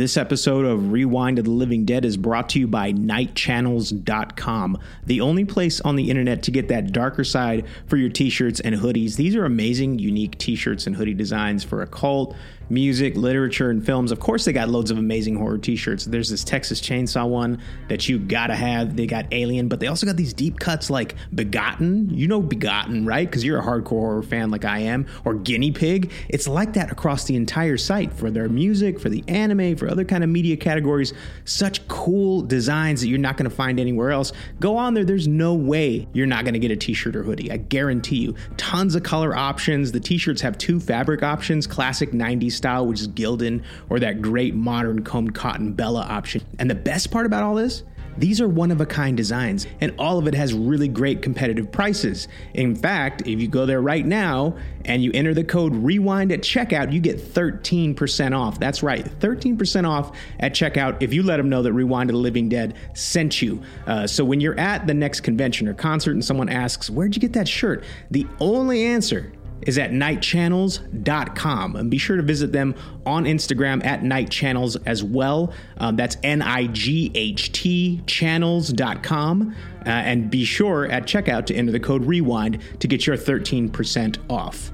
This 0.00 0.16
episode 0.16 0.64
of 0.64 0.92
Rewind 0.92 1.38
of 1.38 1.44
the 1.44 1.50
Living 1.50 1.84
Dead 1.84 2.06
is 2.06 2.16
brought 2.16 2.48
to 2.48 2.58
you 2.58 2.66
by 2.66 2.90
nightchannels.com, 2.90 4.78
the 5.04 5.20
only 5.20 5.44
place 5.44 5.78
on 5.82 5.96
the 5.96 6.08
internet 6.08 6.42
to 6.44 6.50
get 6.50 6.68
that 6.68 6.90
darker 6.90 7.22
side 7.22 7.66
for 7.86 7.98
your 7.98 8.08
t 8.08 8.30
shirts 8.30 8.60
and 8.60 8.76
hoodies. 8.76 9.16
These 9.16 9.36
are 9.36 9.44
amazing, 9.44 9.98
unique 9.98 10.38
t 10.38 10.56
shirts 10.56 10.86
and 10.86 10.96
hoodie 10.96 11.12
designs 11.12 11.64
for 11.64 11.82
occult, 11.82 12.34
music, 12.70 13.16
literature, 13.16 13.70
and 13.70 13.84
films. 13.84 14.12
Of 14.12 14.20
course, 14.20 14.44
they 14.44 14.52
got 14.52 14.68
loads 14.68 14.90
of 14.90 14.98
amazing 14.98 15.36
horror 15.36 15.58
t 15.58 15.76
shirts. 15.76 16.04
There's 16.04 16.28
this 16.28 16.44
Texas 16.44 16.80
Chainsaw 16.80 17.28
one 17.28 17.60
that 17.88 18.08
you 18.08 18.18
gotta 18.18 18.54
have. 18.54 18.96
They 18.96 19.06
got 19.06 19.26
Alien, 19.32 19.68
but 19.68 19.80
they 19.80 19.88
also 19.88 20.06
got 20.06 20.16
these 20.16 20.32
deep 20.32 20.58
cuts 20.58 20.90
like 20.90 21.16
Begotten. 21.34 22.10
You 22.10 22.28
know 22.28 22.40
Begotten, 22.40 23.04
right? 23.04 23.28
Because 23.28 23.44
you're 23.44 23.58
a 23.58 23.62
hardcore 23.62 24.00
horror 24.00 24.22
fan 24.22 24.50
like 24.50 24.64
I 24.64 24.80
am, 24.80 25.06
or 25.24 25.34
Guinea 25.34 25.72
Pig. 25.72 26.12
It's 26.28 26.46
like 26.48 26.74
that 26.74 26.90
across 26.90 27.24
the 27.24 27.36
entire 27.36 27.76
site 27.76 28.12
for 28.12 28.30
their 28.30 28.48
music, 28.48 29.00
for 29.00 29.08
the 29.08 29.24
anime, 29.28 29.76
for 29.76 29.88
other 29.88 30.04
kind 30.04 30.22
of 30.22 30.30
media 30.30 30.56
categories. 30.56 31.12
Such 31.44 31.86
cool 31.88 32.42
designs 32.42 33.00
that 33.00 33.08
you're 33.08 33.18
not 33.18 33.36
gonna 33.36 33.50
find 33.50 33.80
anywhere 33.80 34.10
else. 34.10 34.32
Go 34.60 34.76
on 34.76 34.94
there. 34.94 35.04
There's 35.04 35.28
no 35.28 35.54
way 35.54 36.08
you're 36.12 36.26
not 36.26 36.44
gonna 36.44 36.58
get 36.58 36.70
a 36.70 36.76
t 36.76 36.94
shirt 36.94 37.16
or 37.16 37.22
hoodie. 37.22 37.50
I 37.50 37.56
guarantee 37.56 38.18
you. 38.18 38.34
Tons 38.56 38.94
of 38.94 39.02
color 39.02 39.36
options. 39.36 39.92
The 39.92 40.00
t 40.00 40.16
shirts 40.18 40.40
have 40.42 40.56
two 40.56 40.78
fabric 40.78 41.22
options 41.22 41.66
classic 41.66 42.12
90s 42.12 42.52
style, 42.60 42.86
which 42.86 43.00
is 43.00 43.08
Gildan, 43.08 43.64
or 43.88 43.98
that 44.00 44.20
great 44.20 44.54
modern 44.54 45.02
combed 45.02 45.34
cotton 45.34 45.72
Bella 45.72 46.02
option. 46.02 46.42
And 46.58 46.68
the 46.68 46.74
best 46.74 47.10
part 47.10 47.24
about 47.24 47.42
all 47.42 47.54
this? 47.54 47.84
These 48.20 48.40
are 48.42 48.48
one 48.48 48.70
of 48.70 48.82
a 48.82 48.86
kind 48.86 49.16
designs, 49.16 49.66
and 49.80 49.94
all 49.98 50.18
of 50.18 50.26
it 50.26 50.34
has 50.34 50.52
really 50.52 50.88
great 50.88 51.22
competitive 51.22 51.72
prices. 51.72 52.28
In 52.52 52.74
fact, 52.74 53.22
if 53.22 53.40
you 53.40 53.48
go 53.48 53.64
there 53.64 53.80
right 53.80 54.04
now 54.04 54.56
and 54.84 55.02
you 55.02 55.10
enter 55.14 55.32
the 55.32 55.42
code 55.44 55.72
REWIND 55.74 56.32
at 56.32 56.40
checkout, 56.40 56.92
you 56.92 57.00
get 57.00 57.18
13% 57.18 58.36
off. 58.36 58.60
That's 58.60 58.82
right, 58.82 59.06
13% 59.20 59.88
off 59.88 60.14
at 60.38 60.52
checkout 60.52 61.02
if 61.02 61.14
you 61.14 61.22
let 61.22 61.38
them 61.38 61.48
know 61.48 61.62
that 61.62 61.72
Rewind 61.72 62.10
of 62.10 62.14
the 62.14 62.20
Living 62.20 62.50
Dead 62.50 62.74
sent 62.94 63.40
you. 63.40 63.62
Uh, 63.86 64.06
so 64.06 64.22
when 64.24 64.40
you're 64.40 64.58
at 64.58 64.86
the 64.86 64.94
next 64.94 65.20
convention 65.20 65.66
or 65.66 65.74
concert 65.74 66.12
and 66.12 66.24
someone 66.24 66.48
asks, 66.48 66.90
Where'd 66.90 67.14
you 67.14 67.20
get 67.20 67.32
that 67.34 67.48
shirt? 67.48 67.84
The 68.10 68.26
only 68.40 68.84
answer 68.84 69.32
is 69.62 69.78
at 69.78 69.90
nightchannels.com. 69.90 71.76
And 71.76 71.90
be 71.90 71.98
sure 71.98 72.16
to 72.16 72.22
visit 72.22 72.52
them 72.52 72.74
on 73.06 73.24
Instagram 73.24 73.84
at 73.84 74.02
nightchannels 74.02 74.76
as 74.86 75.02
well. 75.02 75.52
Um, 75.78 75.96
that's 75.96 76.16
N 76.22 76.42
I 76.42 76.66
G 76.66 77.10
H 77.14 77.52
T 77.52 78.02
channels.com. 78.06 79.54
Uh, 79.86 79.88
and 79.88 80.30
be 80.30 80.44
sure 80.44 80.86
at 80.86 81.04
checkout 81.04 81.46
to 81.46 81.54
enter 81.54 81.72
the 81.72 81.80
code 81.80 82.04
REWIND 82.04 82.60
to 82.80 82.88
get 82.88 83.06
your 83.06 83.16
13% 83.16 84.18
off. 84.28 84.72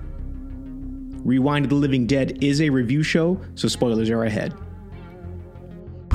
Rewind 1.25 1.69
the 1.69 1.75
Living 1.75 2.07
Dead 2.07 2.43
is 2.43 2.61
a 2.61 2.71
review 2.71 3.03
show, 3.03 3.41
so 3.57 3.67
spoilers 3.67 4.11
are 4.11 4.25
ahead. 4.25 4.55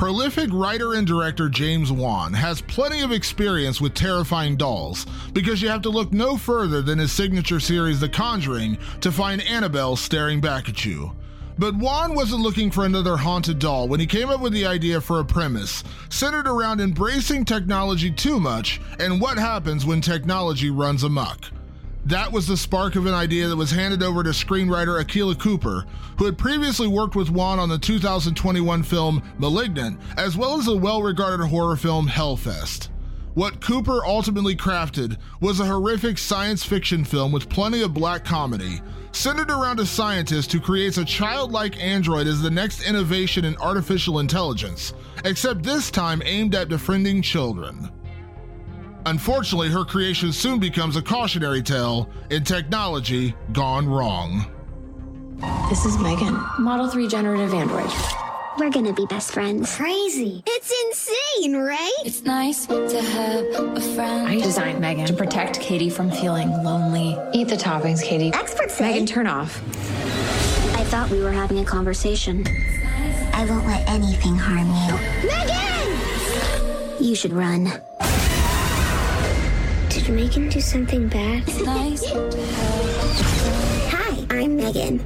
Prolific 0.02 0.50
writer 0.52 0.94
and 0.94 1.06
director 1.06 1.48
James 1.48 1.92
Wan 1.92 2.32
has 2.32 2.60
plenty 2.60 3.02
of 3.02 3.12
experience 3.12 3.80
with 3.80 3.94
terrifying 3.94 4.56
dolls 4.56 5.06
because 5.32 5.62
you 5.62 5.68
have 5.68 5.82
to 5.82 5.90
look 5.90 6.12
no 6.12 6.36
further 6.36 6.82
than 6.82 6.98
his 6.98 7.12
signature 7.12 7.60
series 7.60 8.00
The 8.00 8.08
Conjuring 8.08 8.78
to 9.00 9.12
find 9.12 9.40
Annabelle 9.42 9.94
staring 9.94 10.40
back 10.40 10.68
at 10.68 10.84
you. 10.84 11.12
But 11.56 11.76
Wan 11.76 12.16
wasn't 12.16 12.42
looking 12.42 12.68
for 12.68 12.84
another 12.84 13.16
haunted 13.16 13.60
doll 13.60 13.86
when 13.86 14.00
he 14.00 14.06
came 14.06 14.28
up 14.28 14.40
with 14.40 14.52
the 14.52 14.66
idea 14.66 15.00
for 15.00 15.20
a 15.20 15.24
premise 15.24 15.84
centered 16.08 16.48
around 16.48 16.80
embracing 16.80 17.44
technology 17.44 18.10
too 18.10 18.40
much 18.40 18.80
and 18.98 19.20
what 19.20 19.38
happens 19.38 19.86
when 19.86 20.00
technology 20.00 20.68
runs 20.68 21.04
amok. 21.04 21.44
That 22.06 22.32
was 22.32 22.48
the 22.48 22.56
spark 22.56 22.96
of 22.96 23.06
an 23.06 23.14
idea 23.14 23.46
that 23.46 23.56
was 23.56 23.70
handed 23.70 24.02
over 24.02 24.24
to 24.24 24.30
screenwriter 24.30 25.00
Akela 25.00 25.36
Cooper, 25.36 25.84
who 26.18 26.24
had 26.24 26.36
previously 26.36 26.88
worked 26.88 27.14
with 27.14 27.30
Wan 27.30 27.60
on 27.60 27.68
the 27.68 27.78
2021 27.78 28.82
film 28.82 29.22
Malignant, 29.38 30.00
as 30.16 30.36
well 30.36 30.58
as 30.58 30.66
the 30.66 30.76
well 30.76 31.00
regarded 31.00 31.46
horror 31.46 31.76
film 31.76 32.08
Hellfest. 32.08 32.88
What 33.34 33.60
Cooper 33.60 34.04
ultimately 34.04 34.56
crafted 34.56 35.16
was 35.40 35.60
a 35.60 35.64
horrific 35.64 36.18
science 36.18 36.64
fiction 36.64 37.04
film 37.04 37.30
with 37.30 37.48
plenty 37.48 37.82
of 37.82 37.94
black 37.94 38.24
comedy, 38.24 38.82
centered 39.12 39.50
around 39.50 39.78
a 39.78 39.86
scientist 39.86 40.52
who 40.52 40.60
creates 40.60 40.98
a 40.98 41.04
childlike 41.04 41.80
android 41.80 42.26
as 42.26 42.42
the 42.42 42.50
next 42.50 42.82
innovation 42.82 43.44
in 43.44 43.56
artificial 43.58 44.18
intelligence, 44.18 44.92
except 45.24 45.62
this 45.62 45.88
time 45.90 46.20
aimed 46.24 46.56
at 46.56 46.68
befriending 46.68 47.22
children. 47.22 47.90
Unfortunately, 49.06 49.68
her 49.68 49.84
creation 49.84 50.32
soon 50.32 50.60
becomes 50.60 50.96
a 50.96 51.02
cautionary 51.02 51.62
tale 51.62 52.08
in 52.30 52.44
technology 52.44 53.34
gone 53.52 53.88
wrong. 53.88 54.46
This 55.68 55.84
is 55.84 55.98
Megan, 55.98 56.40
Model 56.58 56.88
3 56.88 57.08
generative 57.08 57.52
android. 57.52 57.90
We're 58.58 58.70
gonna 58.70 58.92
be 58.92 59.06
best 59.06 59.32
friends. 59.32 59.74
Crazy. 59.74 60.44
It's 60.46 60.72
insane, 60.84 61.56
right? 61.56 61.90
It's 62.04 62.22
nice 62.22 62.66
to 62.66 63.02
have 63.02 63.44
a 63.76 63.80
friend. 63.80 64.28
I 64.28 64.38
designed 64.40 64.80
Megan 64.80 65.06
to 65.06 65.14
protect 65.14 65.58
Katie 65.58 65.90
from 65.90 66.10
feeling 66.10 66.50
lonely. 66.62 67.18
Eat 67.32 67.48
the 67.48 67.56
toppings, 67.56 68.02
Katie. 68.02 68.32
Experts 68.34 68.74
say. 68.74 68.92
Megan, 68.92 69.06
turn 69.06 69.26
off. 69.26 69.60
I 70.76 70.84
thought 70.84 71.10
we 71.10 71.20
were 71.20 71.32
having 71.32 71.58
a 71.58 71.64
conversation. 71.64 72.46
I 73.32 73.46
won't 73.46 73.66
let 73.66 73.88
anything 73.88 74.36
harm 74.36 74.68
you. 74.68 74.94
Megan! 75.28 77.02
You 77.02 77.16
should 77.16 77.32
run. 77.32 77.72
Did 80.02 80.16
Megan 80.16 80.48
do 80.48 80.60
something 80.60 81.06
bad? 81.06 81.46
Nice 81.64 82.02
Hi, 83.92 84.26
I'm 84.30 84.56
Megan. 84.56 85.04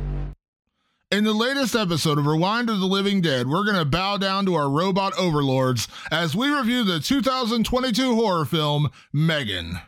In 1.11 1.25
the 1.25 1.35
latest 1.35 1.75
episode 1.75 2.17
of 2.17 2.25
Rewind 2.25 2.71
of 2.71 2.81
the 2.81 2.87
Living 2.87 3.21
Dead, 3.21 3.47
we're 3.47 3.67
going 3.67 3.77
to 3.77 3.85
bow 3.85 4.17
down 4.17 4.47
to 4.47 4.55
our 4.55 4.71
robot 4.71 5.13
overlords 5.19 5.87
as 6.11 6.35
we 6.35 6.49
review 6.49 6.83
the 6.83 6.99
2022 6.99 8.15
horror 8.15 8.47
film 8.47 8.89
Megan. 9.13 9.81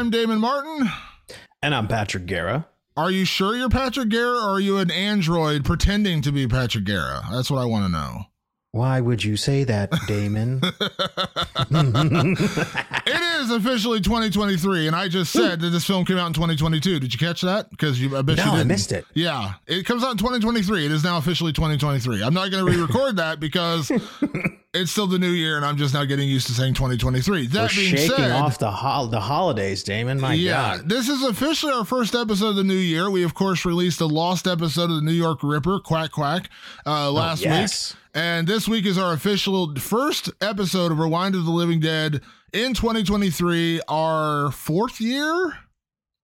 I'm 0.00 0.08
Damon 0.08 0.40
Martin. 0.40 0.88
And 1.60 1.74
I'm 1.74 1.86
Patrick 1.86 2.24
Guerra. 2.24 2.66
Are 2.96 3.10
you 3.10 3.26
sure 3.26 3.54
you're 3.54 3.68
Patrick 3.68 4.08
Guerra 4.08 4.38
or 4.38 4.52
are 4.52 4.58
you 4.58 4.78
an 4.78 4.90
android 4.90 5.62
pretending 5.62 6.22
to 6.22 6.32
be 6.32 6.48
Patrick 6.48 6.84
Guerra? 6.84 7.20
That's 7.30 7.50
what 7.50 7.60
I 7.60 7.66
want 7.66 7.84
to 7.84 7.92
know. 7.92 8.22
Why 8.72 9.00
would 9.00 9.24
you 9.24 9.36
say 9.36 9.64
that, 9.64 9.90
Damon? 10.06 10.60
It 13.06 13.20
is 13.42 13.50
officially 13.50 14.00
2023, 14.00 14.86
and 14.86 14.94
I 14.94 15.08
just 15.08 15.32
said 15.32 15.60
that 15.60 15.70
this 15.70 15.84
film 15.86 16.04
came 16.04 16.18
out 16.18 16.26
in 16.28 16.32
2022. 16.34 17.00
Did 17.00 17.12
you 17.12 17.18
catch 17.18 17.40
that? 17.40 17.70
Because 17.70 18.00
you, 18.00 18.16
I 18.16 18.22
bet 18.22 18.36
No, 18.36 18.44
you 18.44 18.50
didn't. 18.50 18.60
I 18.60 18.64
missed 18.64 18.92
it. 18.92 19.04
Yeah, 19.14 19.54
it 19.66 19.84
comes 19.86 20.04
out 20.04 20.12
in 20.12 20.16
2023. 20.18 20.84
It 20.86 20.92
is 20.92 21.02
now 21.02 21.16
officially 21.18 21.52
2023. 21.52 22.22
I'm 22.22 22.34
not 22.34 22.50
going 22.50 22.64
to 22.64 22.70
re-record 22.70 23.16
that 23.16 23.40
because 23.40 23.90
it's 24.74 24.90
still 24.92 25.06
the 25.06 25.18
new 25.18 25.30
year, 25.30 25.56
and 25.56 25.64
I'm 25.64 25.76
just 25.78 25.94
now 25.94 26.04
getting 26.04 26.28
used 26.28 26.46
to 26.48 26.52
saying 26.52 26.74
2023. 26.74 27.46
That 27.48 27.62
We're 27.62 27.68
being 27.76 27.96
shaking 27.96 28.16
said, 28.16 28.30
off 28.32 28.58
the 28.58 28.70
hol- 28.70 29.06
the 29.08 29.20
holidays, 29.20 29.82
Damon. 29.82 30.20
My 30.20 30.34
yeah, 30.34 30.76
God. 30.76 30.88
this 30.88 31.08
is 31.08 31.22
officially 31.24 31.72
our 31.72 31.84
first 31.84 32.14
episode 32.14 32.50
of 32.50 32.56
the 32.56 32.64
new 32.64 32.74
year. 32.74 33.10
We 33.10 33.24
of 33.24 33.34
course 33.34 33.64
released 33.64 34.00
a 34.02 34.06
lost 34.06 34.46
episode 34.46 34.90
of 34.90 34.96
the 34.96 35.02
New 35.02 35.12
York 35.12 35.38
Ripper, 35.42 35.80
Quack 35.80 36.12
Quack, 36.12 36.48
uh, 36.86 37.10
last 37.10 37.40
Oh, 37.44 37.48
yes. 37.48 37.92
week, 37.94 37.99
and 38.14 38.46
this 38.46 38.66
week 38.68 38.86
is 38.86 38.98
our 38.98 39.12
official 39.12 39.74
first 39.76 40.30
episode 40.40 40.90
of 40.92 40.98
Rewind 40.98 41.34
of 41.34 41.44
the 41.44 41.50
Living 41.50 41.80
Dead 41.80 42.20
in 42.52 42.74
2023, 42.74 43.80
our 43.88 44.50
fourth 44.50 45.00
year. 45.00 45.56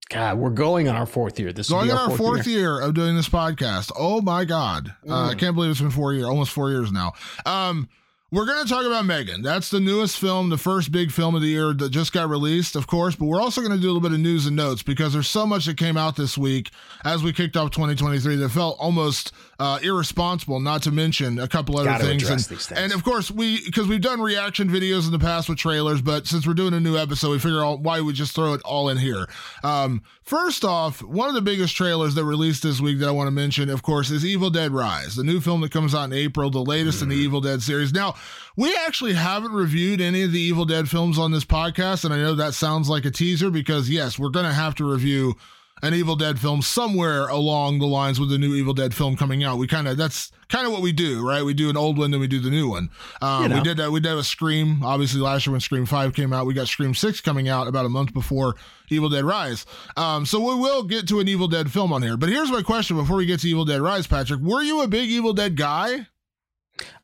God, 0.08 0.38
we're 0.38 0.50
going 0.50 0.88
on 0.88 0.94
our 0.96 1.06
fourth 1.06 1.38
year. 1.38 1.52
This 1.52 1.69
Going 1.70 1.90
on 1.90 1.96
our 1.99 2.11
our 2.11 2.16
fourth 2.16 2.46
year. 2.46 2.81
of 2.81 2.94
doing 2.94 3.16
this 3.16 3.28
podcast. 3.28 3.90
Oh 3.99 4.20
my 4.20 4.44
god, 4.44 4.94
uh, 5.08 5.31
I 5.31 5.34
Mm. 5.34 5.38
can't 5.38 5.55
believe 5.55 5.70
it's 5.72 5.81
been 5.81 5.90
four 5.90 6.12
years, 6.12 6.26
almost 6.26 6.52
four 6.52 6.70
years 6.70 6.93
now. 6.93 7.12
Um, 7.44 7.88
we're 8.32 8.46
going 8.46 8.62
to 8.64 8.69
talk 8.69 8.84
about 8.84 9.05
Megan. 9.05 9.40
That's 9.43 9.69
the 9.70 9.78
newest 9.81 10.19
film, 10.19 10.50
the 10.50 10.58
first 10.58 10.90
big 10.90 11.12
film 11.12 11.37
of 11.37 11.43
the 11.43 11.49
year 11.49 11.72
that 11.72 11.90
just 11.90 12.12
got 12.12 12.28
released, 12.28 12.75
of 12.75 12.87
course. 12.88 13.14
But 13.14 13.26
we're 13.26 13.40
also 13.40 13.61
going 13.61 13.72
to 13.72 13.78
do 13.81 13.87
a 13.87 13.93
little 13.93 14.00
bit 14.00 14.12
of 14.12 14.19
news 14.20 14.46
and 14.46 14.56
notes 14.56 14.82
because 14.82 15.12
there's 15.12 15.28
so 15.28 15.46
much 15.46 15.66
that 15.66 15.76
came 15.76 15.96
out 15.96 16.16
this 16.16 16.37
week 16.37 16.70
as 17.05 17.22
we 17.22 17.32
kicked 17.32 17.56
off 17.56 17.70
2023 17.70 18.34
that 18.37 18.49
felt 18.50 18.76
almost 18.81 19.32
uh, 19.58 19.79
irresponsible. 19.82 20.61
Not 20.61 20.82
to 20.82 20.91
mention 20.91 21.38
a 21.38 21.49
couple 21.49 21.79
other 21.79 21.93
things. 22.05 22.29
And, 22.29 22.44
things. 22.44 22.73
and 22.73 22.93
of 22.93 23.05
course, 23.05 23.31
we 23.31 23.64
because 23.64 23.87
we've 23.87 24.00
done 24.00 24.20
reaction 24.20 24.69
videos 24.69 25.06
in 25.06 25.12
the 25.12 25.19
past 25.19 25.49
with 25.49 25.58
trailers, 25.58 26.03
but 26.03 26.26
since 26.26 26.47
we're 26.47 26.55
doing 26.55 26.75
a 26.75 26.81
new 26.81 26.97
episode, 26.97 27.31
we 27.31 27.38
figure 27.38 27.64
out 27.64 27.81
why 27.81 28.00
we 28.00 28.12
just 28.12 28.35
throw 28.35 28.55
it 28.55 28.62
all 28.64 28.88
in 28.88 28.99
here. 28.99 29.26
Um, 29.62 30.03
first 30.23 30.64
off, 30.64 31.03
one 31.03 31.29
of 31.29 31.35
the 31.35 31.41
biggest 31.41 31.75
trailers 31.76 32.14
that 32.14 32.25
released 32.25 32.62
this 32.62 32.81
week 32.81 32.99
that 32.99 33.08
I 33.08 33.12
want 33.12 33.29
to 33.29 33.32
mention, 33.32 33.70
of 33.70 33.82
course, 33.82 34.11
is 34.11 34.25
Evil 34.25 34.50
Dead 34.50 34.73
Rise, 34.73 35.17
the 35.17 35.25
new 35.25 35.41
film 35.41 35.62
that 35.62 35.73
comes 35.73 35.94
out 35.94 36.05
in 36.05 36.12
April, 36.12 36.50
the 36.50 36.61
latest 36.61 37.02
in 37.02 37.09
the 37.09 37.17
Evil 37.17 37.41
Dead 37.41 37.62
series. 37.62 37.93
Now, 37.93 38.14
we 38.56 38.76
actually 38.87 39.14
haven't 39.14 39.52
reviewed 39.52 40.00
any 40.00 40.23
of 40.23 40.32
the 40.32 40.41
Evil 40.41 40.64
Dead 40.64 40.88
films 40.88 41.19
on 41.19 41.32
this 41.32 41.44
podcast, 41.44 42.05
and 42.05 42.12
I 42.12 42.19
know 42.19 42.35
that 42.35 42.55
sounds 42.55 42.88
like 42.88 43.05
a 43.05 43.11
teaser 43.11 43.50
because 43.50 43.88
yes, 43.88 44.19
we're 44.19 44.29
going 44.29 44.47
to 44.47 44.52
have 44.52 44.75
to 44.76 44.91
review 44.91 45.37
an 45.82 45.93
Evil 45.93 46.17
Dead 46.17 46.38
film 46.38 46.62
somewhere 46.62 47.28
along 47.28 47.81
the 47.81 47.87
lines 47.87 48.19
with 48.19 48.31
the 48.31 48.38
new 48.38 48.55
Evil 48.55 48.73
Dead 48.73 48.94
film 48.94 49.17
coming 49.17 49.44
out. 49.44 49.58
We 49.58 49.67
kind 49.67 49.87
of 49.87 49.96
that's 49.96 50.31
kind 50.49 50.67
of 50.67 50.73
what 50.73 50.81
we 50.81 50.93
do, 50.93 51.26
right? 51.26 51.43
We 51.43 51.52
do 51.52 51.69
an 51.69 51.76
old 51.76 51.99
one, 51.99 52.11
then 52.11 52.20
we 52.20 52.26
do 52.26 52.40
the 52.40 52.50
new 52.50 52.69
one. 52.69 52.88
Um, 53.20 53.43
you 53.43 53.49
know. 53.50 53.56
We 53.56 53.62
did 53.62 53.76
that. 53.76 53.93
We 53.93 54.00
did 54.00 54.12
a 54.12 54.25
Scream. 54.25 54.82
Obviously, 54.82 55.20
last 55.20 55.46
year 55.46 55.52
when 55.52 55.61
Scream 55.61 55.84
Five 55.84 56.14
came 56.14 56.32
out, 56.32 56.46
we 56.46 56.55
got 56.55 56.69
Scream 56.69 56.94
Six 56.94 57.20
coming 57.20 57.49
out 57.49 57.67
about 57.67 57.84
a 57.84 57.90
month 57.90 58.14
before 58.14 58.55
Evil 58.88 59.08
Dead 59.08 59.25
Rise. 59.25 59.67
Um, 59.96 60.25
so 60.25 60.40
we 60.40 60.55
will 60.55 60.82
get 60.82 61.06
to 61.08 61.20
an 61.20 61.28
Evil 61.28 61.49
Dead 61.49 61.70
film 61.70 61.93
on 61.93 62.02
here. 62.02 62.17
But 62.17 62.31
here's 62.31 62.50
my 62.50 62.62
question 62.62 62.96
before 62.96 63.17
we 63.17 63.26
get 63.26 63.40
to 63.40 63.49
Evil 63.49 63.64
Dead 63.64 63.81
Rise, 63.81 64.06
Patrick: 64.06 64.40
Were 64.40 64.62
you 64.62 64.82
a 64.82 64.88
big 64.88 65.11
Evil 65.11 65.34
Dead 65.34 65.56
guy? 65.56 66.06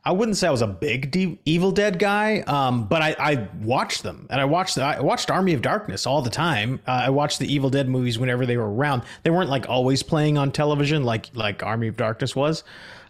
I 0.05 0.11
wouldn't 0.11 0.37
say 0.37 0.49
I 0.49 0.51
was 0.51 0.63
a 0.63 0.67
big 0.67 1.39
Evil 1.45 1.71
Dead 1.71 1.99
guy, 1.99 2.41
um, 2.41 2.87
but 2.89 3.03
I, 3.03 3.15
I, 3.19 3.49
watched 3.63 4.03
them, 4.03 4.27
and 4.31 4.41
I 4.41 4.45
watched 4.45 4.77
I 4.77 5.01
watched 5.01 5.31
Army 5.31 5.55
of 5.55 5.63
Darkness 5.63 6.07
all 6.07 6.23
the 6.23 6.31
time. 6.31 6.81
Uh, 6.89 7.03
I 7.05 7.11
watched 7.11 7.39
the 7.39 7.53
Evil 7.53 7.71
Dead 7.71 7.89
movies 7.89 8.19
whenever 8.19 8.45
they 8.45 8.57
were 8.57 8.75
around. 8.75 9.03
They 9.23 9.31
weren't 9.31 9.49
like 9.49 9.69
always 9.69 10.03
playing 10.03 10.39
on 10.39 10.51
television, 10.51 11.05
like 11.05 11.31
like 11.35 11.63
Army 11.63 11.87
of 11.87 11.97
Darkness 11.97 12.35
was. 12.35 12.65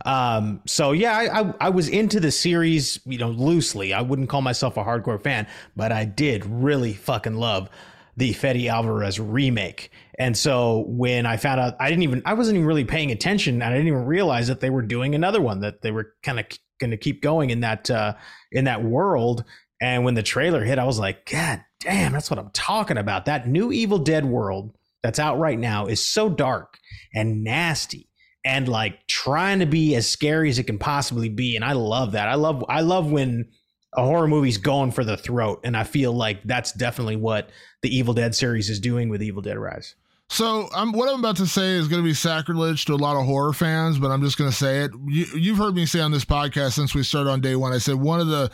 Um, 0.05 0.61
so 0.67 0.93
yeah, 0.93 1.17
I, 1.17 1.41
I, 1.41 1.55
I 1.61 1.69
was 1.71 1.89
into 1.89 2.21
the 2.21 2.31
series, 2.31 3.01
you 3.07 3.19
know, 3.19 3.31
loosely. 3.31 3.95
I 3.95 4.03
wouldn't 4.03 4.29
call 4.29 4.43
myself 4.43 4.77
a 4.77 4.85
hardcore 4.85 5.23
fan, 5.23 5.47
but 5.75 5.93
I 5.93 6.05
did 6.05 6.45
really 6.45 6.93
fucking 6.93 7.37
love 7.37 7.71
the 8.17 8.33
Fede 8.33 8.67
Alvarez 8.69 9.19
remake. 9.19 9.91
And 10.19 10.37
so 10.37 10.85
when 10.87 11.25
I 11.27 11.37
found 11.37 11.61
out, 11.61 11.77
I 11.81 11.89
didn't 11.89 12.03
even, 12.03 12.23
I 12.27 12.35
wasn't 12.35 12.57
even 12.57 12.67
really 12.67 12.85
paying 12.85 13.11
attention. 13.11 13.55
And 13.55 13.65
I 13.65 13.71
didn't 13.71 13.89
even 13.89 14.05
realize 14.05 14.49
that 14.49 14.61
they 14.61 14.71
were 14.71 14.83
doing 14.83 15.15
another 15.15 15.41
one, 15.41 15.61
that 15.61 15.83
they 15.83 15.91
were 15.91 16.13
kind 16.23 16.39
of 16.39 16.47
going 16.79 16.91
to 16.91 16.97
keep 16.97 17.23
going 17.23 17.51
in 17.51 17.61
that, 17.61 17.91
uh, 17.91 18.15
in 18.51 18.65
that 18.65 18.85
world. 18.85 19.45
And 19.81 20.05
when 20.05 20.15
the 20.15 20.23
trailer 20.23 20.65
hit, 20.65 20.79
I 20.79 20.85
was 20.85 20.99
like, 20.99 21.29
God 21.31 21.65
damn, 21.81 22.13
that's 22.13 22.31
what 22.31 22.39
I'm 22.39 22.51
talking 22.51 22.99
about. 22.99 23.25
That 23.25 23.49
new 23.49 23.73
Evil 23.73 23.99
Dead 23.99 24.25
world 24.25 24.77
that's 25.03 25.19
out 25.19 25.39
right 25.39 25.59
now 25.59 25.87
is 25.87 26.05
so 26.05 26.29
dark 26.29 26.79
and 27.15 27.43
nasty 27.43 28.09
and 28.45 28.69
like 28.69 29.07
trying 29.09 29.61
to 29.61 29.67
be 29.67 29.95
as 29.97 30.09
scary 30.09 30.51
as 30.51 30.59
it 30.59 30.65
can 30.65 30.79
possibly 30.79 31.29
be. 31.29 31.57
And 31.57 31.65
I 31.65 31.73
love 31.73 32.13
that. 32.13 32.29
I 32.29 32.35
love, 32.35 32.65
I 32.69 32.83
love 32.83 33.11
when, 33.11 33.49
a 33.95 34.03
horror 34.05 34.29
movie's 34.29 34.59
going 34.59 34.91
for 34.91 35.05
the 35.05 35.17
throat 35.17 35.61
and 35.65 35.77
i 35.77 35.85
feel 35.85 36.13
like 36.13 36.43
that's 36.45 36.73
definitely 36.73 37.17
what 37.17 37.51
the 37.83 37.95
evil 37.95 38.15
dead 38.15 38.35
series 38.35 38.71
is 38.71 38.81
doing 38.81 39.09
with 39.09 39.23
evil 39.23 39.43
dead 39.43 39.59
rise 39.59 39.95
so 40.33 40.71
what 40.73 41.11
I'm 41.11 41.19
about 41.19 41.37
to 41.37 41.47
say 41.47 41.73
is 41.73 41.89
going 41.89 42.03
to 42.03 42.09
be 42.09 42.15
sacrilege 42.15 42.87
to 42.87 42.95
a 42.95 42.97
lot 42.97 43.21
of 43.21 43.27
horror 43.27 43.53
fans, 43.53 43.99
but 43.99 44.11
I'm 44.11 44.23
just 44.23 44.39
going 44.39 44.49
to 44.49 44.57
say 44.57 44.79
it. 44.79 44.91
You, 45.07 45.27
you've 45.35 45.59
heard 45.59 45.75
me 45.75 45.85
say 45.85 46.01
on 46.01 46.11
this 46.11 46.25
podcast 46.25 46.73
since 46.73 46.95
we 46.95 47.03
started 47.03 47.29
on 47.29 47.43
day 47.43 47.55
one. 47.55 47.75
I 47.75 47.77
said 47.77 47.97
one 47.97 48.19
of 48.19 48.29
the 48.29 48.51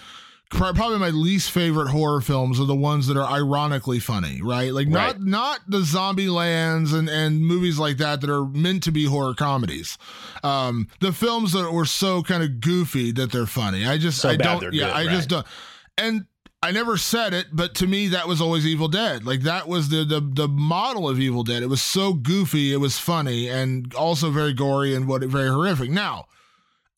probably 0.50 0.98
my 0.98 1.10
least 1.10 1.50
favorite 1.50 1.88
horror 1.88 2.20
films 2.20 2.58
are 2.58 2.64
the 2.64 2.74
ones 2.74 3.06
that 3.06 3.16
are 3.16 3.30
ironically 3.30 3.98
funny, 3.98 4.40
right? 4.42 4.72
Like 4.72 4.88
not 4.88 5.14
right. 5.14 5.22
not 5.22 5.60
the 5.68 5.82
zombie 5.82 6.28
lands 6.28 6.92
and 6.92 7.08
and 7.08 7.40
movies 7.40 7.78
like 7.78 7.98
that 7.98 8.20
that 8.20 8.30
are 8.30 8.44
meant 8.46 8.82
to 8.84 8.92
be 8.92 9.04
horror 9.04 9.34
comedies. 9.34 9.98
Um, 10.42 10.88
the 11.00 11.12
films 11.12 11.52
that 11.52 11.70
were 11.70 11.84
so 11.84 12.22
kind 12.22 12.42
of 12.42 12.60
goofy 12.60 13.12
that 13.12 13.30
they're 13.30 13.46
funny. 13.46 13.86
I 13.86 13.98
just 13.98 14.20
so 14.20 14.30
I 14.30 14.36
don't 14.36 14.62
yeah, 14.72 14.86
good, 14.86 14.96
I 14.96 15.06
right. 15.06 15.10
just 15.10 15.28
don't. 15.28 15.46
And 15.96 16.26
I 16.62 16.72
never 16.72 16.96
said 16.96 17.34
it, 17.34 17.48
but 17.52 17.74
to 17.76 17.86
me 17.86 18.08
that 18.08 18.26
was 18.26 18.40
always 18.40 18.66
Evil 18.66 18.88
Dead. 18.88 19.26
Like 19.26 19.42
that 19.42 19.68
was 19.68 19.90
the 19.90 20.04
the 20.04 20.20
the 20.20 20.48
model 20.48 21.08
of 21.08 21.20
Evil 21.20 21.44
Dead. 21.44 21.62
It 21.62 21.68
was 21.68 21.82
so 21.82 22.14
goofy, 22.14 22.72
it 22.72 22.78
was 22.78 22.98
funny 22.98 23.48
and 23.48 23.94
also 23.94 24.30
very 24.30 24.54
gory 24.54 24.94
and 24.94 25.06
what 25.06 25.22
very 25.24 25.48
horrific. 25.48 25.90
Now, 25.90 26.26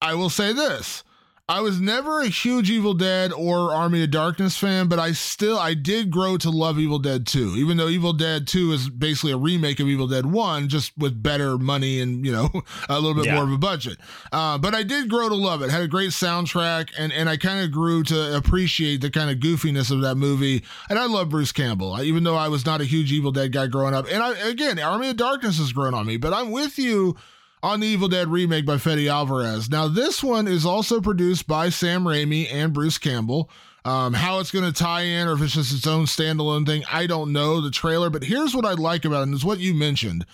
I 0.00 0.14
will 0.14 0.30
say 0.30 0.52
this 0.52 1.02
I 1.50 1.62
was 1.62 1.80
never 1.80 2.20
a 2.20 2.28
huge 2.28 2.70
Evil 2.70 2.94
Dead 2.94 3.32
or 3.32 3.72
Army 3.72 4.04
of 4.04 4.12
Darkness 4.12 4.56
fan, 4.56 4.86
but 4.86 5.00
I 5.00 5.10
still 5.10 5.58
I 5.58 5.74
did 5.74 6.08
grow 6.08 6.36
to 6.36 6.48
love 6.48 6.78
Evil 6.78 7.00
Dead 7.00 7.26
2. 7.26 7.56
Even 7.56 7.76
though 7.76 7.88
Evil 7.88 8.12
Dead 8.12 8.46
2 8.46 8.70
is 8.70 8.88
basically 8.88 9.32
a 9.32 9.36
remake 9.36 9.80
of 9.80 9.88
Evil 9.88 10.06
Dead 10.06 10.26
1 10.26 10.68
just 10.68 10.96
with 10.96 11.20
better 11.20 11.58
money 11.58 11.98
and, 11.98 12.24
you 12.24 12.30
know, 12.30 12.50
a 12.88 13.00
little 13.00 13.16
bit 13.16 13.24
yeah. 13.26 13.34
more 13.34 13.42
of 13.42 13.50
a 13.50 13.58
budget. 13.58 13.98
Uh, 14.30 14.58
but 14.58 14.76
I 14.76 14.84
did 14.84 15.08
grow 15.08 15.28
to 15.28 15.34
love 15.34 15.60
it. 15.60 15.70
Had 15.70 15.82
a 15.82 15.88
great 15.88 16.10
soundtrack 16.10 16.90
and 16.96 17.12
and 17.12 17.28
I 17.28 17.36
kind 17.36 17.64
of 17.64 17.72
grew 17.72 18.04
to 18.04 18.36
appreciate 18.36 19.00
the 19.00 19.10
kind 19.10 19.28
of 19.28 19.38
goofiness 19.38 19.90
of 19.90 20.02
that 20.02 20.14
movie. 20.14 20.62
And 20.88 21.00
I 21.00 21.06
love 21.06 21.30
Bruce 21.30 21.50
Campbell. 21.50 22.00
Even 22.00 22.22
though 22.22 22.36
I 22.36 22.46
was 22.46 22.64
not 22.64 22.80
a 22.80 22.84
huge 22.84 23.10
Evil 23.10 23.32
Dead 23.32 23.50
guy 23.50 23.66
growing 23.66 23.92
up. 23.92 24.06
And 24.08 24.22
I 24.22 24.38
again, 24.48 24.78
Army 24.78 25.10
of 25.10 25.16
Darkness 25.16 25.58
has 25.58 25.72
grown 25.72 25.94
on 25.94 26.06
me, 26.06 26.16
but 26.16 26.32
I'm 26.32 26.52
with 26.52 26.78
you 26.78 27.16
on 27.62 27.80
the 27.80 27.86
Evil 27.86 28.08
Dead 28.08 28.28
remake 28.28 28.66
by 28.66 28.78
Fede 28.78 29.08
Alvarez. 29.08 29.70
Now, 29.70 29.88
this 29.88 30.22
one 30.22 30.48
is 30.48 30.64
also 30.64 31.00
produced 31.00 31.46
by 31.46 31.68
Sam 31.68 32.04
Raimi 32.04 32.52
and 32.52 32.72
Bruce 32.72 32.98
Campbell. 32.98 33.50
Um, 33.84 34.12
how 34.12 34.40
it's 34.40 34.50
going 34.50 34.70
to 34.70 34.78
tie 34.78 35.02
in 35.02 35.26
or 35.26 35.32
if 35.32 35.40
it's 35.40 35.54
just 35.54 35.74
its 35.74 35.86
own 35.86 36.04
standalone 36.04 36.66
thing, 36.66 36.84
I 36.92 37.06
don't 37.06 37.32
know 37.32 37.62
the 37.62 37.70
trailer, 37.70 38.10
but 38.10 38.24
here's 38.24 38.54
what 38.54 38.66
I 38.66 38.72
like 38.72 39.06
about 39.06 39.20
it, 39.20 39.22
and 39.24 39.34
it's 39.34 39.44
what 39.44 39.58
you 39.58 39.72
mentioned. 39.72 40.26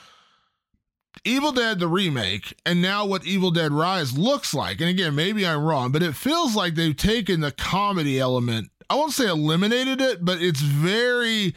Evil 1.24 1.52
Dead, 1.52 1.78
the 1.78 1.88
remake, 1.88 2.54
and 2.66 2.82
now 2.82 3.06
what 3.06 3.24
Evil 3.24 3.50
Dead 3.50 3.72
Rise 3.72 4.18
looks 4.18 4.52
like. 4.52 4.80
And 4.80 4.90
again, 4.90 5.14
maybe 5.14 5.46
I'm 5.46 5.64
wrong, 5.64 5.92
but 5.92 6.02
it 6.02 6.14
feels 6.14 6.56
like 6.56 6.74
they've 6.74 6.96
taken 6.96 7.40
the 7.40 7.52
comedy 7.52 8.18
element. 8.18 8.70
I 8.90 8.96
won't 8.96 9.12
say 9.12 9.28
eliminated 9.28 10.00
it, 10.00 10.24
but 10.24 10.42
it's 10.42 10.60
very 10.60 11.54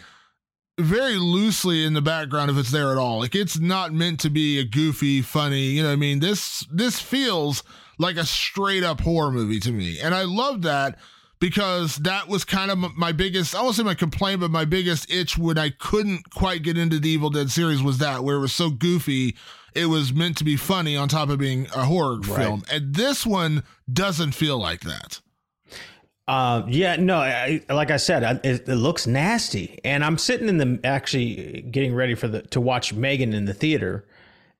very 0.80 1.16
loosely 1.16 1.86
in 1.86 1.94
the 1.94 2.02
background 2.02 2.50
if 2.50 2.58
it's 2.58 2.72
there 2.72 2.92
at 2.92 2.98
all. 2.98 3.20
Like 3.20 3.36
it's 3.36 3.60
not 3.60 3.94
meant 3.94 4.20
to 4.22 4.30
be 4.30 4.60
a 4.60 4.64
goofy, 4.64 5.22
funny, 5.22 5.64
you 5.72 5.84
know 5.84 5.92
I 5.92 5.96
mean? 5.96 6.20
This 6.20 6.66
this 6.72 7.00
feels 7.00 7.64
like 7.98 8.16
a 8.16 8.26
straight 8.26 8.84
up 8.84 9.02
horror 9.02 9.32
movie 9.32 9.60
to 9.60 9.72
me. 9.72 10.00
And 10.00 10.16
I 10.16 10.24
love 10.24 10.62
that 10.64 10.98
because 11.40 11.98
that 11.98 12.28
was 12.28 12.44
kind 12.44 12.72
of 12.72 12.78
my 12.98 13.12
biggest, 13.12 13.56
I 13.56 13.62
won't 13.62 13.76
say 13.76 13.84
my 13.84 13.94
complaint, 13.94 14.42
but 14.42 14.52
my 14.52 14.66
biggest 14.66 15.12
itch 15.12 15.38
when 15.38 15.58
I 15.58 15.70
couldn't 15.70 16.30
quite 16.32 16.64
get 16.64 16.78
into 16.78 17.00
the 17.00 17.10
Evil 17.10 17.30
Dead 17.30 17.50
series 17.50 17.82
was 17.82 17.98
that, 18.00 18.24
where 18.24 18.38
it 18.38 18.42
was 18.42 18.54
so 18.54 18.70
goofy, 18.70 19.36
it 19.74 19.86
was 19.86 20.14
meant 20.14 20.38
to 20.38 20.44
be 20.44 20.58
funny 20.58 20.98
on 20.98 21.08
top 21.08 21.30
of 21.30 21.40
being 21.40 21.68
a 21.76 21.86
horror 21.86 22.20
right. 22.20 22.38
film. 22.40 22.64
And 22.72 22.96
this 22.96 23.26
one 23.26 23.64
doesn't 23.92 24.32
feel 24.32 24.58
like 24.58 24.82
that. 24.82 25.22
Uh, 26.30 26.64
yeah, 26.68 26.96
no, 26.96 27.18
I, 27.18 27.60
like 27.70 27.90
I 27.90 27.98
said, 27.98 28.24
I, 28.24 28.34
it, 28.48 28.70
it, 28.70 28.76
looks 28.76 29.08
nasty, 29.08 29.80
and 29.84 30.06
I'm 30.06 30.20
sitting 30.20 30.48
in 30.48 30.60
the 30.60 30.80
actually 30.84 31.64
getting 31.72 31.96
ready 31.96 32.14
for 32.14 32.28
the 32.28 32.44
to 32.44 32.62
watch 32.62 32.94
Megan 32.94 33.34
in 33.34 33.46
the 33.46 33.54
theater, 33.56 34.06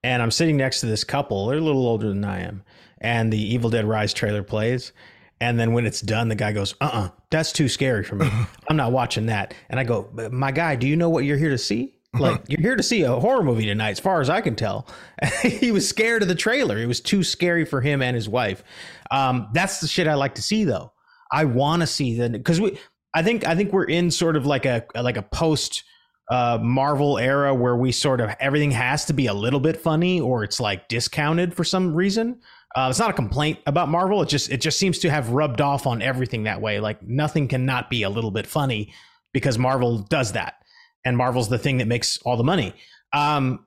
and 0.04 0.24
I'm 0.24 0.32
sitting 0.32 0.58
next 0.58 0.80
to 0.80 0.88
this 0.88 1.04
couple. 1.04 1.46
They're 1.46 1.60
a 1.60 1.62
little 1.62 1.86
older 1.86 2.10
than 2.10 2.26
I 2.26 2.40
am, 2.40 2.64
and 3.02 3.32
the 3.32 3.40
Evil 3.40 3.70
Dead 3.70 3.86
Rise 3.86 4.16
trailer 4.16 4.42
plays, 4.42 4.94
and 5.40 5.60
then 5.60 5.74
when 5.74 5.86
it's 5.86 6.02
done, 6.02 6.28
the 6.28 6.34
guy 6.34 6.54
goes, 6.54 6.74
"Uh, 6.82 6.86
uh-uh, 6.86 7.02
uh 7.02 7.10
that's 7.30 7.52
too 7.52 7.70
scary 7.70 8.04
for 8.04 8.16
me. 8.16 8.28
I'm 8.68 8.76
not 8.76 8.92
watching 8.92 9.28
that." 9.28 9.54
And 9.70 9.80
I 9.80 9.84
go, 9.84 10.10
"My 10.32 10.52
guy, 10.52 10.76
do 10.76 10.88
you 10.88 10.96
know 10.96 11.12
what 11.12 11.24
you're 11.24 11.38
here 11.38 11.52
to 11.52 11.58
see?" 11.60 11.94
Like 12.14 12.42
you're 12.48 12.62
here 12.62 12.78
to 12.78 12.82
see 12.82 13.04
a 13.04 13.14
horror 13.14 13.44
movie 13.44 13.68
tonight, 13.68 13.92
as 13.92 14.00
far 14.00 14.22
as 14.22 14.30
I 14.32 14.42
can 14.42 14.56
tell. 14.56 14.88
he 15.44 15.72
was 15.72 15.88
scared 15.88 16.24
of 16.24 16.30
the 16.30 16.34
trailer. 16.34 16.80
It 16.80 16.88
was 16.88 17.00
too 17.00 17.24
scary 17.24 17.64
for 17.64 17.80
him 17.80 18.02
and 18.02 18.16
his 18.16 18.28
wife. 18.28 18.64
Um, 19.12 19.50
that's 19.54 19.82
the 19.82 19.88
shit 19.88 20.08
I 20.08 20.16
like 20.16 20.34
to 20.34 20.42
see, 20.42 20.64
though. 20.64 20.94
I 21.32 21.46
want 21.46 21.82
to 21.82 21.88
see 21.88 22.16
the 22.18 22.30
because 22.30 22.60
we. 22.60 22.78
I 23.14 23.24
think 23.24 23.46
I 23.48 23.56
think 23.56 23.74
we're 23.74 23.86
in 23.86 24.12
sort 24.12 24.36
of 24.36 24.46
like 24.46 24.66
a 24.66 24.86
like 24.96 25.18
a 25.18 25.24
post 25.24 25.84
uh, 26.30 26.60
Marvel 26.62 27.18
era 27.18 27.54
where 27.54 27.76
we 27.76 27.92
sort 27.92 28.22
of 28.22 28.36
everything 28.40 28.72
has 28.72 29.06
to 29.06 29.14
be 29.14 29.28
a 29.28 29.34
little 29.34 29.60
bit 29.60 29.78
funny 29.78 30.22
or 30.22 30.44
it's 30.44 30.60
like 30.60 30.88
discounted 30.88 31.54
for 31.54 31.64
some 31.64 31.96
reason. 31.96 32.40
Uh, 32.76 32.88
it's 32.90 33.00
not 33.00 33.10
a 33.10 33.14
complaint 33.14 33.58
about 33.66 33.90
Marvel. 33.90 34.22
It 34.22 34.30
just 34.30 34.52
it 34.52 34.62
just 34.62 34.78
seems 34.78 35.00
to 35.00 35.10
have 35.10 35.30
rubbed 35.32 35.60
off 35.60 35.88
on 35.88 36.02
everything 36.02 36.44
that 36.44 36.62
way. 36.62 36.80
Like 36.80 37.02
nothing 37.02 37.48
cannot 37.48 37.90
be 37.90 38.04
a 38.04 38.10
little 38.10 38.32
bit 38.32 38.46
funny 38.46 38.94
because 39.34 39.58
Marvel 39.58 39.98
does 39.98 40.34
that, 40.34 40.56
and 41.04 41.18
Marvel's 41.18 41.50
the 41.50 41.58
thing 41.58 41.78
that 41.78 41.88
makes 41.88 42.20
all 42.20 42.38
the 42.38 42.44
money. 42.44 42.76
Um, 43.12 43.66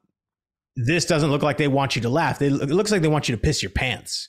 this 0.76 1.04
doesn't 1.04 1.31
look 1.31 1.42
like 1.42 1.59
they 1.59 1.69
want 1.69 1.97
you 1.97 2.02
to 2.02 2.09
laugh. 2.09 2.38
They, 2.38 2.47
it 2.47 2.71
looks 2.71 2.92
like 2.92 3.02
they 3.02 3.09
want 3.09 3.28
you 3.28 3.35
to 3.35 3.40
piss 3.40 3.61
your 3.62 3.71
pants. 3.71 4.28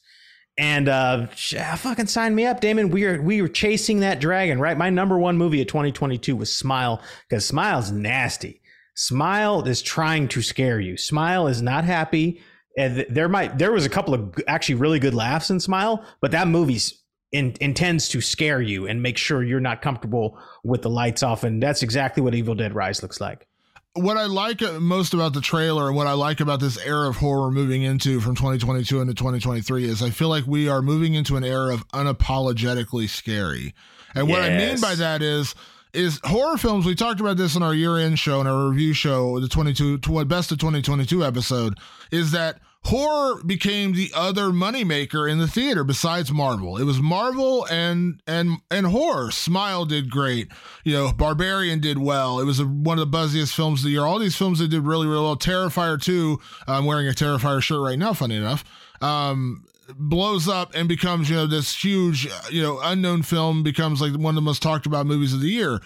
And 0.57 0.87
uh, 0.87 1.27
fucking 1.27 2.07
sign 2.07 2.35
me 2.35 2.45
up, 2.45 2.61
Damon. 2.61 2.89
We 2.89 3.05
are 3.05 3.19
we 3.21 3.41
were 3.41 3.47
chasing 3.47 4.01
that 4.01 4.19
dragon, 4.19 4.59
right? 4.59 4.77
My 4.77 4.91
number 4.91 5.17
one 5.17 5.37
movie 5.37 5.61
of 5.61 5.67
2022 5.67 6.35
was 6.35 6.55
Smile 6.55 7.01
because 7.27 7.45
Smile's 7.45 7.91
nasty. 7.91 8.61
Smile 8.95 9.67
is 9.67 9.81
trying 9.81 10.27
to 10.29 10.43
scare 10.43 10.79
you. 10.79 10.95
Smile 10.95 11.47
is 11.47 11.61
not 11.61 11.85
happy. 11.85 12.41
And 12.77 13.05
there 13.09 13.29
might 13.29 13.57
there 13.57 13.71
was 13.71 13.85
a 13.85 13.89
couple 13.89 14.13
of 14.13 14.35
actually 14.47 14.75
really 14.75 14.99
good 14.99 15.15
laughs 15.15 15.49
in 15.49 15.59
Smile, 15.59 16.05
but 16.21 16.31
that 16.31 16.47
movie's 16.47 17.03
in, 17.31 17.55
intends 17.59 18.09
to 18.09 18.21
scare 18.21 18.61
you 18.61 18.87
and 18.87 19.01
make 19.01 19.17
sure 19.17 19.43
you're 19.43 19.59
not 19.59 19.81
comfortable 19.81 20.37
with 20.63 20.83
the 20.83 20.89
lights 20.89 21.23
off. 21.23 21.43
And 21.43 21.61
that's 21.61 21.81
exactly 21.81 22.21
what 22.21 22.35
Evil 22.35 22.53
Dead 22.53 22.75
Rise 22.75 23.01
looks 23.01 23.19
like 23.19 23.47
what 23.95 24.17
I 24.17 24.25
like 24.25 24.61
most 24.79 25.13
about 25.13 25.33
the 25.33 25.41
trailer 25.41 25.87
and 25.87 25.95
what 25.95 26.07
I 26.07 26.13
like 26.13 26.39
about 26.39 26.59
this 26.59 26.77
era 26.83 27.09
of 27.09 27.17
horror 27.17 27.51
moving 27.51 27.83
into 27.83 28.19
from 28.19 28.35
2022 28.35 29.01
into 29.01 29.13
2023 29.13 29.85
is 29.85 30.01
I 30.01 30.09
feel 30.09 30.29
like 30.29 30.47
we 30.47 30.67
are 30.67 30.81
moving 30.81 31.13
into 31.13 31.35
an 31.37 31.43
era 31.43 31.73
of 31.73 31.87
unapologetically 31.89 33.07
scary. 33.07 33.75
And 34.15 34.27
yes. 34.27 34.35
what 34.35 34.41
I 34.41 34.57
mean 34.57 34.81
by 34.81 34.95
that 34.95 35.21
is 35.21 35.53
is 35.93 36.19
horror 36.23 36.57
films. 36.57 36.87
We 36.87 36.95
talked 36.95 37.19
about 37.19 37.37
this 37.37 37.55
in 37.55 37.61
our 37.61 37.73
year 37.73 37.99
end 37.99 38.17
show 38.17 38.39
and 38.39 38.49
our 38.49 38.69
review 38.69 38.93
show, 38.93 39.39
the 39.39 39.47
22 39.47 39.99
best 40.25 40.51
of 40.51 40.57
2022 40.57 41.23
episode, 41.23 41.77
is 42.11 42.31
that 42.31 42.59
horror 42.85 43.41
became 43.43 43.93
the 43.93 44.11
other 44.13 44.47
moneymaker 44.47 45.29
in 45.29 45.37
the 45.37 45.47
theater 45.47 45.83
besides 45.83 46.31
Marvel. 46.31 46.77
It 46.77 46.83
was 46.83 46.99
Marvel 46.99 47.65
and 47.67 48.21
and 48.27 48.57
and 48.69 48.87
horror. 48.87 49.31
Smile 49.31 49.85
did 49.85 50.09
great. 50.09 50.49
You 50.83 50.93
know, 50.93 51.11
Barbarian 51.13 51.79
did 51.79 51.97
well. 51.97 52.39
It 52.39 52.45
was 52.45 52.59
a, 52.59 52.65
one 52.65 52.99
of 52.99 53.11
the 53.11 53.17
buzziest 53.17 53.55
films 53.55 53.81
of 53.81 53.85
the 53.85 53.91
year. 53.91 54.03
All 54.03 54.19
these 54.19 54.35
films 54.35 54.59
that 54.59 54.69
did 54.69 54.81
really 54.81 55.07
really 55.07 55.23
well. 55.23 55.37
Terrifier 55.37 56.01
2, 56.01 56.39
I'm 56.67 56.85
wearing 56.85 57.07
a 57.07 57.11
Terrifier 57.11 57.61
shirt 57.61 57.81
right 57.81 57.99
now 57.99 58.13
funny 58.13 58.35
enough. 58.35 58.63
Um 59.01 59.65
blows 59.95 60.47
up 60.47 60.73
and 60.73 60.87
becomes, 60.87 61.29
you 61.29 61.35
know, 61.35 61.45
this 61.45 61.83
huge, 61.83 62.25
you 62.49 62.61
know, 62.61 62.79
unknown 62.81 63.21
film 63.21 63.63
becomes 63.63 63.99
like 63.99 64.13
one 64.13 64.31
of 64.31 64.35
the 64.35 64.41
most 64.41 64.61
talked 64.61 64.85
about 64.85 65.05
movies 65.05 65.33
of 65.33 65.41
the 65.41 65.49
year 65.49 65.81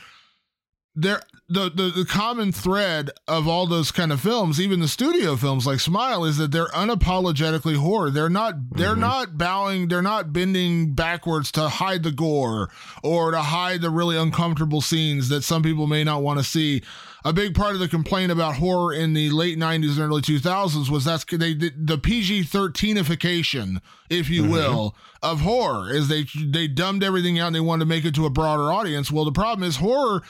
there 0.97 1.21
the, 1.49 1.69
the 1.69 1.91
the 1.95 2.05
common 2.05 2.51
thread 2.51 3.09
of 3.25 3.47
all 3.47 3.67
those 3.67 3.91
kind 3.91 4.11
of 4.11 4.19
films, 4.19 4.59
even 4.59 4.81
the 4.81 4.87
studio 4.87 5.37
films 5.37 5.65
like 5.65 5.79
Smile, 5.79 6.25
is 6.25 6.35
that 6.37 6.51
they're 6.51 6.67
unapologetically 6.67 7.77
horror. 7.77 8.09
They're 8.09 8.29
not 8.29 8.55
they're 8.71 8.91
mm-hmm. 8.91 8.99
not 8.99 9.37
bowing, 9.37 9.87
they're 9.87 10.01
not 10.01 10.33
bending 10.33 10.93
backwards 10.93 11.51
to 11.53 11.69
hide 11.69 12.03
the 12.03 12.11
gore 12.11 12.69
or 13.01 13.31
to 13.31 13.41
hide 13.41 13.81
the 13.81 13.89
really 13.89 14.17
uncomfortable 14.17 14.81
scenes 14.81 15.29
that 15.29 15.43
some 15.43 15.63
people 15.63 15.87
may 15.87 16.03
not 16.03 16.21
want 16.21 16.39
to 16.39 16.43
see. 16.43 16.81
A 17.23 17.33
big 17.33 17.55
part 17.55 17.73
of 17.73 17.79
the 17.79 17.89
complaint 17.89 18.31
about 18.31 18.55
horror 18.55 18.93
in 18.93 19.13
the 19.13 19.29
late 19.29 19.57
'90s 19.57 19.91
and 19.91 19.99
early 19.99 20.21
2000s 20.21 20.89
was 20.89 21.05
that's 21.05 21.23
they 21.25 21.53
the 21.53 21.99
PG-13ification, 22.01 23.81
if 24.09 24.29
you 24.29 24.43
mm-hmm. 24.43 24.51
will, 24.51 24.95
of 25.23 25.41
horror 25.41 25.89
is 25.89 26.09
they 26.09 26.25
they 26.45 26.67
dumbed 26.67 27.03
everything 27.03 27.39
out 27.39 27.47
and 27.47 27.55
they 27.55 27.61
wanted 27.61 27.85
to 27.85 27.89
make 27.89 28.03
it 28.03 28.15
to 28.15 28.25
a 28.25 28.29
broader 28.29 28.71
audience. 28.71 29.11
Well, 29.11 29.25
the 29.25 29.31
problem 29.31 29.67
is 29.67 29.77
horror 29.77 30.23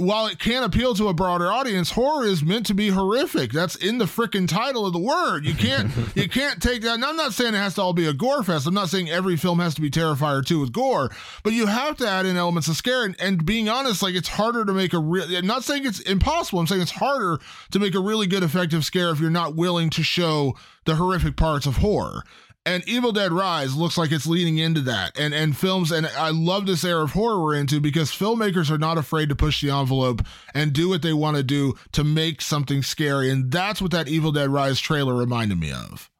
while 0.00 0.26
it 0.26 0.38
can 0.38 0.62
appeal 0.62 0.94
to 0.94 1.08
a 1.08 1.14
broader 1.14 1.52
audience, 1.52 1.90
horror 1.90 2.24
is 2.24 2.42
meant 2.42 2.66
to 2.66 2.74
be 2.74 2.88
horrific. 2.88 3.52
That's 3.52 3.76
in 3.76 3.98
the 3.98 4.06
freaking 4.06 4.48
title 4.48 4.86
of 4.86 4.92
the 4.92 4.98
word. 4.98 5.44
You 5.44 5.54
can't 5.54 5.92
you 6.16 6.28
can't 6.28 6.62
take 6.62 6.82
that. 6.82 6.94
And 6.94 7.04
I'm 7.04 7.16
not 7.16 7.32
saying 7.32 7.54
it 7.54 7.58
has 7.58 7.74
to 7.74 7.82
all 7.82 7.92
be 7.92 8.06
a 8.06 8.12
gore 8.12 8.42
fest. 8.42 8.66
I'm 8.66 8.74
not 8.74 8.88
saying 8.88 9.10
every 9.10 9.36
film 9.36 9.60
has 9.60 9.74
to 9.74 9.80
be 9.80 9.90
Terrifier 9.90 10.44
2 10.44 10.60
with 10.60 10.72
gore, 10.72 11.10
but 11.42 11.52
you 11.52 11.66
have 11.66 11.96
to 11.98 12.08
add 12.08 12.26
in 12.26 12.36
elements 12.36 12.68
of 12.68 12.76
scare. 12.76 13.04
And, 13.04 13.14
and 13.20 13.44
being 13.44 13.68
honest, 13.68 14.02
like 14.02 14.14
it's 14.14 14.28
harder 14.28 14.64
to 14.64 14.72
make 14.72 14.92
a 14.92 14.98
real. 14.98 15.36
I'm 15.36 15.46
not 15.46 15.64
saying 15.64 15.86
it's 15.86 16.00
impossible. 16.00 16.60
I'm 16.60 16.66
saying 16.66 16.82
it's 16.82 16.90
harder 16.92 17.38
to 17.70 17.78
make 17.78 17.94
a 17.94 18.00
really 18.00 18.26
good 18.26 18.42
effective 18.42 18.84
scare 18.84 19.10
if 19.10 19.20
you're 19.20 19.30
not 19.30 19.54
willing 19.54 19.90
to 19.90 20.02
show 20.02 20.56
the 20.86 20.96
horrific 20.96 21.36
parts 21.36 21.66
of 21.66 21.76
horror 21.76 22.22
and 22.66 22.86
Evil 22.86 23.12
Dead 23.12 23.32
Rise 23.32 23.74
looks 23.74 23.96
like 23.96 24.12
it's 24.12 24.26
leaning 24.26 24.58
into 24.58 24.80
that. 24.82 25.18
And 25.18 25.32
and 25.32 25.56
films 25.56 25.90
and 25.90 26.06
I 26.06 26.30
love 26.30 26.66
this 26.66 26.84
era 26.84 27.02
of 27.02 27.12
horror 27.12 27.42
we're 27.42 27.54
into 27.54 27.80
because 27.80 28.10
filmmakers 28.10 28.70
are 28.70 28.78
not 28.78 28.98
afraid 28.98 29.28
to 29.30 29.36
push 29.36 29.62
the 29.62 29.70
envelope 29.70 30.22
and 30.54 30.72
do 30.72 30.88
what 30.88 31.02
they 31.02 31.12
want 31.12 31.36
to 31.36 31.42
do 31.42 31.74
to 31.92 32.04
make 32.04 32.42
something 32.42 32.82
scary. 32.82 33.30
And 33.30 33.50
that's 33.50 33.80
what 33.80 33.92
that 33.92 34.08
Evil 34.08 34.32
Dead 34.32 34.50
Rise 34.50 34.80
trailer 34.80 35.14
reminded 35.14 35.58
me 35.58 35.72
of. 35.72 36.10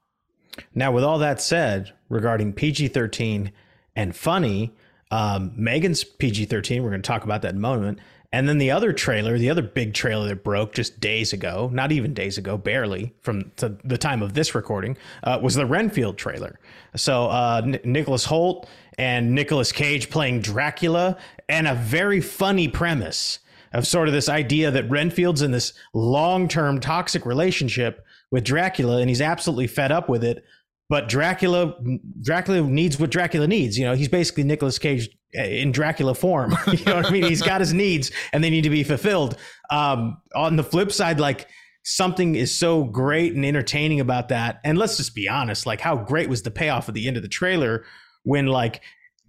Now, 0.74 0.92
with 0.92 1.04
all 1.04 1.18
that 1.18 1.40
said, 1.40 1.92
regarding 2.08 2.52
PG 2.52 2.88
13 2.88 3.52
and 3.96 4.14
funny, 4.14 4.74
um, 5.10 5.52
Megan's 5.56 6.04
PG 6.04 6.46
13, 6.46 6.82
we're 6.82 6.90
going 6.90 7.02
to 7.02 7.06
talk 7.06 7.24
about 7.24 7.42
that 7.42 7.50
in 7.50 7.56
a 7.56 7.60
moment. 7.60 7.98
And 8.32 8.48
then 8.48 8.58
the 8.58 8.70
other 8.70 8.92
trailer, 8.92 9.38
the 9.38 9.50
other 9.50 9.62
big 9.62 9.92
trailer 9.92 10.28
that 10.28 10.44
broke 10.44 10.72
just 10.72 11.00
days 11.00 11.32
ago, 11.32 11.68
not 11.72 11.90
even 11.90 12.14
days 12.14 12.38
ago, 12.38 12.56
barely 12.56 13.12
from 13.22 13.50
the 13.56 13.98
time 13.98 14.22
of 14.22 14.34
this 14.34 14.54
recording, 14.54 14.96
uh, 15.24 15.40
was 15.42 15.56
the 15.56 15.66
Renfield 15.66 16.16
trailer. 16.16 16.60
So 16.94 17.26
uh, 17.26 17.62
N- 17.64 17.80
Nicholas 17.82 18.26
Hoult 18.26 18.68
and 18.98 19.34
Nicolas 19.34 19.72
Cage 19.72 20.10
playing 20.10 20.42
Dracula, 20.42 21.16
and 21.48 21.66
a 21.66 21.74
very 21.74 22.20
funny 22.20 22.68
premise 22.68 23.40
of 23.72 23.86
sort 23.86 24.08
of 24.08 24.14
this 24.14 24.28
idea 24.28 24.70
that 24.70 24.88
Renfield's 24.88 25.42
in 25.42 25.50
this 25.50 25.72
long 25.92 26.46
term 26.46 26.78
toxic 26.78 27.26
relationship 27.26 28.04
with 28.30 28.44
Dracula, 28.44 28.98
and 28.98 29.08
he's 29.08 29.20
absolutely 29.20 29.66
fed 29.66 29.90
up 29.90 30.08
with 30.08 30.22
it 30.22 30.44
but 30.90 31.08
Dracula 31.08 31.76
Dracula 32.20 32.60
needs 32.62 32.98
what 32.98 33.10
Dracula 33.10 33.46
needs. 33.46 33.78
You 33.78 33.86
know, 33.86 33.94
he's 33.94 34.08
basically 34.08 34.42
Nicolas 34.42 34.78
Cage 34.78 35.08
in 35.32 35.70
Dracula 35.70 36.14
form. 36.16 36.50
you 36.66 36.84
know 36.84 36.96
what 36.96 37.06
I 37.06 37.10
mean? 37.10 37.22
He's 37.22 37.42
got 37.42 37.60
his 37.60 37.72
needs 37.72 38.10
and 38.32 38.42
they 38.42 38.50
need 38.50 38.64
to 38.64 38.70
be 38.70 38.82
fulfilled. 38.82 39.36
Um, 39.70 40.20
on 40.34 40.56
the 40.56 40.64
flip 40.64 40.90
side, 40.90 41.20
like 41.20 41.48
something 41.84 42.34
is 42.34 42.52
so 42.52 42.82
great 42.82 43.34
and 43.34 43.46
entertaining 43.46 44.00
about 44.00 44.30
that. 44.30 44.60
And 44.64 44.76
let's 44.76 44.96
just 44.96 45.14
be 45.14 45.28
honest, 45.28 45.64
like 45.64 45.80
how 45.80 45.96
great 45.96 46.28
was 46.28 46.42
the 46.42 46.50
payoff 46.50 46.88
at 46.88 46.94
the 46.96 47.06
end 47.06 47.16
of 47.16 47.22
the 47.22 47.28
trailer 47.28 47.84
when 48.24 48.48
like 48.48 48.82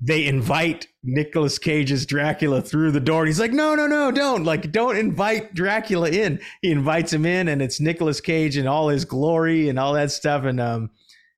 they 0.04 0.26
invite 0.26 0.88
Nicolas 1.04 1.60
Cage's 1.60 2.08
Dracula 2.08 2.64
through 2.64 2.90
the 2.92 3.00
door. 3.00 3.22
And 3.22 3.28
he's 3.28 3.40
like, 3.40 3.54
no, 3.54 3.76
no, 3.76 3.86
no, 3.86 4.10
don't. 4.10 4.44
Like, 4.44 4.72
don't 4.72 4.98
invite 4.98 5.54
Dracula 5.54 6.10
in. 6.10 6.42
He 6.64 6.72
invites 6.72 7.14
him 7.14 7.24
in, 7.24 7.48
and 7.48 7.62
it's 7.62 7.80
Nicolas 7.80 8.20
Cage 8.20 8.58
and 8.58 8.68
all 8.68 8.90
his 8.90 9.06
glory 9.06 9.70
and 9.70 9.78
all 9.78 9.94
that 9.94 10.12
stuff. 10.12 10.44
And 10.44 10.60
um, 10.60 10.90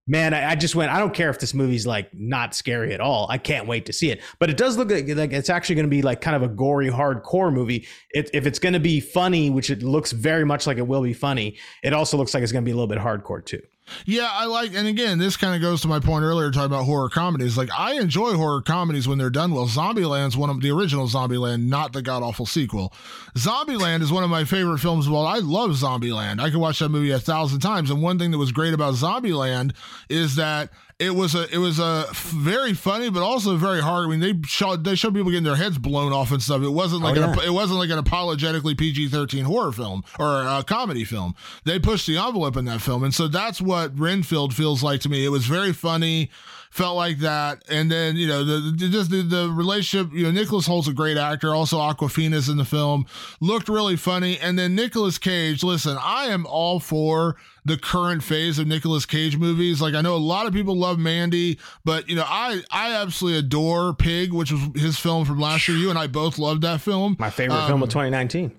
man, 0.08 0.34
I, 0.34 0.52
I, 0.52 0.56
just 0.56 0.76
went. 0.76 0.92
I 0.92 1.00
don't 1.00 1.14
care 1.14 1.30
if 1.30 1.40
this 1.40 1.54
movie's 1.54 1.88
like 1.88 2.14
not 2.14 2.54
scary 2.54 2.94
at 2.94 3.00
all. 3.00 3.28
I 3.30 3.38
can't 3.38 3.68
wait 3.68 3.86
to 3.86 3.94
see 3.94 4.12
it. 4.12 4.22
But 4.40 4.50
it 4.50 4.58
does 4.58 4.78
look 4.78 4.92
like, 4.92 5.08
like 5.08 5.32
it's 5.32 5.50
actually 5.50 5.76
going 5.76 5.86
to 5.86 5.90
be 5.90 6.02
like 6.02 6.22
kind 6.22 6.36
of 6.36 6.44
a 6.44 6.48
gory, 6.48 6.90
hardcore 6.90 7.54
movie. 7.54 7.88
It, 8.12 8.30
if 8.34 8.46
it's 8.46 8.60
going 8.60 8.74
to 8.74 8.80
be 8.80 9.00
funny, 9.00 9.50
which 9.50 9.70
it 9.70 9.84
looks 9.84 10.12
very 10.12 10.46
much 10.46 10.68
like 10.68 10.78
it 10.78 10.88
will 10.88 11.04
be 11.04 11.14
funny, 11.14 11.58
it 11.84 11.94
also 11.94 12.18
looks 12.18 12.34
like 12.34 12.44
it's 12.44 12.52
going 12.52 12.64
to 12.64 12.66
be 12.66 12.72
a 12.72 12.76
little 12.76 12.88
bit 12.88 13.00
hardcore 13.00 13.44
too. 13.44 13.62
Yeah, 14.06 14.30
I 14.32 14.46
like, 14.46 14.74
and 14.74 14.88
again, 14.88 15.18
this 15.18 15.38
kind 15.38 15.56
of 15.56 15.62
goes 15.62 15.82
to 15.82 15.88
my 15.88 16.00
point 16.00 16.24
earlier 16.24 16.52
talking 16.52 16.66
about 16.66 16.86
horror 16.86 17.10
comedies. 17.10 17.58
Like, 17.58 17.70
I 17.78 17.94
enjoy 17.94 18.34
horror 18.34 18.62
comedies 18.62 19.08
when 19.08 19.18
they're 19.18 19.30
done 19.30 19.54
well. 19.54 19.68
Zombieland's 19.68 20.38
one 20.38 20.50
of 20.50 20.62
the 20.62 20.72
original 20.72 21.08
Zombieland, 21.08 21.66
not 21.66 21.94
the 21.94 22.02
god 22.02 22.24
awful 22.24 22.46
sequel. 22.46 22.94
Zombieland 23.36 24.02
is 24.02 24.12
one 24.12 24.24
of 24.24 24.30
my 24.30 24.44
favorite 24.44 24.80
films 24.80 25.08
of 25.08 25.14
all. 25.14 25.26
I 25.26 25.40
love 25.40 25.72
Zombieland. 25.72 26.40
I 26.40 26.50
could 26.50 26.60
watch 26.60 26.80
that 26.80 26.90
movie 26.90 27.12
a 27.12 27.20
thousand 27.20 27.60
times. 27.60 27.90
And 27.90 28.02
one 28.02 28.20
thing 28.20 28.32
that 28.32 28.38
was 28.38 28.52
great 28.52 28.74
about 28.74 28.96
Zombieland 28.96 29.74
is 30.10 30.36
that 30.36 30.70
it 31.00 31.16
was 31.16 31.36
a 31.36 31.54
it 31.54 31.58
was 31.58 31.80
a 31.80 32.06
very 32.14 32.74
funny 32.74 33.10
but 33.10 33.24
also 33.24 33.56
very 33.56 33.82
hard. 33.82 34.06
I 34.06 34.10
mean, 34.10 34.20
they 34.20 34.34
showed 34.48 34.84
they 34.84 34.96
showed 34.96 35.14
people 35.14 35.32
getting 35.32 35.44
their 35.44 35.56
heads 35.56 35.78
blown 35.78 36.14
off 36.14 36.32
and 36.32 36.42
stuff. 36.42 36.62
It 36.62 36.70
wasn't 36.70 37.04
like 37.04 37.18
oh, 37.18 37.22
yeah. 37.22 37.34
an, 37.34 37.40
it 37.40 37.54
wasn't 37.54 37.80
like 37.80 37.90
an 37.90 37.98
apologetically 37.98 38.76
PG 38.76 39.10
thirteen 39.10 39.46
horror 39.46 39.72
film 39.72 40.04
or 40.20 40.44
a 40.44 40.64
comedy 40.66 41.04
film. 41.04 41.36
They 41.66 41.80
pushed 41.80 42.08
the 42.08 42.18
envelope 42.18 42.58
in 42.58 42.66
that 42.66 42.82
film, 42.82 43.04
and 43.04 43.14
so 43.14 43.28
that's 43.28 43.62
what 43.62 43.98
Renfield 43.98 44.54
feels 44.54 44.84
like 44.84 45.02
to 45.02 45.10
me. 45.10 45.26
It 45.26 45.30
was 45.30 45.46
very 45.46 45.74
funny 45.74 46.30
felt 46.74 46.96
like 46.96 47.20
that. 47.20 47.64
And 47.70 47.92
then, 47.92 48.16
you 48.16 48.28
know, 48.28 48.44
the, 48.44 48.60
the 48.72 48.90
just 48.90 49.12
the, 49.12 49.22
the 49.22 49.48
relationship, 49.48 50.12
you 50.12 50.24
know, 50.24 50.32
Nicholas 50.32 50.66
Hoult's 50.66 50.88
a 50.88 50.94
great 50.94 51.18
actor. 51.18 51.54
Also, 51.54 51.78
Awkwafina's 51.78 52.50
in 52.50 52.58
the 52.58 52.66
film. 52.66 53.06
Looked 53.40 53.70
really 53.70 53.96
funny. 53.96 54.40
And 54.40 54.58
then 54.58 54.74
Nicolas 54.74 55.20
Cage, 55.20 55.64
listen, 55.64 56.00
I 56.02 56.26
am 56.26 56.48
all 56.48 56.80
for 56.80 57.36
the 57.64 57.78
current 57.78 58.24
phase 58.24 58.58
of 58.58 58.66
Nicolas 58.66 59.06
Cage 59.06 59.38
movies. 59.38 59.84
Like 59.84 59.94
I 59.94 60.02
know 60.02 60.16
a 60.16 60.18
lot 60.18 60.48
of 60.48 60.54
people 60.54 60.76
love 60.76 60.98
Mandy, 60.98 61.60
but 61.86 62.10
you 62.10 62.16
know, 62.16 62.26
I 62.26 62.64
I 62.72 62.96
absolutely 62.96 63.40
adore 63.40 63.94
Pig, 63.94 64.34
which 64.34 64.52
was 64.52 64.62
his 64.76 64.98
film 64.98 65.26
from 65.26 65.40
last 65.40 65.68
year. 65.68 65.78
You 65.78 65.92
and 65.92 66.00
I 66.00 66.08
both 66.08 66.40
loved 66.40 66.64
that 66.64 66.82
film. 66.82 67.16
My 67.20 67.30
favorite 67.30 67.56
um, 67.56 67.68
film 67.68 67.84
of 67.84 67.90
2019 67.90 68.52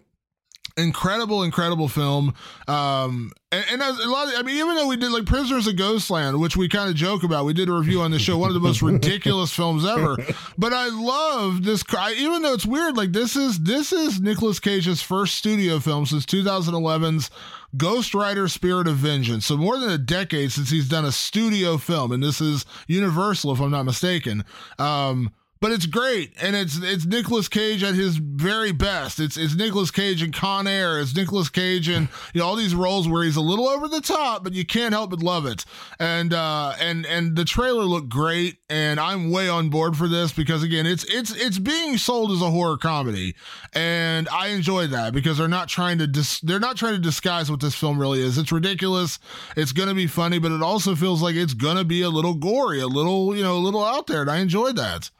incredible, 0.76 1.42
incredible 1.42 1.88
film. 1.88 2.34
Um, 2.66 3.32
and, 3.52 3.64
and 3.70 3.82
a 3.82 4.08
lot 4.08 4.28
of, 4.28 4.34
I 4.36 4.42
mean, 4.42 4.56
even 4.56 4.74
though 4.74 4.88
we 4.88 4.96
did 4.96 5.12
like 5.12 5.26
Prisoners 5.26 5.66
of 5.66 5.76
Ghostland, 5.76 6.40
which 6.40 6.56
we 6.56 6.68
kind 6.68 6.90
of 6.90 6.96
joke 6.96 7.22
about, 7.22 7.44
we 7.44 7.52
did 7.52 7.68
a 7.68 7.72
review 7.72 8.00
on 8.00 8.10
the 8.10 8.18
show, 8.18 8.36
one 8.36 8.48
of 8.48 8.54
the 8.54 8.60
most 8.60 8.82
ridiculous 8.82 9.52
films 9.52 9.86
ever. 9.86 10.16
But 10.58 10.72
I 10.72 10.88
love 10.88 11.64
this. 11.64 11.84
I, 11.96 12.14
even 12.14 12.42
though 12.42 12.54
it's 12.54 12.66
weird, 12.66 12.96
like 12.96 13.12
this 13.12 13.36
is 13.36 13.60
this 13.60 13.92
is 13.92 14.20
Nicolas 14.20 14.58
Cage's 14.58 15.02
first 15.02 15.36
studio 15.36 15.78
film 15.78 16.06
since 16.06 16.26
2011's 16.26 17.30
Ghost 17.76 18.14
Rider: 18.14 18.48
Spirit 18.48 18.88
of 18.88 18.96
Vengeance. 18.96 19.46
So 19.46 19.56
more 19.56 19.78
than 19.78 19.90
a 19.90 19.98
decade 19.98 20.52
since 20.52 20.70
he's 20.70 20.88
done 20.88 21.04
a 21.04 21.12
studio 21.12 21.76
film, 21.78 22.12
and 22.12 22.22
this 22.22 22.40
is 22.40 22.64
Universal, 22.88 23.52
if 23.52 23.60
I'm 23.60 23.70
not 23.70 23.84
mistaken. 23.84 24.44
Um, 24.78 25.32
but 25.60 25.72
it's 25.72 25.86
great, 25.86 26.32
and 26.42 26.54
it's 26.54 26.78
it's 26.82 27.06
Nicolas 27.06 27.48
Cage 27.48 27.82
at 27.82 27.94
his 27.94 28.16
very 28.16 28.72
best. 28.72 29.18
It's 29.18 29.36
it's 29.36 29.54
Nicolas 29.54 29.90
Cage 29.90 30.22
in 30.22 30.30
Con 30.30 30.66
Air. 30.66 31.00
It's 31.00 31.16
Nicolas 31.16 31.48
Cage 31.48 31.88
in 31.88 32.08
you 32.34 32.40
know 32.40 32.46
all 32.46 32.56
these 32.56 32.74
roles 32.74 33.08
where 33.08 33.24
he's 33.24 33.36
a 33.36 33.40
little 33.40 33.68
over 33.68 33.88
the 33.88 34.00
top, 34.00 34.44
but 34.44 34.52
you 34.52 34.66
can't 34.66 34.92
help 34.92 35.10
but 35.10 35.22
love 35.22 35.46
it. 35.46 35.64
And 35.98 36.34
uh, 36.34 36.74
and 36.80 37.06
and 37.06 37.34
the 37.34 37.44
trailer 37.46 37.84
looked 37.84 38.10
great, 38.10 38.58
and 38.68 39.00
I'm 39.00 39.30
way 39.30 39.48
on 39.48 39.70
board 39.70 39.96
for 39.96 40.06
this 40.06 40.32
because 40.32 40.62
again, 40.62 40.86
it's 40.86 41.04
it's 41.04 41.34
it's 41.34 41.58
being 41.58 41.96
sold 41.96 42.30
as 42.32 42.42
a 42.42 42.50
horror 42.50 42.76
comedy, 42.76 43.34
and 43.72 44.28
I 44.28 44.48
enjoy 44.48 44.88
that 44.88 45.14
because 45.14 45.38
they're 45.38 45.48
not 45.48 45.68
trying 45.68 45.98
to 45.98 46.06
dis- 46.06 46.40
they're 46.40 46.60
not 46.60 46.76
trying 46.76 46.94
to 46.94 47.00
disguise 47.00 47.50
what 47.50 47.60
this 47.60 47.74
film 47.74 47.98
really 47.98 48.20
is. 48.20 48.36
It's 48.36 48.52
ridiculous. 48.52 49.18
It's 49.56 49.72
gonna 49.72 49.94
be 49.94 50.08
funny, 50.08 50.38
but 50.38 50.52
it 50.52 50.62
also 50.62 50.94
feels 50.94 51.22
like 51.22 51.36
it's 51.36 51.54
gonna 51.54 51.84
be 51.84 52.02
a 52.02 52.10
little 52.10 52.34
gory, 52.34 52.80
a 52.80 52.86
little 52.86 53.34
you 53.34 53.42
know 53.42 53.56
a 53.56 53.64
little 53.64 53.84
out 53.84 54.06
there, 54.08 54.20
and 54.20 54.30
I 54.30 54.38
enjoyed 54.38 54.76
that. 54.76 55.10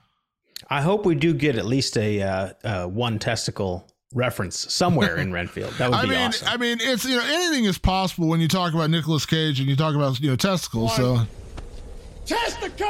I 0.68 0.80
hope 0.80 1.04
we 1.04 1.14
do 1.14 1.34
get 1.34 1.56
at 1.56 1.66
least 1.66 1.96
a 1.96 2.22
uh, 2.22 2.52
uh, 2.64 2.86
one 2.86 3.18
testicle 3.18 3.86
reference 4.14 4.72
somewhere 4.72 5.16
in 5.16 5.32
Renfield. 5.38 5.72
That 5.74 5.90
would 5.90 5.98
I 5.98 6.02
be 6.02 6.08
mean, 6.10 6.18
awesome. 6.18 6.48
I 6.48 6.56
mean, 6.56 6.78
it's 6.80 7.04
you 7.04 7.16
know 7.16 7.24
anything 7.24 7.64
is 7.64 7.78
possible 7.78 8.28
when 8.28 8.40
you 8.40 8.48
talk 8.48 8.72
about 8.74 8.90
Nicolas 8.90 9.26
Cage 9.26 9.60
and 9.60 9.68
you 9.68 9.76
talk 9.76 9.94
about 9.94 10.20
you 10.20 10.30
know 10.30 10.36
testicles. 10.36 10.98
One. 10.98 11.26
So 11.26 11.26
testicle. 12.26 12.86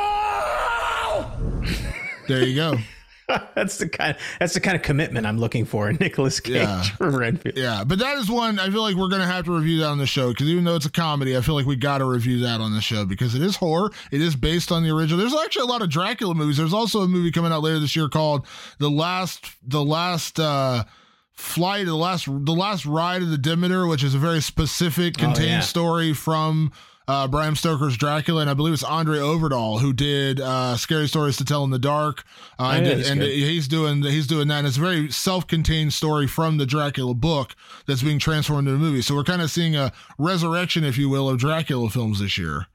there 2.28 2.44
you 2.44 2.54
go. 2.54 2.76
that's 3.54 3.78
the 3.78 3.88
kind. 3.88 4.16
That's 4.38 4.54
the 4.54 4.60
kind 4.60 4.76
of 4.76 4.82
commitment 4.82 5.26
I'm 5.26 5.38
looking 5.38 5.64
for 5.64 5.88
in 5.88 5.96
Nicolas 5.96 6.40
Cage 6.40 6.56
Yeah. 6.56 6.82
for 6.96 7.10
Renfield. 7.10 7.56
Yeah, 7.56 7.84
but 7.84 7.98
that 7.98 8.18
is 8.18 8.30
one 8.30 8.58
I 8.58 8.70
feel 8.70 8.82
like 8.82 8.96
we're 8.96 9.08
gonna 9.08 9.26
have 9.26 9.44
to 9.46 9.52
review 9.52 9.80
that 9.80 9.88
on 9.88 9.98
the 9.98 10.06
show 10.06 10.28
because 10.28 10.48
even 10.48 10.64
though 10.64 10.76
it's 10.76 10.86
a 10.86 10.90
comedy, 10.90 11.36
I 11.36 11.40
feel 11.40 11.54
like 11.54 11.66
we 11.66 11.76
got 11.76 11.98
to 11.98 12.04
review 12.04 12.40
that 12.40 12.60
on 12.60 12.74
the 12.74 12.80
show 12.80 13.04
because 13.04 13.34
it 13.34 13.42
is 13.42 13.56
horror. 13.56 13.90
It 14.10 14.20
is 14.20 14.36
based 14.36 14.70
on 14.70 14.82
the 14.82 14.90
original. 14.90 15.18
There's 15.18 15.34
actually 15.34 15.62
a 15.62 15.72
lot 15.72 15.82
of 15.82 15.90
Dracula 15.90 16.34
movies. 16.34 16.56
There's 16.56 16.74
also 16.74 17.00
a 17.00 17.08
movie 17.08 17.30
coming 17.30 17.52
out 17.52 17.62
later 17.62 17.78
this 17.78 17.96
year 17.96 18.08
called 18.08 18.46
the 18.78 18.90
last 18.90 19.46
the 19.66 19.82
last 19.82 20.38
uh 20.38 20.84
flight 21.32 21.86
the 21.86 21.94
last 21.94 22.26
the 22.26 22.52
last 22.52 22.86
ride 22.86 23.22
of 23.22 23.30
the 23.30 23.38
Demeter, 23.38 23.86
which 23.86 24.04
is 24.04 24.14
a 24.14 24.18
very 24.18 24.40
specific 24.40 25.16
contained 25.16 25.48
yeah. 25.48 25.60
story 25.60 26.12
from. 26.12 26.72
Uh, 27.06 27.28
Bram 27.28 27.54
Stoker's 27.54 27.98
Dracula, 27.98 28.40
and 28.40 28.48
I 28.48 28.54
believe 28.54 28.72
it's 28.72 28.82
André 28.82 29.18
Øvredal 29.18 29.80
who 29.80 29.92
did 29.92 30.40
uh, 30.40 30.74
"Scary 30.78 31.06
Stories 31.06 31.36
to 31.36 31.44
Tell 31.44 31.62
in 31.64 31.70
the 31.70 31.78
Dark," 31.78 32.24
uh, 32.58 32.72
and, 32.76 32.84
did- 32.86 32.96
he's 32.98 33.10
and 33.10 33.22
he's 33.22 33.68
doing 33.68 34.02
he's 34.02 34.26
doing 34.26 34.48
that. 34.48 34.58
And 34.60 34.66
it's 34.66 34.78
a 34.78 34.80
very 34.80 35.10
self-contained 35.10 35.92
story 35.92 36.26
from 36.26 36.56
the 36.56 36.64
Dracula 36.64 37.12
book 37.12 37.54
that's 37.86 38.02
being 38.02 38.18
transformed 38.18 38.68
into 38.68 38.76
a 38.76 38.78
movie. 38.80 39.02
So 39.02 39.14
we're 39.14 39.24
kind 39.24 39.42
of 39.42 39.50
seeing 39.50 39.76
a 39.76 39.92
resurrection, 40.16 40.82
if 40.82 40.96
you 40.96 41.10
will, 41.10 41.28
of 41.28 41.38
Dracula 41.38 41.90
films 41.90 42.20
this 42.20 42.38
year. 42.38 42.66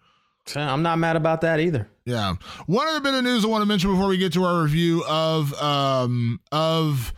I'm 0.56 0.82
not 0.84 0.98
mad 1.00 1.16
about 1.16 1.42
that 1.42 1.60
either. 1.60 1.88
Yeah. 2.06 2.36
One 2.66 2.88
other 2.88 3.02
bit 3.02 3.14
of 3.14 3.24
news 3.24 3.44
I 3.46 3.48
want 3.48 3.62
to 3.64 3.68
mention 3.68 3.92
before 3.92 4.08
we 4.08 4.18
get 4.18 4.34
to 4.34 4.44
our 4.44 4.62
review 4.64 5.04
of 5.08 5.54
um 5.62 6.40
of 6.52 7.14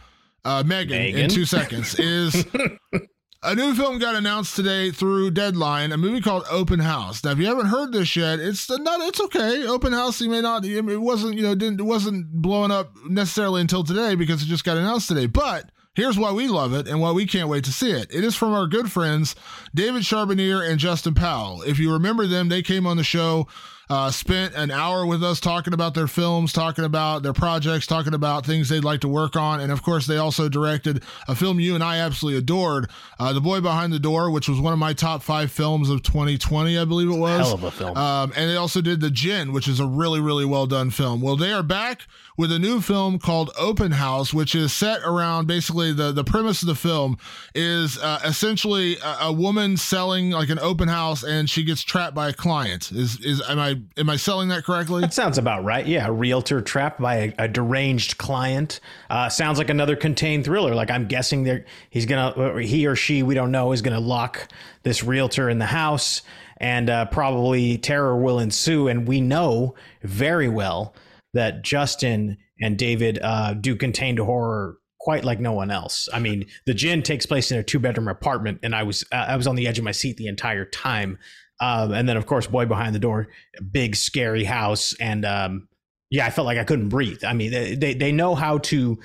uh 0.46 0.64
Megan, 0.66 0.98
in 1.18 1.30
two 1.30 1.46
seconds 1.46 1.96
is 2.00 2.46
a 3.44 3.56
new 3.56 3.74
film 3.74 3.98
got 3.98 4.16
announced 4.16 4.56
today 4.56 4.92
through 4.92 5.32
Deadline, 5.32 5.92
a 5.92 5.98
movie 5.98 6.22
called 6.22 6.44
Open 6.50 6.80
House. 6.80 7.24
Now, 7.24 7.32
if 7.32 7.40
you 7.40 7.48
haven't 7.48 7.68
heard 7.68 7.92
this 7.92 8.16
yet, 8.16 8.40
it's 8.40 8.70
not 8.70 9.02
it's 9.02 9.20
okay. 9.22 9.66
Open 9.66 9.94
House, 9.94 10.22
you 10.22 10.30
may 10.30 10.42
not 10.42 10.64
it 10.64 10.82
wasn't, 10.82 11.36
you 11.36 11.42
know, 11.42 11.56
didn't 11.56 11.80
it 11.80 11.84
wasn't 11.84 12.32
blowing 12.32 12.72
up 12.72 12.92
necessarily 13.10 13.62
until 13.62 13.84
today 13.84 14.14
because 14.14 14.44
it 14.44 14.46
just 14.46 14.64
got 14.64 14.78
announced 14.78 15.08
today. 15.08 15.26
But 15.26 15.72
Here's 15.94 16.18
why 16.18 16.32
we 16.32 16.48
love 16.48 16.74
it 16.74 16.88
and 16.88 17.02
why 17.02 17.12
we 17.12 17.26
can't 17.26 17.50
wait 17.50 17.66
to 17.66 17.74
see 17.74 17.92
it. 17.92 18.16
It 18.16 18.24
is 18.24 18.34
from 18.34 18.54
our 18.54 18.66
good 18.66 18.90
friends 18.90 19.36
David 19.76 20.06
Charbonnier 20.06 20.62
and 20.62 20.80
Justin 20.80 21.14
Powell. 21.14 21.64
If 21.64 21.80
you 21.80 21.92
remember 21.92 22.28
them, 22.28 22.48
they 22.48 22.62
came 22.62 22.88
on 22.88 22.96
the 22.96 23.04
show, 23.04 23.48
uh, 23.92 24.10
spent 24.10 24.56
an 24.56 24.72
hour 24.72 25.06
with 25.06 25.22
us 25.22 25.42
talking 25.42 25.74
about 25.74 25.94
their 25.94 26.08
films, 26.08 26.54
talking 26.54 26.86
about 26.86 27.24
their 27.24 27.34
projects, 27.34 27.86
talking 27.86 28.14
about 28.14 28.46
things 28.46 28.70
they'd 28.70 28.86
like 28.86 29.02
to 29.02 29.08
work 29.10 29.36
on. 29.36 29.60
And 29.60 29.70
of 29.70 29.84
course, 29.84 30.08
they 30.08 30.16
also 30.16 30.48
directed 30.48 31.04
a 31.28 31.36
film 31.36 31.60
you 31.60 31.76
and 31.76 31.84
I 31.84 31.98
absolutely 31.98 32.40
adored, 32.40 32.90
uh, 33.20 33.34
The 33.34 33.42
Boy 33.42 33.60
Behind 33.60 33.92
the 33.92 34.00
Door, 34.00 34.32
which 34.32 34.48
was 34.48 34.62
one 34.62 34.72
of 34.72 34.80
my 34.80 34.94
top 34.94 35.22
five 35.22 35.52
films 35.52 35.90
of 35.90 36.04
2020, 36.04 36.78
I 36.78 36.86
believe 36.86 37.10
it 37.10 37.20
was. 37.20 37.46
Hell 37.46 37.56
of 37.56 37.64
a 37.66 37.72
film. 37.72 37.98
Um, 37.98 38.32
and 38.34 38.50
they 38.50 38.56
also 38.56 38.80
did 38.80 39.02
The 39.02 39.12
Djinn, 39.12 39.52
which 39.52 39.68
is 39.68 39.82
a 39.82 39.86
really, 39.86 40.22
really 40.22 40.46
well 40.46 40.68
done 40.68 40.90
film. 40.90 41.20
Well, 41.20 41.36
they 41.36 41.52
are 41.52 41.62
back 41.62 42.04
with 42.42 42.52
a 42.52 42.58
new 42.58 42.82
film 42.82 43.20
called 43.20 43.52
Open 43.56 43.92
House, 43.92 44.34
which 44.34 44.56
is 44.56 44.74
set 44.74 45.02
around 45.04 45.46
basically 45.46 45.94
the, 45.94 46.12
the 46.12 46.24
premise 46.24 46.64
of 46.64 46.68
the 46.68 46.74
film 46.74 47.20
is 47.54 48.00
uh, 48.00 48.20
essentially 48.26 48.98
a, 48.98 49.18
a 49.26 49.32
woman 49.32 49.78
selling 49.78 50.32
like 50.32 50.50
an 50.50 50.58
open 50.58 50.88
house 50.88 51.24
and 51.24 51.48
she 51.48 51.64
gets 51.64 51.84
trapped 51.84 52.16
by 52.16 52.30
a 52.30 52.34
client. 52.34 52.92
Is 52.92 53.20
is 53.20 53.44
am 53.48 53.60
I 53.60 53.80
am 53.96 54.10
I 54.10 54.16
selling 54.16 54.50
that 54.50 54.64
correctly? 54.64 55.02
That 55.02 55.14
sounds 55.14 55.38
about 55.38 55.64
right. 55.64 55.86
Yeah, 55.86 56.08
a 56.08 56.12
realtor 56.12 56.62
trapped 56.62 57.00
by 57.00 57.16
a, 57.16 57.34
a 57.38 57.48
deranged 57.48 58.18
client. 58.18 58.80
Uh, 59.12 59.30
sounds 59.30 59.60
like 59.60 59.70
another 59.70 59.96
contained 59.96 60.46
thriller. 60.46 60.74
Like 60.74 60.90
I'm 60.90 61.06
guessing 61.06 61.44
there 61.44 61.66
he's 61.92 62.08
gonna 62.08 62.60
he 62.60 62.88
or 62.88 62.96
she 62.96 63.22
we 63.22 63.36
don't 63.36 63.52
know 63.52 63.72
is 63.72 63.84
gonna 63.84 64.00
lock 64.00 64.48
this 64.82 65.04
realtor 65.04 65.48
in 65.48 65.60
the 65.60 65.68
house, 65.68 66.24
and 66.58 66.90
uh, 66.90 67.06
probably 67.06 67.78
terror 67.78 68.18
will 68.18 68.40
ensue. 68.40 68.88
And 68.88 69.08
we 69.08 69.22
know 69.22 69.76
very 70.02 70.50
well 70.50 70.96
that 71.34 71.64
Justin 71.64 72.38
and 72.60 72.78
David 72.78 73.20
uh, 73.22 73.54
do 73.54 73.76
contained 73.76 74.20
horror 74.20 74.78
quite 75.00 75.24
like 75.24 75.40
no 75.40 75.52
one 75.52 75.72
else. 75.72 76.08
I 76.14 76.20
mean, 76.20 76.46
the 76.66 76.74
Djinn 76.74 77.02
takes 77.02 77.26
place 77.26 77.52
in 77.52 77.58
a 77.58 77.64
two 77.64 77.80
bedroom 77.80 78.08
apartment, 78.08 78.60
and 78.64 78.76
I 78.76 78.84
was 78.84 79.04
uh, 79.12 79.26
I 79.30 79.36
was 79.36 79.48
on 79.48 79.56
the 79.56 79.68
edge 79.68 79.80
of 79.80 79.84
my 79.84 79.92
seat 79.92 80.18
the 80.18 80.28
entire 80.28 80.66
time. 80.66 81.18
Um, 81.60 81.94
and 81.94 82.10
then, 82.10 82.18
of 82.18 82.26
course, 82.26 82.48
Boy 82.48 82.66
Behind 82.66 82.96
the 82.96 83.00
Door, 83.00 83.28
big 83.72 83.96
scary 83.96 84.44
house, 84.44 84.94
and 85.00 85.26
um, 85.26 85.68
yeah, 86.10 86.26
I 86.26 86.30
felt 86.30 86.46
like 86.46 86.58
I 86.58 86.64
couldn't 86.64 86.90
breathe. 86.90 87.24
I 87.24 87.34
mean, 87.34 87.52
they 87.52 87.76
they, 87.76 87.94
they 87.94 88.12
know 88.12 88.36
how 88.36 88.60
to 88.60 89.00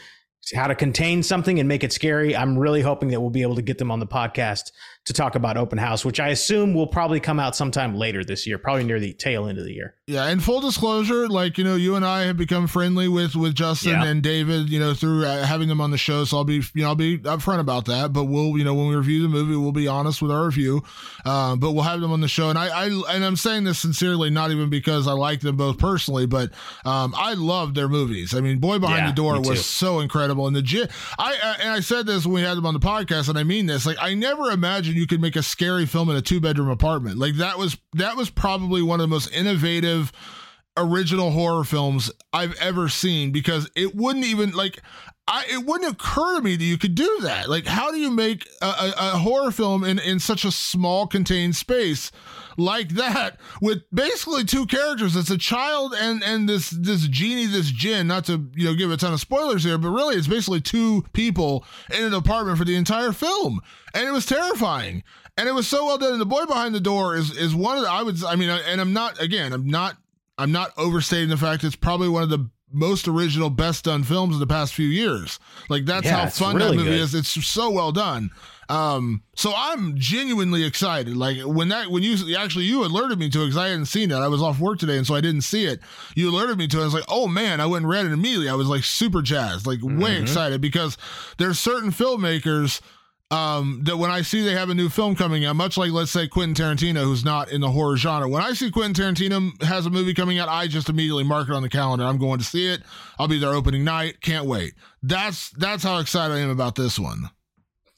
how 0.54 0.66
to 0.66 0.74
contain 0.74 1.22
something 1.22 1.58
and 1.58 1.68
make 1.68 1.82
it 1.82 1.92
scary. 1.92 2.36
I'm 2.36 2.58
really 2.58 2.80
hoping 2.80 3.08
that 3.08 3.20
we'll 3.20 3.30
be 3.30 3.42
able 3.42 3.56
to 3.56 3.62
get 3.62 3.78
them 3.78 3.90
on 3.90 4.00
the 4.00 4.06
podcast 4.06 4.70
to 5.06 5.12
talk 5.12 5.36
about 5.36 5.56
Open 5.56 5.78
House, 5.78 6.04
which 6.04 6.18
I 6.18 6.28
assume 6.28 6.74
will 6.74 6.88
probably 6.88 7.20
come 7.20 7.38
out 7.38 7.54
sometime 7.54 7.96
later 7.96 8.24
this 8.24 8.46
year, 8.46 8.58
probably 8.58 8.82
near 8.84 8.98
the 8.98 9.12
tail 9.12 9.46
end 9.46 9.56
of 9.58 9.64
the 9.64 9.72
year. 9.72 9.94
Yeah, 10.08 10.26
and 10.26 10.42
full 10.42 10.60
disclosure, 10.60 11.28
like 11.28 11.58
you 11.58 11.64
know, 11.64 11.76
you 11.76 11.94
and 11.94 12.04
I 12.04 12.22
have 12.22 12.36
become 12.36 12.66
friendly 12.66 13.08
with 13.08 13.34
with 13.36 13.54
Justin 13.54 13.92
Yeah. 13.92 14.04
and 14.04 14.22
David, 14.22 14.68
you 14.68 14.78
know, 14.80 14.94
through 14.94 15.24
uh, 15.24 15.44
having 15.44 15.68
them 15.68 15.80
on 15.80 15.90
the 15.92 15.98
show. 15.98 16.24
So 16.24 16.36
I'll 16.38 16.44
be, 16.44 16.56
you 16.74 16.82
know, 16.82 16.88
I'll 16.88 16.94
be 16.96 17.18
upfront 17.18 17.60
about 17.60 17.84
that. 17.86 18.12
But 18.12 18.24
we'll, 18.24 18.58
you 18.58 18.64
know, 18.64 18.74
when 18.74 18.88
we 18.88 18.96
review 18.96 19.22
the 19.22 19.28
movie, 19.28 19.56
we'll 19.56 19.72
be 19.72 19.88
honest 19.88 20.20
with 20.22 20.30
our 20.32 20.44
review. 20.44 20.82
Um, 21.24 21.60
but 21.60 21.72
we'll 21.72 21.84
have 21.84 22.00
them 22.00 22.12
on 22.12 22.20
the 22.20 22.28
show, 22.28 22.50
and 22.50 22.58
I, 22.58 22.66
I, 22.68 22.86
and 23.10 23.24
I'm 23.24 23.36
saying 23.36 23.64
this 23.64 23.78
sincerely, 23.78 24.30
not 24.30 24.50
even 24.50 24.70
because 24.70 25.06
I 25.08 25.12
like 25.12 25.40
them 25.40 25.56
both 25.56 25.78
personally, 25.78 26.26
but 26.26 26.50
um, 26.84 27.14
I 27.16 27.34
love 27.34 27.74
their 27.74 27.88
movies. 27.88 28.34
I 28.34 28.40
mean, 28.40 28.58
Boy 28.58 28.78
Behind 28.78 29.00
Yeah, 29.00 29.06
the 29.10 29.14
Door 29.14 29.40
was 29.42 29.64
so 29.64 30.00
incredible, 30.00 30.46
and 30.46 30.54
the 30.54 30.88
I, 31.18 31.36
uh, 31.42 31.54
and 31.60 31.70
I 31.70 31.80
said 31.80 32.06
this 32.06 32.26
when 32.26 32.34
we 32.34 32.40
had 32.42 32.56
them 32.56 32.66
on 32.66 32.74
the 32.74 32.80
podcast, 32.80 33.28
and 33.28 33.38
I 33.38 33.44
mean 33.44 33.66
this. 33.66 33.86
Like, 33.86 33.96
I 34.00 34.14
never 34.14 34.50
imagined 34.50 34.95
you 34.96 35.06
could 35.06 35.20
make 35.20 35.36
a 35.36 35.42
scary 35.42 35.86
film 35.86 36.10
in 36.10 36.16
a 36.16 36.22
two 36.22 36.40
bedroom 36.40 36.68
apartment. 36.68 37.18
Like 37.18 37.36
that 37.36 37.58
was 37.58 37.76
that 37.94 38.16
was 38.16 38.30
probably 38.30 38.82
one 38.82 39.00
of 39.00 39.04
the 39.04 39.08
most 39.14 39.32
innovative 39.32 40.12
original 40.76 41.30
horror 41.30 41.64
films 41.64 42.10
I've 42.32 42.54
ever 42.56 42.88
seen 42.88 43.32
because 43.32 43.70
it 43.74 43.94
wouldn't 43.94 44.26
even 44.26 44.52
like 44.52 44.82
I 45.28 45.44
it 45.50 45.66
wouldn't 45.66 45.92
occur 45.92 46.36
to 46.36 46.42
me 46.42 46.56
that 46.56 46.64
you 46.64 46.78
could 46.78 46.94
do 46.94 47.18
that. 47.22 47.48
Like 47.48 47.66
how 47.66 47.90
do 47.90 47.98
you 47.98 48.10
make 48.10 48.46
a, 48.62 48.66
a, 48.66 48.94
a 48.96 49.18
horror 49.18 49.50
film 49.50 49.82
in 49.82 49.98
in 49.98 50.20
such 50.20 50.44
a 50.44 50.52
small 50.52 51.06
contained 51.06 51.56
space 51.56 52.12
like 52.56 52.90
that 52.90 53.40
with 53.60 53.82
basically 53.92 54.44
two 54.44 54.66
characters? 54.66 55.16
It's 55.16 55.30
a 55.30 55.38
child 55.38 55.94
and 55.98 56.22
and 56.22 56.48
this 56.48 56.70
this 56.70 57.08
genie, 57.08 57.46
this 57.46 57.70
jinn. 57.70 58.06
Not 58.06 58.24
to 58.26 58.48
you 58.54 58.66
know 58.66 58.74
give 58.74 58.90
a 58.92 58.96
ton 58.96 59.12
of 59.12 59.20
spoilers 59.20 59.64
here, 59.64 59.78
but 59.78 59.90
really 59.90 60.14
it's 60.14 60.28
basically 60.28 60.60
two 60.60 61.04
people 61.12 61.64
in 61.92 62.04
an 62.04 62.14
apartment 62.14 62.58
for 62.58 62.64
the 62.64 62.76
entire 62.76 63.12
film, 63.12 63.60
and 63.94 64.06
it 64.06 64.12
was 64.12 64.26
terrifying. 64.26 65.02
And 65.38 65.48
it 65.48 65.52
was 65.52 65.68
so 65.68 65.84
well 65.84 65.98
done. 65.98 66.12
And 66.12 66.20
the 66.20 66.24
boy 66.24 66.46
behind 66.46 66.74
the 66.74 66.80
door 66.80 67.14
is 67.16 67.36
is 67.36 67.54
one 67.54 67.76
of 67.76 67.82
the 67.82 67.90
I 67.90 68.02
would 68.02 68.22
I 68.24 68.36
mean 68.36 68.48
and 68.48 68.80
I'm 68.80 68.92
not 68.92 69.20
again 69.20 69.52
I'm 69.52 69.66
not 69.66 69.96
I'm 70.38 70.52
not 70.52 70.72
overstating 70.78 71.28
the 71.28 71.36
fact 71.36 71.64
it's 71.64 71.76
probably 71.76 72.08
one 72.08 72.22
of 72.22 72.30
the 72.30 72.48
most 72.76 73.08
original, 73.08 73.50
best 73.50 73.84
done 73.84 74.04
films 74.04 74.34
of 74.34 74.40
the 74.40 74.46
past 74.46 74.74
few 74.74 74.86
years. 74.86 75.38
Like 75.68 75.84
that's 75.86 76.04
Yeah, 76.06 76.16
how 76.24 76.28
fun 76.28 76.54
really 76.56 76.70
that 76.70 76.76
movie 76.76 76.90
good. 76.90 77.00
is. 77.00 77.14
It's 77.14 77.46
so 77.46 77.70
well 77.70 77.90
done. 77.92 78.30
Um, 78.68 79.22
so 79.36 79.52
I'm 79.56 79.96
genuinely 79.96 80.64
excited. 80.64 81.16
Like 81.16 81.38
when 81.44 81.68
that 81.68 81.88
when 81.90 82.02
you 82.02 82.36
actually 82.36 82.64
you 82.64 82.84
alerted 82.84 83.16
me 83.18 83.28
to 83.30 83.42
it 83.42 83.44
because 83.46 83.56
I 83.56 83.68
hadn't 83.68 83.86
seen 83.86 84.10
it. 84.10 84.16
I 84.16 84.26
was 84.28 84.42
off 84.42 84.58
work 84.58 84.78
today 84.80 84.96
and 84.96 85.06
so 85.06 85.14
I 85.14 85.20
didn't 85.20 85.42
see 85.42 85.66
it. 85.66 85.78
You 86.16 86.30
alerted 86.30 86.58
me 86.58 86.66
to 86.68 86.78
it. 86.78 86.82
I 86.82 86.84
was 86.84 86.94
like, 86.94 87.04
oh 87.08 87.28
man, 87.28 87.60
I 87.60 87.66
went 87.66 87.84
and 87.84 87.90
read 87.90 88.06
it 88.06 88.12
immediately. 88.12 88.48
I 88.48 88.54
was 88.54 88.66
like 88.68 88.82
super 88.84 89.22
jazzed, 89.22 89.66
like 89.66 89.78
Mm-hmm. 89.78 90.00
way 90.00 90.20
excited 90.20 90.60
because 90.60 90.98
there's 91.38 91.58
certain 91.60 91.92
filmmakers 91.92 92.80
um 93.30 93.80
that 93.84 93.96
when 93.96 94.10
I 94.10 94.22
see 94.22 94.42
they 94.42 94.52
have 94.52 94.70
a 94.70 94.74
new 94.74 94.88
film 94.88 95.16
coming 95.16 95.44
out, 95.44 95.56
much 95.56 95.76
like 95.76 95.90
let's 95.90 96.10
say 96.10 96.28
Quentin 96.28 96.54
Tarantino, 96.54 97.02
who's 97.02 97.24
not 97.24 97.50
in 97.50 97.60
the 97.60 97.70
horror 97.70 97.96
genre, 97.96 98.28
when 98.28 98.42
I 98.42 98.52
see 98.52 98.70
Quentin 98.70 98.94
Tarantino 98.94 99.62
has 99.62 99.86
a 99.86 99.90
movie 99.90 100.14
coming 100.14 100.38
out, 100.38 100.48
I 100.48 100.68
just 100.68 100.88
immediately 100.88 101.24
mark 101.24 101.48
it 101.48 101.54
on 101.54 101.62
the 101.62 101.68
calendar. 101.68 102.04
I'm 102.04 102.18
going 102.18 102.38
to 102.38 102.44
see 102.44 102.66
it. 102.68 102.82
I'll 103.18 103.28
be 103.28 103.38
there 103.38 103.52
opening 103.52 103.84
night. 103.84 104.20
Can't 104.20 104.46
wait. 104.46 104.74
That's 105.02 105.50
that's 105.50 105.82
how 105.82 105.98
excited 105.98 106.34
I 106.34 106.38
am 106.38 106.50
about 106.50 106.76
this 106.76 106.98
one. 106.98 107.30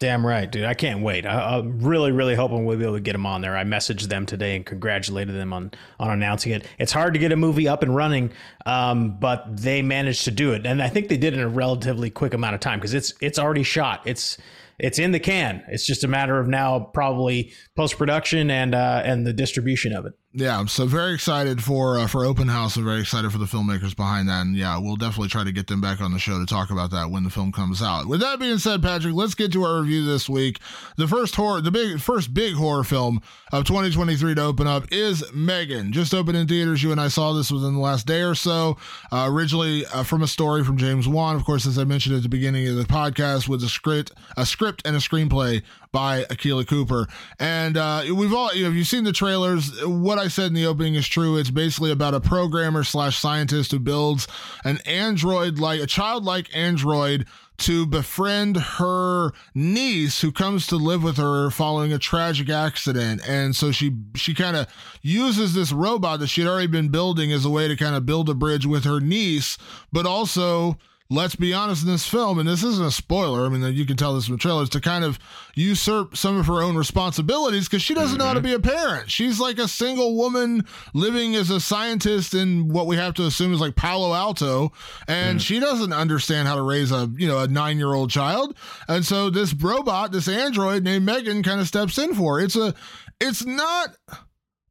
Damn 0.01 0.25
right, 0.25 0.49
dude. 0.49 0.65
I 0.65 0.75
can't 0.75 1.03
wait. 1.03 1.27
I, 1.27 1.57
I'm 1.59 1.81
really, 1.81 2.13
really 2.13 2.37
hoping 2.37 2.65
we'll 2.65 2.79
be 2.79 2.85
able 2.85 2.95
to 2.95 3.01
get 3.01 3.15
them 3.15 3.27
on 3.27 3.41
there. 3.41 3.57
I 3.57 3.65
messaged 3.65 4.03
them 4.03 4.27
today 4.27 4.55
and 4.55 4.65
congratulated 4.65 5.35
them 5.35 5.53
on 5.53 5.73
on 5.99 6.11
announcing 6.11 6.53
it. 6.53 6.67
It's 6.79 6.93
hard 6.93 7.15
to 7.15 7.19
get 7.19 7.33
a 7.33 7.37
movie 7.37 7.67
up 7.67 7.83
and 7.83 7.95
running, 7.95 8.31
um, 8.65 9.19
but 9.19 9.45
they 9.57 9.83
managed 9.83 10.25
to 10.27 10.31
do 10.31 10.53
it, 10.53 10.67
and 10.67 10.81
I 10.81 10.89
think 10.89 11.09
they 11.09 11.17
did 11.17 11.35
in 11.35 11.41
a 11.41 11.49
relatively 11.49 12.11
quick 12.11 12.33
amount 12.33 12.55
of 12.55 12.61
time 12.61 12.79
because 12.79 12.95
it's 12.95 13.13
it's 13.21 13.41
already 13.41 13.65
shot. 13.65 14.03
It's 14.05 14.39
it's 14.79 14.99
in 14.99 15.13
the 15.13 15.21
can. 15.21 15.63
It's 15.69 15.85
just 15.85 16.05
a 16.05 16.09
matter 16.09 16.39
of 16.39 16.49
now 16.49 16.79
probably 16.81 17.53
post 17.77 17.99
production 17.99 18.51
and 18.51 18.75
uh, 18.75 19.03
and 19.05 19.27
the 19.27 19.33
distribution 19.33 19.93
of 19.93 20.07
it. 20.07 20.13
Yeah, 20.35 20.67
so 20.67 20.85
very 20.85 21.15
excited 21.15 21.65
for 21.65 21.99
uh, 21.99 22.07
for 22.07 22.27
Open 22.27 22.49
House. 22.49 22.77
I'm 22.77 22.85
very 22.85 23.01
excited 23.01 23.33
for 23.33 23.39
the 23.39 23.47
filmmakers 23.47 23.97
behind 23.97 24.29
that, 24.29 24.43
and 24.43 24.55
yeah, 24.55 24.77
we'll 24.77 24.97
definitely 24.97 25.31
try 25.31 25.43
to 25.43 25.53
get 25.53 25.69
them 25.69 25.81
back 25.81 26.03
on 26.03 26.13
the 26.13 26.19
show 26.19 26.39
to 26.39 26.45
talk 26.45 26.71
about 26.71 26.91
that 26.91 27.11
when 27.11 27.25
the 27.25 27.31
film 27.31 27.51
comes 27.51 27.81
out. 27.81 28.07
With 28.07 28.21
that 28.21 28.39
being 28.39 28.59
said, 28.59 28.83
Patrick, 28.83 29.15
let's 29.15 29.35
get 29.35 29.53
to 29.53 29.63
our 29.65 29.81
review 29.81 30.05
this 30.05 30.29
week. 30.29 30.61
The 30.99 31.09
first 31.09 31.35
horror, 31.35 31.63
the 31.63 31.71
big 31.71 31.99
first 31.99 32.35
big 32.35 32.57
horror 32.57 32.85
film 32.85 33.23
of 33.53 33.65
2023 33.65 34.35
to 34.35 34.43
open 34.43 34.67
up 34.67 34.85
is 34.93 35.25
Megan. 35.33 35.95
Just 35.95 36.13
opened 36.13 36.37
in 36.37 36.47
theaters. 36.47 36.83
You 36.83 36.93
and 36.93 37.01
I 37.01 37.09
saw 37.09 37.33
this 37.33 37.51
within 37.51 37.73
the 37.73 37.81
last 37.81 38.07
day 38.07 38.21
or 38.21 38.35
so. 38.35 38.77
Uh, 39.11 39.29
originally 39.31 39.87
uh, 39.87 40.03
from 40.03 40.23
a 40.23 40.29
story 40.29 40.63
from 40.63 40.77
James 40.77 41.09
Wan, 41.09 41.37
of 41.37 41.45
course, 41.47 41.65
as 41.65 41.79
I 41.79 41.85
mentioned 41.85 42.15
at 42.15 42.23
the 42.23 42.29
beginning 42.29 42.69
of 42.69 42.77
the 42.77 42.85
podcast, 42.85 43.49
with 43.49 43.65
a 43.65 43.69
script, 43.69 44.13
a 44.37 44.45
script 44.45 44.83
and 44.85 44.95
a 44.95 44.99
screenplay 44.99 45.63
by 45.93 46.27
Akela 46.31 46.65
Cooper. 46.65 47.07
And 47.39 47.77
uh, 47.77 48.05
we've 48.15 48.35
all, 48.35 48.55
you 48.55 48.65
know, 48.65 48.71
if 48.71 48.75
you've 48.75 48.87
seen 48.87 49.05
the 49.05 49.13
trailers, 49.13 49.85
what 49.85 50.19
I 50.19 50.29
said 50.29 50.47
in 50.47 50.55
the 50.55 50.67
opening 50.67 50.95
is 50.95 51.07
true. 51.07 51.37
It's 51.37 51.51
basically 51.51 51.91
about 51.91 52.15
a 52.15 52.21
programmer 52.21 52.85
slash 52.85 53.19
scientist 53.19 53.73
who 53.73 53.79
builds 53.79 54.29
an 54.65 54.79
android 54.87 55.59
like 55.59 55.81
a 55.81 55.87
childlike 55.87 56.55
android 56.55 57.27
to 57.59 57.87
befriend 57.87 58.57
her 58.57 59.33
niece 59.55 60.21
who 60.21 60.31
comes 60.31 60.67
to 60.69 60.77
live 60.77 61.03
with 61.03 61.17
her 61.17 61.51
following 61.51 61.93
a 61.93 61.99
tragic 61.99 62.49
accident 62.49 63.21
and 63.29 63.57
so 63.57 63.73
she 63.73 63.97
she 64.15 64.33
kind 64.33 64.57
of 64.57 64.67
uses 65.03 65.55
this 65.55 65.73
robot 65.73 66.21
that 66.21 66.29
she'd 66.29 66.47
already 66.47 66.69
been 66.69 66.89
building 66.89 67.33
as 67.33 67.45
a 67.45 67.51
way 67.51 67.67
to 67.67 67.75
kind 67.75 67.97
of 67.97 68.07
build 68.07 68.29
a 68.29 68.35
bridge 68.35 68.65
with 68.65 68.85
her 68.85 69.01
niece 69.01 69.59
but 69.93 70.07
also 70.07 70.79
let's 71.11 71.35
be 71.35 71.55
honest 71.55 71.85
in 71.85 71.89
this 71.89 72.07
film, 72.07 72.39
and 72.39 72.47
this 72.47 72.63
isn't 72.63 72.85
a 72.85 72.91
spoiler, 72.91 73.47
I 73.47 73.49
mean, 73.49 73.75
you 73.75 73.87
can 73.87 73.97
tell 73.97 74.15
this 74.15 74.27
from 74.27 74.35
the 74.35 74.41
trailers, 74.41 74.69
to 74.71 74.81
kind 74.81 75.05
of 75.05 75.19
usurp 75.55 76.17
some 76.17 76.37
of 76.37 76.47
her 76.47 76.63
own 76.63 76.77
responsibilities 76.77 77.67
because 77.67 77.83
she 77.83 77.95
doesn't 77.95 78.19
mm-hmm. 78.19 78.19
know 78.19 78.27
how 78.27 78.35
to 78.35 78.41
mm-hmm. 78.41 78.63
be 78.63 78.69
a 78.69 78.77
parent. 78.77 79.11
She's 79.11 79.41
like 79.41 79.59
a 79.59 79.69
single 79.69 80.17
woman 80.17 80.67
living 80.93 81.35
as 81.35 81.49
a 81.51 81.61
scientist 81.61 82.35
in 82.35 82.69
what 82.69 82.87
we 82.87 82.97
have 82.97 83.15
to 83.15 83.25
assume 83.25 83.55
is 83.55 83.61
like 83.61 83.75
Palo 83.75 84.13
Alto, 84.15 84.73
and 85.07 85.39
mm. 85.39 85.43
she 85.43 85.61
doesn't 85.61 85.93
understand 85.93 86.47
how 86.47 86.57
to 86.57 86.63
raise 86.63 86.93
a, 86.93 87.11
you 87.17 87.27
know, 87.27 87.39
a 87.39 87.49
nine 87.49 87.79
year 87.79 87.95
old 87.95 88.11
child. 88.11 88.55
And 88.87 89.05
so 89.05 89.31
this 89.31 89.55
robot, 89.55 90.13
this 90.13 90.29
android 90.29 90.85
named 90.85 91.07
Megan 91.07 91.43
kind 91.43 91.61
of 91.61 91.69
steps 91.69 91.97
in 91.97 92.15
for 92.15 92.39
her. 92.39 92.45
It's 92.45 92.57
a, 92.57 92.75
it's 93.21 93.47
not 93.47 93.97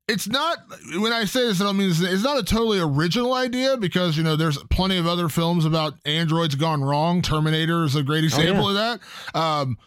it's 0.07 0.27
not 0.27 0.59
when 0.99 1.11
I 1.11 1.25
say 1.25 1.47
this, 1.47 1.59
I 1.59 1.65
don't 1.65 1.77
mean 1.77 1.89
this, 1.89 2.01
it's 2.01 2.23
not 2.23 2.39
a 2.39 2.43
totally 2.43 2.79
original 2.79 3.33
idea 3.33 3.77
because 3.77 4.17
you 4.17 4.23
know 4.23 4.35
there's 4.35 4.57
plenty 4.65 4.97
of 4.97 5.05
other 5.07 5.29
films 5.29 5.65
about 5.65 5.95
androids 6.05 6.55
gone 6.55 6.83
wrong. 6.83 7.21
Terminator 7.21 7.83
is 7.83 7.95
a 7.95 8.03
great 8.03 8.23
example 8.23 8.67
oh, 8.67 8.73
yeah. 8.73 8.93
of 8.93 9.01
that. 9.33 9.39
Um, 9.39 9.77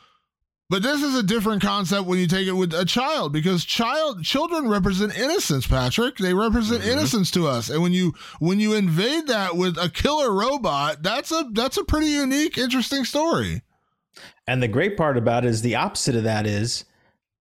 but 0.71 0.85
this 0.85 1.03
is 1.03 1.17
a 1.17 1.25
different 1.25 1.63
concept 1.63 2.07
when 2.07 2.21
you 2.21 2.29
take 2.29 2.47
it 2.47 2.53
with 2.53 2.73
a 2.73 2.85
child 2.85 3.33
because 3.33 3.65
child 3.65 4.23
children 4.23 4.69
represent 4.69 5.19
innocence, 5.19 5.67
Patrick. 5.67 6.17
They 6.17 6.33
represent 6.33 6.83
mm-hmm. 6.83 6.93
innocence 6.93 7.33
to 7.33 7.49
us. 7.49 7.71
And 7.71 7.83
when 7.83 7.93
you 7.93 8.15
when 8.39 8.61
you 8.61 8.75
invade 8.75 9.27
that 9.27 9.57
with 9.57 9.77
a 9.79 9.89
killer 9.89 10.33
robot, 10.33 11.03
that's 11.03 11.33
a 11.33 11.49
that's 11.53 11.77
a 11.77 11.85
pretty 11.85 12.07
unique, 12.09 12.57
interesting 12.57 13.05
story. 13.05 13.63
And 14.47 14.63
the 14.63 14.69
great 14.69 14.97
part 14.97 15.17
about 15.17 15.45
it 15.45 15.49
is 15.49 15.63
the 15.63 15.75
opposite 15.75 16.15
of 16.15 16.23
that 16.25 16.47
is 16.47 16.85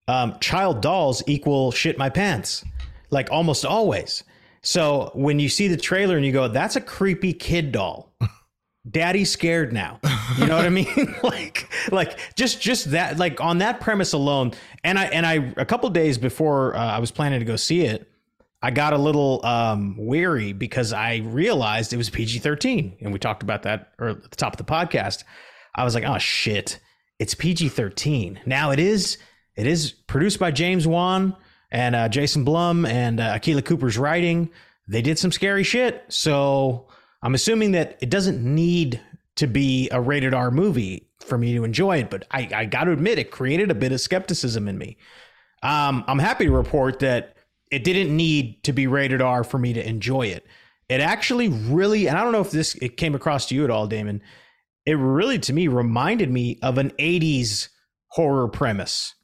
um, 0.10 0.36
child 0.40 0.82
dolls 0.82 1.22
equal 1.28 1.72
shit 1.72 1.98
my 1.98 2.10
pants, 2.10 2.66
like 3.12 3.32
almost 3.32 3.64
always. 3.64 4.24
So 4.62 5.12
when 5.14 5.40
you 5.40 5.50
see 5.50 5.68
the 5.68 5.78
trailer 5.78 6.18
and 6.18 6.26
you 6.26 6.32
go, 6.32 6.48
that's 6.48 6.76
a 6.76 6.82
creepy 6.82 7.32
kid 7.32 7.72
doll. 7.72 8.12
Daddy's 8.90 9.30
scared 9.30 9.72
now. 9.72 10.00
You 10.40 10.48
know 10.48 10.56
what 10.56 10.66
I 10.66 10.70
mean? 10.82 11.16
like, 11.24 11.70
like 11.92 12.18
just, 12.36 12.60
just 12.60 12.92
that, 12.92 13.20
like 13.20 13.40
on 13.40 13.60
that 13.60 13.82
premise 13.82 14.14
alone. 14.14 14.54
And 14.84 14.98
I, 14.98 15.06
and 15.06 15.28
I, 15.28 15.54
a 15.58 15.66
couple 15.66 15.88
days 15.92 16.18
before 16.18 16.76
uh, 16.76 16.80
I 16.80 16.98
was 17.00 17.12
planning 17.12 17.40
to 17.40 17.46
go 17.46 17.56
see 17.56 17.82
it, 17.82 18.10
I 18.64 18.72
got 18.72 18.94
a 18.94 18.98
little 18.98 19.46
um, 19.46 19.96
weary 19.96 20.54
because 20.54 20.92
I 20.92 21.18
realized 21.18 21.94
it 21.94 21.98
was 21.98 22.10
PG 22.10 22.40
13. 22.40 22.98
And 23.02 23.14
we 23.14 23.20
talked 23.20 23.44
about 23.44 23.62
that 23.64 23.92
at 24.02 24.24
the 24.24 24.36
top 24.36 24.54
of 24.54 24.58
the 24.58 24.70
podcast. 24.70 25.24
I 25.76 25.84
was 25.84 25.94
like, 25.94 26.04
oh 26.04 26.18
shit, 26.18 26.80
it's 27.20 27.36
PG 27.36 27.70
13. 27.70 28.42
Now 28.48 28.72
it 28.72 28.80
is 28.80 29.20
it 29.60 29.68
is 29.68 29.92
produced 29.92 30.40
by 30.40 30.52
James 30.52 30.88
Wan 30.88 31.36
and 31.70 31.94
uh, 31.94 32.08
Jason 32.08 32.46
Blum 32.46 32.86
and 32.86 33.20
uh, 33.20 33.34
Akela 33.36 33.62
Cooper's 33.62 33.98
writing. 33.98 34.50
They 34.88 35.02
did 35.02 35.20
some 35.20 35.34
scary 35.34 35.64
shit. 35.64 36.06
So 36.08 36.88
I'm 37.22 37.36
assuming 37.36 37.74
that 37.74 37.98
it 38.00 38.10
doesn't 38.10 38.42
need 38.42 39.02
to 39.36 39.48
be 39.48 39.90
a 39.92 40.00
rated 40.00 40.34
R 40.34 40.50
movie 40.50 41.10
for 41.20 41.38
me 41.38 41.54
to 41.56 41.66
enjoy 41.66 41.98
it. 41.98 42.10
But 42.10 42.26
I, 42.32 42.50
I 42.56 42.66
got 42.66 42.86
to 42.86 42.94
admit, 42.94 43.20
it 43.20 43.32
created 43.32 43.70
a 43.70 43.76
bit 43.76 43.92
of 43.92 44.00
skepticism 44.00 44.70
in 44.70 44.78
me. 44.78 44.96
Um, 45.62 46.06
I'm 46.08 46.20
happy 46.20 46.46
to 46.46 46.52
report 46.54 47.00
that 47.00 47.36
it 47.70 47.84
didn't 47.84 48.16
need 48.16 48.64
to 48.64 48.72
be 48.72 48.88
rated 48.88 49.22
R 49.22 49.44
for 49.44 49.58
me 49.58 49.74
to 49.74 49.86
enjoy 49.86 50.28
it. 50.28 50.48
It 50.88 51.02
actually 51.02 51.50
really, 51.50 52.08
and 52.08 52.18
I 52.18 52.24
don't 52.24 52.32
know 52.32 52.40
if 52.40 52.52
this 52.52 52.76
it 52.76 52.96
came 52.96 53.14
across 53.14 53.48
to 53.48 53.56
you 53.56 53.66
at 53.66 53.70
all, 53.70 53.88
Damon. 53.88 54.22
It 54.86 54.94
really, 54.94 55.38
to 55.40 55.52
me, 55.52 55.68
reminded 55.68 56.32
me 56.32 56.60
of 56.64 56.78
an 56.78 56.92
80s 56.92 57.68
horror 58.08 58.48
premise 58.48 59.16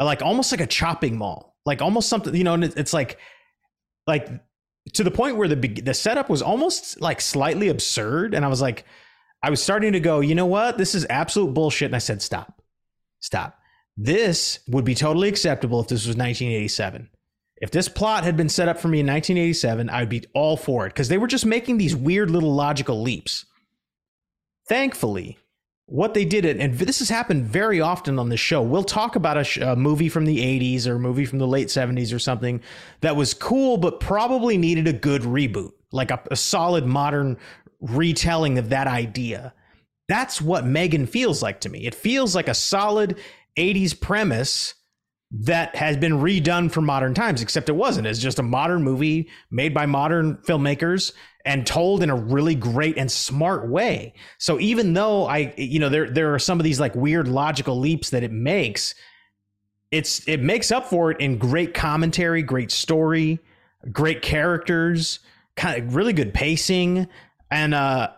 like 0.00 0.22
almost 0.22 0.52
like 0.52 0.60
a 0.60 0.66
chopping 0.66 1.16
mall, 1.16 1.56
like 1.64 1.82
almost 1.82 2.08
something, 2.08 2.34
you 2.34 2.44
know, 2.44 2.54
and 2.54 2.64
it's 2.64 2.92
like, 2.92 3.18
like 4.06 4.28
to 4.94 5.04
the 5.04 5.10
point 5.10 5.36
where 5.36 5.48
the 5.48 5.56
the 5.56 5.94
setup 5.94 6.28
was 6.28 6.42
almost 6.42 7.00
like 7.00 7.20
slightly 7.20 7.68
absurd, 7.68 8.34
and 8.34 8.44
I 8.44 8.48
was 8.48 8.60
like, 8.60 8.84
I 9.42 9.50
was 9.50 9.62
starting 9.62 9.92
to 9.92 10.00
go, 10.00 10.20
you 10.20 10.34
know 10.34 10.46
what, 10.46 10.78
this 10.78 10.94
is 10.94 11.06
absolute 11.08 11.54
bullshit, 11.54 11.86
and 11.86 11.96
I 11.96 12.00
said, 12.00 12.22
stop, 12.22 12.62
stop. 13.20 13.58
This 13.96 14.60
would 14.68 14.84
be 14.84 14.94
totally 14.94 15.28
acceptable 15.28 15.80
if 15.80 15.88
this 15.88 16.06
was 16.06 16.16
1987. 16.16 17.10
If 17.58 17.70
this 17.70 17.88
plot 17.88 18.24
had 18.24 18.36
been 18.36 18.48
set 18.48 18.68
up 18.68 18.80
for 18.80 18.88
me 18.88 19.00
in 19.00 19.06
1987, 19.06 19.88
I'd 19.90 20.08
be 20.08 20.24
all 20.34 20.56
for 20.56 20.86
it 20.86 20.90
because 20.90 21.08
they 21.08 21.18
were 21.18 21.28
just 21.28 21.46
making 21.46 21.78
these 21.78 21.94
weird 21.94 22.30
little 22.30 22.52
logical 22.52 23.00
leaps. 23.00 23.44
Thankfully, 24.68 25.38
what 25.86 26.14
they 26.14 26.24
did, 26.24 26.44
and 26.44 26.74
this 26.78 27.00
has 27.00 27.08
happened 27.08 27.44
very 27.44 27.80
often 27.80 28.18
on 28.18 28.28
the 28.28 28.36
show. 28.36 28.62
We'll 28.62 28.84
talk 28.84 29.16
about 29.16 29.36
a, 29.36 29.44
sh- 29.44 29.58
a, 29.58 29.76
movie 29.76 30.08
from 30.08 30.24
the 30.24 30.38
80s 30.38 30.86
or 30.86 30.94
a 30.94 30.98
movie 30.98 31.24
from 31.24 31.38
the 31.38 31.46
late 31.46 31.68
70s 31.68 32.14
or 32.14 32.18
something 32.18 32.60
that 33.00 33.16
was 33.16 33.34
cool, 33.34 33.76
but 33.76 34.00
probably 34.00 34.56
needed 34.56 34.86
a 34.86 34.92
good 34.92 35.22
reboot, 35.22 35.72
like 35.90 36.10
a, 36.10 36.22
a 36.30 36.36
solid 36.36 36.86
modern 36.86 37.36
retelling 37.80 38.58
of 38.58 38.68
that 38.70 38.86
idea. 38.86 39.52
That's 40.08 40.40
what 40.40 40.64
Megan 40.64 41.06
feels 41.06 41.42
like 41.42 41.60
to 41.60 41.68
me. 41.68 41.84
It 41.86 41.94
feels 41.94 42.34
like 42.34 42.48
a 42.48 42.54
solid 42.54 43.18
80s 43.56 43.98
premise 44.00 44.74
that 45.34 45.74
has 45.74 45.96
been 45.96 46.12
redone 46.12 46.70
for 46.70 46.82
modern 46.82 47.14
times, 47.14 47.40
except 47.40 47.68
it 47.68 47.76
wasn't. 47.76 48.06
It's 48.06 48.18
just 48.18 48.38
a 48.38 48.42
modern 48.42 48.82
movie 48.82 49.30
made 49.50 49.72
by 49.72 49.86
modern 49.86 50.36
filmmakers 50.46 51.12
and 51.44 51.66
told 51.66 52.02
in 52.02 52.10
a 52.10 52.16
really 52.16 52.54
great 52.54 52.98
and 52.98 53.10
smart 53.10 53.68
way. 53.68 54.12
So 54.38 54.60
even 54.60 54.92
though 54.92 55.26
I, 55.26 55.54
you 55.56 55.78
know, 55.78 55.88
there 55.88 56.08
there 56.10 56.34
are 56.34 56.38
some 56.38 56.60
of 56.60 56.64
these 56.64 56.78
like 56.78 56.94
weird 56.94 57.28
logical 57.28 57.78
leaps 57.78 58.10
that 58.10 58.22
it 58.22 58.30
makes, 58.30 58.94
it's 59.90 60.26
it 60.28 60.40
makes 60.40 60.70
up 60.70 60.86
for 60.86 61.10
it 61.10 61.20
in 61.20 61.38
great 61.38 61.72
commentary, 61.72 62.42
great 62.42 62.70
story, 62.70 63.40
great 63.90 64.20
characters, 64.20 65.20
kind 65.56 65.82
of 65.82 65.96
really 65.96 66.12
good 66.12 66.34
pacing, 66.34 67.08
and 67.50 67.74
uh 67.74 68.10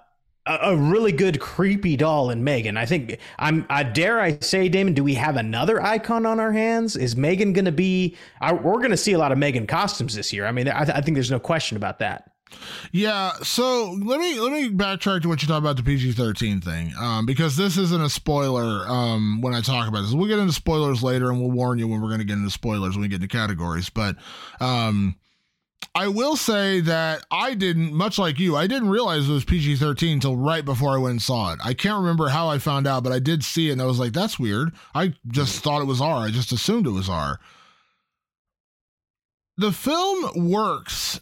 a, 0.46 0.76
really 0.76 1.12
good 1.12 1.40
creepy 1.40 1.96
doll 1.96 2.30
in 2.30 2.44
Megan. 2.44 2.76
I 2.76 2.86
think 2.86 3.18
I'm. 3.38 3.66
I 3.70 3.82
dare 3.82 4.20
I 4.20 4.38
say, 4.40 4.68
Damon, 4.68 4.94
do 4.94 5.02
we 5.02 5.14
have 5.14 5.36
another 5.36 5.82
icon 5.82 6.26
on 6.26 6.38
our 6.40 6.52
hands? 6.52 6.96
Is 6.96 7.16
Megan 7.16 7.52
going 7.52 7.64
to 7.64 7.72
be? 7.72 8.16
we're 8.42 8.78
going 8.78 8.90
to 8.90 8.96
see 8.96 9.12
a 9.12 9.18
lot 9.18 9.32
of 9.32 9.38
Megan 9.38 9.66
costumes 9.66 10.14
this 10.14 10.32
year. 10.32 10.46
I 10.46 10.52
mean, 10.52 10.68
I, 10.68 10.82
I 10.82 11.00
think 11.00 11.14
there's 11.14 11.30
no 11.30 11.40
question 11.40 11.76
about 11.76 11.98
that. 12.00 12.30
Yeah, 12.92 13.32
so 13.42 13.98
let 14.02 14.20
me 14.20 14.38
let 14.38 14.52
me 14.52 14.70
backtrack 14.70 15.22
to 15.22 15.28
what 15.28 15.42
you 15.42 15.48
talked 15.48 15.58
about 15.58 15.76
the 15.76 15.82
PG 15.82 16.12
thirteen 16.12 16.60
thing, 16.60 16.92
um, 16.98 17.26
because 17.26 17.56
this 17.56 17.76
isn't 17.76 18.02
a 18.02 18.10
spoiler 18.10 18.88
um, 18.88 19.40
when 19.40 19.54
I 19.54 19.60
talk 19.60 19.88
about 19.88 20.02
this. 20.02 20.12
We'll 20.12 20.28
get 20.28 20.38
into 20.38 20.52
spoilers 20.52 21.02
later, 21.02 21.30
and 21.30 21.40
we'll 21.40 21.50
warn 21.50 21.78
you 21.78 21.88
when 21.88 22.00
we're 22.00 22.08
going 22.08 22.20
to 22.20 22.24
get 22.26 22.36
into 22.36 22.50
spoilers 22.50 22.94
when 22.94 23.02
we 23.02 23.08
get 23.08 23.16
into 23.22 23.28
categories. 23.28 23.90
But 23.90 24.16
um, 24.60 25.16
I 25.94 26.08
will 26.08 26.36
say 26.36 26.80
that 26.80 27.24
I 27.30 27.54
didn't, 27.54 27.92
much 27.92 28.18
like 28.18 28.38
you, 28.38 28.56
I 28.56 28.66
didn't 28.66 28.88
realize 28.88 29.28
it 29.28 29.32
was 29.32 29.44
PG 29.44 29.76
13 29.76 30.14
until 30.14 30.36
right 30.36 30.64
before 30.64 30.90
I 30.90 30.98
went 30.98 31.12
and 31.12 31.22
saw 31.22 31.52
it. 31.52 31.60
I 31.64 31.74
can't 31.74 32.00
remember 32.00 32.28
how 32.28 32.48
I 32.48 32.58
found 32.58 32.86
out, 32.86 33.02
but 33.04 33.12
I 33.12 33.18
did 33.18 33.44
see 33.44 33.68
it 33.68 33.72
and 33.72 33.82
I 33.82 33.86
was 33.86 33.98
like, 33.98 34.12
that's 34.12 34.38
weird. 34.38 34.72
I 34.94 35.14
just 35.28 35.62
thought 35.62 35.82
it 35.82 35.86
was 35.86 36.00
R. 36.00 36.26
I 36.26 36.30
just 36.30 36.52
assumed 36.52 36.86
it 36.86 36.90
was 36.90 37.08
R. 37.08 37.38
The 39.56 39.72
film 39.72 40.50
works 40.50 41.20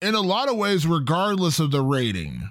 in 0.00 0.14
a 0.14 0.20
lot 0.20 0.48
of 0.48 0.56
ways, 0.56 0.86
regardless 0.86 1.60
of 1.60 1.70
the 1.70 1.80
rating. 1.80 2.50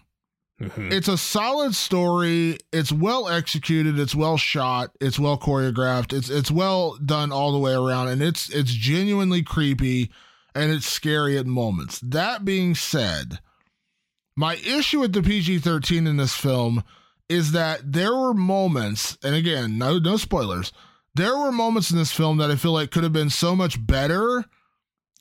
Mm-hmm. 0.62 0.92
It's 0.92 1.08
a 1.08 1.18
solid 1.18 1.76
story. 1.76 2.58
It's 2.72 2.92
well 2.92 3.28
executed. 3.28 4.00
It's 4.00 4.16
well 4.16 4.38
shot. 4.38 4.92
It's 5.02 5.20
well 5.20 5.38
choreographed. 5.38 6.14
It's 6.14 6.30
it's 6.30 6.52
well 6.52 6.98
done 7.04 7.32
all 7.32 7.52
the 7.52 7.58
way 7.58 7.74
around, 7.74 8.10
and 8.10 8.22
it's 8.22 8.50
it's 8.50 8.72
genuinely 8.72 9.42
creepy 9.42 10.12
and 10.56 10.72
it's 10.72 10.86
scary 10.86 11.38
at 11.38 11.46
moments. 11.46 12.00
That 12.00 12.46
being 12.46 12.76
said, 12.76 13.40
my 14.36 14.56
issue 14.56 15.00
with 15.00 15.14
the 15.14 15.24
PG 15.24 15.60
13 15.60 16.08
in 16.08 16.18
this 16.18 16.36
film 16.36 16.84
is 17.30 17.54
that 17.54 17.94
there 17.94 18.16
were 18.16 18.34
moments, 18.34 19.18
and 19.24 19.36
again, 19.36 19.78
no, 19.78 19.98
no 20.00 20.18
spoilers, 20.18 20.74
there 21.16 21.38
were 21.38 21.52
moments 21.52 21.92
in 21.92 21.98
this 21.98 22.12
film 22.12 22.38
that 22.38 22.52
I 22.52 22.56
feel 22.56 22.72
like 22.72 22.92
could 22.92 23.04
have 23.04 23.14
been 23.14 23.30
so 23.30 23.56
much 23.56 23.86
better 23.86 24.46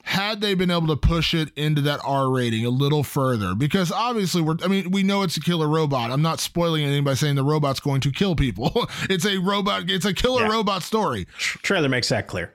had 0.02 0.40
they 0.40 0.54
been 0.54 0.70
able 0.70 0.86
to 0.86 0.96
push 0.96 1.34
it 1.34 1.50
into 1.56 1.82
that 1.82 2.00
R 2.04 2.30
rating 2.30 2.64
a 2.64 2.70
little 2.70 3.02
further. 3.02 3.54
Because 3.54 3.92
obviously, 3.92 4.40
we're, 4.40 4.56
I 4.64 4.68
mean, 4.68 4.90
we 4.90 5.02
know 5.02 5.22
it's 5.22 5.36
a 5.36 5.40
killer 5.40 5.68
robot. 5.68 6.10
I'm 6.10 6.22
not 6.22 6.40
spoiling 6.40 6.84
anything 6.84 7.04
by 7.04 7.14
saying 7.14 7.34
the 7.34 7.44
robot's 7.44 7.80
going 7.80 8.00
to 8.02 8.10
kill 8.10 8.34
people. 8.34 8.88
it's 9.10 9.26
a 9.26 9.38
robot, 9.38 9.90
it's 9.90 10.06
a 10.06 10.14
killer 10.14 10.42
yeah. 10.42 10.52
robot 10.52 10.82
story. 10.82 11.26
Trailer 11.36 11.88
makes 11.88 12.08
that 12.08 12.26
clear 12.26 12.54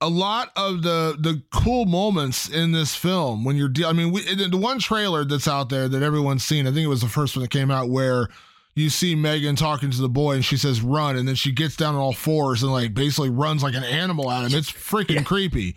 a 0.00 0.08
lot 0.08 0.50
of 0.56 0.82
the 0.82 1.16
the 1.18 1.42
cool 1.50 1.84
moments 1.84 2.48
in 2.48 2.72
this 2.72 2.94
film 2.94 3.44
when 3.44 3.56
you're 3.56 3.68
de- 3.68 3.84
I 3.84 3.92
mean 3.92 4.12
we, 4.12 4.22
the 4.22 4.56
one 4.56 4.78
trailer 4.78 5.24
that's 5.24 5.46
out 5.46 5.68
there 5.68 5.88
that 5.88 6.02
everyone's 6.02 6.44
seen 6.44 6.66
I 6.66 6.72
think 6.72 6.84
it 6.84 6.88
was 6.88 7.02
the 7.02 7.08
first 7.08 7.36
one 7.36 7.42
that 7.42 7.50
came 7.50 7.70
out 7.70 7.90
where 7.90 8.28
you 8.74 8.88
see 8.88 9.14
Megan 9.14 9.56
talking 9.56 9.90
to 9.90 10.00
the 10.00 10.08
boy 10.08 10.34
and 10.34 10.44
she 10.44 10.56
says 10.56 10.80
run 10.80 11.16
and 11.16 11.28
then 11.28 11.34
she 11.34 11.52
gets 11.52 11.76
down 11.76 11.94
on 11.94 12.00
all 12.00 12.12
fours 12.12 12.62
and 12.62 12.72
like 12.72 12.94
basically 12.94 13.30
runs 13.30 13.62
like 13.62 13.74
an 13.74 13.84
animal 13.84 14.30
at 14.30 14.50
him. 14.50 14.56
It's 14.58 14.70
freaking 14.70 15.16
yeah. 15.16 15.22
creepy. 15.22 15.76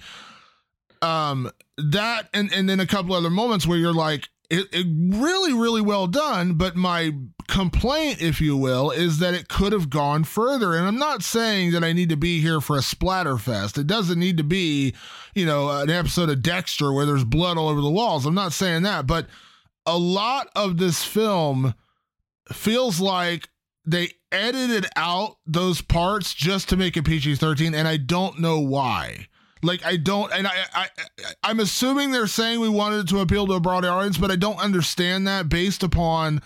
Um 1.02 1.52
that 1.78 2.30
and 2.34 2.54
and 2.54 2.70
then 2.70 2.80
a 2.80 2.88
couple 2.88 3.14
other 3.16 3.30
moments 3.30 3.68
where 3.68 3.78
you're 3.78 3.94
like 3.94 4.30
it, 4.54 4.68
it 4.72 4.88
really 5.18 5.54
really 5.54 5.82
well 5.82 6.08
done 6.08 6.54
but 6.54 6.76
my 6.76 7.12
complaint 7.48 8.22
if 8.22 8.39
you 8.39 8.56
will 8.56 8.92
is 8.92 9.20
that 9.20 9.34
it 9.34 9.48
could 9.48 9.74
have 9.74 9.89
gone 9.89 10.24
further. 10.24 10.76
And 10.76 10.88
i'm 10.88 10.98
not 10.98 11.24
saying 11.24 11.72
that 11.72 11.84
i 11.84 11.94
need 11.94 12.10
to 12.10 12.18
be 12.18 12.39
here 12.39 12.62
for 12.62 12.78
a 12.78 12.82
splatter 12.82 13.38
fest. 13.38 13.78
It 13.78 13.88
doesn't 13.88 14.20
need 14.20 14.38
to 14.38 14.44
be 14.44 14.94
you 15.34 15.46
know 15.46 15.70
an 15.70 15.89
episode 15.89 16.30
of 16.30 16.42
dexter 16.42 16.92
where 16.94 17.06
there's 17.06 17.24
blood 17.24 17.58
all 17.58 17.70
over 17.70 17.82
the 17.82 17.89
walls. 17.89 18.26
I'm 18.26 18.36
not 18.36 18.54
saying 18.54 18.84
that 18.84 19.08
but 19.08 19.28
a 19.86 19.98
lot 19.98 20.50
of 20.56 20.78
this 20.78 21.04
film 21.04 21.74
feels 22.52 23.00
like 23.00 23.50
they 23.86 24.12
edited 24.32 24.86
out 24.96 25.38
those 25.46 25.82
parts 25.82 26.34
just 26.34 26.70
to 26.70 26.78
make 26.78 26.96
it 26.96 27.04
PG-13 27.04 27.76
and 27.76 27.88
I 27.88 27.98
don't 27.98 28.39
know 28.39 28.60
why. 28.60 29.28
Like 29.63 29.86
I 29.86 29.97
don't 29.97 30.32
and 30.34 30.47
I, 30.47 30.54
I 30.73 30.88
I'm 31.43 31.60
assuming 31.60 32.12
they're 32.12 32.28
saying 32.28 32.60
we 32.60 32.69
wanted 32.69 33.08
to 33.10 33.19
appeal 33.19 33.47
to 33.47 33.54
a 33.54 33.60
broad 33.60 33.86
audience, 33.86 34.17
but 34.17 34.32
I 34.32 34.36
don't 34.36 34.60
understand 34.60 35.28
that 35.28 35.49
based 35.49 35.84
upon 35.84 36.41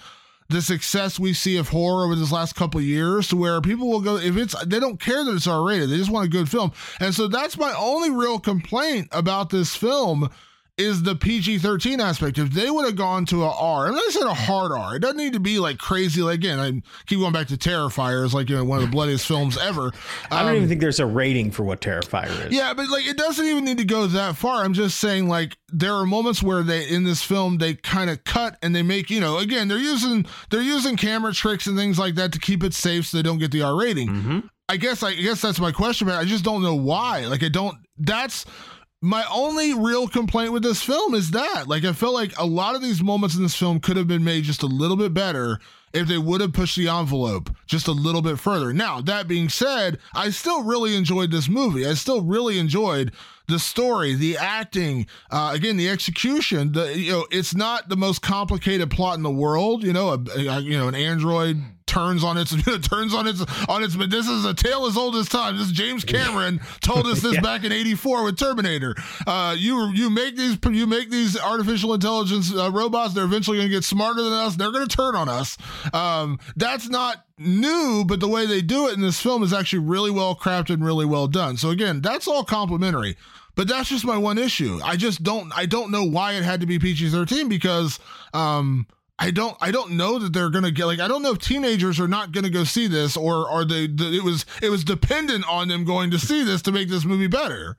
the 0.50 0.62
success 0.62 1.20
we 1.20 1.34
see 1.34 1.58
of 1.58 1.70
horror 1.70 2.06
over 2.06 2.16
this 2.16 2.32
last 2.32 2.56
couple 2.56 2.80
years 2.80 3.28
to 3.28 3.36
where 3.36 3.60
people 3.60 3.90
will 3.90 4.00
go 4.00 4.18
if 4.18 4.38
it's 4.38 4.56
they 4.66 4.80
don't 4.80 5.00
care 5.00 5.24
that 5.24 5.34
it's 5.34 5.48
R 5.48 5.64
rated, 5.64 5.90
they 5.90 5.98
just 5.98 6.12
want 6.12 6.26
a 6.26 6.30
good 6.30 6.50
film. 6.50 6.72
And 7.00 7.14
so 7.14 7.28
that's 7.28 7.58
my 7.58 7.74
only 7.78 8.10
real 8.10 8.40
complaint 8.40 9.10
about 9.12 9.50
this 9.50 9.76
film 9.76 10.30
is 10.78 11.02
the 11.02 11.16
PG 11.16 11.58
13 11.60 12.00
aspect. 12.00 12.38
If 12.38 12.52
they 12.52 12.70
would 12.70 12.86
have 12.86 12.96
gone 12.96 13.26
to 13.26 13.44
a 13.44 13.52
R, 13.52 13.88
I'm 13.88 13.96
not 13.96 14.12
saying 14.12 14.28
a 14.28 14.34
hard 14.34 14.72
R, 14.72 14.96
it 14.96 15.00
doesn't 15.00 15.18
need 15.18 15.34
to 15.34 15.40
be 15.40 15.58
like 15.58 15.80
crazy. 15.80 16.22
Like, 16.22 16.36
again, 16.36 16.60
I 16.60 16.82
keep 17.08 17.20
going 17.20 17.34
back 17.34 17.48
to 17.48 17.58
Terrifier 17.58 18.24
as 18.24 18.34
like 18.34 18.50
you 18.50 18.56
know, 18.56 18.64
one 18.64 18.80
of 18.80 18.86
the 18.86 18.92
bloodiest 18.92 19.26
films 19.26 19.58
ever. 19.58 19.86
Um, 19.86 19.94
I 20.32 20.44
don't 20.44 20.52
even 20.52 20.64
um, 20.64 20.70
think 20.70 20.82
there's 20.82 21.00
a 21.00 21.06
rating 21.06 21.52
for 21.52 21.64
what 21.64 21.82
Terrifier 21.82 22.48
is. 22.48 22.54
Yeah, 22.54 22.74
but 22.76 22.90
like 22.90 23.08
it 23.08 23.18
doesn't 23.18 23.46
even 23.46 23.66
need 23.66 23.80
to 23.80 23.86
go 23.86 24.06
that 24.08 24.36
far. 24.36 24.64
I'm 24.64 24.74
just 24.74 25.00
saying, 25.00 25.28
like, 25.28 25.58
there 25.70 25.94
are 25.94 26.06
moments 26.06 26.44
where 26.44 26.62
they 26.62 26.88
in 26.88 27.04
this 27.04 27.24
film 27.24 27.58
they 27.58 27.74
kind 27.74 28.10
of 28.10 28.24
cut 28.24 28.58
and 28.62 28.76
they 28.76 28.84
make, 28.84 29.10
you 29.10 29.20
know, 29.20 29.40
again, 29.40 29.68
they're 29.68 29.78
using 29.80 30.26
they're 30.52 30.62
using 30.62 30.96
camera 30.96 31.34
tricks 31.34 31.66
and 31.66 31.76
things 31.76 31.98
like 31.98 32.16
that 32.16 32.32
to 32.34 32.40
keep 32.40 32.64
it 32.64 32.74
safe 32.74 33.08
so 33.08 33.18
they 33.18 33.24
don't 33.24 33.40
get 33.40 33.52
the 33.52 33.64
R 33.64 33.76
rating. 33.76 34.10
Mm-hmm. 34.10 34.40
I 34.70 34.78
guess 34.78 35.02
I 35.02 35.16
guess 35.16 35.42
that's 35.42 35.60
my 35.60 35.72
question, 35.72 36.08
but 36.08 36.16
I 36.16 36.26
just 36.26 36.44
don't 36.44 36.62
know 36.62 36.76
why. 36.76 37.26
Like 37.26 37.42
I 37.42 37.50
don't 37.50 37.78
that's 37.98 38.46
my 39.02 39.24
only 39.32 39.74
real 39.74 40.08
complaint 40.08 40.52
with 40.52 40.64
this 40.64 40.82
film 40.82 41.14
is 41.14 41.32
that 41.32 41.68
like 41.68 41.86
i 41.86 41.94
feel 41.94 42.14
like 42.14 42.38
a 42.40 42.46
lot 42.46 42.76
of 42.76 42.82
these 42.82 43.04
moments 43.04 43.36
in 43.36 43.44
this 43.44 43.56
film 43.56 43.80
could 43.80 43.96
have 43.96 44.08
been 44.08 44.24
made 44.24 44.44
just 44.44 44.64
a 44.64 44.68
little 44.68 44.98
bit 44.98 45.14
better 45.14 45.60
if 45.94 46.08
they 46.08 46.18
would 46.18 46.42
have 46.42 46.52
pushed 46.52 46.76
the 46.76 46.88
envelope 46.88 47.50
just 47.68 47.88
a 47.88 47.92
little 47.92 48.24
bit 48.24 48.40
further 48.40 48.74
now 48.74 49.00
that 49.00 49.28
being 49.28 49.50
said 49.50 50.00
i 50.16 50.32
still 50.32 50.64
really 50.64 50.96
enjoyed 50.96 51.30
this 51.30 51.48
movie 51.48 51.86
i 51.86 51.94
still 51.94 52.22
really 52.24 52.58
enjoyed 52.58 53.12
the 53.48 53.60
story, 53.60 54.14
the 54.14 54.38
acting, 54.38 55.08
uh, 55.32 55.52
again, 55.54 55.78
the 55.78 55.90
execution. 55.90 56.74
The 56.74 56.98
you 56.98 57.12
know, 57.12 57.28
it's 57.32 57.56
not 57.56 57.90
the 57.90 57.96
most 57.96 58.22
complicated 58.22 58.92
plot 58.92 59.16
in 59.16 59.24
the 59.24 59.32
world. 59.32 59.84
You 59.84 59.94
know, 59.94 60.10
a, 60.10 60.20
a 60.36 60.60
you 60.60 60.78
know, 60.78 60.88
an 60.88 60.96
android 60.96 61.62
turns 61.88 62.24
on 62.24 62.38
its 62.38 62.56
turns 62.88 63.14
on 63.14 63.28
its 63.28 63.44
on 63.68 63.84
its. 63.84 63.96
But 63.96 64.10
this 64.10 64.28
is 64.28 64.46
a 64.46 64.54
tale 64.54 64.86
as 64.86 64.96
old 64.96 65.16
as 65.16 65.28
time. 65.28 65.58
This 65.58 65.72
James 65.72 66.04
Cameron 66.04 66.60
told 66.82 67.08
us 67.08 67.22
this 67.22 67.34
yeah. 67.36 67.42
back 67.42 67.64
in 67.64 67.72
'84 67.72 68.24
with 68.24 68.38
Terminator. 68.38 68.96
Uh, 69.26 69.56
you 69.58 69.92
you 69.94 70.10
make 70.10 70.36
these 70.36 70.58
you 70.70 70.86
make 70.86 71.10
these 71.10 71.40
artificial 71.40 71.94
intelligence 71.94 72.54
uh, 72.54 72.70
robots. 72.72 73.14
They're 73.14 73.26
eventually 73.26 73.58
going 73.58 73.70
to 73.70 73.74
get 73.74 73.84
smarter 73.84 74.22
than 74.22 74.34
us. 74.34 74.56
They're 74.56 74.72
going 74.72 74.88
to 74.88 74.96
turn 74.96 75.16
on 75.16 75.30
us. 75.30 75.58
Um, 75.94 76.40
that's 76.56 76.88
not 76.88 77.26
new, 77.38 78.04
but 78.06 78.20
the 78.20 78.28
way 78.28 78.46
they 78.46 78.62
do 78.62 78.88
it 78.88 78.94
in 78.94 79.02
this 79.02 79.20
film 79.20 79.44
is 79.44 79.54
actually 79.54 79.80
really 79.80 80.12
well 80.12 80.36
crafted 80.36 80.76
and 80.76 80.86
really 80.86 81.06
well 81.06 81.28
done. 81.28 81.58
So 81.58 81.70
again, 81.70 82.02
that's 82.02 82.28
all 82.28 82.44
complimentary. 82.44 83.18
But 83.56 83.68
that's 83.68 83.90
just 83.90 84.06
my 84.06 84.18
one 84.18 84.38
issue. 84.38 84.80
I 84.84 84.98
just 84.98 85.24
don't 85.24 85.52
I 85.56 85.66
don't 85.66 85.90
know 85.90 86.04
why 86.04 86.34
it 86.34 86.44
had 86.44 86.62
to 86.62 86.68
be 86.68 86.78
PG-13 86.78 87.50
because 87.50 88.00
um 88.34 88.86
I 89.20 89.32
don't 89.32 89.58
I 89.60 89.72
don't 89.72 89.92
know 89.92 90.20
that 90.20 90.34
they're 90.34 90.50
gonna 90.50 90.72
get 90.72 90.86
like 90.86 91.00
I 91.00 91.08
don't 91.08 91.24
know 91.24 91.32
if 91.32 91.40
teenagers 91.40 92.00
are 92.00 92.08
not 92.08 92.32
gonna 92.32 92.50
go 92.50 92.64
see 92.64 92.88
this 92.88 93.18
or 93.18 93.50
are 93.50 93.66
they 93.66 93.86
it 93.86 94.24
was 94.24 94.46
it 94.62 94.70
was 94.70 94.84
dependent 94.84 95.50
on 95.50 95.68
them 95.68 95.86
going 95.86 96.12
to 96.12 96.20
see 96.20 96.44
this 96.44 96.62
to 96.64 96.72
make 96.72 96.90
this 96.90 97.04
movie 97.04 97.28
better. 97.28 97.78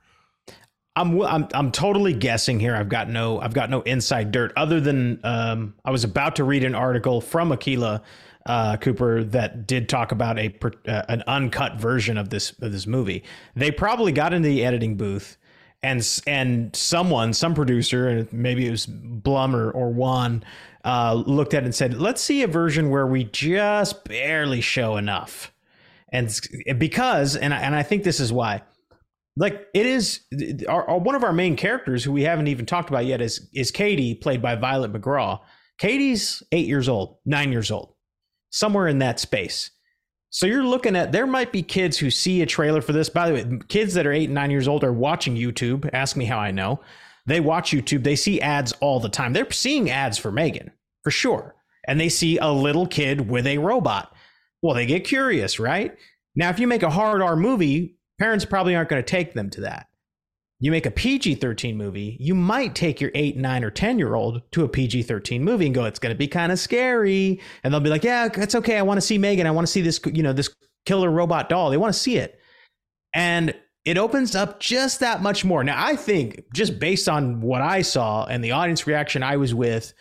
I'm 0.97 1.23
I'm 1.23 1.49
I'm 1.55 1.71
totally 1.71 2.13
guessing 2.13 2.59
here. 2.59 2.75
I've 2.75 2.89
got 2.89 3.09
no 3.09 3.41
I've 3.41 3.55
got 3.55 3.71
no 3.71 3.83
inside 3.83 4.33
dirt 4.33 4.53
other 4.57 4.81
than 4.81 5.21
um, 5.23 5.75
I 5.85 5.93
was 5.93 6.03
about 6.03 6.37
to 6.37 6.45
read 6.45 6.65
an 6.65 6.75
article 6.75 7.21
from 7.21 7.53
Akela 7.53 8.03
uh, 8.47 8.77
Cooper 8.79 9.23
that 9.23 9.69
did 9.69 9.89
talk 9.89 10.11
about 10.11 10.41
a 10.41 10.53
uh, 10.89 11.03
an 11.09 11.23
uncut 11.29 11.77
version 11.77 12.19
of 12.19 12.31
this 12.31 12.51
of 12.61 12.73
this 12.73 12.87
movie. 12.89 13.23
They 13.55 13.71
probably 13.71 14.11
got 14.11 14.33
into 14.33 14.49
the 14.49 14.65
editing 14.65 14.97
booth 14.97 15.37
and 15.83 16.23
and 16.27 16.75
someone, 16.75 17.33
some 17.33 17.55
producer, 17.55 18.27
maybe 18.33 18.67
it 18.67 18.71
was 18.71 18.87
Blum 18.87 19.55
or, 19.55 19.71
or 19.71 19.91
Wan, 19.91 20.43
uh, 20.85 21.15
looked 21.27 21.55
at 21.55 21.63
it 21.63 21.67
and 21.67 21.75
said, 21.75 22.01
"Let's 22.01 22.23
see 22.23 22.43
a 22.43 22.47
version 22.47 22.91
where 22.91 23.07
we 23.07 23.25
just 23.25 24.05
barely 24.05 24.61
show 24.61 24.97
enough." 24.97 25.53
And 26.13 26.35
because, 26.79 27.37
and 27.37 27.53
I, 27.53 27.59
and 27.59 27.75
I 27.75 27.83
think 27.83 28.03
this 28.03 28.21
is 28.21 28.33
why, 28.33 28.63
like 29.37 29.67
it 29.75 29.87
is, 29.87 30.21
our, 30.69 30.89
our, 30.89 30.99
one 30.99 31.15
of 31.15 31.25
our 31.25 31.33
main 31.33 31.57
characters 31.57 32.03
who 32.03 32.13
we 32.13 32.23
haven't 32.23 32.49
even 32.49 32.67
talked 32.67 32.89
about 32.89 33.07
yet 33.07 33.21
is 33.21 33.49
is 33.55 33.71
Katie, 33.71 34.15
played 34.15 34.41
by 34.41 34.57
Violet 34.57 34.93
McGraw. 34.93 35.41
Katie's 35.79 36.43
eight 36.51 36.67
years 36.67 36.89
old, 36.89 37.19
nine 37.25 37.53
years 37.53 37.71
old, 37.71 37.95
somewhere 38.51 38.89
in 38.89 38.99
that 38.99 39.21
space. 39.21 39.71
So 40.31 40.47
you're 40.47 40.65
looking 40.65 40.97
at 40.97 41.13
there 41.13 41.27
might 41.27 41.53
be 41.53 41.63
kids 41.63 41.99
who 41.99 42.11
see 42.11 42.43
a 42.43 42.47
trailer 42.47 42.81
for 42.81 42.93
this. 42.93 43.09
By 43.09 43.29
the 43.29 43.35
way, 43.35 43.59
kids 43.69 43.95
that 43.95 44.07
are 44.07 44.13
eight 44.13 44.27
and 44.27 44.35
nine 44.35 44.51
years 44.51 44.69
old 44.69 44.85
are 44.85 44.93
watching 44.93 45.37
YouTube. 45.37 45.89
Ask 45.93 46.17
me 46.17 46.25
how 46.25 46.39
I 46.39 46.51
know. 46.51 46.81
They 47.29 47.41
watch 47.41 47.71
YouTube. 47.71 48.05
They 48.05 48.17
see 48.17 48.41
ads 48.41 48.73
all 48.81 49.01
the 49.01 49.09
time. 49.09 49.33
They're 49.33 49.51
seeing 49.51 49.91
ads 49.91 50.19
for 50.19 50.33
Megan 50.33 50.73
for 51.03 51.11
sure, 51.11 51.55
and 51.87 52.01
they 52.01 52.09
see 52.09 52.39
a 52.39 52.49
little 52.49 52.87
kid 52.87 53.29
with 53.29 53.47
a 53.47 53.59
robot. 53.59 54.15
Well, 54.63 54.75
they 54.75 54.87
get 54.87 55.05
curious, 55.05 55.61
right? 55.61 55.97
Now, 56.35 56.51
if 56.51 56.59
you 56.59 56.67
make 56.67 56.83
a 56.83 56.91
hard 56.91 57.23
R 57.23 57.37
movie, 57.37 57.97
parents 58.19 58.45
probably 58.45 58.75
aren't 58.75 58.89
going 58.89 59.03
to 59.03 59.09
take 59.09 59.35
them 59.35 59.51
to 59.51 59.61
that 59.63 59.89
you 60.61 60.71
make 60.73 60.87
a 60.87 60.91
PG 60.91 61.37
13 61.37 61.77
movie, 61.77 62.17
you 62.19 62.35
might 62.35 62.75
take 62.75 63.01
your 63.01 63.13
8, 63.15 63.37
9, 63.37 63.65
or 63.65 63.71
10 63.71 63.99
year 63.99 64.15
old 64.15 64.43
to 64.53 64.65
a 64.65 64.69
PG 64.69 65.05
13 65.05 65.45
movie 65.45 65.67
and 65.67 65.75
go, 65.75 65.85
it's 65.85 66.01
going 66.01 66.15
to 66.15 66.19
be 66.19 66.27
kind 66.27 66.51
of 66.51 66.59
scary. 66.59 67.41
And 67.63 67.73
they'll 67.73 67.81
be 67.81 67.91
like, 67.91 68.05
yeah, 68.05 68.29
it's 68.35 68.57
okay. 68.57 68.77
I 68.77 68.83
want 68.83 68.99
to 68.99 69.07
see 69.07 69.19
Megan. 69.19 69.47
I 69.47 69.53
want 69.53 69.67
to 69.67 69.73
see 69.73 69.83
this, 69.83 70.01
you 70.13 70.23
know, 70.23 70.33
this 70.33 70.53
killer 70.85 71.11
robot 71.11 71.49
doll. 71.49 71.71
They 71.71 71.77
want 71.77 71.95
to 71.95 71.99
see 71.99 72.17
it. 72.17 72.41
And 73.15 73.55
it 73.89 73.97
opens 73.97 74.37
up 74.37 74.61
just 74.61 75.01
that 75.01 75.23
much 75.23 75.47
more. 75.47 75.65
Now, 75.65 75.83
I 75.83 75.97
think 75.97 76.45
just 76.53 76.79
based 76.79 77.09
on 77.09 77.41
what 77.41 77.63
I 77.63 77.81
saw 77.81 78.27
and 78.27 78.45
the 78.45 78.51
audience 78.51 78.87
reaction 78.87 79.23
I 79.23 79.39
was 79.39 79.55
with, 79.55 79.95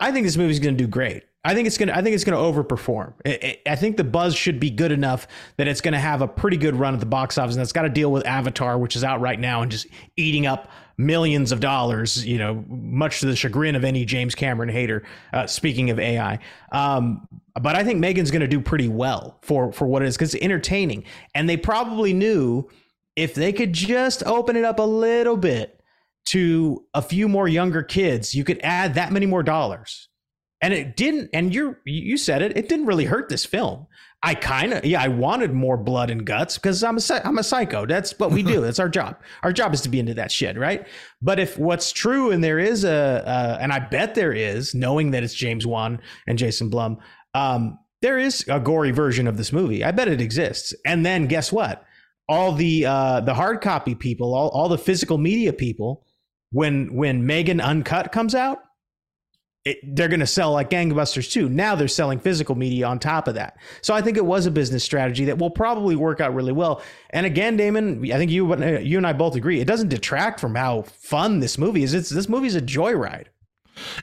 I 0.00 0.10
think 0.10 0.26
this 0.26 0.36
movie's 0.36 0.58
going 0.58 0.76
to 0.76 0.84
do 0.84 0.88
great. 0.88 1.22
I 1.44 1.54
think 1.54 1.68
it's 1.68 1.78
gonna. 1.78 1.92
I 1.92 2.02
think 2.02 2.14
it's 2.14 2.24
gonna 2.24 2.36
overperform. 2.36 3.14
It, 3.24 3.44
it, 3.44 3.62
I 3.64 3.76
think 3.76 3.96
the 3.96 4.04
buzz 4.04 4.34
should 4.34 4.58
be 4.58 4.70
good 4.70 4.90
enough 4.90 5.28
that 5.56 5.68
it's 5.68 5.80
gonna 5.80 6.00
have 6.00 6.20
a 6.20 6.26
pretty 6.26 6.56
good 6.56 6.74
run 6.74 6.92
at 6.92 7.00
the 7.00 7.06
box 7.06 7.38
office, 7.38 7.54
and 7.54 7.62
it's 7.62 7.72
got 7.72 7.82
to 7.82 7.88
deal 7.88 8.10
with 8.10 8.26
Avatar, 8.26 8.76
which 8.76 8.96
is 8.96 9.04
out 9.04 9.20
right 9.20 9.38
now 9.38 9.62
and 9.62 9.70
just 9.70 9.86
eating 10.16 10.46
up 10.46 10.68
millions 10.98 11.52
of 11.52 11.60
dollars. 11.60 12.26
You 12.26 12.38
know, 12.38 12.64
much 12.68 13.20
to 13.20 13.26
the 13.26 13.36
chagrin 13.36 13.76
of 13.76 13.84
any 13.84 14.04
James 14.04 14.34
Cameron 14.34 14.68
hater. 14.68 15.04
Uh, 15.32 15.46
speaking 15.46 15.90
of 15.90 16.00
AI, 16.00 16.40
um, 16.72 17.28
but 17.54 17.76
I 17.76 17.84
think 17.84 18.00
Megan's 18.00 18.32
gonna 18.32 18.48
do 18.48 18.60
pretty 18.60 18.88
well 18.88 19.38
for 19.42 19.72
for 19.72 19.86
what 19.86 20.02
it 20.02 20.06
is 20.06 20.16
because 20.16 20.34
it's 20.34 20.44
entertaining, 20.44 21.04
and 21.36 21.48
they 21.48 21.56
probably 21.56 22.12
knew 22.12 22.68
if 23.18 23.34
they 23.34 23.52
could 23.52 23.72
just 23.72 24.22
open 24.26 24.54
it 24.54 24.64
up 24.64 24.78
a 24.78 24.82
little 24.82 25.36
bit 25.36 25.80
to 26.26 26.84
a 26.94 27.02
few 27.02 27.28
more 27.28 27.48
younger 27.48 27.82
kids, 27.82 28.32
you 28.32 28.44
could 28.44 28.60
add 28.62 28.94
that 28.94 29.10
many 29.10 29.26
more 29.26 29.42
dollars. 29.42 30.08
And 30.62 30.72
it 30.72 30.96
didn't 30.96 31.30
and 31.32 31.52
you 31.54 31.76
you 31.84 32.16
said 32.16 32.42
it 32.42 32.56
it 32.56 32.68
didn't 32.68 32.86
really 32.86 33.04
hurt 33.04 33.28
this 33.28 33.44
film. 33.44 33.86
I 34.24 34.34
kind 34.34 34.72
of 34.72 34.84
yeah 34.84 35.00
i 35.00 35.06
wanted 35.06 35.52
more 35.52 35.76
blood 35.76 36.10
and 36.10 36.24
guts 36.24 36.58
because 36.58 36.82
i'm 36.82 36.98
a 36.98 37.00
i'm 37.24 37.38
a 37.38 37.44
psycho. 37.44 37.86
That's 37.86 38.18
what 38.18 38.32
we 38.32 38.42
do. 38.42 38.60
That's 38.62 38.80
our 38.80 38.88
job. 38.88 39.16
Our 39.42 39.52
job 39.52 39.72
is 39.72 39.80
to 39.82 39.88
be 39.88 40.00
into 40.00 40.14
that 40.14 40.32
shit 40.32 40.58
right? 40.58 40.86
But 41.22 41.38
if 41.38 41.58
what's 41.58 41.92
true 41.92 42.30
and 42.30 42.42
there 42.42 42.58
is 42.58 42.84
a 42.84 43.24
uh, 43.24 43.58
and 43.60 43.72
i 43.72 43.78
bet 43.78 44.14
there 44.16 44.32
is 44.32 44.74
knowing 44.74 45.12
that 45.12 45.22
it's 45.22 45.34
james 45.34 45.66
wan 45.66 46.00
and 46.26 46.38
jason 46.38 46.70
blum 46.70 46.98
um, 47.34 47.78
there 48.00 48.18
is 48.18 48.44
a 48.48 48.60
gory 48.60 48.92
version 48.92 49.26
of 49.26 49.36
this 49.36 49.52
movie. 49.52 49.82
I 49.84 49.90
bet 49.90 50.08
it 50.08 50.20
exists. 50.20 50.74
And 50.86 51.04
then 51.04 51.26
guess 51.26 51.52
what 51.52 51.84
all 52.28 52.52
the 52.52 52.86
uh, 52.86 53.20
the 53.20 53.34
hard 53.34 53.60
copy 53.60 53.94
people 53.94 54.34
all, 54.34 54.48
all 54.50 54.68
the 54.68 54.78
physical 54.78 55.18
media 55.18 55.52
people 55.52 56.04
when 56.50 56.94
when 56.94 57.26
megan 57.26 57.60
uncut 57.60 58.12
comes 58.12 58.34
out 58.34 58.60
it, 59.68 59.78
they're 59.96 60.08
going 60.08 60.20
to 60.20 60.26
sell 60.26 60.52
like 60.52 60.70
gangbusters 60.70 61.30
too. 61.30 61.48
Now 61.48 61.74
they're 61.74 61.88
selling 61.88 62.18
physical 62.18 62.54
media 62.54 62.86
on 62.86 62.98
top 62.98 63.28
of 63.28 63.34
that. 63.34 63.58
So 63.82 63.92
I 63.92 64.00
think 64.00 64.16
it 64.16 64.24
was 64.24 64.46
a 64.46 64.50
business 64.50 64.82
strategy 64.82 65.26
that 65.26 65.38
will 65.38 65.50
probably 65.50 65.94
work 65.94 66.20
out 66.20 66.34
really 66.34 66.52
well. 66.52 66.82
And 67.10 67.26
again, 67.26 67.56
Damon, 67.56 68.10
I 68.10 68.16
think 68.16 68.30
you 68.30 68.48
you 68.78 68.96
and 68.96 69.06
I 69.06 69.12
both 69.12 69.34
agree 69.34 69.60
it 69.60 69.66
doesn't 69.66 69.88
detract 69.88 70.40
from 70.40 70.54
how 70.54 70.82
fun 70.82 71.40
this 71.40 71.58
movie 71.58 71.82
is. 71.82 71.92
It's 71.92 72.08
this 72.08 72.28
movie's 72.28 72.56
a 72.56 72.62
joyride. 72.62 73.26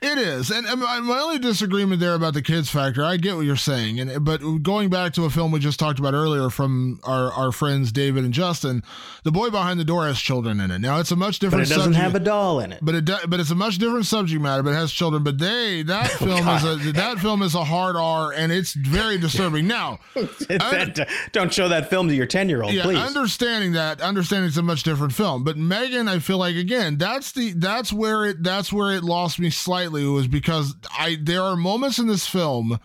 It 0.02 0.18
is, 0.18 0.50
and, 0.52 0.66
and 0.68 0.82
my, 0.82 1.00
my 1.00 1.20
only 1.20 1.40
disagreement 1.40 2.00
there 2.00 2.14
about 2.14 2.34
the 2.34 2.42
kids 2.42 2.70
factor. 2.70 3.04
I 3.04 3.18
get 3.18 3.36
what 3.36 3.46
you're 3.46 3.56
saying, 3.56 4.00
and 4.00 4.24
but 4.26 4.40
going 4.64 4.90
back 4.90 5.14
to 5.14 5.26
a 5.26 5.30
film 5.30 5.52
we 5.52 5.60
just 5.60 5.80
talked 5.80 6.00
about 6.00 6.14
earlier 6.14 6.50
from 6.50 7.00
our 7.04 7.32
our 7.34 7.52
friends 7.52 7.92
David 7.92 8.24
and 8.24 8.34
Justin, 8.34 8.84
the 9.24 9.32
boy 9.32 9.50
behind 9.50 9.80
the 9.80 9.86
door 9.86 10.06
has 10.06 10.20
children 10.20 10.60
in 10.60 10.72
it. 10.72 10.80
Now 10.80 11.00
it's 11.00 11.12
a 11.12 11.16
much 11.16 11.40
But 11.40 11.46
different. 11.48 11.66
it 11.68 11.70
doesn't 11.76 11.94
subject, 11.94 12.04
have 12.04 12.16
a 12.16 12.20
doll 12.24 12.60
in 12.60 12.72
it. 12.72 12.80
But 12.82 12.96
it 12.96 13.06
do, 13.06 13.16
but 13.28 13.40
it's 13.40 13.52
a 13.52 13.56
much 13.56 13.78
different 13.78 14.06
subject 14.06 14.42
matter. 14.42 14.64
But 14.64 14.72
it 14.72 14.76
has 14.76 14.92
children. 14.92 15.24
But 15.24 15.38
they 15.40 15.84
that 15.84 16.12
Oh, 16.22 16.26
film 16.26 16.48
is 16.48 16.64
a 16.64 16.92
that 16.94 17.20
film 17.20 17.42
is 17.42 17.56
a 17.56 17.64
hard 17.64 17.96
R, 17.96 18.32
and 18.34 18.52
it's 18.52 18.74
very 18.74 19.18
disturbing. 19.18 19.68
Now, 19.68 20.00
That- 20.16 21.08
don't 21.32 21.54
show 21.54 21.68
that 21.70 21.90
film 21.90 22.08
to 22.10 22.16
your 22.16 22.26
10 22.26 22.50
year 22.50 22.64
old, 22.64 22.74
yeah, 22.74 22.84
please. 22.84 22.98
understanding 22.98 23.74
that, 23.74 24.02
understanding 24.02 24.48
it's 24.48 24.58
a 24.58 24.62
much 24.64 24.84
different 24.84 25.14
film. 25.14 25.44
But 25.44 25.58
Megan, 25.58 26.08
I 26.08 26.20
feel 26.20 26.38
like 26.38 26.56
again, 26.56 26.98
that's 26.98 27.32
the 27.32 27.54
that's 27.54 27.92
where 27.94 28.26
it 28.26 28.44
that's 28.44 28.72
where 28.74 28.92
it 28.96 29.04
lost 29.04 29.40
me 29.40 29.50
slightly 29.66 30.06
was 30.06 30.28
because 30.28 30.76
I 30.92 31.18
there 31.22 31.42
are 31.42 31.58
moments 31.58 32.00
in 32.00 32.08
this 32.08 32.28
film 32.28 32.80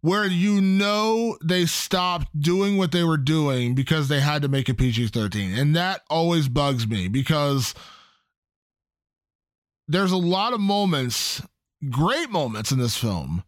where 0.00 0.26
you 0.26 0.60
know 0.60 1.36
they 1.44 1.66
stopped 1.66 2.28
doing 2.38 2.76
what 2.78 2.90
they 2.90 3.04
were 3.04 3.18
doing 3.18 3.74
because 3.74 4.08
they 4.08 4.20
had 4.20 4.42
to 4.42 4.48
make 4.48 4.68
a 4.68 4.74
PG-13. 4.74 5.56
And 5.58 5.76
that 5.76 6.00
always 6.08 6.48
bugs 6.48 6.88
me 6.88 7.06
because 7.06 7.74
there's 9.86 10.12
a 10.12 10.16
lot 10.16 10.54
of 10.54 10.60
moments, 10.60 11.42
great 11.90 12.30
moments 12.30 12.72
in 12.72 12.78
this 12.78 12.96
film 12.96 13.44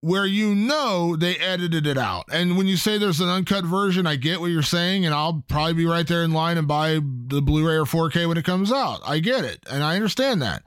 where 0.00 0.24
you 0.24 0.54
know 0.54 1.16
they 1.16 1.36
edited 1.36 1.86
it 1.86 1.98
out. 1.98 2.24
And 2.32 2.56
when 2.56 2.66
you 2.66 2.76
say 2.76 2.96
there's 2.96 3.20
an 3.20 3.28
uncut 3.28 3.64
version, 3.64 4.06
I 4.06 4.16
get 4.16 4.40
what 4.40 4.50
you're 4.50 4.62
saying, 4.62 5.04
and 5.04 5.14
I'll 5.14 5.44
probably 5.48 5.74
be 5.74 5.86
right 5.86 6.06
there 6.06 6.22
in 6.22 6.32
line 6.32 6.56
and 6.56 6.68
buy 6.68 6.94
the 6.94 7.42
Blu-ray 7.42 7.76
or 7.76 7.84
4K 7.84 8.28
when 8.28 8.38
it 8.38 8.44
comes 8.44 8.70
out. 8.72 9.00
I 9.04 9.18
get 9.18 9.44
it, 9.44 9.58
and 9.68 9.82
I 9.82 9.96
understand 9.96 10.40
that. 10.42 10.62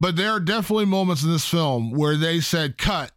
But 0.00 0.16
there 0.16 0.30
are 0.30 0.40
definitely 0.40 0.84
moments 0.84 1.22
in 1.22 1.30
this 1.30 1.48
film 1.48 1.90
where 1.90 2.16
they 2.16 2.40
said 2.40 2.76
cut 2.76 3.12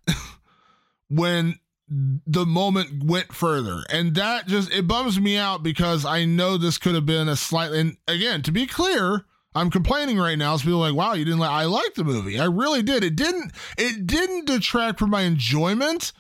when 1.10 1.60
the 1.90 2.46
moment 2.46 3.04
went 3.04 3.34
further. 3.34 3.84
And 3.90 4.16
that 4.16 4.48
just 4.48 4.72
it 4.72 4.88
bums 4.88 5.20
me 5.20 5.38
out 5.38 5.64
because 5.64 6.06
I 6.06 6.26
know 6.26 6.58
this 6.58 6.78
could 6.78 6.96
have 6.96 7.06
been 7.06 7.28
a 7.28 7.36
slightly 7.36 7.80
and 7.80 7.98
again, 8.08 8.42
to 8.44 8.52
be 8.52 8.68
clear, 8.68 9.26
I'm 9.56 9.72
complaining 9.72 10.18
right 10.18 10.38
now. 10.38 10.56
So 10.58 10.66
people 10.66 10.80
like, 10.80 10.94
wow, 10.94 11.14
you 11.14 11.26
didn't 11.26 11.40
like 11.40 11.50
I 11.50 11.66
liked 11.66 11.96
the 11.96 12.04
movie. 12.04 12.40
I 12.40 12.46
really 12.46 12.84
did. 12.84 13.04
It 13.04 13.16
didn't 13.16 13.52
it 13.78 14.06
didn't 14.06 14.46
detract 14.46 15.00
from 15.00 15.10
my 15.10 15.22
enjoyment, 15.22 16.14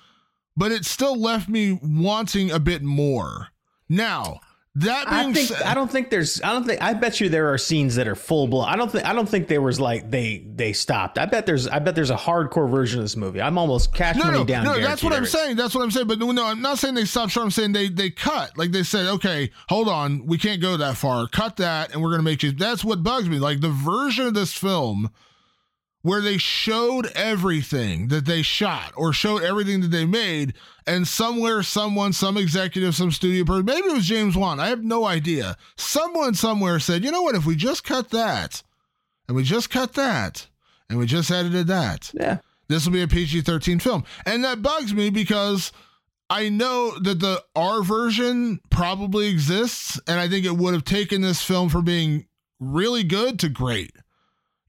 but 0.57 0.71
it 0.71 0.85
still 0.85 1.19
left 1.19 1.47
me 1.47 1.79
wanting 1.81 2.51
a 2.51 2.59
bit 2.59 2.81
more. 2.81 3.49
Now, 3.87 4.39
that 4.75 5.09
being 5.09 5.31
I 5.31 5.33
think 5.33 5.47
said, 5.49 5.63
I 5.63 5.73
don't 5.73 5.89
think 5.89 6.11
there's 6.11 6.41
I 6.43 6.53
don't 6.53 6.63
think 6.63 6.81
I 6.81 6.93
bet 6.93 7.19
you 7.19 7.27
there 7.27 7.51
are 7.51 7.57
scenes 7.57 7.95
that 7.95 8.07
are 8.07 8.15
full 8.15 8.47
blown. 8.47 8.69
I 8.69 8.75
don't 8.75 8.91
think 8.91 9.03
I 9.03 9.13
don't 9.13 9.27
think 9.27 9.47
there 9.47 9.63
was 9.63 9.79
like 9.79 10.11
they 10.11 10.45
they 10.55 10.73
stopped. 10.73 11.17
I 11.17 11.25
bet 11.25 11.47
there's 11.47 11.67
I 11.67 11.79
bet 11.79 11.95
there's 11.95 12.11
a 12.11 12.15
hardcore 12.15 12.69
version 12.69 12.99
of 12.99 13.05
this 13.05 13.15
movie. 13.15 13.41
I'm 13.41 13.57
almost 13.57 13.93
cash 13.95 14.15
no, 14.15 14.25
money 14.25 14.37
no, 14.37 14.45
down. 14.45 14.63
no. 14.65 14.79
That's 14.79 15.03
what 15.03 15.13
I'm 15.13 15.23
is. 15.23 15.31
saying. 15.31 15.55
That's 15.55 15.73
what 15.73 15.83
I'm 15.83 15.89
saying. 15.89 16.07
But 16.07 16.19
no, 16.19 16.31
no, 16.31 16.45
I'm 16.45 16.61
not 16.61 16.77
saying 16.77 16.93
they 16.93 17.05
stopped 17.05 17.31
short. 17.31 17.45
I'm 17.45 17.51
saying 17.51 17.71
they 17.71 17.89
they 17.89 18.11
cut. 18.11 18.57
Like 18.57 18.71
they 18.71 18.83
said, 18.83 19.07
okay, 19.07 19.49
hold 19.67 19.89
on, 19.89 20.27
we 20.27 20.37
can't 20.37 20.61
go 20.61 20.77
that 20.77 20.97
far. 20.97 21.27
Cut 21.27 21.57
that, 21.57 21.91
and 21.91 22.03
we're 22.03 22.11
gonna 22.11 22.23
make 22.23 22.43
you. 22.43 22.51
That's 22.51 22.85
what 22.85 23.01
bugs 23.01 23.27
me. 23.27 23.39
Like 23.39 23.61
the 23.61 23.69
version 23.69 24.27
of 24.27 24.35
this 24.35 24.53
film 24.53 25.09
where 26.01 26.21
they 26.21 26.37
showed 26.37 27.07
everything 27.07 28.07
that 28.07 28.25
they 28.25 28.41
shot 28.41 28.93
or 28.95 29.11
showed 29.11 29.43
everything 29.43 29.81
that 29.81 29.89
they 29.91 30.05
made, 30.05 30.53
and 30.87 31.07
somewhere, 31.07 31.61
someone, 31.61 32.13
some 32.13 32.37
executive, 32.37 32.95
some 32.95 33.11
studio 33.11 33.43
person, 33.43 33.65
maybe 33.65 33.87
it 33.87 33.93
was 33.93 34.05
James 34.07 34.35
Wan. 34.37 34.59
I 34.59 34.67
have 34.69 34.83
no 34.83 35.05
idea. 35.05 35.57
Someone 35.77 36.33
somewhere 36.33 36.79
said, 36.79 37.03
you 37.03 37.11
know 37.11 37.21
what? 37.21 37.35
If 37.35 37.45
we 37.45 37.55
just 37.55 37.83
cut 37.83 38.09
that, 38.11 38.63
and 39.27 39.35
we 39.35 39.43
just 39.43 39.69
cut 39.69 39.93
that, 39.93 40.47
and 40.89 40.97
we 40.97 41.05
just 41.05 41.29
edited 41.31 41.67
that 41.67 42.11
Yeah. 42.19 42.37
this 42.69 42.85
will 42.85 42.93
be 42.93 43.01
a 43.03 43.07
PG 43.07 43.41
13 43.41 43.79
film. 43.79 44.03
And 44.25 44.43
that 44.43 44.61
bugs 44.61 44.93
me 44.93 45.09
because 45.09 45.71
I 46.29 46.49
know 46.49 46.97
that 46.99 47.19
the 47.19 47.43
R 47.55 47.83
version 47.83 48.59
probably 48.69 49.27
exists, 49.27 49.99
and 50.07 50.19
I 50.19 50.29
think 50.29 50.45
it 50.45 50.55
would 50.57 50.73
have 50.73 50.85
taken 50.85 51.21
this 51.21 51.41
film 51.43 51.69
from 51.69 51.83
being 51.85 52.25
really 52.59 53.03
good 53.03 53.37
to 53.39 53.49
great. 53.49 53.91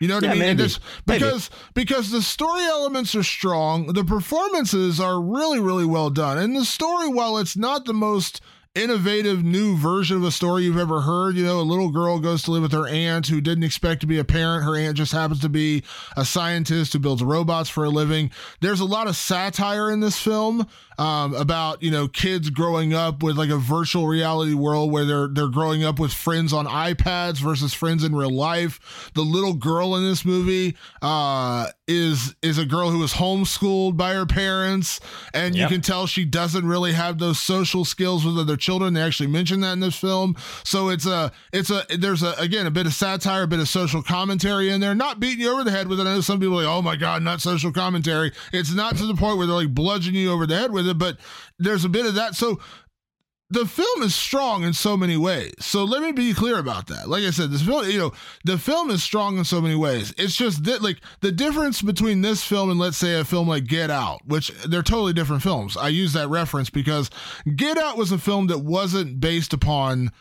You 0.00 0.08
know 0.08 0.14
what 0.14 0.24
Yeah, 0.24 0.30
I 0.30 0.32
mean? 0.32 0.40
Maybe. 0.40 0.62
this- 0.62 0.80
Maybe. 1.06 1.18
because 1.20 1.50
because 1.74 2.10
the 2.10 2.22
story 2.22 2.64
elements 2.64 3.14
are 3.14 3.22
strong, 3.22 3.88
the 3.92 4.02
performances 4.04 4.98
are 4.98 5.20
really 5.20 5.60
really 5.60 5.84
well 5.84 6.08
done, 6.10 6.38
and 6.38 6.56
the 6.56 6.64
story, 6.64 7.06
while 7.08 7.36
it's 7.38 7.56
not 7.56 7.84
the 7.84 7.92
most 7.94 8.40
innovative 8.76 9.42
new 9.42 9.76
version 9.76 10.16
of 10.16 10.24
a 10.24 10.30
story 10.30 10.62
you've 10.62 10.78
ever 10.78 11.00
heard. 11.00 11.34
You 11.34 11.44
know, 11.44 11.60
a 11.60 11.62
little 11.62 11.90
girl 11.90 12.20
goes 12.20 12.42
to 12.44 12.52
live 12.52 12.62
with 12.62 12.72
her 12.72 12.86
aunt 12.86 13.26
who 13.26 13.40
didn't 13.40 13.64
expect 13.64 14.00
to 14.02 14.06
be 14.06 14.18
a 14.18 14.24
parent. 14.24 14.64
Her 14.64 14.76
aunt 14.76 14.96
just 14.96 15.12
happens 15.12 15.40
to 15.40 15.48
be 15.48 15.82
a 16.16 16.24
scientist 16.24 16.92
who 16.92 17.00
builds 17.00 17.22
robots 17.22 17.68
for 17.68 17.84
a 17.84 17.90
living. 17.90 18.30
There's 18.60 18.80
a 18.80 18.84
lot 18.84 19.08
of 19.08 19.16
satire 19.16 19.90
in 19.90 20.00
this 20.00 20.18
film 20.18 20.68
um, 20.98 21.34
about 21.34 21.82
you 21.82 21.90
know 21.90 22.06
kids 22.06 22.50
growing 22.50 22.94
up 22.94 23.22
with 23.22 23.36
like 23.36 23.50
a 23.50 23.56
virtual 23.56 24.06
reality 24.06 24.54
world 24.54 24.92
where 24.92 25.04
they're 25.04 25.28
they're 25.28 25.48
growing 25.48 25.82
up 25.82 25.98
with 25.98 26.12
friends 26.12 26.52
on 26.52 26.66
iPads 26.66 27.38
versus 27.38 27.74
friends 27.74 28.04
in 28.04 28.14
real 28.14 28.30
life. 28.30 29.10
The 29.14 29.22
little 29.22 29.54
girl 29.54 29.96
in 29.96 30.04
this 30.04 30.24
movie 30.24 30.76
uh, 31.02 31.68
is 31.90 32.36
is 32.40 32.56
a 32.56 32.64
girl 32.64 32.90
who 32.90 33.00
was 33.00 33.12
homeschooled 33.14 33.96
by 33.96 34.14
her 34.14 34.24
parents, 34.24 35.00
and 35.34 35.56
you 35.56 35.66
can 35.66 35.80
tell 35.80 36.06
she 36.06 36.24
doesn't 36.24 36.64
really 36.64 36.92
have 36.92 37.18
those 37.18 37.40
social 37.40 37.84
skills 37.84 38.24
with 38.24 38.38
other 38.38 38.56
children. 38.56 38.94
They 38.94 39.02
actually 39.02 39.26
mention 39.26 39.60
that 39.62 39.72
in 39.72 39.80
this 39.80 39.96
film. 39.96 40.36
So 40.62 40.88
it's 40.88 41.04
a 41.04 41.32
it's 41.52 41.68
a 41.68 41.84
there's 41.98 42.22
a 42.22 42.34
again 42.38 42.66
a 42.66 42.70
bit 42.70 42.86
of 42.86 42.94
satire, 42.94 43.42
a 43.42 43.48
bit 43.48 43.58
of 43.58 43.68
social 43.68 44.02
commentary 44.04 44.70
in 44.70 44.80
there. 44.80 44.94
Not 44.94 45.18
beating 45.18 45.40
you 45.40 45.52
over 45.52 45.64
the 45.64 45.72
head 45.72 45.88
with 45.88 45.98
it. 45.98 46.06
I 46.06 46.14
know 46.14 46.20
some 46.20 46.38
people 46.38 46.60
are 46.60 46.64
like, 46.64 46.72
oh 46.72 46.82
my 46.82 46.94
god, 46.94 47.22
not 47.22 47.40
social 47.40 47.72
commentary. 47.72 48.30
It's 48.52 48.72
not 48.72 48.96
to 48.98 49.06
the 49.06 49.16
point 49.16 49.38
where 49.38 49.48
they're 49.48 49.56
like 49.56 49.74
bludgeoning 49.74 50.22
you 50.22 50.30
over 50.30 50.46
the 50.46 50.56
head 50.56 50.70
with 50.70 50.88
it, 50.88 50.96
but 50.96 51.18
there's 51.58 51.84
a 51.84 51.88
bit 51.88 52.06
of 52.06 52.14
that. 52.14 52.36
So 52.36 52.60
the 53.52 53.66
film 53.66 54.02
is 54.02 54.14
strong 54.14 54.62
in 54.62 54.72
so 54.72 54.96
many 54.96 55.16
ways. 55.16 55.52
So 55.58 55.82
let 55.84 56.02
me 56.02 56.12
be 56.12 56.32
clear 56.32 56.58
about 56.58 56.86
that. 56.86 57.08
Like 57.08 57.24
I 57.24 57.30
said, 57.30 57.50
this 57.50 57.62
film, 57.62 57.88
you 57.90 57.98
know, 57.98 58.12
the 58.44 58.58
film 58.58 58.90
is 58.90 59.02
strong 59.02 59.38
in 59.38 59.44
so 59.44 59.60
many 59.60 59.74
ways. 59.74 60.14
It's 60.16 60.36
just 60.36 60.62
that, 60.64 60.82
like, 60.82 61.00
the 61.20 61.32
difference 61.32 61.82
between 61.82 62.22
this 62.22 62.44
film 62.44 62.70
and, 62.70 62.78
let's 62.78 62.96
say, 62.96 63.18
a 63.18 63.24
film 63.24 63.48
like 63.48 63.64
Get 63.66 63.90
Out, 63.90 64.20
which 64.24 64.50
they're 64.64 64.82
totally 64.84 65.12
different 65.12 65.42
films. 65.42 65.76
I 65.76 65.88
use 65.88 66.12
that 66.12 66.28
reference 66.28 66.70
because 66.70 67.10
Get 67.56 67.76
Out 67.76 67.96
was 67.96 68.12
a 68.12 68.18
film 68.18 68.46
that 68.46 68.60
wasn't 68.60 69.18
based 69.20 69.52
upon 69.52 70.12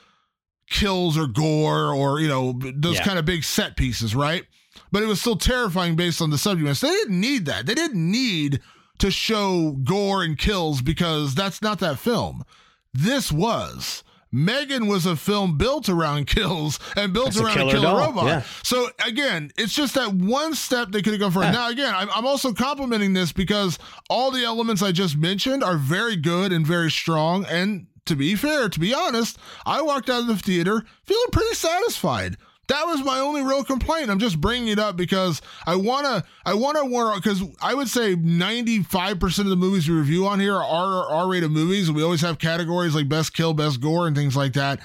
kills 0.67 1.17
or 1.17 1.27
gore 1.27 1.93
or, 1.93 2.19
you 2.19 2.27
know, 2.27 2.59
those 2.75 2.95
Yeah. 2.95 3.03
kind 3.03 3.19
of 3.19 3.25
big 3.25 3.43
set 3.43 3.77
pieces, 3.77 4.15
right? 4.15 4.43
But 4.91 5.03
it 5.03 5.07
was 5.07 5.19
still 5.21 5.35
terrifying 5.35 5.95
based 5.95 6.21
on 6.21 6.31
the 6.31 6.37
subject. 6.37 6.77
So 6.77 6.87
they 6.87 6.93
didn't 6.93 7.19
need 7.19 7.45
that. 7.45 7.65
They 7.67 7.75
didn't 7.75 8.09
need 8.11 8.59
to 8.99 9.11
show 9.11 9.71
gore 9.83 10.23
and 10.23 10.37
kills 10.37 10.81
because 10.81 11.35
that's 11.35 11.61
not 11.61 11.79
that 11.79 11.99
film 11.99 12.43
this 12.93 13.31
was. 13.31 14.03
Megan 14.31 14.87
was 14.87 15.07
a 15.07 15.15
film 15.15 15.57
built 15.57 15.89
around 15.89 16.27
kills 16.27 16.79
and 16.95 17.13
built 17.13 17.33
That's 17.33 17.39
around 17.39 17.51
a 17.51 17.71
killer 17.71 17.71
killer 17.71 17.97
robot. 17.99 18.25
yeah. 18.25 18.43
So 18.63 18.89
again, 19.03 19.51
it's 19.57 19.73
just 19.73 19.95
that 19.95 20.13
one 20.13 20.53
step 20.53 20.89
they 20.91 21.01
could 21.01 21.13
have 21.13 21.19
gone 21.19 21.31
for. 21.31 21.41
Yeah. 21.41 21.51
Now 21.51 21.69
again, 21.69 21.93
I'm, 21.95 22.09
I'm 22.11 22.27
also 22.27 22.53
complimenting 22.53 23.13
this 23.13 23.31
because 23.31 23.79
all 24.09 24.29
the 24.29 24.43
elements 24.43 24.83
I 24.83 24.91
just 24.91 25.17
mentioned 25.17 25.63
are 25.63 25.77
very 25.77 26.15
good 26.15 26.51
and 26.51 26.65
very 26.65 26.91
strong. 26.91 27.45
And 27.45 27.87
to 28.05 28.15
be 28.15 28.35
fair, 28.35 28.69
to 28.69 28.79
be 28.79 28.93
honest, 28.93 29.39
I 29.65 29.81
walked 29.81 30.09
out 30.09 30.21
of 30.21 30.27
the 30.27 30.37
theater 30.37 30.83
feeling 31.03 31.29
pretty 31.31 31.55
satisfied. 31.55 32.37
That 32.69 32.85
was 32.85 33.03
my 33.03 33.19
only 33.19 33.41
real 33.41 33.63
complaint. 33.63 34.11
I'm 34.11 34.19
just 34.19 34.39
bringing 34.39 34.67
it 34.69 34.77
up 34.77 34.95
because 34.95 35.41
I 35.65 35.75
wanna, 35.75 36.23
I 36.45 36.53
wanna 36.53 36.85
warn 36.85 37.17
because 37.17 37.43
I 37.61 37.73
would 37.73 37.89
say 37.89 38.15
95 38.15 39.19
percent 39.19 39.47
of 39.47 39.49
the 39.49 39.55
movies 39.55 39.89
we 39.89 39.95
review 39.95 40.27
on 40.27 40.39
here 40.39 40.55
are 40.55 41.09
R-rated 41.11 41.49
movies, 41.49 41.87
and 41.87 41.97
we 41.97 42.03
always 42.03 42.21
have 42.21 42.37
categories 42.37 42.93
like 42.93 43.09
best 43.09 43.33
kill, 43.33 43.55
best 43.55 43.81
gore, 43.81 44.05
and 44.07 44.15
things 44.15 44.37
like 44.37 44.53
that. 44.53 44.79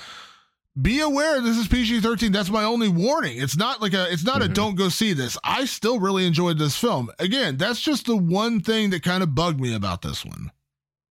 Be 0.81 1.01
aware 1.01 1.41
this 1.41 1.57
is 1.57 1.69
PG-13. 1.69 2.33
That's 2.33 2.51
my 2.51 2.65
only 2.65 2.89
warning. 2.89 3.41
It's 3.41 3.57
not 3.57 3.81
like 3.81 3.93
a, 3.93 4.11
it's 4.11 4.25
not 4.25 4.41
a 4.41 4.47
mm-hmm. 4.47 4.55
don't 4.55 4.75
go 4.75 4.89
see 4.89 5.13
this. 5.13 5.39
I 5.45 5.67
still 5.67 6.01
really 6.01 6.27
enjoyed 6.27 6.59
this 6.59 6.77
film. 6.77 7.11
Again, 7.21 7.59
that's 7.59 7.81
just 7.81 8.07
the 8.07 8.17
one 8.17 8.61
thing 8.61 8.91
that 8.91 9.05
kind 9.05 9.23
of 9.23 9.37
bugged 9.37 9.61
me 9.61 9.73
about 9.73 10.03
this 10.03 10.25
one. 10.25 10.51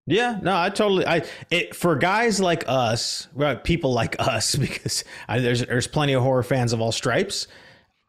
Yeah, 0.06 0.40
no, 0.42 0.56
I 0.56 0.70
totally. 0.70 1.06
I 1.06 1.24
it 1.50 1.76
for 1.76 1.96
guys 1.96 2.40
like 2.40 2.66
us, 2.68 3.28
well, 3.34 3.56
people 3.56 3.94
like 3.94 4.16
us, 4.20 4.56
because 4.56 5.04
I, 5.28 5.40
there's 5.40 5.66
there's 5.66 5.88
plenty 5.88 6.14
of 6.14 6.24
horror 6.24 6.44
fans 6.44 6.74
of 6.74 6.82
all 6.82 6.92
stripes. 6.92 7.48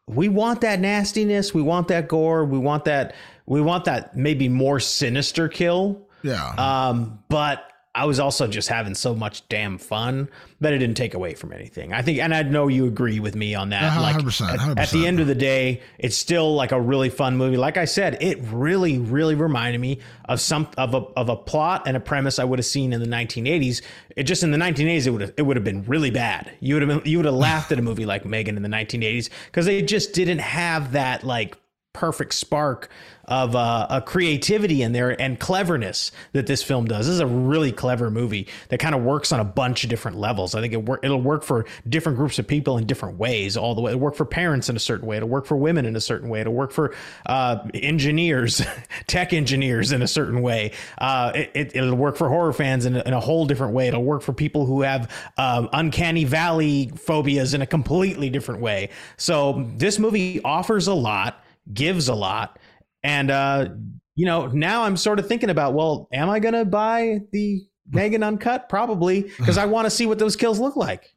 We 0.07 0.29
want 0.29 0.61
that 0.61 0.79
nastiness. 0.79 1.53
We 1.53 1.61
want 1.61 1.87
that 1.87 2.07
gore. 2.07 2.45
We 2.45 2.59
want 2.59 2.85
that. 2.85 3.15
We 3.45 3.61
want 3.61 3.85
that 3.85 4.15
maybe 4.15 4.49
more 4.49 4.79
sinister 4.79 5.47
kill. 5.47 6.07
Yeah. 6.23 6.53
Um, 6.57 7.19
but 7.29 7.71
I 7.95 8.05
was 8.05 8.19
also 8.19 8.45
just 8.45 8.67
having 8.67 8.93
so 8.93 9.15
much 9.15 9.47
damn 9.47 9.77
fun 9.77 10.27
that 10.59 10.73
it 10.73 10.79
didn't 10.79 10.97
take 10.97 11.13
away 11.13 11.33
from 11.33 11.53
anything. 11.53 11.93
I 11.93 12.01
think, 12.01 12.19
and 12.19 12.33
I 12.35 12.43
know 12.43 12.67
you 12.67 12.87
agree 12.87 13.19
with 13.21 13.35
me 13.35 13.55
on 13.55 13.69
that. 13.69 13.83
Uh-huh, 13.83 14.01
like 14.01 14.17
100%, 14.17 14.49
at- 14.71 14.77
at 14.77 14.89
the 14.89 15.07
end 15.07 15.19
of 15.21 15.27
the 15.27 15.35
day, 15.35 15.81
it's 15.97 16.17
still 16.17 16.53
like 16.55 16.71
a 16.73 16.79
really 16.81 17.09
fun 17.09 17.37
movie. 17.37 17.55
Like 17.57 17.77
I 17.77 17.85
said, 17.85 18.17
it 18.21 18.39
really, 18.51 18.99
really 18.99 19.33
reminded 19.35 19.79
me 19.79 19.99
of 20.25 20.41
some 20.41 20.67
of 20.77 20.93
a 20.93 20.97
of 21.15 21.29
a 21.29 21.35
plot 21.37 21.83
and 21.87 21.95
a 21.95 21.99
premise 22.01 22.37
I 22.37 22.43
would 22.43 22.59
have 22.59 22.65
seen 22.65 22.91
in 22.91 22.99
the 22.99 23.07
1980s. 23.07 23.81
It 24.17 24.23
just 24.23 24.43
in 24.43 24.51
the 24.51 24.57
1980s, 24.57 25.07
it 25.07 25.11
would 25.11 25.21
have 25.21 25.33
it 25.37 25.43
would 25.43 25.55
have 25.55 25.63
been 25.63 25.83
really 25.85 26.11
bad. 26.11 26.51
You 26.59 26.75
would 26.75 26.87
have 26.87 27.03
been, 27.03 27.09
you 27.11 27.17
would 27.19 27.25
have 27.25 27.33
laughed 27.35 27.71
at 27.71 27.79
a 27.79 27.81
movie 27.81 28.05
like 28.05 28.25
Megan 28.25 28.57
in 28.57 28.63
the 28.63 28.69
1980s 28.69 29.29
because 29.45 29.65
they 29.65 29.81
just 29.81 30.11
didn't 30.13 30.39
have 30.39 30.91
that 30.91 31.23
like 31.23 31.57
perfect 31.95 32.33
spark 32.33 32.89
of 33.27 33.55
uh, 33.55 33.87
a 33.89 34.01
creativity 34.01 34.81
in 34.81 34.91
there 34.91 35.19
and 35.19 35.39
cleverness 35.39 36.11
that 36.33 36.45
this 36.47 36.61
film 36.61 36.85
does. 36.85 37.07
This 37.07 37.13
is 37.13 37.19
a 37.19 37.27
really 37.27 37.71
clever 37.71 38.11
movie 38.11 38.47
that 38.69 38.79
kind 38.79 38.93
of 38.93 39.01
works 39.01 39.31
on 39.31 39.39
a 39.39 39.43
bunch 39.43 39.83
of 39.83 39.89
different 39.89 40.17
levels. 40.17 40.55
I 40.55 40.61
think 40.61 40.73
it 40.73 40.83
wor- 40.83 40.99
it'll 41.01 41.21
work 41.21 41.43
for 41.43 41.65
different 41.87 42.17
groups 42.17 42.37
of 42.39 42.47
people 42.47 42.77
in 42.77 42.85
different 42.85 43.17
ways. 43.17 43.57
All 43.57 43.73
the 43.75 43.81
way, 43.81 43.91
it'll 43.91 44.01
work 44.01 44.15
for 44.15 44.25
parents 44.25 44.69
in 44.69 44.75
a 44.75 44.79
certain 44.79 45.07
way. 45.07 45.17
It'll 45.17 45.29
work 45.29 45.45
for 45.45 45.57
women 45.57 45.85
in 45.85 45.95
a 45.95 46.01
certain 46.01 46.29
way. 46.29 46.41
It'll 46.41 46.53
work 46.53 46.71
for 46.71 46.93
uh, 47.25 47.67
engineers, 47.73 48.61
tech 49.07 49.33
engineers 49.33 49.91
in 49.91 50.01
a 50.01 50.07
certain 50.07 50.41
way. 50.41 50.71
Uh, 50.97 51.31
it, 51.33 51.73
will 51.75 51.95
work 51.95 52.17
for 52.17 52.29
horror 52.29 52.53
fans 52.53 52.85
in 52.85 52.95
a, 52.95 53.01
in 53.01 53.13
a, 53.13 53.19
whole 53.19 53.45
different 53.45 53.73
way. 53.73 53.87
It'll 53.87 54.03
work 54.03 54.21
for 54.21 54.33
people 54.33 54.65
who 54.65 54.81
have 54.83 55.11
uh, 55.37 55.67
uncanny 55.73 56.25
valley 56.25 56.91
phobias 56.95 57.53
in 57.53 57.61
a 57.61 57.65
completely 57.65 58.29
different 58.29 58.61
way. 58.61 58.89
So 59.17 59.67
this 59.77 59.97
movie 59.97 60.43
offers 60.43 60.87
a 60.87 60.93
lot 60.93 61.44
gives 61.73 62.07
a 62.07 62.15
lot. 62.15 62.59
And 63.03 63.31
uh, 63.31 63.69
you 64.15 64.25
know, 64.25 64.47
now 64.47 64.83
I'm 64.83 64.97
sort 64.97 65.19
of 65.19 65.27
thinking 65.27 65.49
about, 65.49 65.73
well, 65.73 66.07
am 66.11 66.29
I 66.29 66.39
gonna 66.39 66.65
buy 66.65 67.19
the 67.31 67.65
Megan 67.91 68.23
Uncut? 68.23 68.69
Probably, 68.69 69.23
because 69.37 69.57
I 69.57 69.65
want 69.65 69.85
to 69.85 69.91
see 69.91 70.05
what 70.05 70.19
those 70.19 70.35
kills 70.35 70.59
look 70.59 70.75
like. 70.75 71.13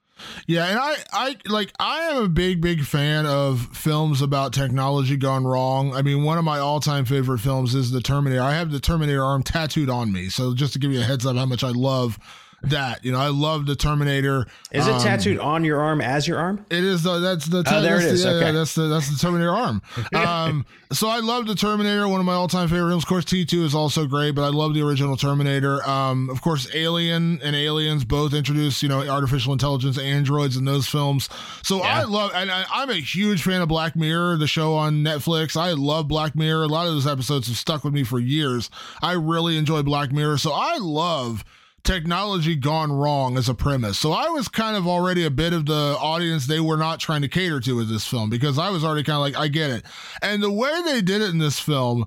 Yeah, 0.46 0.66
and 0.66 0.78
I, 0.78 0.96
I 1.12 1.36
like 1.46 1.72
I 1.78 2.00
am 2.10 2.24
a 2.24 2.28
big, 2.28 2.60
big 2.60 2.82
fan 2.82 3.24
of 3.24 3.60
films 3.72 4.20
about 4.20 4.52
technology 4.52 5.16
gone 5.16 5.44
wrong. 5.44 5.94
I 5.94 6.02
mean, 6.02 6.24
one 6.24 6.38
of 6.38 6.44
my 6.44 6.58
all-time 6.58 7.04
favorite 7.04 7.38
films 7.38 7.74
is 7.74 7.92
The 7.92 8.00
Terminator. 8.00 8.42
I 8.42 8.54
have 8.54 8.72
the 8.72 8.80
Terminator 8.80 9.22
arm 9.22 9.44
tattooed 9.44 9.88
on 9.88 10.12
me, 10.12 10.28
so 10.28 10.54
just 10.54 10.72
to 10.72 10.78
give 10.78 10.92
you 10.92 11.00
a 11.00 11.04
heads 11.04 11.24
up 11.24 11.36
how 11.36 11.46
much 11.46 11.62
I 11.62 11.70
love 11.70 12.18
that. 12.62 13.04
You 13.04 13.12
know, 13.12 13.18
I 13.18 13.28
love 13.28 13.66
the 13.66 13.76
Terminator. 13.76 14.46
Is 14.72 14.86
it 14.86 14.92
um, 14.92 15.02
tattooed 15.02 15.38
on 15.38 15.64
your 15.64 15.80
arm 15.80 16.00
as 16.00 16.26
your 16.26 16.38
arm? 16.38 16.64
It 16.70 16.84
is. 16.84 17.02
The, 17.02 17.18
that's 17.18 17.46
the. 17.46 17.64
oh, 17.66 17.82
there 17.82 17.96
it 17.96 18.04
is. 18.04 18.22
The, 18.22 18.30
okay. 18.30 18.46
Yeah, 18.46 18.52
that's 18.52 18.74
the 18.74 18.88
that's 18.88 19.08
the 19.10 19.18
Terminator 19.18 19.52
arm. 19.52 19.82
Um, 20.18 20.66
so 20.90 21.08
I 21.08 21.20
love 21.20 21.46
the 21.46 21.54
Terminator. 21.54 22.08
One 22.08 22.18
of 22.18 22.26
my 22.26 22.32
all 22.32 22.48
time 22.48 22.68
favorite 22.68 22.90
films. 22.90 23.04
Of 23.04 23.08
course, 23.08 23.24
T 23.24 23.44
two 23.44 23.64
is 23.64 23.74
also 23.74 24.06
great, 24.06 24.32
but 24.32 24.42
I 24.42 24.48
love 24.48 24.74
the 24.74 24.82
original 24.82 25.16
Terminator. 25.16 25.86
Um, 25.88 26.28
of 26.28 26.40
course, 26.42 26.68
Alien 26.74 27.40
and 27.42 27.54
Aliens 27.54 28.04
both 28.04 28.34
introduced 28.34 28.82
you 28.82 28.88
know 28.88 29.06
artificial 29.06 29.52
intelligence 29.52 29.98
androids 29.98 30.56
in 30.56 30.64
those 30.64 30.88
films. 30.88 31.28
So 31.62 31.78
yeah. 31.78 32.00
I 32.00 32.04
love, 32.04 32.32
and 32.34 32.50
I, 32.50 32.64
I'm 32.72 32.90
a 32.90 32.94
huge 32.94 33.42
fan 33.42 33.60
of 33.60 33.68
Black 33.68 33.96
Mirror, 33.96 34.38
the 34.38 34.46
show 34.46 34.74
on 34.74 35.04
Netflix. 35.04 35.56
I 35.56 35.72
love 35.72 36.08
Black 36.08 36.34
Mirror. 36.34 36.64
A 36.64 36.68
lot 36.68 36.86
of 36.86 36.94
those 36.94 37.06
episodes 37.06 37.48
have 37.48 37.56
stuck 37.56 37.84
with 37.84 37.94
me 37.94 38.02
for 38.02 38.18
years. 38.18 38.70
I 39.00 39.12
really 39.12 39.56
enjoy 39.56 39.82
Black 39.82 40.10
Mirror. 40.10 40.38
So 40.38 40.52
I 40.52 40.78
love 40.78 41.44
technology 41.88 42.54
gone 42.54 42.92
wrong 42.92 43.38
as 43.38 43.48
a 43.48 43.54
premise. 43.54 43.98
So 43.98 44.12
I 44.12 44.28
was 44.28 44.46
kind 44.46 44.76
of 44.76 44.86
already 44.86 45.24
a 45.24 45.30
bit 45.30 45.54
of 45.54 45.64
the 45.64 45.96
audience 45.98 46.46
they 46.46 46.60
were 46.60 46.76
not 46.76 47.00
trying 47.00 47.22
to 47.22 47.28
cater 47.28 47.60
to 47.60 47.76
with 47.76 47.88
this 47.88 48.06
film 48.06 48.28
because 48.28 48.58
I 48.58 48.68
was 48.68 48.84
already 48.84 49.04
kind 49.04 49.16
of 49.16 49.22
like, 49.22 49.36
I 49.36 49.48
get 49.48 49.70
it. 49.70 49.84
And 50.20 50.42
the 50.42 50.52
way 50.52 50.82
they 50.84 51.00
did 51.00 51.22
it 51.22 51.30
in 51.30 51.38
this 51.38 51.58
film, 51.58 52.06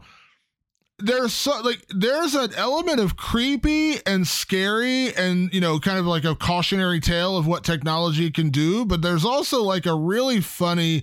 there's 1.00 1.34
so 1.34 1.60
like 1.62 1.84
there's 1.90 2.36
an 2.36 2.54
element 2.56 3.00
of 3.00 3.18
creepy 3.18 3.96
and 4.06 4.28
scary 4.28 5.12
and 5.16 5.52
you 5.52 5.60
know 5.60 5.80
kind 5.80 5.98
of 5.98 6.06
like 6.06 6.26
a 6.26 6.36
cautionary 6.36 7.00
tale 7.00 7.38
of 7.38 7.48
what 7.48 7.64
technology 7.64 8.30
can 8.30 8.52
do 8.52 8.86
but 8.86 9.02
there's 9.02 9.26
also 9.26 9.64
like 9.64 9.88
a 9.88 9.96
really 9.96 10.40
funny 10.40 11.02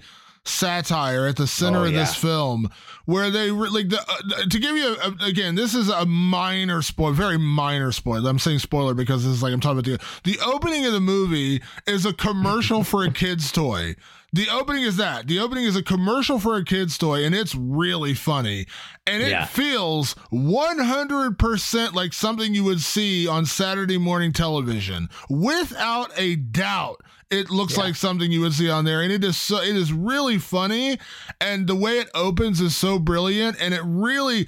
satire 0.48 1.26
at 1.26 1.36
the 1.36 1.46
center 1.46 1.80
oh, 1.80 1.84
of 1.84 1.92
this 1.92 2.14
film 2.14 2.70
where 3.04 3.30
they 3.30 3.50
like 3.50 3.88
the, 3.88 4.00
uh, 4.00 4.48
to 4.48 4.58
give 4.58 4.76
you 4.76 4.96
a, 4.96 5.24
again 5.24 5.54
this 5.54 5.74
is 5.74 5.88
a 5.88 6.06
minor 6.06 6.82
spoiler 6.82 7.12
very 7.12 7.38
minor 7.38 7.92
spoiler. 7.92 8.28
I'm 8.28 8.38
saying 8.38 8.58
spoiler 8.60 8.94
because 8.94 9.24
this 9.24 9.32
is 9.32 9.42
like 9.42 9.52
i'm 9.52 9.60
talking 9.60 9.78
about 9.78 10.00
the 10.24 10.30
the 10.30 10.38
opening 10.44 10.84
of 10.86 10.92
the 10.92 11.00
movie 11.00 11.62
is 11.86 12.04
a 12.06 12.12
commercial 12.12 12.84
for 12.84 13.04
a 13.04 13.10
kid's 13.10 13.52
toy. 13.52 13.94
The 14.30 14.46
opening 14.50 14.82
is 14.82 14.98
that. 14.98 15.26
The 15.26 15.38
opening 15.38 15.64
is 15.64 15.74
a 15.74 15.82
commercial 15.82 16.38
for 16.38 16.56
a 16.56 16.64
kid's 16.64 16.98
toy 16.98 17.24
and 17.24 17.34
it's 17.34 17.54
really 17.54 18.12
funny. 18.12 18.66
And 19.06 19.22
it 19.22 19.30
yeah. 19.30 19.46
feels 19.46 20.14
100% 20.30 21.94
like 21.94 22.12
something 22.12 22.54
you 22.54 22.64
would 22.64 22.80
see 22.80 23.26
on 23.26 23.46
saturday 23.46 23.96
morning 23.96 24.32
television 24.32 25.08
without 25.30 26.12
a 26.16 26.36
doubt 26.36 27.02
it 27.30 27.50
looks 27.50 27.76
yeah. 27.76 27.84
like 27.84 27.94
something 27.94 28.32
you 28.32 28.40
would 28.40 28.54
see 28.54 28.70
on 28.70 28.84
there 28.84 29.02
and 29.02 29.12
it 29.12 29.22
is 29.22 29.36
so 29.36 29.58
it 29.58 29.76
is 29.76 29.92
really 29.92 30.38
funny 30.38 30.98
and 31.40 31.66
the 31.66 31.74
way 31.74 31.98
it 31.98 32.08
opens 32.14 32.60
is 32.60 32.76
so 32.76 32.98
brilliant 32.98 33.56
and 33.60 33.74
it 33.74 33.82
really 33.84 34.46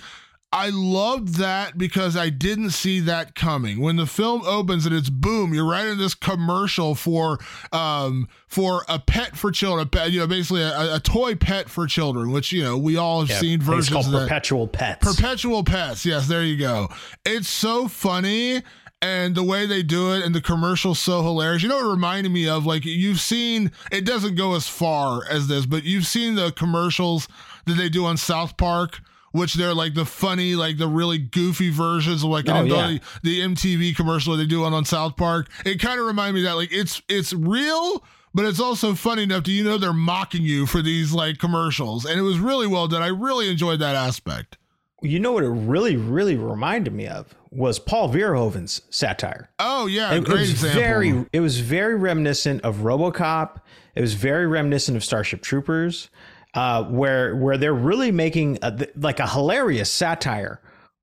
I 0.52 0.70
loved 0.70 1.36
that 1.36 1.78
because 1.78 2.16
I 2.16 2.28
didn't 2.28 2.70
see 2.70 2.98
that 3.00 3.36
coming. 3.36 3.80
When 3.80 3.94
the 3.94 4.06
film 4.06 4.42
opens 4.44 4.84
and 4.84 4.92
it's 4.92 5.08
boom, 5.08 5.54
you're 5.54 5.68
right 5.68 5.86
in 5.86 5.96
this 5.96 6.14
commercial 6.14 6.96
for 6.96 7.38
um 7.72 8.28
for 8.48 8.84
a 8.88 8.98
pet 8.98 9.36
for 9.36 9.52
children, 9.52 9.88
you 10.10 10.18
know, 10.18 10.26
basically 10.26 10.62
a, 10.62 10.96
a 10.96 11.00
toy 11.00 11.36
pet 11.36 11.68
for 11.68 11.86
children, 11.86 12.32
which 12.32 12.50
you 12.50 12.64
know 12.64 12.76
we 12.76 12.96
all 12.96 13.20
have 13.20 13.30
yeah, 13.30 13.38
seen 13.38 13.60
versions 13.60 13.86
it's 13.86 14.06
called 14.06 14.14
of 14.14 14.22
perpetual 14.22 14.66
pets. 14.66 15.14
Perpetual 15.14 15.62
pets, 15.62 16.04
yes, 16.04 16.26
there 16.26 16.42
you 16.42 16.56
go. 16.56 16.88
It's 17.24 17.48
so 17.48 17.86
funny 17.86 18.62
and 19.02 19.34
the 19.34 19.42
way 19.42 19.66
they 19.66 19.82
do 19.82 20.12
it 20.12 20.24
and 20.24 20.34
the 20.34 20.40
commercial's 20.40 20.98
so 20.98 21.22
hilarious. 21.22 21.62
You 21.62 21.68
know, 21.68 21.78
it 21.78 21.90
reminded 21.90 22.32
me 22.32 22.48
of 22.48 22.66
like 22.66 22.84
you've 22.84 23.20
seen. 23.20 23.72
It 23.90 24.04
doesn't 24.04 24.34
go 24.34 24.54
as 24.54 24.68
far 24.68 25.22
as 25.28 25.48
this, 25.48 25.66
but 25.66 25.84
you've 25.84 26.06
seen 26.06 26.34
the 26.34 26.52
commercials 26.52 27.28
that 27.66 27.74
they 27.74 27.88
do 27.88 28.04
on 28.04 28.16
South 28.16 28.56
Park. 28.56 29.00
Which 29.32 29.54
they're 29.54 29.74
like 29.74 29.94
the 29.94 30.04
funny, 30.04 30.56
like 30.56 30.76
the 30.76 30.88
really 30.88 31.16
goofy 31.16 31.70
versions 31.70 32.24
of 32.24 32.30
like 32.30 32.48
oh, 32.48 32.64
yeah. 32.64 32.98
the 33.22 33.40
MTV 33.42 33.94
commercial 33.94 34.36
that 34.36 34.42
they 34.42 34.46
do 34.48 34.64
on, 34.64 34.74
on 34.74 34.84
South 34.84 35.16
Park. 35.16 35.48
It 35.64 35.80
kind 35.80 36.00
of 36.00 36.06
reminded 36.06 36.34
me 36.34 36.42
that 36.42 36.54
like 36.54 36.72
it's 36.72 37.00
it's 37.08 37.32
real, 37.32 38.02
but 38.34 38.44
it's 38.44 38.58
also 38.58 38.92
funny 38.94 39.22
enough 39.22 39.44
to 39.44 39.52
you 39.52 39.62
know 39.62 39.78
they're 39.78 39.92
mocking 39.92 40.42
you 40.42 40.66
for 40.66 40.82
these 40.82 41.12
like 41.12 41.38
commercials, 41.38 42.04
and 42.04 42.18
it 42.18 42.24
was 42.24 42.40
really 42.40 42.66
well 42.66 42.88
done. 42.88 43.02
I 43.02 43.06
really 43.06 43.48
enjoyed 43.48 43.78
that 43.78 43.94
aspect. 43.94 44.58
You 45.00 45.20
know 45.20 45.30
what 45.30 45.44
it 45.44 45.50
really, 45.50 45.96
really 45.96 46.34
reminded 46.34 46.92
me 46.92 47.06
of 47.06 47.32
was 47.50 47.78
Paul 47.78 48.08
Verhoeven's 48.08 48.82
satire. 48.90 49.50
Oh 49.58 49.86
yeah, 49.86 50.12
it, 50.12 50.24
great 50.24 50.36
it 50.36 50.40
was 50.40 50.50
example. 50.50 50.80
Very, 50.80 51.26
it 51.32 51.40
was 51.40 51.60
very 51.60 51.96
reminiscent 51.96 52.62
of 52.62 52.78
RoboCop. 52.78 53.60
It 53.94 54.00
was 54.00 54.14
very 54.14 54.46
reminiscent 54.46 54.96
of 54.96 55.04
Starship 55.04 55.42
Troopers, 55.42 56.10
uh, 56.54 56.84
where 56.84 57.34
where 57.36 57.58
they're 57.58 57.74
really 57.74 58.12
making 58.12 58.58
a, 58.62 58.86
like 58.96 59.18
a 59.18 59.26
hilarious 59.26 59.90
satire 59.90 60.60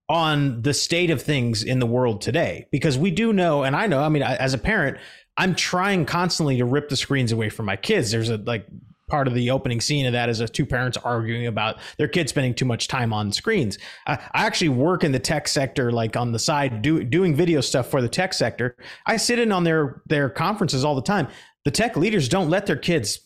on 0.09 0.61
the 0.61 0.73
state 0.73 1.09
of 1.09 1.21
things 1.21 1.63
in 1.63 1.79
the 1.79 1.85
world 1.85 2.21
today. 2.21 2.65
Because 2.71 2.97
we 2.97 3.11
do 3.11 3.33
know, 3.33 3.63
and 3.63 3.75
I 3.75 3.87
know, 3.87 4.01
I 4.01 4.07
mean, 4.07 4.23
as 4.23 4.53
a 4.53 4.57
parent, 4.57 4.97
I'm 5.35 5.53
trying 5.53 6.05
constantly 6.05 6.57
to 6.57 6.65
rip 6.65 6.87
the 6.87 6.95
screens 6.95 7.33
away 7.33 7.49
from 7.49 7.65
my 7.65 7.75
kids. 7.75 8.09
There's 8.11 8.29
a 8.29 8.37
like 8.37 8.65
part 9.07 9.27
of 9.27 9.33
the 9.33 9.49
opening 9.49 9.79
scene 9.79 10.05
of 10.05 10.13
that 10.13 10.29
is 10.29 10.41
a 10.41 10.47
two 10.47 10.65
parents 10.65 10.97
arguing 10.97 11.47
about 11.47 11.77
their 11.97 12.07
kids 12.07 12.29
spending 12.31 12.53
too 12.53 12.65
much 12.65 12.87
time 12.87 13.13
on 13.13 13.31
screens. 13.31 13.77
I, 14.05 14.13
I 14.33 14.45
actually 14.45 14.69
work 14.69 15.03
in 15.03 15.11
the 15.11 15.19
tech 15.19 15.47
sector, 15.47 15.91
like 15.91 16.17
on 16.17 16.31
the 16.31 16.39
side, 16.39 16.81
do, 16.81 17.03
doing 17.03 17.33
video 17.33 17.61
stuff 17.61 17.89
for 17.89 18.01
the 18.01 18.09
tech 18.09 18.33
sector. 18.33 18.75
I 19.05 19.17
sit 19.17 19.39
in 19.39 19.51
on 19.51 19.63
their 19.63 20.01
their 20.07 20.29
conferences 20.29 20.83
all 20.83 20.95
the 20.95 21.01
time. 21.01 21.27
The 21.63 21.71
tech 21.71 21.95
leaders 21.95 22.29
don't 22.29 22.49
let 22.49 22.65
their 22.65 22.75
kids 22.75 23.19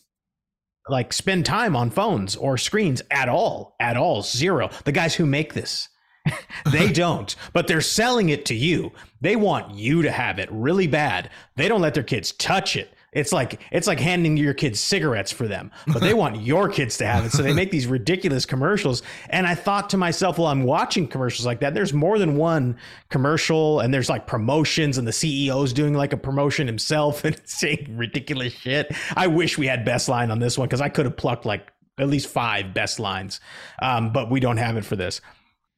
like 0.88 1.12
spend 1.12 1.46
time 1.46 1.76
on 1.76 1.90
phones 1.90 2.36
or 2.36 2.58
screens 2.58 3.02
at 3.10 3.28
all, 3.28 3.76
at 3.80 3.96
all, 3.96 4.22
zero. 4.22 4.70
The 4.84 4.92
guys 4.92 5.14
who 5.14 5.26
make 5.26 5.54
this. 5.54 5.88
they 6.72 6.92
don't, 6.92 7.34
but 7.52 7.66
they're 7.66 7.80
selling 7.80 8.28
it 8.28 8.44
to 8.46 8.54
you. 8.54 8.92
They 9.20 9.34
want 9.34 9.74
you 9.74 10.02
to 10.02 10.10
have 10.10 10.38
it 10.38 10.48
really 10.52 10.86
bad. 10.86 11.30
They 11.56 11.68
don't 11.68 11.80
let 11.80 11.94
their 11.94 12.02
kids 12.02 12.32
touch 12.32 12.76
it. 12.76 12.92
It's 13.12 13.30
like 13.30 13.60
it's 13.70 13.86
like 13.86 14.00
handing 14.00 14.38
your 14.38 14.54
kids 14.54 14.80
cigarettes 14.80 15.30
for 15.30 15.46
them, 15.46 15.70
but 15.86 16.00
they 16.00 16.14
want 16.14 16.36
your 16.42 16.68
kids 16.70 16.96
to 16.98 17.06
have 17.06 17.26
it. 17.26 17.32
So 17.32 17.42
they 17.42 17.52
make 17.52 17.70
these 17.70 17.86
ridiculous 17.86 18.46
commercials. 18.46 19.02
And 19.28 19.46
I 19.46 19.54
thought 19.54 19.90
to 19.90 19.98
myself, 19.98 20.38
well, 20.38 20.46
I'm 20.48 20.62
watching 20.62 21.06
commercials 21.06 21.44
like 21.44 21.60
that. 21.60 21.74
There's 21.74 21.92
more 21.92 22.18
than 22.18 22.36
one 22.36 22.78
commercial, 23.10 23.80
and 23.80 23.92
there's 23.92 24.08
like 24.08 24.26
promotions, 24.26 24.96
and 24.96 25.06
the 25.06 25.12
CEO's 25.12 25.74
doing 25.74 25.92
like 25.92 26.14
a 26.14 26.16
promotion 26.16 26.66
himself 26.66 27.24
and 27.26 27.38
saying 27.44 27.96
ridiculous 27.96 28.54
shit. 28.54 28.90
I 29.14 29.26
wish 29.26 29.58
we 29.58 29.66
had 29.66 29.84
best 29.84 30.08
line 30.08 30.30
on 30.30 30.38
this 30.38 30.56
one 30.56 30.68
because 30.68 30.80
I 30.80 30.88
could 30.88 31.04
have 31.04 31.16
plucked 31.16 31.44
like 31.44 31.70
at 31.98 32.08
least 32.08 32.28
five 32.28 32.72
best 32.72 32.98
lines, 32.98 33.40
um, 33.82 34.12
but 34.12 34.30
we 34.30 34.40
don't 34.40 34.56
have 34.56 34.78
it 34.78 34.84
for 34.86 34.96
this 34.96 35.20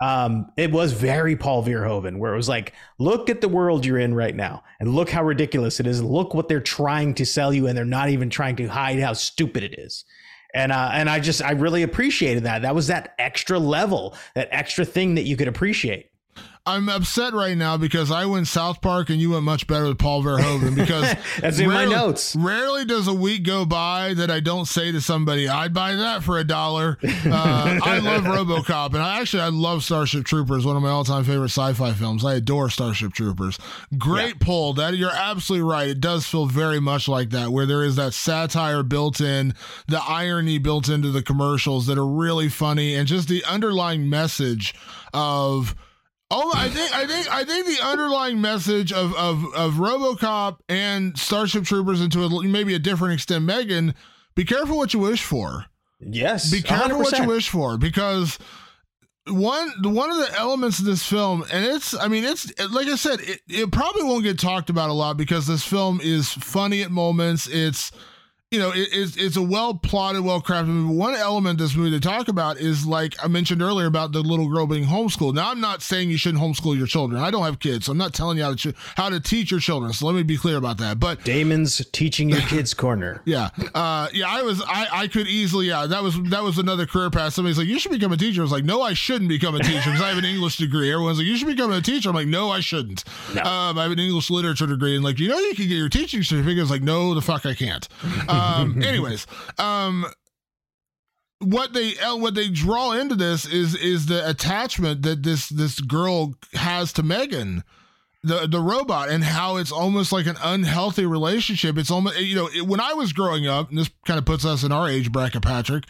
um, 0.00 0.50
it 0.56 0.72
was 0.72 0.92
very 0.92 1.36
Paul 1.36 1.64
Verhoeven, 1.64 2.18
where 2.18 2.32
it 2.32 2.36
was 2.36 2.48
like, 2.48 2.72
look 2.98 3.30
at 3.30 3.40
the 3.40 3.48
world 3.48 3.86
you're 3.86 3.98
in 3.98 4.14
right 4.14 4.34
now, 4.34 4.64
and 4.80 4.94
look 4.94 5.08
how 5.08 5.24
ridiculous 5.24 5.80
it 5.80 5.86
is. 5.86 6.02
Look 6.02 6.34
what 6.34 6.48
they're 6.48 6.60
trying 6.60 7.14
to 7.14 7.24
sell 7.24 7.54
you, 7.54 7.66
and 7.66 7.78
they're 7.78 7.84
not 7.84 8.10
even 8.10 8.28
trying 8.28 8.56
to 8.56 8.66
hide 8.66 8.98
how 9.00 9.12
stupid 9.12 9.62
it 9.62 9.78
is. 9.78 10.04
And 10.52 10.72
uh, 10.72 10.90
and 10.92 11.10
I 11.10 11.20
just 11.20 11.42
I 11.42 11.52
really 11.52 11.82
appreciated 11.82 12.44
that. 12.44 12.62
That 12.62 12.74
was 12.74 12.86
that 12.88 13.14
extra 13.18 13.58
level, 13.58 14.16
that 14.34 14.48
extra 14.52 14.84
thing 14.84 15.16
that 15.16 15.22
you 15.22 15.36
could 15.36 15.48
appreciate. 15.48 16.10
I'm 16.66 16.88
upset 16.88 17.34
right 17.34 17.58
now 17.58 17.76
because 17.76 18.10
I 18.10 18.24
went 18.24 18.48
South 18.48 18.80
Park 18.80 19.10
and 19.10 19.20
you 19.20 19.32
went 19.32 19.42
much 19.42 19.66
better 19.66 19.84
with 19.84 19.98
Paul 19.98 20.22
Verhoeven 20.22 20.74
because 20.74 21.14
That's 21.40 21.58
in 21.58 21.68
my 21.68 21.84
notes. 21.84 22.34
Rarely 22.34 22.86
does 22.86 23.06
a 23.06 23.12
week 23.12 23.44
go 23.44 23.66
by 23.66 24.14
that 24.14 24.30
I 24.30 24.40
don't 24.40 24.64
say 24.64 24.90
to 24.90 25.02
somebody, 25.02 25.46
"I'd 25.46 25.74
buy 25.74 25.94
that 25.94 26.22
for 26.22 26.38
a 26.38 26.44
dollar." 26.44 26.96
Uh, 27.02 27.78
I 27.82 27.98
love 27.98 28.22
RoboCop, 28.24 28.94
and 28.94 29.02
I 29.02 29.20
actually 29.20 29.42
I 29.42 29.48
love 29.48 29.84
Starship 29.84 30.24
Troopers, 30.24 30.64
one 30.64 30.74
of 30.74 30.82
my 30.82 30.88
all-time 30.88 31.24
favorite 31.24 31.50
sci-fi 31.50 31.92
films. 31.92 32.24
I 32.24 32.36
adore 32.36 32.70
Starship 32.70 33.12
Troopers. 33.12 33.58
Great 33.98 34.40
pull. 34.40 34.72
That 34.72 34.96
you're 34.96 35.10
absolutely 35.10 35.68
right. 35.68 35.88
It 35.88 36.00
does 36.00 36.24
feel 36.26 36.46
very 36.46 36.80
much 36.80 37.08
like 37.08 37.28
that, 37.30 37.50
where 37.50 37.66
there 37.66 37.82
is 37.82 37.96
that 37.96 38.14
satire 38.14 38.82
built 38.82 39.20
in, 39.20 39.52
the 39.86 40.02
irony 40.02 40.56
built 40.56 40.88
into 40.88 41.10
the 41.10 41.22
commercials 41.22 41.86
that 41.88 41.98
are 41.98 42.06
really 42.06 42.48
funny, 42.48 42.94
and 42.94 43.06
just 43.06 43.28
the 43.28 43.44
underlying 43.44 44.08
message 44.08 44.74
of. 45.12 45.74
Oh, 46.30 46.52
I 46.54 46.68
think 46.68 46.92
I 46.94 47.06
think 47.06 47.30
I 47.32 47.44
think 47.44 47.66
the 47.66 47.84
underlying 47.84 48.40
message 48.40 48.92
of 48.92 49.14
of 49.14 49.44
of 49.54 49.74
RoboCop 49.74 50.58
and 50.68 51.16
Starship 51.18 51.64
Troopers, 51.64 52.00
and 52.00 52.10
to 52.12 52.24
a, 52.24 52.42
maybe 52.44 52.74
a 52.74 52.78
different 52.78 53.14
extent, 53.14 53.44
Megan, 53.44 53.94
be 54.34 54.44
careful 54.44 54.76
what 54.76 54.94
you 54.94 55.00
wish 55.00 55.22
for. 55.22 55.66
Yes, 56.00 56.50
Be 56.50 56.62
careful 56.62 56.98
what 56.98 57.18
you 57.18 57.24
wish 57.24 57.48
for 57.48 57.78
because 57.78 58.38
one 59.26 59.70
one 59.82 60.10
of 60.10 60.18
the 60.18 60.38
elements 60.38 60.78
of 60.78 60.84
this 60.84 61.06
film, 61.06 61.44
and 61.52 61.64
it's 61.64 61.94
I 61.94 62.08
mean 62.08 62.24
it's 62.24 62.46
like 62.70 62.88
I 62.88 62.96
said, 62.96 63.20
it, 63.20 63.40
it 63.48 63.70
probably 63.70 64.02
won't 64.02 64.24
get 64.24 64.38
talked 64.38 64.70
about 64.70 64.90
a 64.90 64.94
lot 64.94 65.16
because 65.16 65.46
this 65.46 65.64
film 65.64 66.00
is 66.02 66.30
funny 66.30 66.82
at 66.82 66.90
moments. 66.90 67.46
It's 67.46 67.92
you 68.50 68.60
know, 68.60 68.70
it, 68.70 68.88
it's 68.92 69.16
it's 69.16 69.36
a 69.36 69.42
well 69.42 69.74
plotted, 69.74 70.22
well 70.22 70.40
crafted 70.40 70.68
movie. 70.68 70.94
One 70.94 71.14
element 71.14 71.60
of 71.60 71.66
this 71.66 71.74
movie 71.76 71.90
to 71.90 72.00
talk 72.00 72.28
about 72.28 72.58
is 72.58 72.86
like 72.86 73.16
I 73.22 73.26
mentioned 73.26 73.60
earlier 73.62 73.86
about 73.86 74.12
the 74.12 74.20
little 74.20 74.48
girl 74.48 74.66
being 74.66 74.84
homeschooled. 74.84 75.34
Now, 75.34 75.50
I'm 75.50 75.60
not 75.60 75.82
saying 75.82 76.10
you 76.10 76.16
shouldn't 76.16 76.42
homeschool 76.42 76.76
your 76.76 76.86
children. 76.86 77.20
I 77.20 77.32
don't 77.32 77.42
have 77.42 77.58
kids, 77.58 77.86
so 77.86 77.92
I'm 77.92 77.98
not 77.98 78.14
telling 78.14 78.38
you 78.38 78.44
how 78.44 78.54
to 78.54 78.74
how 78.96 79.08
to 79.08 79.18
teach 79.18 79.50
your 79.50 79.58
children. 79.58 79.92
So 79.92 80.06
let 80.06 80.14
me 80.14 80.22
be 80.22 80.36
clear 80.36 80.56
about 80.56 80.78
that. 80.78 81.00
But 81.00 81.24
Damon's 81.24 81.84
teaching 81.92 82.28
your 82.28 82.42
kids 82.42 82.74
corner. 82.84 83.22
yeah, 83.24 83.48
uh, 83.74 84.08
yeah, 84.12 84.26
I 84.28 84.42
was, 84.42 84.62
I, 84.62 84.86
I 84.92 85.08
could 85.08 85.26
easily, 85.26 85.66
yeah, 85.66 85.86
that 85.86 86.02
was, 86.02 86.20
that 86.30 86.42
was 86.42 86.58
another 86.58 86.86
career 86.86 87.10
path. 87.10 87.32
Somebody's 87.32 87.58
like, 87.58 87.66
you 87.66 87.78
should 87.80 87.92
become 87.92 88.12
a 88.12 88.16
teacher. 88.16 88.42
I 88.42 88.44
was 88.44 88.52
like, 88.52 88.64
no, 88.64 88.82
I 88.82 88.92
shouldn't 88.92 89.28
become 89.28 89.54
a 89.56 89.60
teacher 89.60 89.80
because 89.84 90.00
I 90.00 90.08
have 90.10 90.18
an 90.18 90.24
English 90.24 90.58
degree. 90.58 90.92
Everyone's 90.92 91.18
like, 91.18 91.26
you 91.26 91.36
should 91.36 91.48
become 91.48 91.72
a 91.72 91.80
teacher. 91.80 92.10
I'm 92.10 92.14
like, 92.14 92.28
no, 92.28 92.50
I 92.50 92.60
shouldn't. 92.60 93.02
No. 93.34 93.42
Um, 93.42 93.78
I 93.78 93.82
have 93.82 93.92
an 93.92 93.98
English 93.98 94.30
literature 94.30 94.66
degree, 94.66 94.94
and 94.94 95.02
like, 95.04 95.18
you 95.18 95.28
know, 95.28 95.38
you 95.38 95.54
can 95.56 95.66
get 95.66 95.76
your 95.76 95.88
teaching 95.88 96.22
certificate. 96.22 96.58
I 96.58 96.62
was 96.62 96.70
like, 96.70 96.82
no, 96.82 97.14
the 97.14 97.22
fuck, 97.22 97.46
I 97.46 97.54
can't. 97.54 97.88
Um, 98.34 98.82
anyways, 98.84 99.26
um, 99.58 100.06
what 101.40 101.72
they 101.72 101.96
uh, 101.98 102.16
what 102.16 102.34
they 102.34 102.48
draw 102.48 102.92
into 102.92 103.14
this 103.14 103.46
is 103.46 103.74
is 103.74 104.06
the 104.06 104.28
attachment 104.28 105.02
that 105.02 105.22
this 105.22 105.48
this 105.48 105.80
girl 105.80 106.34
has 106.54 106.92
to 106.94 107.02
Megan 107.02 107.64
the 108.24 108.46
the 108.46 108.58
robot 108.60 109.10
and 109.10 109.22
how 109.22 109.56
it's 109.56 109.70
almost 109.70 110.10
like 110.10 110.26
an 110.26 110.36
unhealthy 110.42 111.04
relationship. 111.04 111.76
It's 111.76 111.90
almost 111.90 112.18
you 112.18 112.34
know 112.34 112.48
it, 112.52 112.66
when 112.66 112.80
I 112.80 112.94
was 112.94 113.12
growing 113.12 113.46
up, 113.46 113.68
and 113.68 113.78
this 113.78 113.90
kind 114.06 114.18
of 114.18 114.24
puts 114.24 114.44
us 114.44 114.64
in 114.64 114.72
our 114.72 114.88
age 114.88 115.12
bracket, 115.12 115.42
Patrick. 115.42 115.84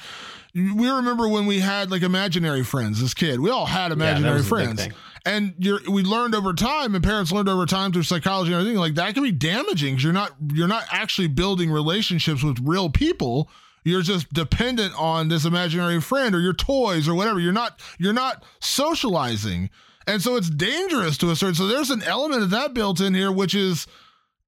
We 0.54 0.88
remember 0.88 1.28
when 1.28 1.46
we 1.46 1.58
had 1.58 1.90
like 1.90 2.02
imaginary 2.02 2.62
friends 2.62 3.02
as 3.02 3.12
kid. 3.12 3.40
We 3.40 3.50
all 3.50 3.66
had 3.66 3.90
imaginary 3.90 4.38
big 4.38 4.48
friends, 4.48 4.88
and 5.26 5.54
you're 5.58 5.80
we 5.90 6.04
learned 6.04 6.34
over 6.34 6.52
time, 6.52 6.94
and 6.94 7.02
parents 7.02 7.32
learned 7.32 7.48
over 7.48 7.66
time 7.66 7.92
through 7.92 8.04
psychology 8.04 8.52
and 8.52 8.60
everything. 8.60 8.78
Like 8.78 8.94
that 8.94 9.14
can 9.14 9.24
be 9.24 9.32
damaging 9.32 9.94
because 9.94 10.04
you're 10.04 10.12
not 10.12 10.32
you're 10.52 10.68
not 10.68 10.84
actually 10.92 11.26
building 11.26 11.72
relationships 11.72 12.44
with 12.44 12.58
real 12.62 12.88
people. 12.88 13.50
You're 13.82 14.02
just 14.02 14.32
dependent 14.32 14.94
on 14.96 15.28
this 15.28 15.44
imaginary 15.44 16.00
friend 16.00 16.34
or 16.34 16.40
your 16.40 16.54
toys 16.54 17.08
or 17.08 17.14
whatever. 17.14 17.40
You're 17.40 17.52
not 17.52 17.80
you're 17.98 18.12
not 18.12 18.44
socializing. 18.60 19.70
And 20.06 20.22
so 20.22 20.36
it's 20.36 20.50
dangerous 20.50 21.18
to 21.18 21.30
a 21.30 21.36
certain. 21.36 21.54
So 21.54 21.66
there's 21.66 21.90
an 21.90 22.02
element 22.02 22.42
of 22.42 22.50
that 22.50 22.74
built 22.74 23.00
in 23.00 23.14
here, 23.14 23.32
which 23.32 23.54
is 23.54 23.86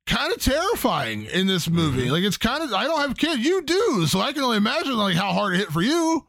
kind 0.07 0.33
of 0.33 0.41
terrifying 0.41 1.25
in 1.27 1.47
this 1.47 1.69
movie. 1.69 2.03
Mm-hmm. 2.03 2.13
Like 2.13 2.25
it's 2.25 2.37
kind 2.37 2.63
of. 2.63 2.73
I 2.73 2.85
don't 2.85 3.01
have 3.01 3.17
kids. 3.17 3.45
You 3.45 3.63
do, 3.63 4.07
so 4.07 4.21
I 4.21 4.33
can 4.33 4.43
only 4.43 4.57
imagine 4.57 4.97
like 4.97 5.17
how 5.17 5.33
hard 5.33 5.55
it 5.55 5.59
hit 5.59 5.69
for 5.73 5.83
you. 5.83 6.27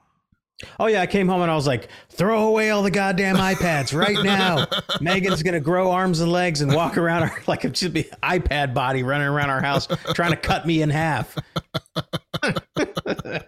Oh 0.79 0.87
yeah, 0.87 1.01
I 1.01 1.07
came 1.07 1.27
home 1.27 1.43
and 1.43 1.51
I 1.51 1.55
was 1.55 1.67
like, 1.67 1.87
throw 2.09 2.47
away 2.47 2.71
all 2.71 2.81
the 2.81 2.89
goddamn 2.89 3.35
iPads 3.35 3.97
right 3.97 4.17
now. 4.23 4.65
Megan's 5.01 5.43
gonna 5.43 5.59
grow 5.59 5.91
arms 5.91 6.19
and 6.19 6.31
legs 6.31 6.61
and 6.61 6.73
walk 6.73 6.97
around 6.97 7.23
our, 7.23 7.43
like 7.45 7.63
it 7.63 7.77
should 7.77 7.93
be 7.93 8.05
iPad 8.23 8.73
body 8.73 9.03
running 9.03 9.27
around 9.27 9.51
our 9.51 9.61
house 9.61 9.87
trying 10.15 10.31
to 10.31 10.37
cut 10.37 10.65
me 10.65 10.81
in 10.81 10.89
half. 10.89 11.37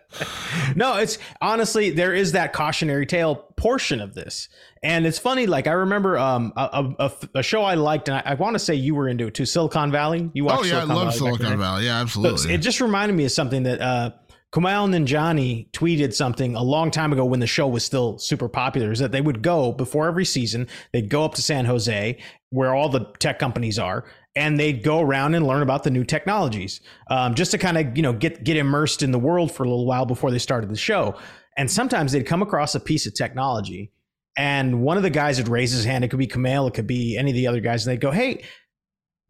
no, 0.76 0.98
it's 0.98 1.18
honestly 1.42 1.90
there 1.92 2.14
is 2.14 2.34
that 2.34 2.54
cautionary 2.54 3.06
tale 3.06 3.36
portion 3.36 4.02
of 4.02 4.14
this, 4.14 4.50
and 4.84 5.06
it's 5.06 5.20
funny. 5.20 5.48
Like 5.48 5.68
I 5.68 5.72
remember 5.74 6.18
um, 6.18 6.54
a, 6.56 6.94
a, 7.00 7.12
a 7.36 7.44
show 7.44 7.64
I 7.64 7.76
liked, 7.76 8.10
and 8.10 8.18
I, 8.18 8.24
I 8.26 8.34
want 8.36 8.56
to 8.56 8.60
say 8.60 8.76
you 8.76 8.96
were 8.96 9.08
into 9.08 9.28
it 9.28 9.34
too, 9.34 9.46
Silicon 9.46 9.92
Valley. 9.92 10.30
You 10.34 10.46
watched 10.46 10.62
Oh 10.62 10.64
yeah, 10.64 10.72
Silicon 10.82 10.92
I 10.92 10.94
love 10.96 11.14
Valley 11.14 11.20
back 11.20 11.28
in 11.28 11.32
the 11.32 11.38
Silicon? 11.40 11.60
Valley. 11.60 11.86
Yeah, 11.86 11.98
So 11.98 12.02
absolutely. 12.02 12.54
it 12.54 12.58
just 12.60 12.82
reminded 12.82 13.16
me 13.16 13.26
of 13.26 13.32
something 13.32 13.64
that 13.64 13.82
uh, 13.82 14.12
Kumail 14.52 14.90
Nanjiani 14.90 15.70
tweeted 15.72 16.14
something 16.14 16.56
a 16.56 16.64
long 16.64 16.90
time 16.92 17.14
ago 17.14 17.24
when 17.26 17.40
the 17.40 17.48
show 17.48 17.68
was 17.68 17.84
still 17.86 18.18
super 18.18 18.50
popular. 18.50 18.92
Is 18.92 19.00
that 19.00 19.12
they 19.12 19.22
would 19.22 19.42
go 19.42 19.72
before 19.72 20.08
every 20.08 20.26
season, 20.26 20.68
they'd 20.92 21.10
go 21.10 21.24
up 21.24 21.36
to 21.36 21.42
San 21.42 21.66
Jose 21.66 22.18
where 22.52 22.74
all 22.74 22.90
the 22.90 23.02
tech 23.20 23.38
companies 23.38 23.78
are, 23.78 24.06
and 24.36 24.60
they'd 24.60 24.84
go 24.84 25.02
around 25.02 25.36
and 25.36 25.46
learn 25.46 25.62
about 25.62 25.84
the 25.84 25.90
new 25.90 26.04
technologies, 26.04 26.82
um, 27.10 27.36
just 27.36 27.52
to 27.52 27.58
kind 27.58 27.78
of 27.78 27.96
you 27.96 28.04
know 28.04 28.14
get 28.14 28.44
get 28.44 28.58
immersed 28.58 29.02
in 29.02 29.12
the 29.12 29.20
world 29.20 29.52
for 29.52 29.64
a 29.64 29.70
little 29.70 29.86
while 29.86 30.06
before 30.06 30.32
they 30.32 30.40
started 30.40 30.70
the 30.70 30.78
show. 30.78 31.16
And 31.58 31.70
sometimes 31.70 32.12
they'd 32.12 32.26
come 32.26 32.42
across 32.42 32.76
a 32.76 32.80
piece 32.80 33.06
of 33.06 33.14
technology, 33.14 33.92
and 34.38 34.82
one 34.82 34.98
of 34.98 35.04
the 35.04 35.10
guys 35.10 35.38
would 35.38 35.50
raise 35.50 35.72
his 35.72 35.86
hand. 35.86 36.04
It 36.04 36.10
could 36.10 36.20
be 36.20 36.28
Kumail, 36.28 36.68
it 36.68 36.74
could 36.74 36.88
be 36.88 37.18
any 37.18 37.32
of 37.32 37.36
the 37.36 37.48
other 37.48 37.60
guys, 37.60 37.86
and 37.86 37.94
they'd 37.94 38.02
go, 38.02 38.12
"Hey." 38.12 38.44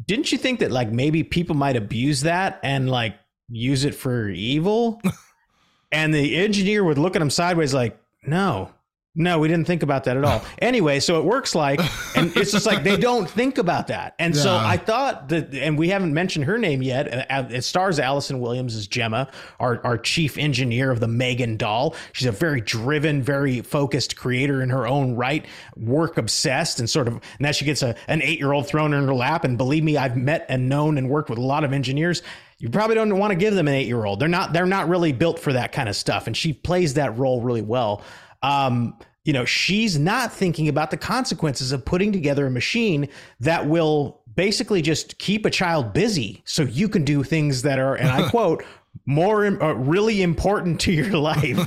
Didn't 0.05 0.31
you 0.31 0.37
think 0.37 0.61
that 0.61 0.71
like 0.71 0.93
maybe 0.93 1.23
people 1.23 1.57
might 1.57 1.75
abuse 1.75 2.21
that 2.21 2.61
and 2.63 2.89
like 2.89 3.15
use 3.49 3.83
it 3.83 3.93
for 3.93 4.29
evil? 4.29 5.01
and 5.91 6.13
the 6.13 6.37
engineer 6.37 6.83
would 6.83 6.97
look 6.97 7.17
at 7.17 7.21
him 7.21 7.29
sideways 7.29 7.73
like, 7.73 7.99
no, 8.23 8.71
no, 9.15 9.39
we 9.39 9.47
didn't 9.47 9.65
think 9.65 9.81
about 9.83 10.03
that 10.05 10.17
at 10.17 10.23
all. 10.23 10.43
Anyway, 10.59 10.99
so 10.99 11.19
it 11.19 11.25
works 11.25 11.55
like, 11.55 11.79
and 12.15 12.31
it's 12.37 12.51
just 12.51 12.65
like 12.65 12.83
they 12.83 12.97
don't 12.97 13.29
think 13.29 13.57
about 13.57 13.87
that. 13.87 14.13
And 14.19 14.35
so 14.35 14.55
I 14.55 14.77
thought 14.77 15.29
that, 15.29 15.53
and 15.53 15.77
we 15.77 15.89
haven't 15.89 16.13
mentioned 16.13 16.45
her 16.45 16.57
name 16.57 16.81
yet. 16.81 17.31
uh, 17.31 17.47
It 17.49 17.63
stars 17.63 17.97
Allison 17.97 18.39
Williams 18.39 18.75
as 18.75 18.87
Gemma, 18.87 19.29
our, 19.59 19.83
our 19.85 19.97
chief 19.97 20.37
engineer 20.37 20.91
of 20.91 20.99
the 20.99 21.07
Megan 21.07 21.57
doll. 21.57 21.95
She's 22.13 22.27
a 22.27 22.31
very 22.31 22.61
driven, 22.61 23.23
very 23.23 23.61
focused 23.61 24.15
creator 24.15 24.61
in 24.61 24.69
her 24.69 24.85
own 24.85 25.15
right, 25.15 25.45
work 25.75 26.17
obsessed, 26.17 26.79
and 26.79 26.89
sort 26.89 27.07
of, 27.07 27.13
and 27.15 27.23
now 27.39 27.51
she 27.51 27.65
gets 27.65 27.81
a, 27.81 27.95
an 28.07 28.21
eight 28.21 28.37
year 28.39 28.51
old 28.51 28.67
thrown 28.67 28.93
in 28.93 29.05
her 29.05 29.13
lap. 29.13 29.43
And 29.43 29.57
believe 29.57 29.83
me, 29.83 29.97
I've 29.97 30.17
met 30.17 30.45
and 30.49 30.69
known 30.69 30.97
and 30.97 31.09
worked 31.09 31.29
with 31.29 31.39
a 31.39 31.43
lot 31.43 31.63
of 31.63 31.73
engineers 31.73 32.21
you 32.61 32.69
probably 32.69 32.95
don't 32.95 33.17
want 33.17 33.31
to 33.31 33.37
give 33.37 33.55
them 33.55 33.69
an 33.69 33.73
eight 33.73 33.87
year 33.87 34.03
old. 34.03 34.19
They're 34.19 34.27
not 34.27 34.51
they're 34.51 34.65
not 34.65 34.89
really 34.89 35.13
built 35.13 35.39
for 35.39 35.53
that 35.53 35.71
kind 35.71 35.87
of 35.87 35.95
stuff. 35.95 36.27
And 36.27 36.35
she 36.35 36.51
plays 36.51 36.95
that 36.95 37.17
role 37.17 37.41
really 37.41 37.61
well. 37.61 38.03
Um, 38.41 38.97
you 39.25 39.33
know, 39.33 39.45
she's 39.45 39.99
not 39.99 40.33
thinking 40.33 40.67
about 40.67 40.91
the 40.91 40.97
consequences 40.97 41.71
of 41.71 41.85
putting 41.85 42.11
together 42.11 42.47
a 42.47 42.51
machine 42.51 43.09
that 43.39 43.67
will 43.67 44.21
basically 44.35 44.81
just 44.81 45.17
keep 45.17 45.45
a 45.45 45.49
child 45.49 45.93
busy 45.93 46.41
so 46.45 46.63
you 46.63 46.87
can 46.87 47.03
do 47.03 47.23
things 47.23 47.61
that 47.63 47.77
are, 47.77 47.95
and 47.95 48.09
I 48.09 48.29
quote, 48.31 48.63
more 49.05 49.45
uh, 49.45 49.73
really 49.73 50.21
important 50.21 50.79
to 50.81 50.91
your 50.91 51.17
life. 51.17 51.59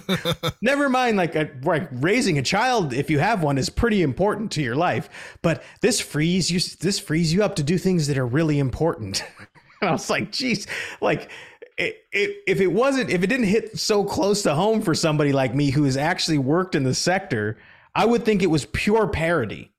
Never 0.61 0.89
mind, 0.89 1.16
like, 1.16 1.35
a, 1.35 1.51
like 1.62 1.89
raising 1.93 2.39
a 2.39 2.43
child, 2.43 2.93
if 2.93 3.11
you 3.11 3.18
have 3.18 3.43
one, 3.43 3.59
is 3.59 3.68
pretty 3.68 4.03
important 4.03 4.51
to 4.53 4.62
your 4.62 4.77
life. 4.77 5.09
But 5.43 5.62
this 5.81 6.01
frees 6.01 6.51
you. 6.51 6.61
This 6.81 6.99
frees 6.99 7.33
you 7.33 7.43
up 7.43 7.57
to 7.57 7.62
do 7.62 7.79
things 7.79 8.07
that 8.07 8.18
are 8.18 8.27
really 8.27 8.59
important. 8.59 9.25
And 9.83 9.89
I 9.89 9.93
was 9.95 10.09
like, 10.09 10.31
geez, 10.31 10.68
like 11.01 11.29
it, 11.79 12.43
if 12.47 12.61
it 12.61 12.68
wasn't, 12.68 13.11
if 13.11 13.23
it 13.23 13.27
didn't 13.27 13.47
hit 13.47 13.79
so 13.79 14.05
close 14.05 14.43
to 14.43 14.55
home 14.55 14.83
for 14.83 14.95
somebody 14.95 15.33
like 15.33 15.55
me 15.55 15.70
who 15.70 15.85
has 15.85 15.97
actually 15.97 16.39
worked 16.39 16.75
in 16.75 16.85
the 16.85 16.95
sector, 16.95 17.59
I 17.95 18.05
would 18.05 18.25
think 18.25 18.43
it 18.43 18.49
was 18.49 18.64
pure 18.66 19.09
parody, 19.09 19.73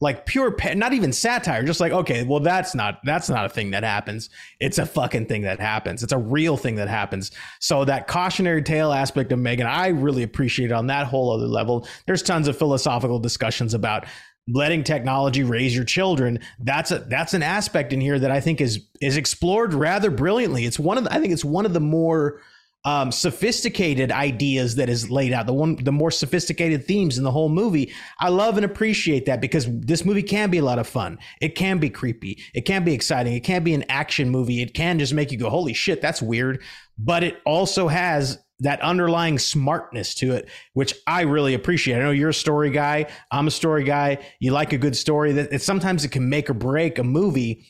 like 0.00 0.26
pure, 0.26 0.50
pa- 0.52 0.74
not 0.74 0.92
even 0.92 1.12
satire. 1.12 1.62
Just 1.62 1.80
like, 1.80 1.92
okay, 1.92 2.24
well, 2.24 2.40
that's 2.40 2.74
not 2.74 3.00
that's 3.04 3.28
not 3.28 3.46
a 3.46 3.48
thing 3.48 3.72
that 3.72 3.84
happens. 3.84 4.30
It's 4.58 4.78
a 4.78 4.86
fucking 4.86 5.26
thing 5.26 5.42
that 5.42 5.60
happens. 5.60 6.02
It's 6.02 6.12
a 6.12 6.18
real 6.18 6.56
thing 6.56 6.76
that 6.76 6.88
happens. 6.88 7.30
So 7.60 7.84
that 7.84 8.08
cautionary 8.08 8.62
tale 8.62 8.92
aspect 8.92 9.32
of 9.32 9.38
Megan, 9.38 9.66
I 9.66 9.88
really 9.88 10.22
appreciate 10.22 10.70
it 10.70 10.74
on 10.74 10.86
that 10.88 11.06
whole 11.06 11.32
other 11.32 11.46
level. 11.46 11.86
There's 12.06 12.22
tons 12.22 12.48
of 12.48 12.56
philosophical 12.56 13.18
discussions 13.18 13.74
about 13.74 14.06
letting 14.52 14.84
technology 14.84 15.42
raise 15.42 15.74
your 15.74 15.84
children 15.84 16.38
that's 16.60 16.90
a 16.90 16.98
that's 17.00 17.34
an 17.34 17.42
aspect 17.42 17.92
in 17.92 18.00
here 18.00 18.18
that 18.18 18.30
i 18.30 18.40
think 18.40 18.60
is 18.60 18.86
is 19.00 19.16
explored 19.16 19.74
rather 19.74 20.10
brilliantly. 20.10 20.64
It's 20.66 20.78
one 20.78 20.98
of 20.98 21.04
the, 21.04 21.12
i 21.12 21.20
think 21.20 21.32
it's 21.32 21.44
one 21.44 21.66
of 21.66 21.72
the 21.72 21.80
more 21.80 22.40
um, 22.82 23.12
sophisticated 23.12 24.10
ideas 24.10 24.76
that 24.76 24.88
is 24.88 25.10
laid 25.10 25.34
out 25.34 25.44
the 25.44 25.52
one 25.52 25.76
the 25.76 25.92
more 25.92 26.10
sophisticated 26.10 26.86
themes 26.86 27.18
in 27.18 27.24
the 27.24 27.30
whole 27.30 27.50
movie. 27.50 27.92
I 28.18 28.30
love 28.30 28.56
and 28.56 28.64
appreciate 28.64 29.26
that 29.26 29.42
because 29.42 29.66
this 29.68 30.04
movie 30.06 30.22
can 30.22 30.48
be 30.48 30.58
a 30.58 30.64
lot 30.64 30.78
of 30.78 30.86
fun. 30.86 31.18
It 31.42 31.56
can 31.56 31.78
be 31.78 31.90
creepy. 31.90 32.42
It 32.54 32.62
can 32.62 32.82
be 32.82 32.94
exciting. 32.94 33.34
It 33.34 33.44
can 33.44 33.64
be 33.64 33.74
an 33.74 33.84
action 33.90 34.30
movie. 34.30 34.62
It 34.62 34.72
can 34.72 34.98
just 34.98 35.12
make 35.12 35.30
you 35.30 35.36
go 35.36 35.50
holy 35.50 35.74
shit 35.74 36.00
that's 36.00 36.22
weird. 36.22 36.62
But 36.98 37.22
it 37.22 37.42
also 37.44 37.86
has 37.88 38.38
that 38.60 38.80
underlying 38.80 39.38
smartness 39.38 40.14
to 40.16 40.32
it, 40.32 40.48
which 40.74 40.94
I 41.06 41.22
really 41.22 41.54
appreciate. 41.54 41.96
I 41.96 42.00
know 42.00 42.10
you're 42.10 42.30
a 42.30 42.34
story 42.34 42.70
guy. 42.70 43.06
I'm 43.30 43.46
a 43.46 43.50
story 43.50 43.84
guy. 43.84 44.18
You 44.38 44.52
like 44.52 44.72
a 44.72 44.78
good 44.78 44.96
story. 44.96 45.32
That 45.32 45.52
it, 45.52 45.62
sometimes 45.62 46.04
it 46.04 46.10
can 46.10 46.28
make 46.28 46.48
or 46.48 46.54
break 46.54 46.98
a 46.98 47.04
movie. 47.04 47.66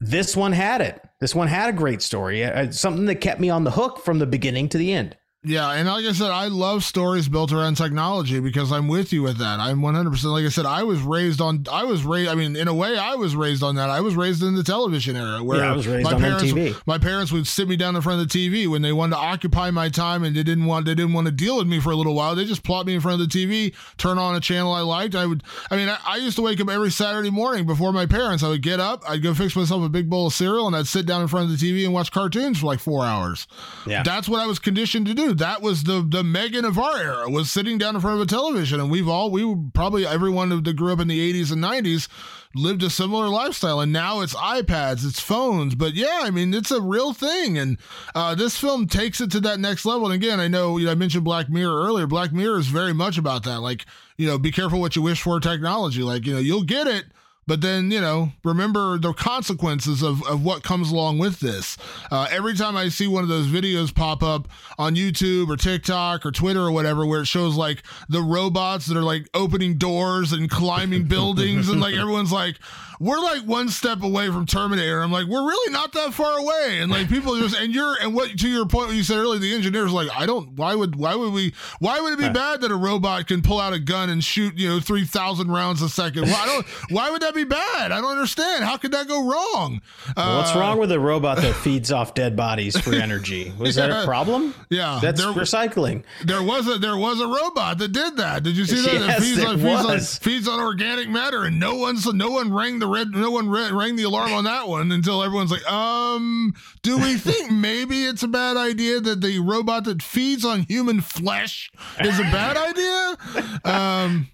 This 0.00 0.36
one 0.36 0.52
had 0.52 0.80
it. 0.80 1.00
This 1.20 1.34
one 1.34 1.48
had 1.48 1.70
a 1.70 1.72
great 1.72 2.02
story. 2.02 2.44
Uh, 2.44 2.70
something 2.70 3.06
that 3.06 3.16
kept 3.16 3.40
me 3.40 3.50
on 3.50 3.64
the 3.64 3.70
hook 3.70 3.98
from 4.04 4.18
the 4.18 4.26
beginning 4.26 4.68
to 4.70 4.78
the 4.78 4.92
end. 4.92 5.16
Yeah, 5.46 5.70
and 5.72 5.86
like 5.86 6.06
I 6.06 6.12
said, 6.12 6.30
I 6.30 6.48
love 6.48 6.84
stories 6.84 7.28
built 7.28 7.52
around 7.52 7.76
technology 7.76 8.40
because 8.40 8.72
I'm 8.72 8.88
with 8.88 9.12
you 9.12 9.22
with 9.22 9.36
that. 9.38 9.60
I'm 9.60 9.80
100% 9.80 10.24
like 10.24 10.46
I 10.46 10.48
said 10.48 10.64
I 10.64 10.84
was 10.84 11.00
raised 11.02 11.40
on 11.42 11.66
I 11.70 11.84
was 11.84 12.02
raised 12.02 12.30
I 12.30 12.34
mean 12.34 12.56
in 12.56 12.66
a 12.66 12.72
way 12.74 12.96
I 12.96 13.14
was 13.14 13.36
raised 13.36 13.62
on 13.62 13.74
that. 13.74 13.90
I 13.90 14.00
was 14.00 14.16
raised 14.16 14.42
in 14.42 14.54
the 14.54 14.62
television 14.62 15.16
era 15.16 15.42
where 15.44 15.58
yeah, 15.58 15.70
I 15.70 15.76
was 15.76 15.86
raised 15.86 16.04
my 16.04 16.14
on 16.14 16.20
parents 16.20 16.44
MTV. 16.44 16.80
my 16.86 16.96
parents 16.96 17.30
would 17.30 17.46
sit 17.46 17.68
me 17.68 17.76
down 17.76 17.94
in 17.94 18.00
front 18.00 18.22
of 18.22 18.28
the 18.28 18.38
TV 18.48 18.66
when 18.66 18.80
they 18.80 18.92
wanted 18.92 19.16
to 19.16 19.20
occupy 19.20 19.70
my 19.70 19.90
time 19.90 20.24
and 20.24 20.34
they 20.34 20.42
didn't 20.42 20.64
want 20.64 20.86
they 20.86 20.94
didn't 20.94 21.12
want 21.12 21.26
to 21.26 21.32
deal 21.32 21.58
with 21.58 21.66
me 21.66 21.78
for 21.78 21.90
a 21.90 21.96
little 21.96 22.14
while. 22.14 22.34
They 22.34 22.46
just 22.46 22.64
plop 22.64 22.86
me 22.86 22.94
in 22.94 23.02
front 23.02 23.20
of 23.20 23.28
the 23.28 23.46
TV, 23.46 23.74
turn 23.98 24.16
on 24.16 24.36
a 24.36 24.40
channel 24.40 24.72
I 24.72 24.80
liked. 24.80 25.14
I 25.14 25.26
would 25.26 25.42
I 25.70 25.76
mean 25.76 25.90
I, 25.90 25.98
I 26.06 26.16
used 26.16 26.36
to 26.36 26.42
wake 26.42 26.58
up 26.60 26.70
every 26.70 26.90
Saturday 26.90 27.30
morning 27.30 27.66
before 27.66 27.92
my 27.92 28.06
parents. 28.06 28.42
I 28.42 28.48
would 28.48 28.62
get 28.62 28.80
up, 28.80 29.02
I'd 29.06 29.22
go 29.22 29.34
fix 29.34 29.54
myself 29.54 29.84
a 29.84 29.90
big 29.90 30.08
bowl 30.08 30.28
of 30.28 30.32
cereal 30.32 30.66
and 30.66 30.74
I'd 30.74 30.86
sit 30.86 31.04
down 31.04 31.20
in 31.20 31.28
front 31.28 31.50
of 31.50 31.58
the 31.58 31.66
TV 31.70 31.84
and 31.84 31.92
watch 31.92 32.10
cartoons 32.10 32.60
for 32.60 32.66
like 32.66 32.80
4 32.80 33.04
hours. 33.04 33.46
Yeah. 33.86 34.02
That's 34.02 34.26
what 34.26 34.40
I 34.40 34.46
was 34.46 34.58
conditioned 34.58 35.06
to 35.06 35.12
do. 35.14 35.33
That 35.34 35.62
was 35.62 35.84
the 35.84 36.04
the 36.06 36.24
Megan 36.24 36.64
of 36.64 36.78
our 36.78 36.98
era 36.98 37.28
was 37.28 37.50
sitting 37.50 37.78
down 37.78 37.94
in 37.94 38.00
front 38.00 38.20
of 38.20 38.22
a 38.22 38.28
television, 38.28 38.80
and 38.80 38.90
we've 38.90 39.08
all 39.08 39.30
we 39.30 39.54
probably 39.72 40.06
everyone 40.06 40.48
that 40.48 40.76
grew 40.76 40.92
up 40.92 41.00
in 41.00 41.08
the 41.08 41.32
'80s 41.32 41.52
and 41.52 41.62
'90s 41.62 42.08
lived 42.54 42.82
a 42.82 42.90
similar 42.90 43.28
lifestyle. 43.28 43.80
And 43.80 43.92
now 43.92 44.20
it's 44.20 44.34
iPads, 44.34 45.06
it's 45.06 45.20
phones, 45.20 45.74
but 45.74 45.94
yeah, 45.94 46.20
I 46.22 46.30
mean 46.30 46.54
it's 46.54 46.70
a 46.70 46.80
real 46.80 47.12
thing, 47.12 47.58
and 47.58 47.78
uh, 48.14 48.34
this 48.34 48.56
film 48.56 48.86
takes 48.86 49.20
it 49.20 49.30
to 49.32 49.40
that 49.40 49.60
next 49.60 49.84
level. 49.84 50.06
And 50.06 50.14
again, 50.14 50.40
I 50.40 50.48
know 50.48 50.78
you 50.78 50.86
know, 50.86 50.92
I 50.92 50.94
mentioned 50.94 51.24
Black 51.24 51.48
Mirror 51.48 51.84
earlier. 51.84 52.06
Black 52.06 52.32
Mirror 52.32 52.58
is 52.58 52.68
very 52.68 52.94
much 52.94 53.18
about 53.18 53.42
that. 53.44 53.60
Like 53.60 53.86
you 54.16 54.26
know, 54.26 54.38
be 54.38 54.52
careful 54.52 54.80
what 54.80 54.96
you 54.96 55.02
wish 55.02 55.22
for 55.22 55.40
technology. 55.40 56.02
Like 56.02 56.26
you 56.26 56.34
know, 56.34 56.40
you'll 56.40 56.62
get 56.62 56.86
it 56.86 57.06
but 57.46 57.60
then 57.60 57.90
you 57.90 58.00
know 58.00 58.32
remember 58.44 58.98
the 58.98 59.12
consequences 59.12 60.02
of, 60.02 60.26
of 60.26 60.44
what 60.44 60.62
comes 60.62 60.90
along 60.90 61.18
with 61.18 61.40
this. 61.40 61.76
Uh, 62.10 62.26
every 62.30 62.54
time 62.54 62.76
i 62.76 62.88
see 62.88 63.06
one 63.06 63.22
of 63.22 63.28
those 63.28 63.46
videos 63.46 63.94
pop 63.94 64.22
up 64.22 64.48
on 64.78 64.94
youtube 64.94 65.48
or 65.48 65.56
tiktok 65.56 66.24
or 66.24 66.30
twitter 66.30 66.60
or 66.60 66.72
whatever 66.72 67.06
where 67.06 67.22
it 67.22 67.26
shows 67.26 67.56
like 67.56 67.82
the 68.08 68.22
robots 68.22 68.86
that 68.86 68.96
are 68.96 69.02
like 69.02 69.28
opening 69.34 69.76
doors 69.76 70.32
and 70.32 70.50
climbing 70.50 71.04
buildings 71.08 71.68
and 71.68 71.80
like 71.80 71.94
everyone's 71.94 72.32
like 72.32 72.56
we're 73.00 73.18
like 73.18 73.42
one 73.42 73.68
step 73.68 74.02
away 74.02 74.28
from 74.28 74.46
terminator. 74.46 75.00
I'm 75.00 75.12
like 75.12 75.26
we're 75.26 75.46
really 75.46 75.72
not 75.72 75.92
that 75.92 76.14
far 76.14 76.38
away. 76.38 76.78
And 76.80 76.90
like 76.90 77.08
people 77.08 77.38
just 77.38 77.56
and 77.56 77.74
you're 77.74 77.96
and 78.00 78.14
what 78.14 78.38
to 78.38 78.48
your 78.48 78.66
point 78.66 78.88
what 78.88 78.96
you 78.96 79.02
said 79.02 79.18
earlier 79.18 79.38
the 79.38 79.54
engineers 79.54 79.92
like 79.92 80.08
i 80.14 80.26
don't 80.26 80.52
why 80.56 80.74
would 80.74 80.96
why 80.96 81.14
would 81.14 81.32
we 81.32 81.54
why 81.80 82.00
would 82.00 82.12
it 82.12 82.18
be 82.18 82.28
bad 82.28 82.60
that 82.60 82.70
a 82.70 82.76
robot 82.76 83.26
can 83.26 83.42
pull 83.42 83.60
out 83.60 83.72
a 83.72 83.78
gun 83.78 84.10
and 84.10 84.22
shoot 84.22 84.56
you 84.56 84.68
know 84.68 84.80
3000 84.80 85.50
rounds 85.50 85.82
a 85.82 85.88
second? 85.88 86.24
I 86.26 86.46
don't 86.46 86.66
why 86.90 87.10
would 87.10 87.22
that 87.22 87.33
be 87.34 87.44
bad 87.44 87.92
i 87.92 88.00
don't 88.00 88.12
understand 88.12 88.64
how 88.64 88.76
could 88.76 88.92
that 88.92 89.06
go 89.08 89.20
wrong 89.28 89.80
Well, 90.16 90.38
What's 90.38 90.54
Uh, 90.54 90.58
wrong 90.60 90.78
with 90.78 90.92
a 90.92 91.00
robot 91.00 91.38
that 91.38 91.54
feeds 91.64 91.90
off 91.92 92.14
dead 92.14 92.36
bodies 92.36 92.78
for 92.78 92.94
energy? 92.94 93.52
Was 93.58 93.74
that 93.76 93.90
a 93.90 94.04
problem? 94.04 94.54
Yeah, 94.70 94.98
That's 95.02 95.20
there- 95.20 95.32
recycling. 95.32 96.02
There 96.24 96.42
was 96.42 96.68
a 96.68 96.78
there 96.78 96.96
was 96.96 97.20
a 97.20 97.26
robot 97.26 97.78
that 97.78 97.92
did 97.92 98.16
that. 98.18 98.42
Did 98.42 98.56
you 98.56 98.64
see 98.66 98.80
that? 98.82 98.92
Yes, 98.92 99.18
it 99.18 99.22
feeds 99.22 99.44
on, 99.44 99.58
feeds, 99.58 99.84
on, 99.84 100.00
feeds 100.20 100.48
on 100.48 100.60
organic 100.60 101.08
matter, 101.08 101.44
and 101.44 101.58
no 101.58 101.74
one 101.76 101.96
so 101.96 102.10
no 102.10 102.30
one 102.30 102.52
rang 102.52 102.78
the 102.78 102.86
red 102.86 103.10
no 103.10 103.30
one 103.30 103.48
ra- 103.48 103.70
rang 103.72 103.96
the 103.96 104.02
alarm 104.04 104.32
on 104.32 104.44
that 104.44 104.68
one 104.68 104.92
until 104.92 105.22
everyone's 105.22 105.50
like, 105.50 105.66
um, 105.70 106.54
do 106.82 106.96
we 106.98 107.16
think 107.16 107.50
maybe 107.68 108.04
it's 108.04 108.22
a 108.22 108.28
bad 108.28 108.56
idea 108.56 109.00
that 109.00 109.20
the 109.20 109.38
robot 109.40 109.84
that 109.84 110.02
feeds 110.02 110.44
on 110.44 110.60
human 110.62 111.00
flesh 111.00 111.70
is 112.00 112.18
a 112.18 112.22
bad 112.24 112.56
idea? 112.56 113.16
Um. 113.64 114.28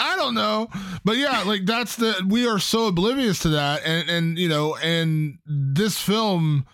I 0.00 0.16
don't 0.16 0.34
know, 0.34 0.68
but 1.04 1.16
yeah, 1.16 1.42
like 1.42 1.66
that's 1.66 1.96
the 1.96 2.24
we 2.28 2.46
are 2.46 2.60
so 2.60 2.86
oblivious 2.86 3.40
to 3.40 3.48
that, 3.50 3.82
and 3.84 4.08
and 4.08 4.38
you 4.38 4.48
know, 4.48 4.76
and 4.76 5.38
this 5.44 5.98
film 6.00 6.66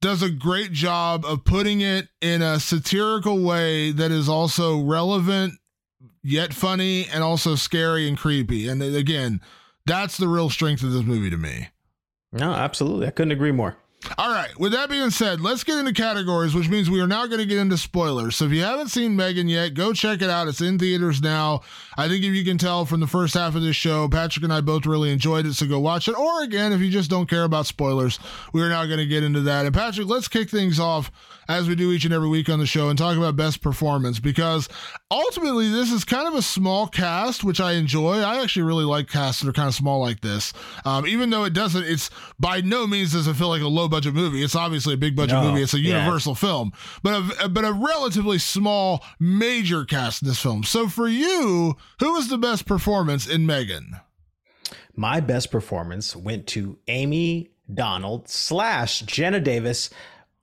does 0.00 0.22
a 0.22 0.30
great 0.30 0.72
job 0.72 1.24
of 1.24 1.44
putting 1.44 1.80
it 1.80 2.08
in 2.20 2.40
a 2.40 2.60
satirical 2.60 3.42
way 3.42 3.90
that 3.90 4.12
is 4.12 4.28
also 4.28 4.80
relevant 4.80 5.54
yet 6.22 6.54
funny 6.54 7.06
and 7.08 7.24
also 7.24 7.54
scary 7.56 8.06
and 8.08 8.16
creepy. 8.16 8.68
And 8.68 8.80
again, 8.82 9.40
that's 9.86 10.16
the 10.16 10.28
real 10.28 10.50
strength 10.50 10.82
of 10.82 10.92
this 10.92 11.02
movie 11.02 11.30
to 11.30 11.36
me. 11.36 11.68
No, 12.32 12.52
absolutely. 12.52 13.06
I 13.06 13.10
couldn't 13.10 13.32
agree 13.32 13.52
more. 13.52 13.76
All 14.16 14.32
right, 14.32 14.56
with 14.58 14.72
that 14.72 14.88
being 14.88 15.10
said, 15.10 15.40
let's 15.40 15.64
get 15.64 15.78
into 15.78 15.92
categories, 15.92 16.54
which 16.54 16.68
means 16.68 16.88
we 16.88 17.00
are 17.00 17.06
now 17.06 17.26
going 17.26 17.40
to 17.40 17.46
get 17.46 17.58
into 17.58 17.76
spoilers. 17.76 18.36
So 18.36 18.44
if 18.44 18.52
you 18.52 18.62
haven't 18.62 18.88
seen 18.88 19.16
Megan 19.16 19.48
yet, 19.48 19.74
go 19.74 19.92
check 19.92 20.22
it 20.22 20.30
out. 20.30 20.46
It's 20.46 20.60
in 20.60 20.78
theaters 20.78 21.20
now. 21.20 21.62
I 21.96 22.08
think 22.08 22.24
if 22.24 22.32
you 22.32 22.44
can 22.44 22.58
tell 22.58 22.84
from 22.84 23.00
the 23.00 23.08
first 23.08 23.34
half 23.34 23.56
of 23.56 23.62
this 23.62 23.76
show, 23.76 24.08
Patrick 24.08 24.44
and 24.44 24.52
I 24.52 24.60
both 24.60 24.86
really 24.86 25.10
enjoyed 25.10 25.46
it, 25.46 25.54
so 25.54 25.66
go 25.66 25.80
watch 25.80 26.06
it. 26.08 26.16
Or 26.16 26.42
again, 26.42 26.72
if 26.72 26.80
you 26.80 26.90
just 26.90 27.10
don't 27.10 27.28
care 27.28 27.44
about 27.44 27.66
spoilers, 27.66 28.20
we 28.52 28.62
are 28.62 28.68
now 28.68 28.86
going 28.86 28.98
to 28.98 29.06
get 29.06 29.24
into 29.24 29.40
that. 29.42 29.66
And 29.66 29.74
Patrick, 29.74 30.06
let's 30.06 30.28
kick 30.28 30.48
things 30.48 30.78
off 30.78 31.10
as 31.48 31.68
we 31.68 31.74
do 31.74 31.90
each 31.92 32.04
and 32.04 32.12
every 32.12 32.28
week 32.28 32.48
on 32.48 32.58
the 32.58 32.66
show 32.66 32.88
and 32.90 32.98
talk 32.98 33.16
about 33.16 33.34
best 33.34 33.62
performance 33.62 34.18
because 34.18 34.68
ultimately 35.10 35.68
this 35.70 35.90
is 35.90 36.04
kind 36.04 36.28
of 36.28 36.34
a 36.34 36.42
small 36.42 36.86
cast, 36.86 37.42
which 37.42 37.60
I 37.60 37.72
enjoy. 37.72 38.18
I 38.20 38.42
actually 38.42 38.62
really 38.62 38.84
like 38.84 39.08
casts 39.08 39.40
that 39.42 39.48
are 39.48 39.52
kind 39.52 39.68
of 39.68 39.74
small 39.74 40.00
like 40.00 40.20
this. 40.20 40.52
Um, 40.84 41.06
even 41.06 41.30
though 41.30 41.44
it 41.44 41.54
doesn't, 41.54 41.84
it's 41.84 42.10
by 42.38 42.60
no 42.60 42.86
means 42.86 43.12
does 43.12 43.26
it 43.26 43.34
feel 43.34 43.48
like 43.48 43.62
a 43.62 43.68
low 43.68 43.88
budget 43.88 44.14
movie. 44.14 44.42
It's 44.42 44.54
obviously 44.54 44.94
a 44.94 44.98
big 44.98 45.16
budget 45.16 45.36
No, 45.36 45.50
movie. 45.50 45.62
It's 45.62 45.74
a 45.74 45.80
yeah. 45.80 45.98
universal 46.00 46.34
film, 46.34 46.72
but 47.02 47.42
a, 47.42 47.48
but 47.48 47.64
a 47.64 47.72
relatively 47.72 48.38
small 48.38 49.02
major 49.18 49.84
cast 49.84 50.22
in 50.22 50.28
this 50.28 50.40
film. 50.40 50.64
So 50.64 50.88
for 50.88 51.08
you, 51.08 51.76
who 52.00 52.12
was 52.12 52.28
the 52.28 52.38
best 52.38 52.66
performance 52.66 53.26
in 53.26 53.46
Megan? 53.46 53.96
My 54.94 55.20
best 55.20 55.50
performance 55.50 56.14
went 56.14 56.46
to 56.48 56.78
Amy 56.88 57.50
Donald 57.72 58.28
slash 58.28 59.00
Jenna 59.00 59.40
Davis 59.40 59.90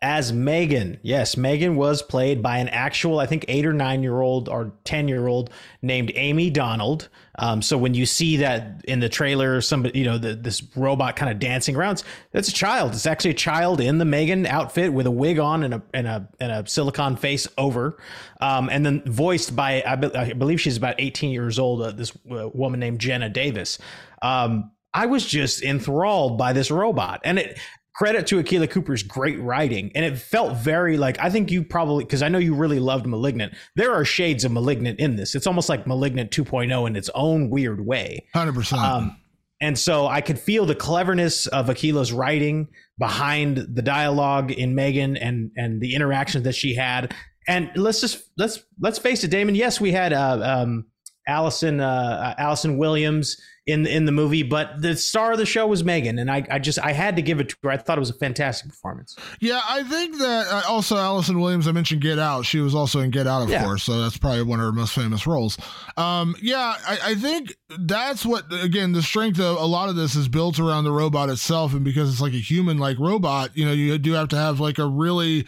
as 0.01 0.33
Megan. 0.33 0.99
Yes, 1.01 1.37
Megan 1.37 1.75
was 1.77 2.01
played 2.01 2.43
by 2.43 2.57
an 2.57 2.67
actual, 2.69 3.19
I 3.19 3.25
think, 3.25 3.45
eight 3.47 3.65
or 3.65 3.73
nine 3.73 4.03
year 4.03 4.21
old 4.21 4.49
or 4.49 4.73
10 4.83 5.07
year 5.07 5.27
old 5.27 5.49
named 5.81 6.11
Amy 6.15 6.49
Donald. 6.49 7.09
Um, 7.39 7.61
so 7.61 7.77
when 7.77 7.93
you 7.93 8.05
see 8.05 8.37
that 8.37 8.81
in 8.85 8.99
the 8.99 9.09
trailer, 9.09 9.61
somebody, 9.61 9.97
you 9.97 10.05
know, 10.05 10.17
the, 10.17 10.35
this 10.35 10.61
robot 10.75 11.15
kind 11.15 11.31
of 11.31 11.39
dancing 11.39 11.75
around, 11.75 12.03
that's 12.31 12.49
a 12.49 12.53
child. 12.53 12.93
It's 12.93 13.05
actually 13.05 13.31
a 13.31 13.35
child 13.35 13.81
in 13.81 13.97
the 13.97 14.05
Megan 14.05 14.45
outfit 14.45 14.93
with 14.93 15.07
a 15.07 15.11
wig 15.11 15.39
on 15.39 15.63
and 15.63 15.73
a, 15.73 15.81
and 15.93 16.07
a, 16.07 16.29
and 16.39 16.51
a 16.51 16.67
silicon 16.67 17.15
face 17.15 17.47
over. 17.57 17.97
Um, 18.41 18.69
and 18.69 18.85
then 18.85 19.01
voiced 19.05 19.55
by, 19.55 19.81
I, 19.85 19.95
be- 19.95 20.15
I 20.15 20.33
believe 20.33 20.61
she's 20.61 20.77
about 20.77 20.95
18 20.99 21.31
years 21.31 21.57
old, 21.57 21.81
uh, 21.81 21.91
this 21.91 22.11
uh, 22.29 22.49
woman 22.49 22.79
named 22.79 22.99
Jenna 22.99 23.29
Davis. 23.29 23.79
Um, 24.21 24.71
I 24.95 25.07
was 25.07 25.25
just 25.25 25.61
enthralled 25.61 26.37
by 26.37 26.53
this 26.53 26.71
robot, 26.71 27.19
and 27.25 27.37
it 27.37 27.59
credit 27.95 28.27
to 28.27 28.39
Akela 28.39 28.67
Cooper's 28.67 29.03
great 29.03 29.39
writing, 29.39 29.91
and 29.95 30.05
it 30.05 30.17
felt 30.17 30.57
very 30.57 30.97
like 30.97 31.19
I 31.19 31.29
think 31.29 31.49
you 31.51 31.63
probably 31.63 32.03
because 32.03 32.21
I 32.21 32.29
know 32.29 32.37
you 32.37 32.53
really 32.53 32.79
loved 32.79 33.07
Malignant. 33.07 33.53
There 33.75 33.93
are 33.93 34.05
shades 34.05 34.43
of 34.43 34.51
Malignant 34.51 34.99
in 34.99 35.15
this. 35.15 35.35
It's 35.35 35.47
almost 35.47 35.69
like 35.69 35.87
Malignant 35.87 36.31
2.0 36.31 36.87
in 36.87 36.95
its 36.95 37.09
own 37.15 37.49
weird 37.49 37.85
way. 37.85 38.27
Hundred 38.33 38.55
percent. 38.55 38.81
Um, 38.81 39.17
and 39.61 39.79
so 39.79 40.07
I 40.07 40.21
could 40.21 40.37
feel 40.37 40.65
the 40.65 40.75
cleverness 40.75 41.47
of 41.47 41.69
Akela's 41.69 42.11
writing 42.11 42.67
behind 42.99 43.57
the 43.57 43.81
dialogue 43.81 44.51
in 44.51 44.75
Megan 44.75 45.15
and 45.17 45.51
and 45.55 45.81
the 45.81 45.95
interactions 45.95 46.43
that 46.43 46.55
she 46.55 46.75
had. 46.75 47.15
And 47.47 47.71
let's 47.75 48.01
just 48.01 48.23
let's 48.37 48.63
let's 48.79 48.99
face 48.99 49.23
it, 49.23 49.29
Damon. 49.29 49.55
Yes, 49.55 49.79
we 49.79 49.91
had 49.91 50.11
uh, 50.11 50.39
um, 50.43 50.85
Allison 51.27 51.79
uh, 51.79 52.35
Allison 52.37 52.77
Williams 52.77 53.41
in 53.67 53.87
in 53.87 54.05
the 54.05 54.11
movie, 54.11 54.43
but 54.43 54.79
the 54.79 54.95
star 54.95 55.31
of 55.31 55.39
the 55.39 55.45
show 55.45 55.65
was 55.65 55.83
Megan, 55.83 56.19
and 56.19 56.29
I 56.29 56.45
I 56.51 56.59
just 56.59 56.77
I 56.77 56.91
had 56.91 57.15
to 57.15 57.23
give 57.23 57.39
it 57.39 57.49
to 57.49 57.55
her. 57.63 57.71
I 57.71 57.77
thought 57.77 57.97
it 57.97 57.99
was 57.99 58.11
a 58.11 58.17
fantastic 58.17 58.69
performance. 58.69 59.15
Yeah, 59.39 59.59
I 59.67 59.81
think 59.81 60.19
that 60.19 60.45
uh, 60.47 60.61
also 60.69 60.97
Allison 60.97 61.39
Williams. 61.41 61.67
I 61.67 61.71
mentioned 61.71 62.01
Get 62.01 62.19
Out. 62.19 62.45
She 62.45 62.59
was 62.59 62.75
also 62.75 62.99
in 62.99 63.09
Get 63.09 63.25
Out, 63.25 63.41
of 63.41 63.49
Yeah. 63.49 63.63
course. 63.63 63.81
So 63.83 63.99
that's 64.03 64.17
probably 64.17 64.43
one 64.43 64.59
of 64.59 64.67
her 64.67 64.71
most 64.71 64.93
famous 64.93 65.25
roles. 65.25 65.57
Um, 65.97 66.35
yeah, 66.43 66.75
I, 66.87 66.99
I 67.03 67.15
think 67.15 67.55
that's 67.79 68.23
what 68.23 68.45
again 68.53 68.91
the 68.91 69.01
strength 69.01 69.39
of 69.39 69.57
a 69.57 69.65
lot 69.65 69.89
of 69.89 69.95
this 69.95 70.15
is 70.15 70.27
built 70.27 70.59
around 70.59 70.83
the 70.83 70.91
robot 70.91 71.29
itself, 71.29 71.73
and 71.73 71.83
because 71.83 72.11
it's 72.11 72.21
like 72.21 72.33
a 72.33 72.37
human 72.37 72.77
like 72.77 72.99
robot, 72.99 73.49
you 73.57 73.65
know, 73.65 73.71
you 73.71 73.97
do 73.97 74.11
have 74.13 74.27
to 74.29 74.37
have 74.37 74.59
like 74.59 74.77
a 74.77 74.85
really, 74.85 75.47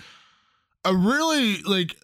a 0.84 0.96
really 0.96 1.62
like 1.62 1.96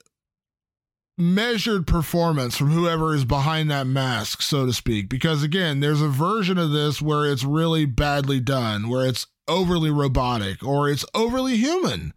measured 1.17 1.85
performance 1.85 2.57
from 2.57 2.71
whoever 2.71 3.13
is 3.13 3.25
behind 3.25 3.69
that 3.69 3.87
mask, 3.87 4.41
so 4.41 4.65
to 4.65 4.73
speak. 4.73 5.09
Because 5.09 5.43
again, 5.43 5.79
there's 5.79 6.01
a 6.01 6.07
version 6.07 6.57
of 6.57 6.71
this 6.71 7.01
where 7.01 7.25
it's 7.25 7.43
really 7.43 7.85
badly 7.85 8.39
done, 8.39 8.89
where 8.89 9.05
it's 9.05 9.27
overly 9.47 9.89
robotic 9.89 10.63
or 10.63 10.89
it's 10.89 11.05
overly 11.13 11.57
human. 11.57 12.13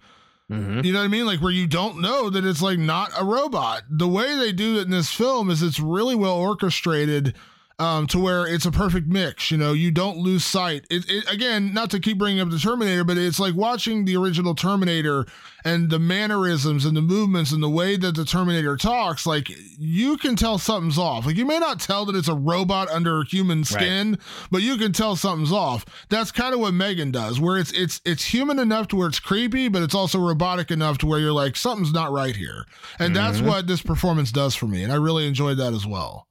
Mm-hmm. 0.50 0.84
You 0.84 0.92
know 0.92 1.00
what 1.00 1.06
I 1.06 1.08
mean? 1.08 1.26
Like 1.26 1.40
where 1.40 1.52
you 1.52 1.66
don't 1.66 2.00
know 2.00 2.30
that 2.30 2.44
it's 2.44 2.62
like 2.62 2.78
not 2.78 3.10
a 3.18 3.24
robot. 3.24 3.82
The 3.90 4.08
way 4.08 4.36
they 4.36 4.52
do 4.52 4.78
it 4.78 4.82
in 4.82 4.90
this 4.90 5.10
film 5.10 5.50
is 5.50 5.62
it's 5.62 5.80
really 5.80 6.14
well 6.14 6.36
orchestrated 6.36 7.34
um, 7.78 8.06
to 8.06 8.18
where 8.18 8.46
it's 8.46 8.64
a 8.64 8.70
perfect 8.70 9.06
mix. 9.06 9.50
You 9.50 9.58
know, 9.58 9.72
you 9.72 9.90
don't 9.90 10.16
lose 10.16 10.44
sight. 10.44 10.86
It, 10.90 11.08
it, 11.10 11.30
again, 11.30 11.74
not 11.74 11.90
to 11.90 12.00
keep 12.00 12.18
bringing 12.18 12.40
up 12.40 12.50
the 12.50 12.58
Terminator, 12.58 13.04
but 13.04 13.18
it's 13.18 13.38
like 13.38 13.54
watching 13.54 14.04
the 14.04 14.16
original 14.16 14.54
Terminator 14.54 15.26
and 15.62 15.90
the 15.90 15.98
mannerisms 15.98 16.84
and 16.86 16.96
the 16.96 17.02
movements 17.02 17.52
and 17.52 17.62
the 17.62 17.68
way 17.68 17.96
that 17.96 18.14
the 18.14 18.24
Terminator 18.24 18.76
talks. 18.76 19.26
Like 19.26 19.50
you 19.78 20.16
can 20.16 20.36
tell 20.36 20.56
something's 20.56 20.98
off. 20.98 21.26
Like 21.26 21.36
you 21.36 21.44
may 21.44 21.58
not 21.58 21.80
tell 21.80 22.06
that 22.06 22.16
it's 22.16 22.28
a 22.28 22.34
robot 22.34 22.88
under 22.88 23.24
human 23.24 23.64
skin, 23.64 24.12
right. 24.12 24.20
but 24.50 24.62
you 24.62 24.78
can 24.78 24.92
tell 24.92 25.14
something's 25.14 25.52
off. 25.52 25.84
That's 26.08 26.32
kind 26.32 26.54
of 26.54 26.60
what 26.60 26.72
Megan 26.72 27.10
does, 27.10 27.40
where 27.40 27.58
it's 27.58 27.72
it's 27.72 28.00
it's 28.06 28.24
human 28.24 28.58
enough 28.58 28.88
to 28.88 28.96
where 28.96 29.08
it's 29.08 29.20
creepy, 29.20 29.68
but 29.68 29.82
it's 29.82 29.94
also 29.94 30.18
robotic 30.18 30.70
enough 30.70 30.96
to 30.98 31.06
where 31.06 31.18
you're 31.18 31.32
like 31.32 31.56
something's 31.56 31.92
not 31.92 32.10
right 32.10 32.36
here. 32.36 32.64
And 32.98 33.14
mm-hmm. 33.14 33.14
that's 33.14 33.40
what 33.42 33.66
this 33.66 33.82
performance 33.82 34.32
does 34.32 34.54
for 34.54 34.66
me, 34.66 34.82
and 34.82 34.92
I 34.92 34.96
really 34.96 35.26
enjoyed 35.26 35.58
that 35.58 35.74
as 35.74 35.86
well. 35.86 36.26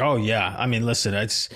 Oh 0.00 0.16
yeah, 0.16 0.54
I 0.58 0.66
mean, 0.66 0.84
listen, 0.84 1.14
it's 1.14 1.48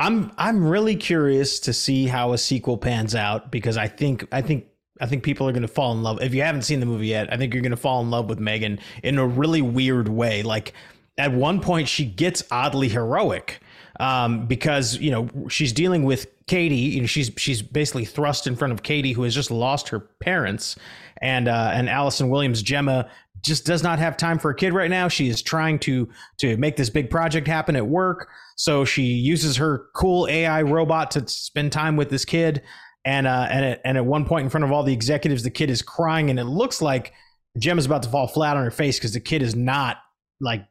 I'm 0.00 0.32
I'm 0.36 0.66
really 0.66 0.96
curious 0.96 1.60
to 1.60 1.72
see 1.72 2.06
how 2.06 2.32
a 2.32 2.38
sequel 2.38 2.76
pans 2.76 3.14
out 3.14 3.50
because 3.50 3.76
I 3.76 3.88
think 3.88 4.26
I 4.32 4.42
think 4.42 4.66
I 5.00 5.06
think 5.06 5.22
people 5.22 5.48
are 5.48 5.52
going 5.52 5.62
to 5.62 5.68
fall 5.68 5.92
in 5.92 6.02
love. 6.02 6.20
If 6.22 6.34
you 6.34 6.42
haven't 6.42 6.62
seen 6.62 6.80
the 6.80 6.86
movie 6.86 7.08
yet, 7.08 7.32
I 7.32 7.36
think 7.36 7.54
you're 7.54 7.62
going 7.62 7.70
to 7.70 7.76
fall 7.76 8.00
in 8.02 8.10
love 8.10 8.28
with 8.28 8.38
Megan 8.38 8.78
in 9.02 9.18
a 9.18 9.26
really 9.26 9.62
weird 9.62 10.08
way. 10.08 10.42
Like 10.42 10.72
at 11.18 11.32
one 11.32 11.60
point, 11.60 11.88
she 11.88 12.04
gets 12.04 12.42
oddly 12.50 12.88
heroic 12.88 13.60
um, 14.00 14.46
because 14.46 14.96
you 14.98 15.10
know 15.10 15.28
she's 15.48 15.72
dealing 15.72 16.04
with 16.04 16.26
Katie. 16.46 16.76
You 16.76 17.02
know, 17.02 17.06
she's 17.06 17.30
she's 17.36 17.62
basically 17.62 18.04
thrust 18.04 18.46
in 18.46 18.56
front 18.56 18.72
of 18.72 18.82
Katie, 18.82 19.12
who 19.12 19.22
has 19.22 19.34
just 19.34 19.50
lost 19.50 19.88
her 19.90 20.00
parents, 20.00 20.76
and 21.20 21.48
uh, 21.48 21.70
and 21.72 21.88
Allison 21.88 22.28
Williams, 22.28 22.62
Gemma 22.62 23.08
just 23.42 23.66
does 23.66 23.82
not 23.82 23.98
have 23.98 24.16
time 24.16 24.38
for 24.38 24.50
a 24.50 24.54
kid 24.54 24.72
right 24.72 24.90
now. 24.90 25.08
She 25.08 25.28
is 25.28 25.42
trying 25.42 25.78
to 25.80 26.08
to 26.38 26.56
make 26.56 26.76
this 26.76 26.90
big 26.90 27.10
project 27.10 27.46
happen 27.46 27.76
at 27.76 27.86
work. 27.86 28.28
So 28.56 28.84
she 28.84 29.02
uses 29.02 29.56
her 29.56 29.86
cool 29.94 30.28
AI 30.28 30.62
robot 30.62 31.10
to 31.12 31.26
spend 31.28 31.72
time 31.72 31.96
with 31.96 32.10
this 32.10 32.24
kid. 32.24 32.62
And 33.04 33.26
uh, 33.26 33.48
and 33.50 33.64
at, 33.64 33.80
and 33.84 33.96
at 33.96 34.06
one 34.06 34.24
point 34.24 34.44
in 34.44 34.50
front 34.50 34.64
of 34.64 34.70
all 34.70 34.84
the 34.84 34.92
executives, 34.92 35.42
the 35.42 35.50
kid 35.50 35.70
is 35.70 35.82
crying, 35.82 36.30
and 36.30 36.38
it 36.38 36.44
looks 36.44 36.80
like 36.80 37.12
Gem 37.58 37.76
is 37.78 37.84
about 37.84 38.04
to 38.04 38.08
fall 38.08 38.28
flat 38.28 38.56
on 38.56 38.62
her 38.62 38.70
face 38.70 38.98
because 38.98 39.12
the 39.12 39.20
kid 39.20 39.42
is 39.42 39.56
not 39.56 39.96
like 40.40 40.64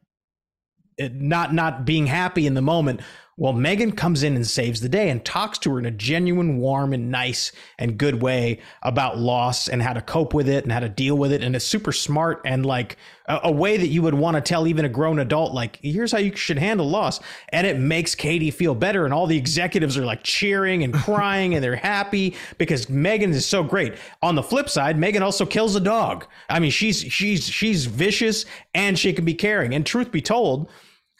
not 0.98 1.52
not 1.52 1.84
being 1.84 2.06
happy 2.06 2.46
in 2.46 2.54
the 2.54 2.62
moment 2.62 3.00
well, 3.38 3.54
Megan 3.54 3.92
comes 3.92 4.22
in 4.22 4.36
and 4.36 4.46
saves 4.46 4.80
the 4.82 4.90
day 4.90 5.08
and 5.08 5.24
talks 5.24 5.58
to 5.60 5.72
her 5.72 5.78
in 5.78 5.86
a 5.86 5.90
genuine, 5.90 6.58
warm, 6.58 6.92
and 6.92 7.10
nice 7.10 7.50
and 7.78 7.96
good 7.96 8.20
way 8.20 8.60
about 8.82 9.18
loss 9.18 9.68
and 9.68 9.82
how 9.82 9.94
to 9.94 10.02
cope 10.02 10.34
with 10.34 10.48
it 10.48 10.64
and 10.64 10.72
how 10.72 10.80
to 10.80 10.88
deal 10.88 11.16
with 11.16 11.32
it. 11.32 11.42
And 11.42 11.56
it's 11.56 11.64
super 11.64 11.92
smart 11.92 12.42
and 12.44 12.66
like 12.66 12.98
a, 13.26 13.40
a 13.44 13.50
way 13.50 13.78
that 13.78 13.86
you 13.86 14.02
would 14.02 14.12
want 14.12 14.34
to 14.36 14.42
tell 14.42 14.66
even 14.66 14.84
a 14.84 14.88
grown 14.88 15.18
adult, 15.18 15.54
like, 15.54 15.78
here's 15.80 16.12
how 16.12 16.18
you 16.18 16.36
should 16.36 16.58
handle 16.58 16.88
loss. 16.88 17.20
And 17.48 17.66
it 17.66 17.78
makes 17.78 18.14
Katie 18.14 18.50
feel 18.50 18.74
better. 18.74 19.06
And 19.06 19.14
all 19.14 19.26
the 19.26 19.38
executives 19.38 19.96
are 19.96 20.04
like 20.04 20.22
cheering 20.22 20.84
and 20.84 20.92
crying 21.04 21.54
and 21.54 21.64
they're 21.64 21.74
happy 21.74 22.36
because 22.58 22.90
Megan 22.90 23.30
is 23.30 23.46
so 23.46 23.62
great. 23.62 23.94
On 24.20 24.34
the 24.34 24.42
flip 24.42 24.68
side, 24.68 24.98
Megan 24.98 25.22
also 25.22 25.46
kills 25.46 25.74
a 25.74 25.80
dog. 25.80 26.26
I 26.50 26.60
mean, 26.60 26.70
she's 26.70 27.00
she's 27.00 27.48
she's 27.48 27.86
vicious 27.86 28.44
and 28.74 28.98
she 28.98 29.14
can 29.14 29.24
be 29.24 29.34
caring. 29.34 29.74
And 29.74 29.86
truth 29.86 30.12
be 30.12 30.20
told, 30.20 30.70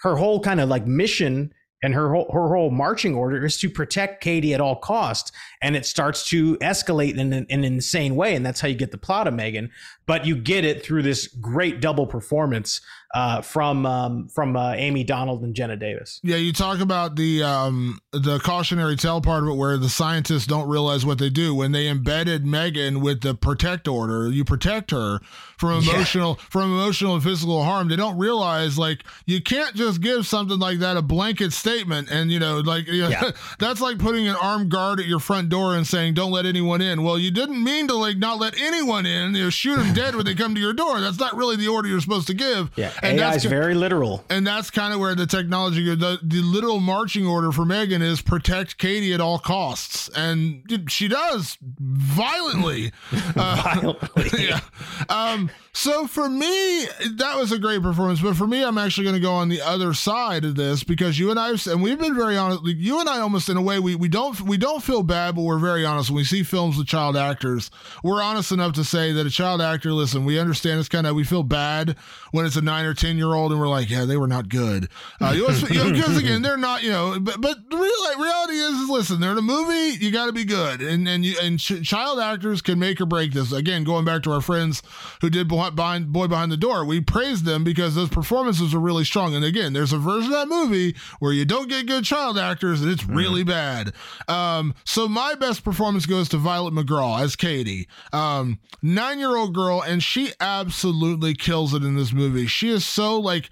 her 0.02 0.16
whole 0.16 0.40
kind 0.40 0.60
of 0.60 0.68
like 0.68 0.86
mission 0.86 1.54
and 1.82 1.94
her 1.94 2.12
whole, 2.12 2.30
her 2.32 2.54
whole 2.54 2.70
marching 2.70 3.14
order 3.14 3.44
is 3.44 3.58
to 3.58 3.68
protect 3.68 4.22
Katie 4.22 4.54
at 4.54 4.60
all 4.60 4.76
costs. 4.76 5.32
And 5.60 5.74
it 5.74 5.84
starts 5.84 6.28
to 6.28 6.56
escalate 6.58 7.12
in 7.12 7.32
an, 7.32 7.46
in 7.48 7.64
an 7.64 7.64
insane 7.64 8.14
way. 8.14 8.34
And 8.36 8.46
that's 8.46 8.60
how 8.60 8.68
you 8.68 8.76
get 8.76 8.92
the 8.92 8.98
plot 8.98 9.26
of 9.26 9.34
Megan. 9.34 9.70
But 10.06 10.24
you 10.24 10.36
get 10.36 10.64
it 10.64 10.84
through 10.84 11.02
this 11.02 11.26
great 11.26 11.80
double 11.80 12.06
performance 12.06 12.80
uh, 13.14 13.42
from 13.42 13.84
um, 13.84 14.28
from 14.28 14.56
uh, 14.56 14.72
Amy 14.72 15.04
Donald 15.04 15.42
and 15.42 15.54
Jenna 15.54 15.76
Davis. 15.76 16.18
Yeah, 16.22 16.36
you 16.36 16.52
talk 16.52 16.80
about 16.80 17.16
the 17.16 17.42
um, 17.42 18.00
the 18.12 18.38
cautionary 18.38 18.96
tale 18.96 19.20
part 19.20 19.42
of 19.42 19.50
it, 19.50 19.54
where 19.54 19.76
the 19.76 19.90
scientists 19.90 20.46
don't 20.46 20.68
realize 20.68 21.04
what 21.04 21.18
they 21.18 21.28
do 21.28 21.54
when 21.54 21.72
they 21.72 21.88
embedded 21.88 22.46
Megan 22.46 23.00
with 23.00 23.20
the 23.20 23.34
protect 23.34 23.86
order. 23.86 24.30
You 24.30 24.44
protect 24.44 24.92
her 24.92 25.20
from 25.58 25.82
emotional 25.82 26.36
yeah. 26.38 26.46
from 26.48 26.72
emotional 26.72 27.14
and 27.14 27.22
physical 27.22 27.62
harm. 27.62 27.88
They 27.88 27.96
don't 27.96 28.16
realize 28.16 28.78
like 28.78 29.04
you 29.26 29.42
can't 29.42 29.74
just 29.74 30.00
give 30.00 30.26
something 30.26 30.58
like 30.58 30.78
that 30.78 30.96
a 30.96 31.02
blanket 31.02 31.52
statement, 31.52 32.10
and 32.10 32.32
you 32.32 32.38
know, 32.38 32.60
like 32.60 32.86
you 32.86 33.02
know, 33.02 33.08
yeah. 33.10 33.30
that's 33.58 33.82
like 33.82 33.98
putting 33.98 34.26
an 34.26 34.36
armed 34.40 34.70
guard 34.70 35.00
at 35.00 35.06
your 35.06 35.20
front 35.20 35.50
door 35.50 35.76
and 35.76 35.86
saying 35.86 36.14
don't 36.14 36.32
let 36.32 36.46
anyone 36.46 36.80
in. 36.80 37.02
Well, 37.02 37.18
you 37.18 37.30
didn't 37.30 37.62
mean 37.62 37.88
to 37.88 37.94
like 37.94 38.16
not 38.16 38.38
let 38.38 38.58
anyone 38.58 39.04
in. 39.04 39.34
You 39.34 39.44
know, 39.44 39.50
shoot 39.50 39.76
them 39.76 39.92
dead 39.92 40.14
when 40.14 40.24
they 40.24 40.34
come 40.34 40.54
to 40.54 40.60
your 40.60 40.72
door. 40.72 40.98
That's 41.02 41.18
not 41.18 41.36
really 41.36 41.56
the 41.56 41.68
order 41.68 41.88
you're 41.88 42.00
supposed 42.00 42.26
to 42.28 42.34
give. 42.34 42.70
Yeah 42.74 42.90
and 43.02 43.18
AI 43.18 43.34
is 43.34 43.44
very 43.44 43.74
literal. 43.74 44.24
And 44.30 44.46
that's 44.46 44.70
kind 44.70 44.92
of 44.92 45.00
where 45.00 45.14
the 45.14 45.26
technology, 45.26 45.94
the, 45.94 46.18
the 46.22 46.42
literal 46.42 46.80
marching 46.80 47.26
order 47.26 47.52
for 47.52 47.64
Megan 47.64 48.02
is 48.02 48.22
protect 48.22 48.78
Katie 48.78 49.12
at 49.12 49.20
all 49.20 49.38
costs. 49.38 50.08
And 50.14 50.62
she 50.88 51.08
does 51.08 51.58
violently. 51.60 52.92
Uh, 53.34 53.56
violently. 53.62 54.30
yeah. 54.48 54.60
Um, 55.08 55.50
so 55.74 56.06
for 56.06 56.28
me, 56.28 56.86
that 57.16 57.36
was 57.36 57.50
a 57.50 57.58
great 57.58 57.80
performance. 57.80 58.20
But 58.20 58.36
for 58.36 58.46
me, 58.46 58.62
I'm 58.62 58.76
actually 58.76 59.04
going 59.04 59.16
to 59.16 59.22
go 59.22 59.32
on 59.32 59.48
the 59.48 59.62
other 59.62 59.94
side 59.94 60.44
of 60.44 60.54
this 60.54 60.84
because 60.84 61.18
you 61.18 61.30
and 61.30 61.40
I, 61.40 61.54
and 61.66 61.82
we've 61.82 61.98
been 61.98 62.14
very 62.14 62.36
honest. 62.36 62.62
You 62.64 63.00
and 63.00 63.08
I, 63.08 63.20
almost 63.20 63.48
in 63.48 63.56
a 63.56 63.62
way, 63.62 63.78
we 63.78 63.94
we 63.94 64.08
don't 64.08 64.38
we 64.42 64.58
don't 64.58 64.82
feel 64.82 65.02
bad, 65.02 65.34
but 65.34 65.42
we're 65.42 65.58
very 65.58 65.86
honest 65.86 66.10
when 66.10 66.16
we 66.16 66.24
see 66.24 66.42
films 66.42 66.76
with 66.76 66.86
child 66.86 67.16
actors. 67.16 67.70
We're 68.02 68.22
honest 68.22 68.52
enough 68.52 68.74
to 68.74 68.84
say 68.84 69.12
that 69.12 69.26
a 69.26 69.30
child 69.30 69.62
actor. 69.62 69.92
Listen, 69.92 70.26
we 70.26 70.38
understand 70.38 70.78
it's 70.78 70.90
kind 70.90 71.06
of 71.06 71.14
we 71.14 71.24
feel 71.24 71.42
bad 71.42 71.96
when 72.32 72.44
it's 72.44 72.56
a 72.56 72.62
nine 72.62 72.84
or 72.84 72.91
ten 72.94 73.16
year 73.16 73.32
old, 73.32 73.52
and 73.52 73.60
we're 73.60 73.68
like, 73.68 73.90
yeah, 73.90 74.04
they 74.04 74.16
were 74.16 74.28
not 74.28 74.48
good. 74.48 74.88
Uh, 75.20 75.32
you 75.34 75.46
know, 75.46 75.92
because 75.92 76.16
again, 76.16 76.42
they're 76.42 76.56
not. 76.56 76.82
You 76.82 76.90
know, 76.90 77.18
but 77.20 77.40
but 77.40 77.70
the 77.70 77.76
real, 77.76 78.20
reality 78.20 78.54
is, 78.54 78.80
is, 78.80 78.88
listen, 78.88 79.20
they're 79.20 79.32
in 79.32 79.38
a 79.38 79.42
movie. 79.42 80.04
You 80.04 80.10
got 80.10 80.26
to 80.26 80.32
be 80.32 80.44
good, 80.44 80.80
and 80.80 81.08
and 81.08 81.24
you 81.24 81.36
and 81.42 81.58
ch- 81.58 81.82
child 81.82 82.20
actors 82.20 82.62
can 82.62 82.78
make 82.78 83.00
or 83.00 83.06
break 83.06 83.32
this. 83.32 83.52
Again, 83.52 83.84
going 83.84 84.04
back 84.04 84.22
to 84.24 84.32
our 84.32 84.40
friends 84.40 84.82
who 85.20 85.30
did 85.30 85.48
behind 85.48 86.12
Boy 86.12 86.26
Behind 86.26 86.50
the 86.50 86.56
Door. 86.56 86.84
We 86.86 87.00
praised 87.00 87.44
them 87.44 87.64
because 87.64 87.94
those 87.94 88.08
performances 88.08 88.74
are 88.74 88.80
really 88.80 89.04
strong. 89.04 89.34
And 89.34 89.44
again, 89.44 89.72
there's 89.72 89.92
a 89.92 89.98
version 89.98 90.32
of 90.32 90.38
that 90.38 90.48
movie 90.48 90.94
where 91.18 91.32
you 91.32 91.44
don't 91.44 91.68
get 91.68 91.86
good 91.86 92.04
child 92.04 92.38
actors 92.38 92.82
and 92.82 92.90
it's 92.90 93.04
really 93.04 93.44
bad. 93.44 93.92
Um, 94.28 94.74
so 94.84 95.08
my 95.08 95.34
best 95.34 95.64
performance 95.64 96.06
goes 96.06 96.28
to 96.30 96.38
Violet 96.38 96.74
McGraw 96.74 97.20
as 97.20 97.36
Katie, 97.36 97.88
um, 98.12 98.58
nine 98.82 99.18
year 99.18 99.36
old 99.36 99.54
girl, 99.54 99.82
and 99.82 100.02
she 100.02 100.32
absolutely 100.40 101.34
kills 101.34 101.74
it 101.74 101.82
in 101.82 101.96
this 101.96 102.12
movie. 102.12 102.46
She 102.46 102.68
is 102.68 102.81
so 102.84 103.18
like. 103.18 103.50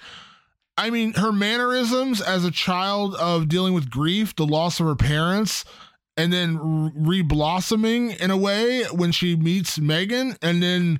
I 0.78 0.88
mean, 0.88 1.12
her 1.14 1.30
mannerisms 1.30 2.22
as 2.22 2.42
a 2.46 2.50
child 2.50 3.14
of 3.16 3.48
dealing 3.48 3.74
with 3.74 3.90
grief, 3.90 4.34
the 4.34 4.46
loss 4.46 4.80
of 4.80 4.86
her 4.86 4.94
parents, 4.94 5.62
and 6.16 6.32
then 6.32 6.92
re 6.94 7.20
blossoming 7.20 8.12
in 8.12 8.30
a 8.30 8.36
way 8.36 8.84
when 8.84 9.12
she 9.12 9.36
meets 9.36 9.78
Megan, 9.78 10.36
and 10.40 10.62
then 10.62 10.98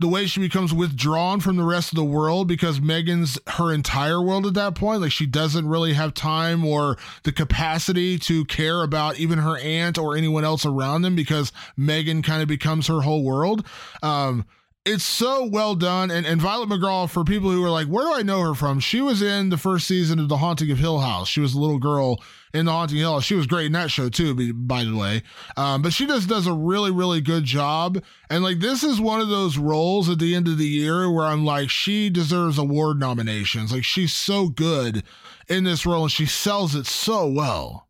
the 0.00 0.08
way 0.08 0.26
she 0.26 0.40
becomes 0.40 0.72
withdrawn 0.72 1.40
from 1.40 1.56
the 1.56 1.64
rest 1.64 1.90
of 1.90 1.96
the 1.96 2.04
world 2.04 2.46
because 2.46 2.80
Megan's 2.80 3.38
her 3.48 3.72
entire 3.72 4.22
world 4.22 4.46
at 4.46 4.54
that 4.54 4.74
point. 4.76 5.00
Like 5.00 5.10
she 5.10 5.26
doesn't 5.26 5.68
really 5.68 5.94
have 5.94 6.14
time 6.14 6.64
or 6.64 6.96
the 7.24 7.32
capacity 7.32 8.18
to 8.20 8.44
care 8.44 8.82
about 8.82 9.18
even 9.18 9.40
her 9.40 9.58
aunt 9.58 9.98
or 9.98 10.16
anyone 10.16 10.44
else 10.44 10.64
around 10.64 11.02
them 11.02 11.16
because 11.16 11.50
Megan 11.76 12.22
kind 12.22 12.42
of 12.42 12.48
becomes 12.48 12.86
her 12.86 13.00
whole 13.00 13.24
world. 13.24 13.66
Um, 14.02 14.46
it's 14.88 15.04
so 15.04 15.44
well 15.44 15.74
done. 15.74 16.10
And, 16.10 16.26
and 16.26 16.40
Violet 16.40 16.68
McGraw, 16.68 17.08
for 17.08 17.22
people 17.22 17.50
who 17.50 17.62
are 17.62 17.70
like, 17.70 17.86
where 17.86 18.04
do 18.04 18.14
I 18.14 18.22
know 18.22 18.40
her 18.40 18.54
from? 18.54 18.80
She 18.80 19.00
was 19.00 19.20
in 19.20 19.50
the 19.50 19.58
first 19.58 19.86
season 19.86 20.18
of 20.18 20.28
The 20.28 20.38
Haunting 20.38 20.70
of 20.70 20.78
Hill 20.78 21.00
House. 21.00 21.28
She 21.28 21.40
was 21.40 21.54
a 21.54 21.60
little 21.60 21.78
girl 21.78 22.22
in 22.54 22.64
The 22.64 22.72
Haunting 22.72 22.96
of 22.96 23.00
Hill 23.02 23.12
House. 23.14 23.24
She 23.24 23.34
was 23.34 23.46
great 23.46 23.66
in 23.66 23.72
that 23.72 23.90
show 23.90 24.08
too, 24.08 24.54
by 24.54 24.84
the 24.84 24.96
way. 24.96 25.22
Um, 25.56 25.82
but 25.82 25.92
she 25.92 26.06
just 26.06 26.28
does 26.28 26.46
a 26.46 26.54
really, 26.54 26.90
really 26.90 27.20
good 27.20 27.44
job. 27.44 28.02
And 28.30 28.42
like, 28.42 28.60
this 28.60 28.82
is 28.82 29.00
one 29.00 29.20
of 29.20 29.28
those 29.28 29.58
roles 29.58 30.08
at 30.08 30.18
the 30.18 30.34
end 30.34 30.48
of 30.48 30.56
the 30.56 30.66
year 30.66 31.10
where 31.10 31.26
I'm 31.26 31.44
like, 31.44 31.68
she 31.68 32.08
deserves 32.08 32.56
award 32.56 32.98
nominations. 32.98 33.72
Like, 33.72 33.84
she's 33.84 34.14
so 34.14 34.48
good 34.48 35.02
in 35.48 35.64
this 35.64 35.84
role 35.84 36.04
and 36.04 36.12
she 36.12 36.26
sells 36.26 36.74
it 36.74 36.86
so 36.86 37.26
well. 37.26 37.87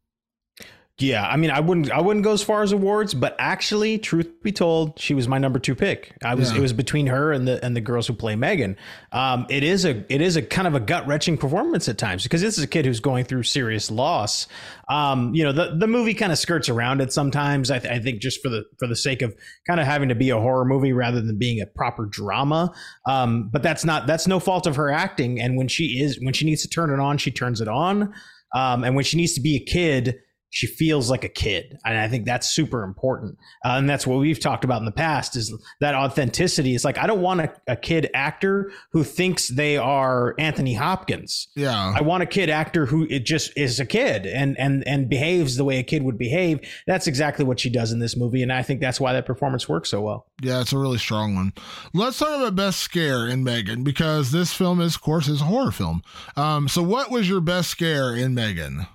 Yeah, 1.00 1.24
I 1.24 1.36
mean, 1.36 1.52
I 1.52 1.60
wouldn't, 1.60 1.92
I 1.92 2.00
wouldn't 2.00 2.24
go 2.24 2.32
as 2.32 2.42
far 2.42 2.64
as 2.64 2.72
awards, 2.72 3.14
but 3.14 3.36
actually, 3.38 3.98
truth 3.98 4.42
be 4.42 4.50
told, 4.50 4.98
she 4.98 5.14
was 5.14 5.28
my 5.28 5.38
number 5.38 5.60
two 5.60 5.76
pick. 5.76 6.12
I 6.24 6.34
was, 6.34 6.50
yeah. 6.50 6.58
it 6.58 6.60
was 6.60 6.72
between 6.72 7.06
her 7.06 7.30
and 7.30 7.46
the 7.46 7.64
and 7.64 7.76
the 7.76 7.80
girls 7.80 8.08
who 8.08 8.14
play 8.14 8.34
Megan. 8.34 8.76
Um, 9.12 9.46
it 9.48 9.62
is 9.62 9.84
a, 9.84 10.04
it 10.12 10.20
is 10.20 10.34
a 10.34 10.42
kind 10.42 10.66
of 10.66 10.74
a 10.74 10.80
gut 10.80 11.06
wrenching 11.06 11.38
performance 11.38 11.88
at 11.88 11.98
times 11.98 12.24
because 12.24 12.40
this 12.40 12.58
is 12.58 12.64
a 12.64 12.66
kid 12.66 12.84
who's 12.84 12.98
going 12.98 13.26
through 13.26 13.44
serious 13.44 13.92
loss. 13.92 14.48
Um, 14.88 15.32
you 15.36 15.44
know, 15.44 15.52
the 15.52 15.76
the 15.78 15.86
movie 15.86 16.14
kind 16.14 16.32
of 16.32 16.38
skirts 16.38 16.68
around 16.68 17.00
it 17.00 17.12
sometimes. 17.12 17.70
I, 17.70 17.78
th- 17.78 17.92
I, 17.92 18.00
think 18.00 18.20
just 18.20 18.42
for 18.42 18.48
the 18.48 18.64
for 18.80 18.88
the 18.88 18.96
sake 18.96 19.22
of 19.22 19.36
kind 19.68 19.78
of 19.78 19.86
having 19.86 20.08
to 20.08 20.16
be 20.16 20.30
a 20.30 20.40
horror 20.40 20.64
movie 20.64 20.92
rather 20.92 21.20
than 21.20 21.38
being 21.38 21.60
a 21.60 21.66
proper 21.66 22.06
drama. 22.06 22.74
Um, 23.06 23.50
but 23.52 23.62
that's 23.62 23.84
not 23.84 24.08
that's 24.08 24.26
no 24.26 24.40
fault 24.40 24.66
of 24.66 24.74
her 24.74 24.90
acting. 24.90 25.40
And 25.40 25.56
when 25.56 25.68
she 25.68 26.00
is 26.00 26.18
when 26.20 26.34
she 26.34 26.44
needs 26.44 26.62
to 26.62 26.68
turn 26.68 26.90
it 26.90 26.98
on, 26.98 27.18
she 27.18 27.30
turns 27.30 27.60
it 27.60 27.68
on. 27.68 28.12
Um, 28.52 28.82
and 28.82 28.96
when 28.96 29.04
she 29.04 29.16
needs 29.16 29.34
to 29.34 29.40
be 29.40 29.54
a 29.54 29.60
kid 29.60 30.18
she 30.50 30.66
feels 30.66 31.10
like 31.10 31.24
a 31.24 31.28
kid 31.28 31.78
and 31.84 31.98
i 31.98 32.08
think 32.08 32.24
that's 32.24 32.48
super 32.48 32.82
important. 32.82 33.38
Uh, 33.64 33.76
and 33.78 33.88
that's 33.88 34.06
what 34.06 34.18
we've 34.18 34.40
talked 34.40 34.64
about 34.64 34.80
in 34.80 34.84
the 34.84 34.92
past 34.92 35.36
is 35.36 35.52
that 35.80 35.94
authenticity. 35.94 36.74
It's 36.74 36.84
like 36.84 36.98
i 36.98 37.06
don't 37.06 37.20
want 37.20 37.40
a, 37.40 37.52
a, 37.66 37.76
kid 37.76 38.10
actor 38.14 38.72
who 38.92 39.04
thinks 39.04 39.48
they 39.48 39.76
are 39.76 40.34
anthony 40.38 40.74
hopkins. 40.74 41.48
Yeah. 41.54 41.94
I 41.96 42.02
want 42.02 42.22
a 42.22 42.26
kid 42.26 42.50
actor 42.50 42.86
who 42.86 43.06
it 43.08 43.24
just 43.24 43.56
is 43.56 43.80
a 43.80 43.86
kid 43.86 44.26
and 44.26 44.58
and 44.58 44.86
and 44.86 45.08
behaves 45.08 45.56
the 45.56 45.64
way 45.64 45.78
a 45.78 45.82
kid 45.82 46.02
would 46.02 46.18
behave. 46.18 46.60
That's 46.86 47.06
exactly 47.06 47.44
what 47.44 47.60
she 47.60 47.70
does 47.70 47.92
in 47.92 47.98
this 47.98 48.16
movie 48.16 48.42
and 48.42 48.52
i 48.52 48.62
think 48.62 48.80
that's 48.80 49.00
why 49.00 49.12
that 49.12 49.26
performance 49.26 49.68
works 49.68 49.90
so 49.90 50.00
well. 50.00 50.26
Yeah 50.42 50.60
it's 50.60 50.72
a 50.72 50.78
really 50.78 50.98
strong 50.98 51.34
one. 51.34 51.52
Let's 51.94 52.18
talk 52.18 52.36
about 52.36 52.56
best 52.56 52.80
scare 52.80 53.26
in 53.28 53.44
megan 53.44 53.84
because 53.84 54.32
this 54.32 54.52
film 54.52 54.80
is 54.80 54.96
of 54.96 55.02
course 55.02 55.28
is 55.28 55.40
a 55.40 55.44
horror 55.44 55.72
film. 55.72 56.02
Um, 56.36 56.68
so 56.68 56.82
what 56.82 57.10
was 57.10 57.28
your 57.28 57.40
best 57.40 57.70
scare 57.70 58.14
in 58.14 58.34
megan 58.34 58.86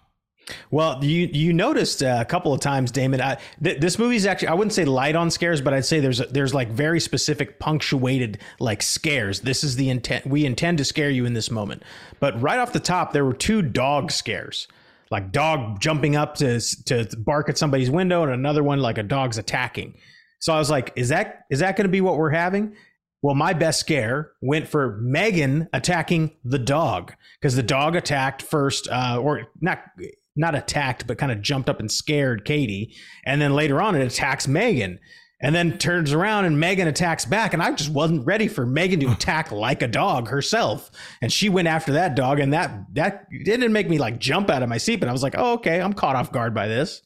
well, 0.71 1.03
you 1.03 1.29
you 1.31 1.53
noticed 1.53 2.03
uh, 2.03 2.17
a 2.19 2.25
couple 2.25 2.53
of 2.53 2.59
times, 2.59 2.91
Damon. 2.91 3.21
I, 3.21 3.37
th- 3.63 3.79
this 3.79 3.97
movie 3.97 4.15
is 4.15 4.25
actually 4.25 4.49
I 4.49 4.53
wouldn't 4.53 4.73
say 4.73 4.85
light 4.85 5.15
on 5.15 5.31
scares, 5.31 5.61
but 5.61 5.73
I'd 5.73 5.85
say 5.85 5.99
there's 5.99 6.19
there's 6.31 6.53
like 6.53 6.69
very 6.69 6.99
specific 6.99 7.59
punctuated 7.59 8.39
like 8.59 8.81
scares. 8.81 9.41
This 9.41 9.63
is 9.63 9.75
the 9.75 9.89
intent. 9.89 10.25
We 10.27 10.45
intend 10.45 10.79
to 10.79 10.85
scare 10.85 11.09
you 11.09 11.25
in 11.25 11.33
this 11.33 11.49
moment. 11.49 11.83
But 12.19 12.39
right 12.41 12.59
off 12.59 12.73
the 12.73 12.79
top, 12.79 13.13
there 13.13 13.25
were 13.25 13.33
two 13.33 13.61
dog 13.61 14.11
scares, 14.11 14.67
like 15.11 15.31
dog 15.31 15.79
jumping 15.79 16.15
up 16.15 16.35
to 16.35 16.59
to 16.85 17.07
bark 17.17 17.49
at 17.49 17.57
somebody's 17.57 17.89
window, 17.89 18.23
and 18.23 18.31
another 18.31 18.63
one 18.63 18.79
like 18.79 18.97
a 18.97 19.03
dog's 19.03 19.37
attacking. 19.37 19.95
So 20.39 20.53
I 20.53 20.59
was 20.59 20.69
like, 20.69 20.91
is 20.95 21.09
that 21.09 21.45
is 21.49 21.59
that 21.59 21.77
going 21.77 21.85
to 21.85 21.91
be 21.91 22.01
what 22.01 22.17
we're 22.17 22.31
having? 22.31 22.75
Well, 23.21 23.35
my 23.35 23.53
best 23.53 23.79
scare 23.79 24.31
went 24.41 24.67
for 24.67 24.97
Megan 25.01 25.69
attacking 25.71 26.35
the 26.43 26.59
dog 26.59 27.13
because 27.39 27.55
the 27.55 27.63
dog 27.63 27.95
attacked 27.95 28.41
first, 28.41 28.89
uh, 28.89 29.17
or 29.23 29.47
not 29.61 29.79
not 30.35 30.55
attacked, 30.55 31.07
but 31.07 31.17
kind 31.17 31.31
of 31.31 31.41
jumped 31.41 31.69
up 31.69 31.79
and 31.79 31.91
scared 31.91 32.45
Katie. 32.45 32.95
And 33.25 33.41
then 33.41 33.53
later 33.53 33.81
on, 33.81 33.95
it 33.95 34.05
attacks 34.05 34.47
Megan 34.47 34.99
and 35.43 35.53
then 35.53 35.77
turns 35.77 36.13
around 36.13 36.45
and 36.45 36.59
Megan 36.59 36.87
attacks 36.87 37.25
back. 37.25 37.53
And 37.53 37.61
I 37.61 37.71
just 37.73 37.89
wasn't 37.89 38.25
ready 38.25 38.47
for 38.47 38.65
Megan 38.65 39.01
to 39.01 39.11
attack 39.11 39.51
like 39.51 39.81
a 39.81 39.87
dog 39.87 40.29
herself. 40.29 40.89
And 41.21 41.31
she 41.31 41.49
went 41.49 41.67
after 41.67 41.91
that 41.93 42.15
dog. 42.15 42.39
And 42.39 42.53
that, 42.53 42.85
that 42.93 43.27
didn't 43.29 43.73
make 43.73 43.89
me 43.89 43.97
like 43.97 44.19
jump 44.19 44.49
out 44.49 44.63
of 44.63 44.69
my 44.69 44.77
seat, 44.77 45.01
but 45.01 45.09
I 45.09 45.11
was 45.11 45.21
like, 45.21 45.35
oh, 45.37 45.53
okay, 45.55 45.81
I'm 45.81 45.93
caught 45.93 46.15
off 46.15 46.31
guard 46.31 46.53
by 46.53 46.67
this. 46.67 47.01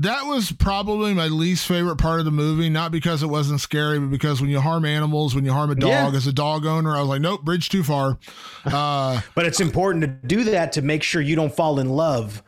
That 0.00 0.26
was 0.26 0.52
probably 0.52 1.14
my 1.14 1.28
least 1.28 1.66
favorite 1.66 1.96
part 1.96 2.18
of 2.18 2.26
the 2.26 2.30
movie, 2.30 2.68
not 2.68 2.92
because 2.92 3.22
it 3.22 3.28
wasn't 3.28 3.60
scary, 3.60 3.98
but 3.98 4.10
because 4.10 4.42
when 4.42 4.50
you 4.50 4.60
harm 4.60 4.84
animals, 4.84 5.34
when 5.34 5.46
you 5.46 5.52
harm 5.52 5.70
a 5.70 5.74
dog, 5.74 6.12
yeah. 6.12 6.16
as 6.16 6.26
a 6.26 6.34
dog 6.34 6.66
owner, 6.66 6.94
I 6.94 7.00
was 7.00 7.08
like, 7.08 7.22
nope, 7.22 7.44
bridge 7.44 7.70
too 7.70 7.82
far. 7.82 8.18
Uh, 8.66 9.20
but 9.36 9.46
it's 9.46 9.60
important 9.60 10.02
to 10.02 10.08
do 10.08 10.42
that 10.42 10.72
to 10.72 10.82
make 10.82 11.04
sure 11.04 11.22
you 11.22 11.36
don't 11.36 11.54
fall 11.54 11.78
in 11.78 11.88
love 11.88 12.42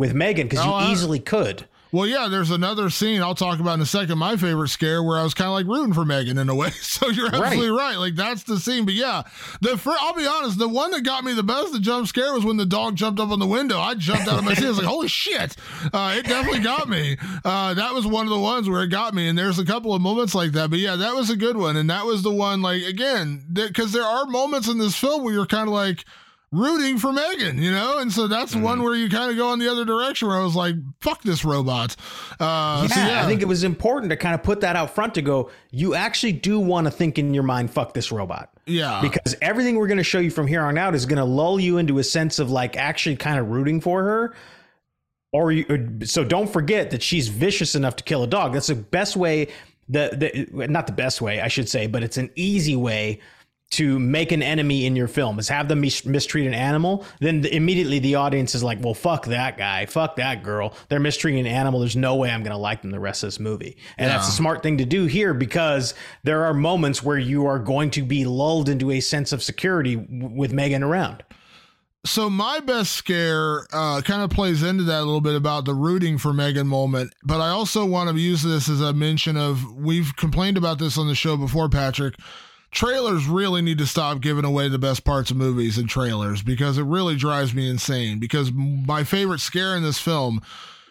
with 0.00 0.14
Megan 0.14 0.48
because 0.48 0.64
you 0.64 0.72
oh, 0.72 0.90
easily 0.90 1.18
could. 1.18 1.66
Well, 1.92 2.06
yeah, 2.06 2.28
there's 2.28 2.50
another 2.50 2.88
scene 2.88 3.20
I'll 3.20 3.34
talk 3.34 3.60
about 3.60 3.74
in 3.74 3.80
a 3.80 3.86
second. 3.86 4.16
My 4.16 4.36
favorite 4.36 4.68
scare 4.68 5.02
where 5.02 5.18
I 5.18 5.24
was 5.24 5.34
kind 5.34 5.48
of 5.48 5.54
like 5.54 5.66
rooting 5.66 5.92
for 5.92 6.04
Megan 6.06 6.38
in 6.38 6.48
a 6.48 6.54
way. 6.54 6.70
So 6.80 7.08
you're 7.08 7.26
absolutely 7.26 7.70
right. 7.70 7.92
right. 7.92 7.96
Like 7.96 8.14
that's 8.14 8.42
the 8.42 8.58
scene. 8.58 8.84
But 8.84 8.94
yeah, 8.94 9.22
the 9.60 9.70
i 9.70 9.98
I'll 10.00 10.14
be 10.14 10.26
honest, 10.26 10.58
the 10.58 10.68
one 10.68 10.90
that 10.90 11.02
got 11.02 11.24
me 11.24 11.34
the 11.34 11.42
best, 11.42 11.72
the 11.72 11.80
jump 11.80 12.06
scare, 12.08 12.32
was 12.32 12.44
when 12.44 12.56
the 12.56 12.66
dog 12.66 12.96
jumped 12.96 13.20
up 13.20 13.30
on 13.30 13.38
the 13.38 13.46
window. 13.46 13.78
I 13.78 13.94
jumped 13.94 14.28
out 14.28 14.38
of 14.38 14.44
my 14.44 14.54
seat. 14.54 14.66
I 14.66 14.68
was 14.68 14.78
like, 14.78 14.86
holy 14.86 15.08
shit! 15.08 15.56
Uh, 15.92 16.14
it 16.16 16.26
definitely 16.26 16.60
got 16.60 16.88
me. 16.88 17.16
Uh, 17.44 17.74
that 17.74 17.94
was 17.94 18.06
one 18.06 18.26
of 18.26 18.30
the 18.30 18.38
ones 18.38 18.68
where 18.68 18.82
it 18.82 18.88
got 18.88 19.14
me. 19.14 19.28
And 19.28 19.38
there's 19.38 19.58
a 19.58 19.64
couple 19.64 19.94
of 19.94 20.02
moments 20.02 20.34
like 20.34 20.52
that. 20.52 20.70
But 20.70 20.80
yeah, 20.80 20.96
that 20.96 21.14
was 21.14 21.30
a 21.30 21.36
good 21.36 21.56
one. 21.56 21.76
And 21.76 21.88
that 21.90 22.06
was 22.06 22.22
the 22.22 22.32
one 22.32 22.60
like 22.60 22.82
again 22.82 23.44
because 23.52 23.92
there 23.92 24.04
are 24.04 24.26
moments 24.26 24.68
in 24.68 24.78
this 24.78 24.96
film 24.96 25.22
where 25.22 25.32
you're 25.32 25.46
kind 25.46 25.68
of 25.68 25.74
like 25.74 26.04
rooting 26.52 26.98
for 26.98 27.12
Megan, 27.12 27.58
you 27.62 27.70
know? 27.70 27.98
And 27.98 28.12
so 28.12 28.26
that's 28.26 28.54
mm-hmm. 28.54 28.64
one 28.64 28.82
where 28.82 28.94
you 28.94 29.08
kind 29.08 29.30
of 29.30 29.36
go 29.36 29.52
in 29.52 29.58
the 29.58 29.70
other 29.70 29.84
direction 29.84 30.28
where 30.28 30.36
I 30.36 30.42
was 30.42 30.56
like, 30.56 30.74
fuck 31.00 31.22
this 31.22 31.44
robot. 31.44 31.94
Uh, 32.40 32.86
yeah, 32.88 32.94
so 32.94 33.00
yeah, 33.00 33.22
I 33.22 33.26
think 33.26 33.40
it 33.40 33.48
was 33.48 33.62
important 33.62 34.10
to 34.10 34.16
kind 34.16 34.34
of 34.34 34.42
put 34.42 34.60
that 34.62 34.74
out 34.74 34.94
front 34.94 35.14
to 35.14 35.22
go, 35.22 35.50
you 35.70 35.94
actually 35.94 36.32
do 36.32 36.58
want 36.58 36.86
to 36.86 36.90
think 36.90 37.18
in 37.18 37.34
your 37.34 37.44
mind, 37.44 37.70
fuck 37.70 37.94
this 37.94 38.10
robot. 38.10 38.52
Yeah. 38.66 39.00
Because 39.00 39.36
everything 39.40 39.76
we're 39.76 39.86
going 39.86 39.98
to 39.98 40.04
show 40.04 40.18
you 40.18 40.30
from 40.30 40.46
here 40.46 40.62
on 40.62 40.76
out 40.76 40.94
is 40.94 41.06
going 41.06 41.18
to 41.18 41.24
lull 41.24 41.60
you 41.60 41.78
into 41.78 41.98
a 41.98 42.04
sense 42.04 42.38
of 42.38 42.50
like 42.50 42.76
actually 42.76 43.16
kind 43.16 43.38
of 43.38 43.48
rooting 43.48 43.80
for 43.80 44.02
her. 44.02 44.34
Or, 45.32 45.52
you, 45.52 46.00
so 46.02 46.24
don't 46.24 46.52
forget 46.52 46.90
that 46.90 47.04
she's 47.04 47.28
vicious 47.28 47.76
enough 47.76 47.94
to 47.96 48.04
kill 48.04 48.24
a 48.24 48.26
dog. 48.26 48.52
That's 48.52 48.66
the 48.66 48.74
best 48.74 49.16
way. 49.16 49.48
The, 49.88 50.46
the 50.52 50.68
not 50.68 50.86
the 50.86 50.92
best 50.92 51.20
way, 51.20 51.40
I 51.40 51.48
should 51.48 51.68
say, 51.68 51.88
but 51.88 52.04
it's 52.04 52.16
an 52.16 52.30
easy 52.36 52.76
way 52.76 53.20
to 53.70 53.98
make 53.98 54.32
an 54.32 54.42
enemy 54.42 54.86
in 54.86 54.96
your 54.96 55.08
film 55.08 55.38
is 55.38 55.48
have 55.48 55.68
them 55.68 55.80
mis- 55.80 56.04
mistreat 56.04 56.46
an 56.46 56.54
animal 56.54 57.04
then 57.20 57.40
the, 57.40 57.54
immediately 57.54 57.98
the 57.98 58.14
audience 58.14 58.54
is 58.54 58.62
like 58.62 58.82
well 58.82 58.94
fuck 58.94 59.26
that 59.26 59.56
guy 59.56 59.86
fuck 59.86 60.16
that 60.16 60.42
girl. 60.42 60.74
They're 60.88 61.00
mistreating 61.00 61.40
an 61.40 61.46
animal. 61.46 61.80
There's 61.80 61.96
no 61.96 62.16
way 62.16 62.30
i'm 62.30 62.42
going 62.42 62.52
to 62.52 62.58
like 62.58 62.82
them 62.82 62.90
the 62.90 63.00
rest 63.00 63.22
of 63.22 63.28
this 63.28 63.40
movie. 63.40 63.76
And 63.98 64.08
yeah. 64.08 64.16
that's 64.16 64.28
a 64.28 64.32
smart 64.32 64.62
thing 64.62 64.78
to 64.78 64.84
do 64.84 65.06
here 65.06 65.34
because 65.34 65.94
there 66.22 66.44
are 66.44 66.54
moments 66.54 67.02
where 67.02 67.18
you 67.18 67.46
are 67.46 67.58
going 67.58 67.90
to 67.90 68.02
be 68.02 68.24
lulled 68.24 68.68
into 68.68 68.90
a 68.90 69.00
sense 69.00 69.32
of 69.32 69.42
security 69.42 69.96
w- 69.96 70.28
with 70.28 70.52
megan 70.52 70.82
around. 70.82 71.24
So 72.06 72.30
my 72.30 72.60
best 72.60 72.92
scare 72.92 73.66
uh, 73.74 74.00
kind 74.00 74.22
of 74.22 74.30
plays 74.30 74.62
into 74.62 74.84
that 74.84 75.00
a 75.00 75.04
little 75.04 75.20
bit 75.20 75.34
about 75.34 75.66
the 75.66 75.74
rooting 75.74 76.16
for 76.16 76.32
Megan 76.32 76.66
moment, 76.66 77.12
but 77.22 77.42
I 77.42 77.50
also 77.50 77.84
want 77.84 78.08
to 78.08 78.16
use 78.16 78.42
this 78.42 78.70
as 78.70 78.80
a 78.80 78.94
mention 78.94 79.36
of 79.36 79.74
we've 79.74 80.16
complained 80.16 80.56
about 80.56 80.78
this 80.78 80.96
on 80.96 81.08
the 81.08 81.14
show 81.14 81.36
before, 81.36 81.68
Patrick 81.68 82.14
trailers 82.70 83.26
really 83.26 83.62
need 83.62 83.78
to 83.78 83.86
stop 83.86 84.20
giving 84.20 84.44
away 84.44 84.68
the 84.68 84.78
best 84.78 85.04
parts 85.04 85.30
of 85.30 85.36
movies 85.36 85.78
in 85.78 85.86
trailers 85.86 86.42
because 86.42 86.78
it 86.78 86.84
really 86.84 87.16
drives 87.16 87.54
me 87.54 87.68
insane. 87.68 88.18
Because 88.18 88.52
my 88.52 89.04
favorite 89.04 89.40
scare 89.40 89.76
in 89.76 89.82
this 89.82 89.98
film, 89.98 90.40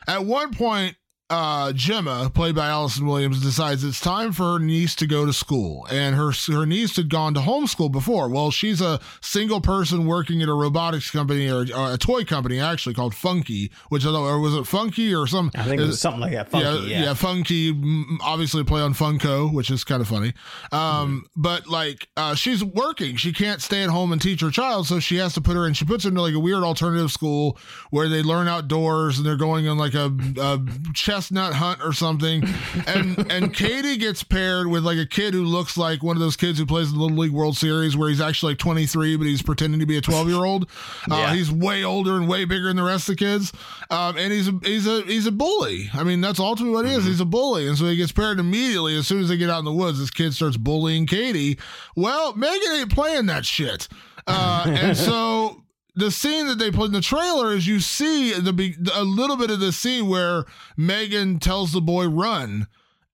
at 0.08 0.26
one 0.26 0.54
point, 0.54 0.96
uh, 1.30 1.74
Gemma, 1.74 2.32
played 2.34 2.56
by 2.56 2.70
Allison 2.70 3.06
Williams, 3.06 3.42
decides 3.42 3.84
it's 3.84 4.00
time 4.00 4.32
for 4.32 4.54
her 4.54 4.60
niece 4.60 4.96
to 4.96 5.06
go 5.06 5.26
to 5.26 5.34
school, 5.34 5.86
and 5.92 6.16
her 6.16 6.32
her 6.48 6.66
niece 6.66 6.96
had 6.96 7.10
gone 7.10 7.34
to 7.36 7.42
homeschool 7.42 7.92
before. 7.92 8.30
Well, 8.30 8.50
she's 8.50 8.82
a 8.82 9.00
single 9.22 9.62
person 9.62 10.08
working 10.08 10.42
at 10.42 10.50
a 10.50 10.54
robotics 10.54 11.12
company 11.12 11.50
or, 11.50 11.66
or 11.76 11.94
a 11.94 11.98
toy 11.98 12.24
company 12.24 12.60
actually 12.60 12.96
called 12.96 13.14
Funki, 13.14 13.72
which 13.90 14.06
I 14.06 14.12
know, 14.12 14.24
or 14.24 14.40
was 14.40 14.56
it 14.56 14.64
Funki 14.64 15.20
or 15.20 15.28
some? 15.28 15.52
I 15.54 15.64
think 15.64 15.82
it 15.82 15.86
was 15.86 16.02
something 16.02 16.22
like 16.22 16.32
that. 16.32 16.50
Funki, 16.50 16.90
yeah, 16.90 17.00
yeah, 17.00 17.04
yeah, 17.04 17.14
Funki. 17.14 18.18
Obviously, 18.22 18.64
play 18.64 18.82
on 18.82 18.94
Funko, 18.94 19.54
which 19.54 19.70
is 19.70 19.84
kind 19.84 20.02
of 20.02 20.08
funny. 20.08 20.34
Um, 20.72 21.26
mm 21.26 21.30
but 21.36 21.68
like 21.68 22.08
uh, 22.18 22.36
she's 22.36 22.64
working, 22.64 23.16
she 23.16 23.32
can't 23.32 23.62
stay 23.62 23.84
at 23.84 23.90
home 23.90 24.12
and 24.12 24.22
teach 24.22 24.42
her 24.42 24.50
child, 24.50 24.88
so 24.88 25.00
she 25.00 25.18
has 25.18 25.34
to 25.34 25.42
put 25.42 25.56
her 25.56 25.68
in. 25.68 25.74
She 25.74 25.86
puts 25.86 26.04
her 26.04 26.10
into 26.10 26.22
like 26.22 26.34
a 26.34 26.40
weird 26.40 26.64
alternative 26.64 27.12
school 27.12 27.58
where 27.92 28.10
they 28.10 28.22
learn 28.22 28.48
outdoors 28.48 29.18
and 29.18 29.26
they're 29.26 29.38
going 29.38 29.68
on 29.68 29.78
like 29.78 29.94
a, 29.94 30.12
a 30.40 30.60
chess 30.94 31.19
chestnut 31.20 31.54
hunt 31.54 31.82
or 31.84 31.92
something, 31.92 32.44
and 32.88 33.30
and 33.32 33.54
Katie 33.54 33.98
gets 33.98 34.24
paired 34.24 34.68
with 34.68 34.84
like 34.84 34.98
a 34.98 35.06
kid 35.06 35.34
who 35.34 35.44
looks 35.44 35.78
like 35.78 36.02
one 36.02 36.16
of 36.16 36.22
those 36.22 36.38
kids 36.38 36.58
who 36.58 36.66
plays 36.66 36.94
the 36.94 36.98
Little 36.98 37.18
League 37.18 37.32
World 37.32 37.58
Series, 37.58 37.98
where 37.98 38.10
he's 38.10 38.22
actually 38.22 38.54
like 38.54 38.60
23, 38.60 39.18
but 39.18 39.28
he's 39.28 39.42
pretending 39.42 39.82
to 39.82 39.86
be 39.86 39.98
a 39.98 40.02
12 40.02 40.30
year 40.30 40.46
old. 40.46 40.70
Uh, 41.12 41.16
yeah. 41.16 41.34
He's 41.34 41.52
way 41.52 41.84
older 41.84 42.16
and 42.16 42.28
way 42.28 42.46
bigger 42.46 42.68
than 42.68 42.78
the 42.78 42.84
rest 42.84 43.10
of 43.10 43.18
the 43.18 43.26
kids, 43.26 43.52
um, 43.90 44.18
and 44.18 44.32
he's 44.32 44.48
a 44.48 44.60
he's 44.64 44.88
a 44.88 45.02
he's 45.02 45.28
a 45.28 45.32
bully. 45.32 45.90
I 45.94 46.04
mean, 46.04 46.22
that's 46.22 46.40
ultimately 46.40 46.74
what 46.74 46.86
he 46.86 46.92
is. 46.92 47.00
Mm-hmm. 47.00 47.08
He's 47.08 47.22
a 47.22 47.26
bully, 47.26 47.68
and 47.68 47.78
so 47.78 47.86
he 47.86 47.98
gets 47.98 48.14
paired 48.14 48.40
immediately 48.40 48.98
as 48.98 49.06
soon 49.06 49.22
as 49.22 49.28
they 49.28 49.38
get 49.38 49.50
out 49.50 49.60
in 49.60 49.66
the 49.66 49.74
woods. 49.74 50.00
This 50.00 50.12
kid 50.12 50.34
starts 50.34 50.58
bullying 50.58 51.06
Katie. 51.06 51.60
Well, 51.96 52.34
Megan 52.36 52.74
ain't 52.74 52.94
playing 52.94 53.26
that 53.26 53.46
shit. 53.46 53.90
Uh, 54.26 54.66
and 54.68 54.96
so 54.98 55.64
the 56.00 56.12
scene 56.12 56.48
that 56.48 56.58
they 56.58 56.72
put 56.72 56.86
in 56.86 56.92
the 56.92 57.02
trailer 57.02 57.54
is 57.54 57.68
you 57.68 57.80
see 57.80 58.34
the 58.34 58.76
a 58.94 59.04
little 59.04 59.38
bit 59.38 59.52
of 59.52 59.60
the 59.60 59.72
scene 59.72 60.08
where 60.08 60.46
Megan 60.78 61.40
tells 61.40 61.72
the 61.72 61.82
boy 61.82 62.08
run 62.08 62.68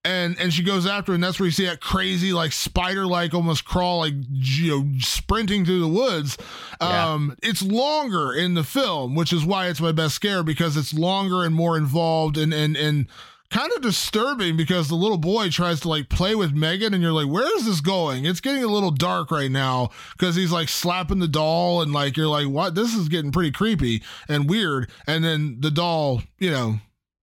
and 0.06 0.38
and 0.38 0.54
she 0.54 0.62
goes 0.62 0.86
after 0.86 1.12
him, 1.12 1.16
and 1.16 1.24
that's 1.24 1.40
where 1.40 1.46
you 1.46 1.52
see 1.52 1.66
that 1.66 1.80
crazy 1.80 2.32
like 2.32 2.52
spider 2.52 3.06
like 3.06 3.34
almost 3.34 3.64
crawl 3.64 3.98
like 3.98 4.14
you 4.30 4.70
know 4.70 4.98
sprinting 5.00 5.64
through 5.64 5.80
the 5.80 5.88
woods 5.88 6.38
yeah. 6.80 7.12
um 7.12 7.36
it's 7.42 7.62
longer 7.62 8.32
in 8.32 8.54
the 8.54 8.62
film 8.62 9.16
which 9.16 9.32
is 9.32 9.44
why 9.44 9.66
it's 9.66 9.80
my 9.80 9.92
best 9.92 10.14
scare 10.14 10.44
because 10.44 10.76
it's 10.76 10.94
longer 10.94 11.44
and 11.44 11.54
more 11.54 11.76
involved 11.76 12.38
and 12.38 12.54
and 12.54 12.76
and 12.76 13.08
kind 13.50 13.72
of 13.72 13.82
disturbing 13.82 14.56
because 14.56 14.88
the 14.88 14.94
little 14.94 15.18
boy 15.18 15.50
tries 15.50 15.80
to 15.80 15.88
like 15.88 16.08
play 16.08 16.34
with 16.34 16.52
Megan 16.52 16.94
and 16.94 17.02
you're 17.02 17.12
like, 17.12 17.28
where 17.28 17.56
is 17.56 17.66
this 17.66 17.80
going? 17.80 18.24
It's 18.24 18.40
getting 18.40 18.64
a 18.64 18.68
little 18.68 18.90
dark 18.90 19.30
right 19.30 19.50
now 19.50 19.90
because 20.12 20.36
he's 20.36 20.52
like 20.52 20.68
slapping 20.68 21.18
the 21.18 21.28
doll 21.28 21.82
and 21.82 21.92
like, 21.92 22.16
you're 22.16 22.28
like, 22.28 22.48
what? 22.48 22.74
This 22.74 22.94
is 22.94 23.08
getting 23.08 23.32
pretty 23.32 23.50
creepy 23.50 24.02
and 24.28 24.48
weird. 24.48 24.90
And 25.06 25.24
then 25.24 25.58
the 25.60 25.70
doll, 25.70 26.22
you 26.38 26.50
know, 26.50 26.80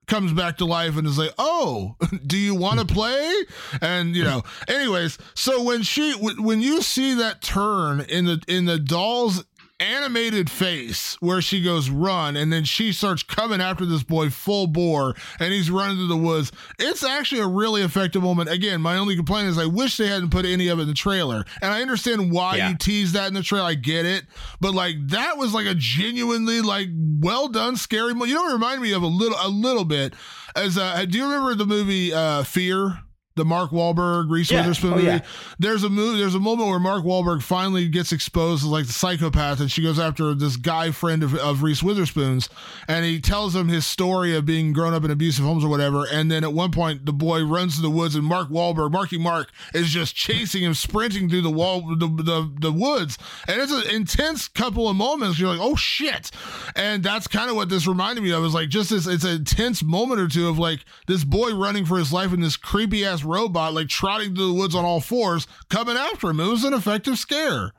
comes 0.08 0.34
back 0.34 0.58
to 0.58 0.66
life 0.66 0.98
and 0.98 1.08
is 1.08 1.18
like, 1.18 1.34
"Oh, 1.38 1.96
do 2.28 2.38
you 2.38 2.56
want 2.56 2.80
to 2.80 2.86
play?" 2.86 3.34
And 3.82 4.16
you 4.16 4.24
know, 4.24 4.44
anyways, 4.68 5.18
so 5.34 5.64
when 5.64 5.84
she 5.84 6.14
when 6.14 6.62
you 6.62 6.82
see 6.82 7.16
that 7.16 7.42
turn 7.42 8.02
in 8.02 8.26
the 8.26 8.42
in 8.48 8.66
the 8.66 8.80
doll's 8.80 9.44
animated 9.84 10.50
face 10.50 11.16
where 11.20 11.42
she 11.42 11.62
goes 11.62 11.90
run 11.90 12.36
and 12.36 12.52
then 12.52 12.64
she 12.64 12.92
starts 12.94 13.22
coming 13.24 13.60
after 13.62 13.86
this 13.86 14.04
boy 14.04 14.30
full 14.30 14.68
bore 14.68 15.14
and 15.40 15.54
he's 15.54 15.70
running 15.70 15.98
through 15.98 16.08
the 16.08 16.18
woods. 16.18 16.52
It's 16.80 17.04
actually 17.04 17.42
a 17.42 17.48
really 17.48 17.82
effective 17.82 18.24
moment. 18.24 18.50
Again, 18.50 18.82
my 18.82 18.98
only 18.98 19.16
complaint 19.16 19.50
is 19.50 19.58
I 19.58 19.66
wish 19.66 19.98
they 19.98 20.08
hadn't 20.08 20.30
put 20.32 20.46
any 20.46 20.70
of 20.70 20.80
it 20.80 20.84
in 20.84 20.88
the 20.88 20.94
trailer. 20.94 21.44
And 21.62 21.74
I 21.74 21.82
understand 21.82 22.32
why 22.32 22.58
Yeah. 22.58 22.70
you 22.70 22.78
tease 22.78 23.12
that 23.14 23.28
in 23.28 23.34
the 23.34 23.44
trailer. 23.44 23.66
I 23.68 23.76
get 23.76 24.06
it. 24.06 24.26
But 24.62 24.74
like 24.74 24.96
that 25.10 25.38
was 25.38 25.54
like 25.54 25.68
a 25.68 25.76
genuinely 25.76 26.62
like 26.62 26.88
well 27.20 27.48
done 27.48 27.76
scary 27.76 28.14
mo 28.14 28.26
You 28.26 28.36
know 28.36 28.42
what 28.44 28.52
it 28.52 28.54
reminded 28.54 28.82
me 28.82 28.94
of 28.94 29.04
a 29.04 29.08
little 29.08 29.38
a 29.42 29.50
little 29.50 29.86
bit 29.86 30.14
as 30.56 30.78
uh 30.78 31.04
do 31.06 31.18
you 31.18 31.26
remember 31.26 31.56
the 31.56 31.66
movie 31.66 32.14
uh 32.14 32.44
Fear? 32.44 33.03
The 33.36 33.44
Mark 33.46 33.72
Wahlberg, 33.72 34.30
Reese 34.30 34.52
Yeah. 34.52 34.62
Witherspoon 34.62 34.94
Oh, 34.94 34.96
movie. 34.98 35.08
yeah. 35.08 35.20
There's 35.58 35.84
a 35.84 35.90
movie. 35.90 36.20
There's 36.20 36.36
a 36.36 36.40
moment 36.40 36.70
where 36.70 36.80
Mark 36.80 37.04
Wahlberg 37.04 37.42
finally 37.42 37.88
gets 37.88 38.12
exposed 38.12 38.64
as 38.64 38.70
like 38.70 38.86
the 38.86 38.94
psychopath, 38.94 39.60
and 39.60 39.72
she 39.72 39.82
goes 39.82 39.98
after 39.98 40.36
this 40.36 40.56
guy 40.56 40.92
friend 40.92 41.24
of, 41.24 41.34
of 41.36 41.64
Reese 41.64 41.82
Witherspoon's, 41.82 42.48
and 42.88 43.04
he 43.06 43.20
tells 43.20 43.56
him 43.56 43.70
his 43.70 43.88
story 43.88 44.36
of 44.36 44.46
being 44.46 44.72
grown 44.72 44.94
up 44.94 45.04
in 45.04 45.10
abusive 45.10 45.44
homes 45.46 45.64
or 45.64 45.68
whatever. 45.68 46.06
And 46.12 46.30
then 46.30 46.44
at 46.44 46.54
one 46.54 46.72
point, 46.72 47.06
the 47.08 47.14
boy 47.14 47.44
runs 47.44 47.76
to 47.78 47.82
the 47.82 47.90
woods, 47.90 48.16
and 48.16 48.24
Mark 48.24 48.50
Wahlberg, 48.50 48.92
Marky 48.92 49.18
Mark, 49.18 49.52
is 49.74 49.90
just 49.90 50.16
chasing 50.16 50.62
him, 50.64 50.76
sprinting 50.76 51.28
through 51.28 51.42
the 51.42 51.50
wall, 51.50 51.82
the 51.96 52.06
the, 52.08 52.52
the 52.60 52.72
woods, 52.72 53.18
and 53.48 53.60
it's 53.60 53.72
an 53.72 53.90
intense 53.90 54.48
couple 54.48 54.88
of 54.88 54.96
moments. 54.96 55.40
You're 55.40 55.50
like, 55.50 55.60
oh 55.60 55.76
shit, 55.76 56.30
and 56.76 57.02
that's 57.04 57.28
kind 57.28 57.50
of 57.50 57.56
what 57.56 57.70
this 57.70 57.88
reminded 57.88 58.24
me 58.24 58.32
of. 58.32 58.44
Is 58.46 58.54
like 58.54 58.70
just 58.70 58.92
this. 58.92 59.08
It's 59.08 59.24
an 59.24 59.32
intense 59.38 59.82
moment 59.84 60.20
or 60.22 60.28
two 60.28 60.48
of 60.48 60.60
like 60.60 60.86
this 61.08 61.24
boy 61.24 61.56
running 61.56 61.86
for 61.86 61.98
his 61.98 62.14
life 62.14 62.32
in 62.32 62.40
this 62.42 62.58
creepy 62.58 63.04
ass 63.06 63.23
robot 63.26 63.74
like 63.74 63.88
trotting 63.88 64.36
through 64.36 64.48
the 64.48 64.54
woods 64.54 64.76
on 64.76 64.86
all 64.86 65.02
fours 65.02 65.48
coming 65.70 65.98
after 65.98 66.30
him. 66.30 66.40
It 66.40 66.48
was 66.48 66.64
an 66.64 66.74
effective 66.74 67.18
scare. 67.18 67.72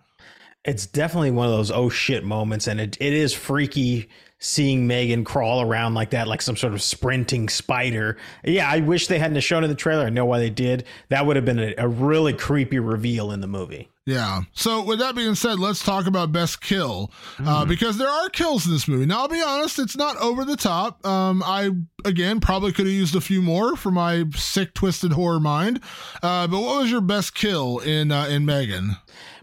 It's 0.65 0.87
definitely 0.87 1.31
one 1.31 1.47
of 1.47 1.53
those 1.53 1.71
oh 1.71 1.91
shit 1.91 2.25
moments, 2.25 2.67
and 2.67 2.81
it, 2.81 2.97
it 3.01 3.13
is 3.13 3.35
freaky 3.35 4.09
seeing 4.39 4.87
Megan 4.87 5.25
crawl 5.25 5.61
around 5.61 5.95
like 5.95 6.11
that, 6.11 6.29
like 6.29 6.43
some 6.43 6.57
sort 6.57 6.73
of 6.73 6.83
sprinting 6.83 7.49
spider. 7.49 8.17
Yeah, 8.45 8.69
I 8.69 8.81
wish 8.81 9.07
they 9.07 9.19
hadn't 9.19 9.41
shown 9.41 9.65
in 9.65 9.71
the 9.71 9.77
trailer. 9.77 10.05
I 10.05 10.11
know 10.11 10.27
why 10.27 10.39
they 10.39 10.51
did. 10.51 10.85
That 11.09 11.27
would 11.27 11.37
have 11.37 11.45
been 11.45 11.59
a, 11.59 11.75
a 11.79 11.89
really 11.89 12.33
creepy 12.33 12.79
reveal 12.79 13.31
in 13.31 13.41
the 13.41 13.47
movie. 13.47 13.89
Yeah. 14.07 14.43
So 14.53 14.83
with 14.83 14.99
that 14.99 15.15
being 15.15 15.35
said, 15.35 15.59
let's 15.59 15.83
talk 15.83 16.07
about 16.07 16.31
best 16.31 16.61
kill 16.61 17.11
uh, 17.39 17.65
because 17.65 17.97
there 17.97 18.09
are 18.09 18.29
kills 18.29 18.67
in 18.67 18.73
this 18.73 18.87
movie. 18.87 19.07
Now 19.07 19.21
I'll 19.21 19.29
be 19.29 19.41
honest, 19.41 19.79
it's 19.79 19.97
not 19.97 20.19
over 20.19 20.45
the 20.45 20.57
top. 20.57 21.05
Um, 21.07 21.43
I 21.43 21.71
again 22.05 22.39
probably 22.39 22.73
could 22.73 22.85
have 22.85 22.95
used 22.95 23.17
a 23.17 23.21
few 23.23 23.41
more 23.41 23.77
for 23.77 23.91
my 23.91 24.25
sick, 24.35 24.75
twisted 24.75 25.13
horror 25.13 25.41
mind. 25.41 25.81
Uh, 26.23 26.47
but 26.47 26.61
what 26.61 26.83
was 26.83 26.91
your 26.91 27.01
best 27.01 27.35
kill 27.35 27.79
in 27.79 28.13
uh, 28.13 28.27
in 28.27 28.45
Megan? 28.45 28.97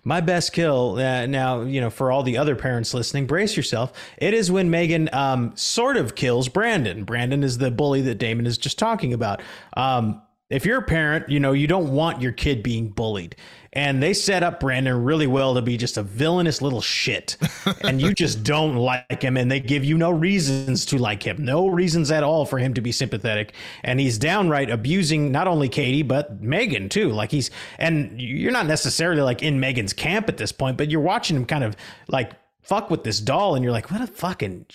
My 0.04 0.22
best 0.22 0.54
kill 0.54 0.98
uh, 0.98 1.26
now, 1.26 1.62
you 1.62 1.82
know, 1.82 1.90
for 1.90 2.12
all 2.12 2.22
the 2.22 2.38
other 2.38 2.56
parents 2.56 2.94
listening, 2.94 3.26
brace 3.26 3.58
yourself. 3.58 3.94
It 4.20 4.36
is 4.36 4.52
when 4.52 4.70
Megan 4.70 5.10
um, 5.12 5.56
sort 5.56 5.98
of 5.98 6.14
kills 6.14 6.50
Brandon. 6.50 7.04
Brandon 7.04 7.44
is 7.44 7.58
the 7.58 7.72
bully 7.72 8.02
that 8.02 8.16
Damon 8.16 8.46
is 8.46 8.60
just 8.60 8.78
talking 8.78 9.14
about. 9.14 9.42
Um, 9.76 10.22
if 10.52 10.66
you're 10.66 10.80
a 10.80 10.84
parent, 10.84 11.30
you 11.30 11.40
know, 11.40 11.54
you 11.54 11.66
don't 11.66 11.94
want 11.94 12.22
your 12.22 12.34
kid 12.34 12.62
being 12.62 12.90
bullied. 12.90 13.36
And 13.74 14.04
they 14.04 14.14
set 14.14 14.44
up 14.44 14.60
Brandon 14.60 15.02
really 15.04 15.28
well 15.28 15.54
to 15.56 15.62
be 15.62 15.78
just 15.78 15.96
a 15.96 16.04
villainous 16.04 16.62
little 16.62 16.82
shit. 16.82 17.38
and 17.84 18.02
you 18.02 18.14
just 18.14 18.44
don't 18.44 18.76
like 18.76 19.22
him. 19.22 19.38
And 19.38 19.50
they 19.50 19.62
give 19.62 19.86
you 19.86 19.98
no 19.98 20.12
reasons 20.12 20.86
to 20.88 20.98
like 20.98 21.24
him, 21.24 21.46
no 21.46 21.68
reasons 21.68 22.12
at 22.12 22.24
all 22.24 22.46
for 22.46 22.60
him 22.60 22.74
to 22.74 22.82
be 22.82 22.92
sympathetic. 22.92 23.54
And 23.84 24.00
he's 24.00 24.18
downright 24.18 24.70
abusing 24.70 25.32
not 25.32 25.48
only 25.48 25.70
Katie, 25.70 26.04
but 26.04 26.42
Megan 26.42 26.90
too. 26.90 27.12
Like 27.12 27.32
he's, 27.32 27.50
and 27.80 28.20
you're 28.20 28.52
not 28.52 28.66
necessarily 28.66 29.22
like 29.22 29.42
in 29.42 29.60
Megan's 29.60 29.94
camp 29.94 30.28
at 30.28 30.38
this 30.38 30.52
point, 30.52 30.78
but 30.78 30.92
you're 30.92 31.02
watching 31.02 31.38
him 31.38 31.46
kind 31.46 31.64
of 31.64 31.78
like 32.10 32.34
fuck 32.62 32.90
with 32.90 33.04
this 33.04 33.20
doll 33.20 33.56
and 33.56 33.64
you're 33.64 33.72
like 33.74 33.90
what 33.92 34.02
a 34.02 34.08
fucking 34.08 34.66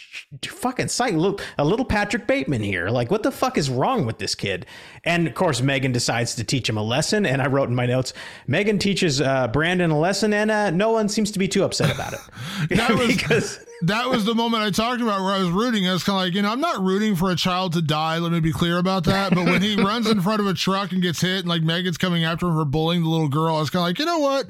fucking 0.44 0.88
sight 0.88 1.14
look 1.14 1.42
a 1.58 1.64
little 1.64 1.84
patrick 1.84 2.26
bateman 2.26 2.62
here 2.62 2.88
like 2.90 3.10
what 3.10 3.22
the 3.22 3.30
fuck 3.30 3.56
is 3.56 3.70
wrong 3.70 4.04
with 4.04 4.18
this 4.18 4.34
kid 4.34 4.66
and 5.04 5.26
of 5.26 5.34
course 5.34 5.62
megan 5.62 5.92
decides 5.92 6.34
to 6.34 6.44
teach 6.44 6.68
him 6.68 6.76
a 6.76 6.82
lesson 6.82 7.24
and 7.24 7.40
i 7.40 7.46
wrote 7.46 7.68
in 7.68 7.74
my 7.74 7.86
notes 7.86 8.12
megan 8.46 8.78
teaches 8.78 9.20
uh, 9.20 9.46
brandon 9.48 9.90
a 9.90 9.98
lesson 9.98 10.32
and 10.34 10.50
uh, 10.50 10.70
no 10.70 10.90
one 10.90 11.08
seems 11.08 11.30
to 11.30 11.38
be 11.38 11.46
too 11.48 11.64
upset 11.64 11.94
about 11.94 12.12
it 12.12 12.20
That 12.76 12.90
was- 12.98 13.06
because 13.16 13.58
That 13.82 14.08
was 14.08 14.24
the 14.24 14.34
moment 14.34 14.62
I 14.62 14.70
talked 14.70 15.02
about 15.02 15.20
where 15.20 15.34
I 15.34 15.38
was 15.38 15.50
rooting. 15.50 15.86
I 15.86 15.92
was 15.92 16.02
kind 16.02 16.16
of 16.16 16.22
like, 16.24 16.32
you 16.34 16.40
know, 16.40 16.50
I'm 16.50 16.62
not 16.62 16.82
rooting 16.82 17.14
for 17.14 17.30
a 17.30 17.36
child 17.36 17.74
to 17.74 17.82
die. 17.82 18.16
Let 18.16 18.32
me 18.32 18.40
be 18.40 18.50
clear 18.50 18.78
about 18.78 19.04
that. 19.04 19.34
But 19.34 19.44
when 19.44 19.60
he 19.60 19.76
runs 19.76 20.06
in 20.08 20.22
front 20.22 20.40
of 20.40 20.46
a 20.46 20.54
truck 20.54 20.92
and 20.92 21.02
gets 21.02 21.20
hit, 21.20 21.40
and 21.40 21.48
like 21.48 21.60
Megan's 21.60 21.98
coming 21.98 22.24
after 22.24 22.46
him 22.48 22.54
for 22.54 22.64
bullying 22.64 23.02
the 23.02 23.10
little 23.10 23.28
girl, 23.28 23.56
I 23.56 23.60
was 23.60 23.68
kind 23.68 23.82
of 23.82 23.88
like, 23.88 23.98
you 23.98 24.06
know 24.06 24.18
what? 24.18 24.46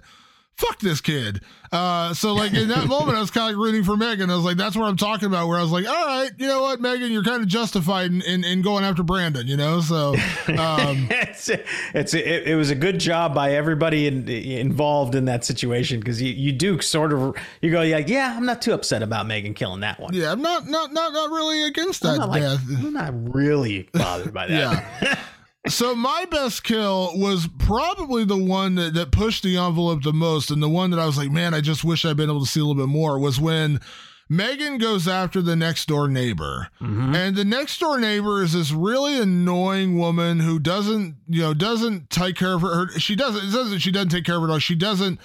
Fuck 0.58 0.78
this 0.80 1.02
kid. 1.02 1.42
Uh, 1.70 2.14
so 2.14 2.32
like 2.32 2.54
in 2.54 2.68
that 2.68 2.86
moment, 2.86 3.18
I 3.18 3.20
was 3.20 3.30
kind 3.30 3.52
of 3.52 3.58
like 3.58 3.62
rooting 3.62 3.84
for 3.84 3.94
Megan. 3.94 4.30
I 4.30 4.36
was 4.36 4.44
like, 4.44 4.56
that's 4.56 4.74
what 4.74 4.86
I'm 4.86 4.96
talking 4.96 5.26
about. 5.26 5.48
Where 5.48 5.58
I 5.58 5.62
was 5.62 5.70
like, 5.70 5.86
all 5.86 6.06
right, 6.06 6.30
you 6.38 6.46
know 6.46 6.62
what, 6.62 6.80
Megan, 6.80 7.12
you're 7.12 7.22
kind 7.24 7.42
of 7.42 7.48
justified 7.48 8.10
in, 8.10 8.22
in, 8.22 8.42
in 8.42 8.62
going 8.62 8.82
after 8.82 9.02
Brandon. 9.02 9.46
You 9.46 9.58
know, 9.58 9.82
so 9.82 10.14
um, 10.48 11.08
it's 11.10 11.50
it's 11.92 12.14
it, 12.14 12.48
it 12.48 12.56
was 12.56 12.70
a 12.70 12.74
good 12.74 12.98
job 12.98 13.34
by 13.34 13.52
everybody 13.52 14.06
in, 14.06 14.26
involved 14.28 15.14
in 15.14 15.26
that 15.26 15.44
situation 15.44 16.00
because 16.00 16.22
you, 16.22 16.32
you 16.32 16.52
do 16.52 16.80
sort 16.80 17.12
of 17.12 17.36
you 17.60 17.70
go 17.70 17.82
yeah 17.82 17.98
yeah 17.98 18.34
I'm 18.34 18.46
not 18.46 18.62
too 18.62 18.72
upset 18.72 19.02
about 19.02 19.26
Megan 19.26 19.52
killing 19.52 19.80
that 19.80 20.00
one 20.00 20.14
yeah, 20.14 20.32
I'm 20.32 20.40
not 20.40 20.66
not 20.66 20.90
not 20.92 21.12
not 21.12 21.30
really 21.30 21.64
against 21.64 22.02
that 22.02 22.12
I'm 22.12 22.18
not, 22.18 22.28
like. 22.30 22.42
I'm 22.42 22.92
not 22.94 23.34
really 23.34 23.88
bothered 23.92 24.32
by 24.32 24.46
that 24.46 25.02
Yeah. 25.02 25.18
so 25.68 25.94
my 25.94 26.24
best 26.30 26.64
kill 26.64 27.12
was 27.16 27.48
probably 27.58 28.24
the 28.24 28.36
one 28.36 28.74
that, 28.76 28.94
that 28.94 29.10
pushed 29.10 29.42
the 29.42 29.56
envelope 29.56 30.02
the 30.02 30.12
most, 30.12 30.50
and 30.50 30.62
the 30.62 30.68
one 30.68 30.90
that 30.90 31.00
I 31.00 31.06
was 31.06 31.18
like, 31.18 31.30
man, 31.30 31.54
I 31.54 31.60
just 31.60 31.84
wish 31.84 32.04
I'd 32.04 32.16
been 32.16 32.30
able 32.30 32.44
to 32.44 32.50
see 32.50 32.60
a 32.60 32.64
little 32.64 32.82
bit 32.82 32.90
more 32.90 33.18
was 33.18 33.40
when 33.40 33.80
Megan 34.28 34.78
goes 34.78 35.06
after 35.06 35.40
the 35.40 35.54
next 35.54 35.86
door 35.86 36.08
neighbor. 36.08 36.68
Mm-hmm. 36.80 37.14
And 37.14 37.36
the 37.36 37.44
next 37.44 37.78
door 37.78 37.98
neighbor 37.98 38.42
is 38.42 38.54
this 38.54 38.72
really 38.72 39.20
annoying 39.20 39.98
woman 39.98 40.40
who 40.40 40.58
doesn't, 40.58 41.16
you 41.28 41.42
know, 41.42 41.54
doesn't 41.54 42.10
take 42.10 42.36
care 42.36 42.54
of 42.54 42.62
her. 42.62 42.86
her 42.86 42.98
she 42.98 43.14
doesn't, 43.14 43.70
that 43.70 43.80
she 43.80 43.92
doesn't 43.92 44.08
take 44.08 44.24
care 44.24 44.36
of 44.36 44.42
her 44.42 44.48
dog. 44.48 44.62
She 44.62 44.74
doesn't 44.74 45.20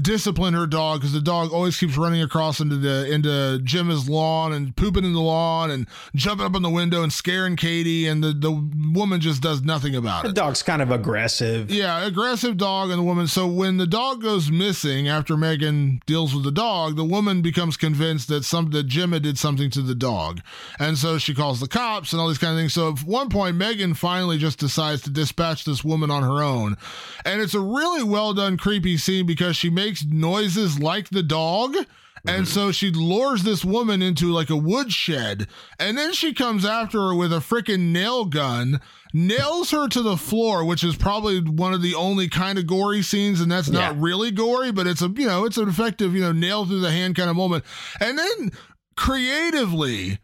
discipline 0.00 0.54
her 0.54 0.66
dog 0.66 1.00
because 1.00 1.12
the 1.12 1.20
dog 1.20 1.52
always 1.52 1.78
keeps 1.78 1.98
running 1.98 2.22
across 2.22 2.60
into 2.60 2.76
the 2.76 3.12
into 3.12 3.60
Jim's 3.62 4.08
lawn 4.08 4.54
and 4.54 4.74
pooping 4.74 5.04
in 5.04 5.12
the 5.12 5.20
lawn 5.20 5.70
and 5.70 5.86
jumping 6.14 6.46
up 6.46 6.54
on 6.54 6.62
the 6.62 6.70
window 6.70 7.02
and 7.02 7.12
scaring 7.12 7.56
Katie 7.56 8.06
and 8.06 8.24
the, 8.24 8.32
the 8.32 8.50
woman 8.94 9.20
just 9.20 9.42
does 9.42 9.60
nothing 9.60 9.94
about 9.94 10.24
it. 10.24 10.28
the 10.28 10.34
dog's 10.34 10.62
kind 10.62 10.80
of 10.80 10.90
aggressive 10.90 11.70
Yeah, 11.70 12.06
aggressive 12.06 12.56
dog 12.56 12.88
and 12.88 13.00
the 13.00 13.02
woman. 13.02 13.26
So 13.26 13.46
when 13.46 13.76
the 13.76 13.86
dog 13.86 14.22
goes 14.22 14.50
missing 14.50 15.08
after 15.08 15.36
Megan 15.36 16.00
deals 16.06 16.34
with 16.34 16.44
the 16.44 16.52
dog, 16.52 16.96
the 16.96 17.04
woman 17.04 17.42
becomes 17.42 17.76
convinced 17.76 18.28
that 18.28 18.44
some 18.46 18.70
that 18.70 18.84
Gemma 18.86 19.20
did 19.20 19.36
something 19.38 19.68
to 19.72 19.82
the 19.82 19.94
dog, 19.94 20.40
and 20.78 20.96
so 20.96 21.18
she 21.18 21.34
calls 21.34 21.60
the 21.60 21.68
cops 21.68 22.12
and 22.12 22.20
all 22.20 22.28
these 22.28 22.38
kind 22.38 22.54
of 22.54 22.58
things. 22.58 22.72
So 22.72 22.92
at 22.92 23.02
one 23.02 23.28
point, 23.28 23.56
Megan 23.56 23.92
finally 23.92 24.38
just 24.38 24.58
decides 24.58 25.02
to 25.02 25.10
dispatch 25.10 25.66
this 25.66 25.84
woman 25.84 26.10
on 26.10 26.22
her 26.22 26.42
own, 26.42 26.78
and 27.26 27.42
it's 27.42 27.52
a 27.54 27.60
really 27.60 28.02
well 28.02 28.32
done 28.32 28.56
creepy 28.56 28.96
scene 28.96 29.26
because 29.26 29.54
she 29.54 29.68
makes 29.68 29.81
noises 30.08 30.78
like 30.78 31.08
the 31.10 31.22
dog. 31.22 31.76
And 32.24 32.46
so 32.46 32.70
she 32.70 32.92
lures 32.92 33.42
this 33.42 33.64
woman 33.64 34.00
into 34.00 34.26
like 34.30 34.48
a 34.48 34.54
woodshed, 34.56 35.48
and 35.80 35.98
then 35.98 36.12
she 36.12 36.32
comes 36.32 36.64
after 36.64 37.00
her 37.08 37.14
with 37.16 37.32
a 37.32 37.38
freaking 37.40 37.90
nail 37.90 38.26
gun, 38.26 38.80
nails 39.12 39.72
her 39.72 39.88
to 39.88 40.02
the 40.02 40.16
floor, 40.16 40.64
which 40.64 40.84
is 40.84 40.94
probably 40.94 41.40
one 41.40 41.74
of 41.74 41.82
the 41.82 41.96
only 41.96 42.28
kind 42.28 42.60
of 42.60 42.66
gory 42.68 43.02
scenes, 43.02 43.40
and 43.40 43.50
that's 43.50 43.70
not 43.70 43.96
Yeah. 43.96 44.00
really 44.00 44.30
gory, 44.30 44.70
but 44.70 44.86
it's 44.86 45.02
a 45.02 45.08
you 45.08 45.26
know 45.26 45.44
it's 45.46 45.56
an 45.56 45.68
effective 45.68 46.14
you 46.14 46.20
know 46.20 46.30
nail 46.30 46.64
through 46.64 46.78
the 46.82 46.92
hand 46.92 47.16
kind 47.16 47.28
of 47.28 47.34
moment, 47.34 47.64
and 47.98 48.16
then 48.16 48.52
creatively. 48.96 50.18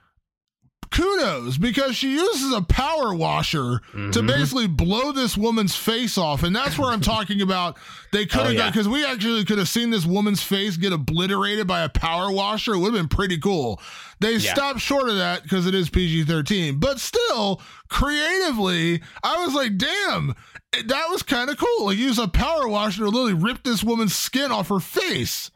Kudos 0.98 1.58
because 1.58 1.94
she 1.94 2.12
uses 2.12 2.52
a 2.52 2.60
power 2.60 3.14
washer 3.14 3.80
to 3.92 3.98
mm-hmm. 3.98 4.26
basically 4.26 4.66
blow 4.66 5.12
this 5.12 5.36
woman's 5.36 5.76
face 5.76 6.18
off. 6.18 6.42
And 6.42 6.54
that's 6.54 6.76
where 6.76 6.90
I'm 6.90 7.00
talking 7.00 7.40
about. 7.40 7.78
They 8.10 8.26
could 8.26 8.40
have 8.40 8.48
Oh, 8.48 8.50
yeah. 8.50 8.70
because 8.70 8.88
we 8.88 9.04
actually 9.04 9.44
could 9.44 9.58
have 9.58 9.68
seen 9.68 9.90
this 9.90 10.04
woman's 10.04 10.42
face 10.42 10.76
get 10.76 10.92
obliterated 10.92 11.66
by 11.68 11.82
a 11.82 11.88
power 11.88 12.32
washer. 12.32 12.74
It 12.74 12.78
would 12.78 12.94
have 12.94 13.00
been 13.00 13.08
pretty 13.08 13.38
cool. 13.38 13.80
They 14.20 14.36
Yeah. 14.36 14.52
stopped 14.54 14.80
short 14.80 15.08
of 15.08 15.16
that 15.16 15.44
because 15.44 15.66
it 15.66 15.74
is 15.74 15.88
PG 15.88 16.24
13. 16.24 16.78
But 16.80 16.98
still, 16.98 17.60
creatively, 17.88 19.00
I 19.22 19.44
was 19.44 19.54
like, 19.54 19.76
damn, 19.78 20.34
eh, 20.72 20.82
that 20.86 21.06
was 21.10 21.22
kind 21.22 21.50
of 21.50 21.58
cool. 21.58 21.86
Like, 21.86 21.98
use 21.98 22.18
a 22.18 22.26
power 22.28 22.66
washer 22.66 23.04
to 23.04 23.08
literally 23.10 23.34
rip 23.34 23.62
this 23.62 23.84
woman's 23.84 24.16
skin 24.16 24.50
off 24.50 24.68
her 24.68 24.80
face. 24.80 25.50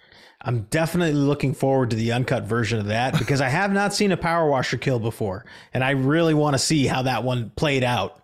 I'm 0.44 0.62
definitely 0.62 1.14
looking 1.14 1.54
forward 1.54 1.90
to 1.90 1.96
the 1.96 2.12
uncut 2.12 2.44
version 2.44 2.78
of 2.78 2.86
that 2.86 3.18
because 3.18 3.40
I 3.40 3.48
have 3.48 3.72
not 3.72 3.94
seen 3.94 4.12
a 4.12 4.16
power 4.16 4.48
washer 4.48 4.76
kill 4.76 4.98
before, 4.98 5.44
and 5.72 5.84
I 5.84 5.90
really 5.90 6.34
want 6.34 6.54
to 6.54 6.58
see 6.58 6.86
how 6.86 7.02
that 7.02 7.22
one 7.22 7.50
played 7.50 7.84
out. 7.84 8.18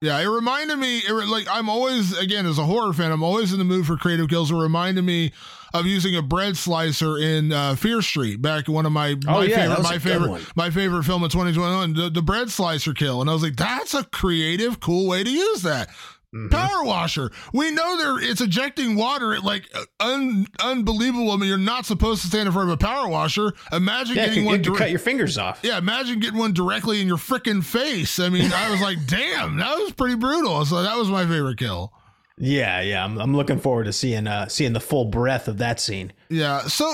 Yeah, 0.00 0.18
it 0.18 0.26
reminded 0.28 0.76
me. 0.76 0.98
It, 0.98 1.12
like 1.12 1.46
I'm 1.50 1.68
always, 1.68 2.16
again, 2.16 2.46
as 2.46 2.58
a 2.58 2.64
horror 2.64 2.92
fan, 2.92 3.12
I'm 3.12 3.22
always 3.22 3.52
in 3.52 3.58
the 3.58 3.64
mood 3.64 3.86
for 3.86 3.96
creative 3.96 4.28
kills. 4.28 4.50
It 4.50 4.54
reminded 4.54 5.02
me 5.02 5.32
of 5.74 5.86
using 5.86 6.16
a 6.16 6.22
bread 6.22 6.56
slicer 6.56 7.18
in 7.18 7.52
uh, 7.52 7.74
Fear 7.76 8.00
Street 8.00 8.40
back 8.40 8.66
in 8.66 8.74
one 8.74 8.86
of 8.86 8.92
my 8.92 9.16
Oh, 9.28 9.42
yeah, 9.42 9.68
that 9.68 9.76
favorite 9.76 9.82
my 9.82 9.98
favorite 9.98 10.56
my 10.56 10.70
favorite 10.70 11.04
film 11.04 11.22
of 11.22 11.30
2021, 11.30 11.94
the, 11.94 12.10
the 12.10 12.22
bread 12.22 12.50
slicer 12.50 12.94
kill, 12.94 13.20
and 13.20 13.28
I 13.28 13.34
was 13.34 13.42
like, 13.42 13.56
that's 13.56 13.92
a 13.92 14.04
creative, 14.04 14.80
cool 14.80 15.06
way 15.06 15.22
to 15.22 15.30
use 15.30 15.62
that. 15.62 15.90
Mm-hmm. 16.34 16.48
Power 16.48 16.84
washer. 16.84 17.32
We 17.52 17.72
know 17.72 17.98
there 17.98 18.30
it's 18.30 18.40
ejecting 18.40 18.94
water 18.94 19.34
at 19.34 19.42
like 19.42 19.64
un, 19.98 20.46
unbelievable. 20.60 21.32
I 21.32 21.36
mean, 21.36 21.48
you're 21.48 21.58
not 21.58 21.86
supposed 21.86 22.22
to 22.22 22.28
stand 22.28 22.46
in 22.46 22.52
front 22.52 22.68
of 22.68 22.74
a 22.74 22.76
power 22.76 23.08
washer. 23.08 23.52
Imagine 23.72 24.14
yeah, 24.14 24.26
getting 24.26 24.44
could, 24.44 24.50
one. 24.50 24.62
to 24.62 24.74
cut 24.76 24.90
your 24.90 25.00
fingers 25.00 25.36
off. 25.38 25.58
Yeah, 25.64 25.78
imagine 25.78 26.20
getting 26.20 26.38
one 26.38 26.52
directly 26.52 27.00
in 27.00 27.08
your 27.08 27.16
freaking 27.16 27.64
face. 27.64 28.20
I 28.20 28.28
mean, 28.28 28.52
I 28.52 28.70
was 28.70 28.80
like, 28.80 28.98
damn, 29.06 29.56
that 29.56 29.76
was 29.78 29.90
pretty 29.92 30.14
brutal. 30.14 30.64
So 30.64 30.84
that 30.84 30.96
was 30.96 31.08
my 31.08 31.26
favorite 31.26 31.58
kill. 31.58 31.92
Yeah, 32.38 32.80
yeah, 32.80 33.04
I'm, 33.04 33.18
I'm 33.18 33.36
looking 33.36 33.58
forward 33.58 33.84
to 33.84 33.92
seeing 33.92 34.26
uh 34.26 34.48
seeing 34.48 34.72
the 34.72 34.80
full 34.80 35.06
breadth 35.06 35.48
of 35.48 35.58
that 35.58 35.80
scene. 35.80 36.12
Yeah, 36.28 36.60
so 36.62 36.86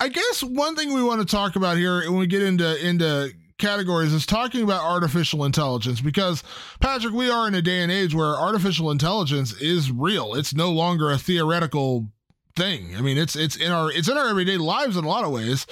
I 0.00 0.08
guess 0.08 0.42
one 0.44 0.76
thing 0.76 0.94
we 0.94 1.02
want 1.02 1.20
to 1.20 1.26
talk 1.26 1.56
about 1.56 1.76
here 1.76 2.02
when 2.08 2.18
we 2.18 2.26
get 2.28 2.42
into 2.42 2.86
into 2.86 3.32
categories 3.58 4.12
is 4.12 4.26
talking 4.26 4.62
about 4.62 4.82
artificial 4.82 5.44
intelligence 5.44 6.00
because 6.00 6.42
Patrick, 6.80 7.14
we 7.14 7.30
are 7.30 7.48
in 7.48 7.54
a 7.54 7.62
day 7.62 7.82
and 7.82 7.90
age 7.90 8.14
where 8.14 8.34
artificial 8.34 8.90
intelligence 8.90 9.52
is 9.60 9.90
real. 9.90 10.34
It's 10.34 10.54
no 10.54 10.70
longer 10.70 11.10
a 11.10 11.18
theoretical 11.18 12.08
thing. 12.54 12.96
I 12.96 13.00
mean, 13.00 13.18
it's 13.18 13.36
it's 13.36 13.56
in 13.56 13.70
our 13.70 13.90
it's 13.90 14.08
in 14.08 14.16
our 14.16 14.28
everyday 14.28 14.56
lives 14.56 14.96
in 14.96 15.04
a 15.04 15.08
lot 15.08 15.24
of 15.24 15.30
ways. 15.30 15.66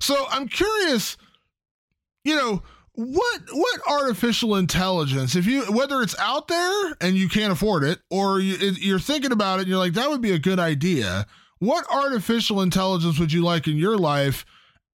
So 0.00 0.26
I'm 0.30 0.48
curious, 0.48 1.16
you 2.24 2.34
know, 2.34 2.62
what 2.94 3.40
what 3.52 3.80
artificial 3.88 4.56
intelligence 4.56 5.36
if 5.36 5.46
you 5.46 5.62
whether 5.72 6.02
it's 6.02 6.18
out 6.18 6.48
there 6.48 6.96
and 7.00 7.16
you 7.16 7.28
can't 7.28 7.52
afford 7.52 7.84
it 7.84 8.00
or 8.10 8.40
you, 8.40 8.56
you're 8.78 8.98
thinking 8.98 9.32
about 9.32 9.58
it 9.58 9.62
and 9.62 9.68
you're 9.68 9.78
like 9.78 9.94
that 9.94 10.10
would 10.10 10.20
be 10.20 10.32
a 10.32 10.38
good 10.38 10.58
idea 10.58 11.24
what 11.60 11.86
artificial 11.90 12.60
intelligence 12.60 13.18
would 13.18 13.32
you 13.32 13.42
like 13.42 13.66
in 13.66 13.76
your 13.76 13.96
life 13.96 14.44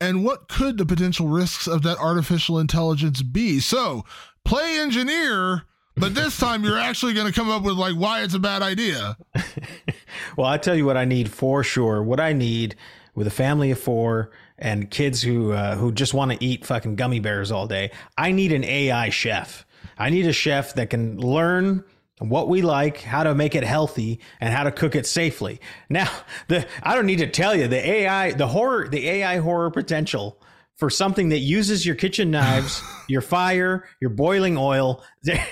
and 0.00 0.24
what 0.24 0.48
could 0.48 0.78
the 0.78 0.86
potential 0.86 1.28
risks 1.28 1.66
of 1.66 1.82
that 1.82 1.98
artificial 1.98 2.58
intelligence 2.58 3.22
be? 3.22 3.60
So, 3.60 4.04
play 4.44 4.78
engineer, 4.78 5.62
but 5.96 6.14
this 6.14 6.38
time 6.40 6.64
you're 6.64 6.78
actually 6.78 7.14
going 7.14 7.26
to 7.26 7.32
come 7.32 7.48
up 7.48 7.62
with 7.62 7.76
like 7.76 7.94
why 7.94 8.22
it's 8.22 8.34
a 8.34 8.38
bad 8.38 8.62
idea. 8.62 9.16
well, 10.36 10.46
I 10.46 10.58
tell 10.58 10.74
you 10.74 10.84
what 10.84 10.96
I 10.96 11.04
need 11.04 11.30
for 11.30 11.62
sure. 11.62 12.02
What 12.02 12.20
I 12.20 12.32
need 12.32 12.76
with 13.14 13.26
a 13.26 13.30
family 13.30 13.70
of 13.70 13.78
four 13.78 14.30
and 14.58 14.90
kids 14.90 15.22
who 15.22 15.52
uh, 15.52 15.76
who 15.76 15.92
just 15.92 16.14
want 16.14 16.32
to 16.32 16.44
eat 16.44 16.66
fucking 16.66 16.96
gummy 16.96 17.20
bears 17.20 17.50
all 17.50 17.66
day. 17.66 17.90
I 18.16 18.32
need 18.32 18.52
an 18.52 18.64
AI 18.64 19.10
chef. 19.10 19.66
I 19.98 20.10
need 20.10 20.26
a 20.26 20.32
chef 20.32 20.74
that 20.74 20.90
can 20.90 21.18
learn 21.18 21.84
what 22.18 22.48
we 22.48 22.62
like, 22.62 22.98
how 23.02 23.22
to 23.22 23.34
make 23.34 23.54
it 23.54 23.64
healthy, 23.64 24.20
and 24.40 24.54
how 24.54 24.64
to 24.64 24.72
cook 24.72 24.94
it 24.94 25.06
safely. 25.06 25.60
Now, 25.88 26.10
the 26.48 26.66
I 26.82 26.94
don't 26.94 27.06
need 27.06 27.18
to 27.18 27.28
tell 27.28 27.54
you 27.54 27.68
the 27.68 27.88
AI, 27.88 28.32
the 28.32 28.48
horror, 28.48 28.88
the 28.88 29.08
AI 29.08 29.38
horror 29.38 29.70
potential 29.70 30.40
for 30.74 30.90
something 30.90 31.30
that 31.30 31.38
uses 31.38 31.86
your 31.86 31.94
kitchen 31.94 32.30
knives, 32.30 32.82
your 33.08 33.22
fire, 33.22 33.88
your 34.00 34.10
boiling 34.10 34.56
oil. 34.56 35.02
There, 35.24 35.44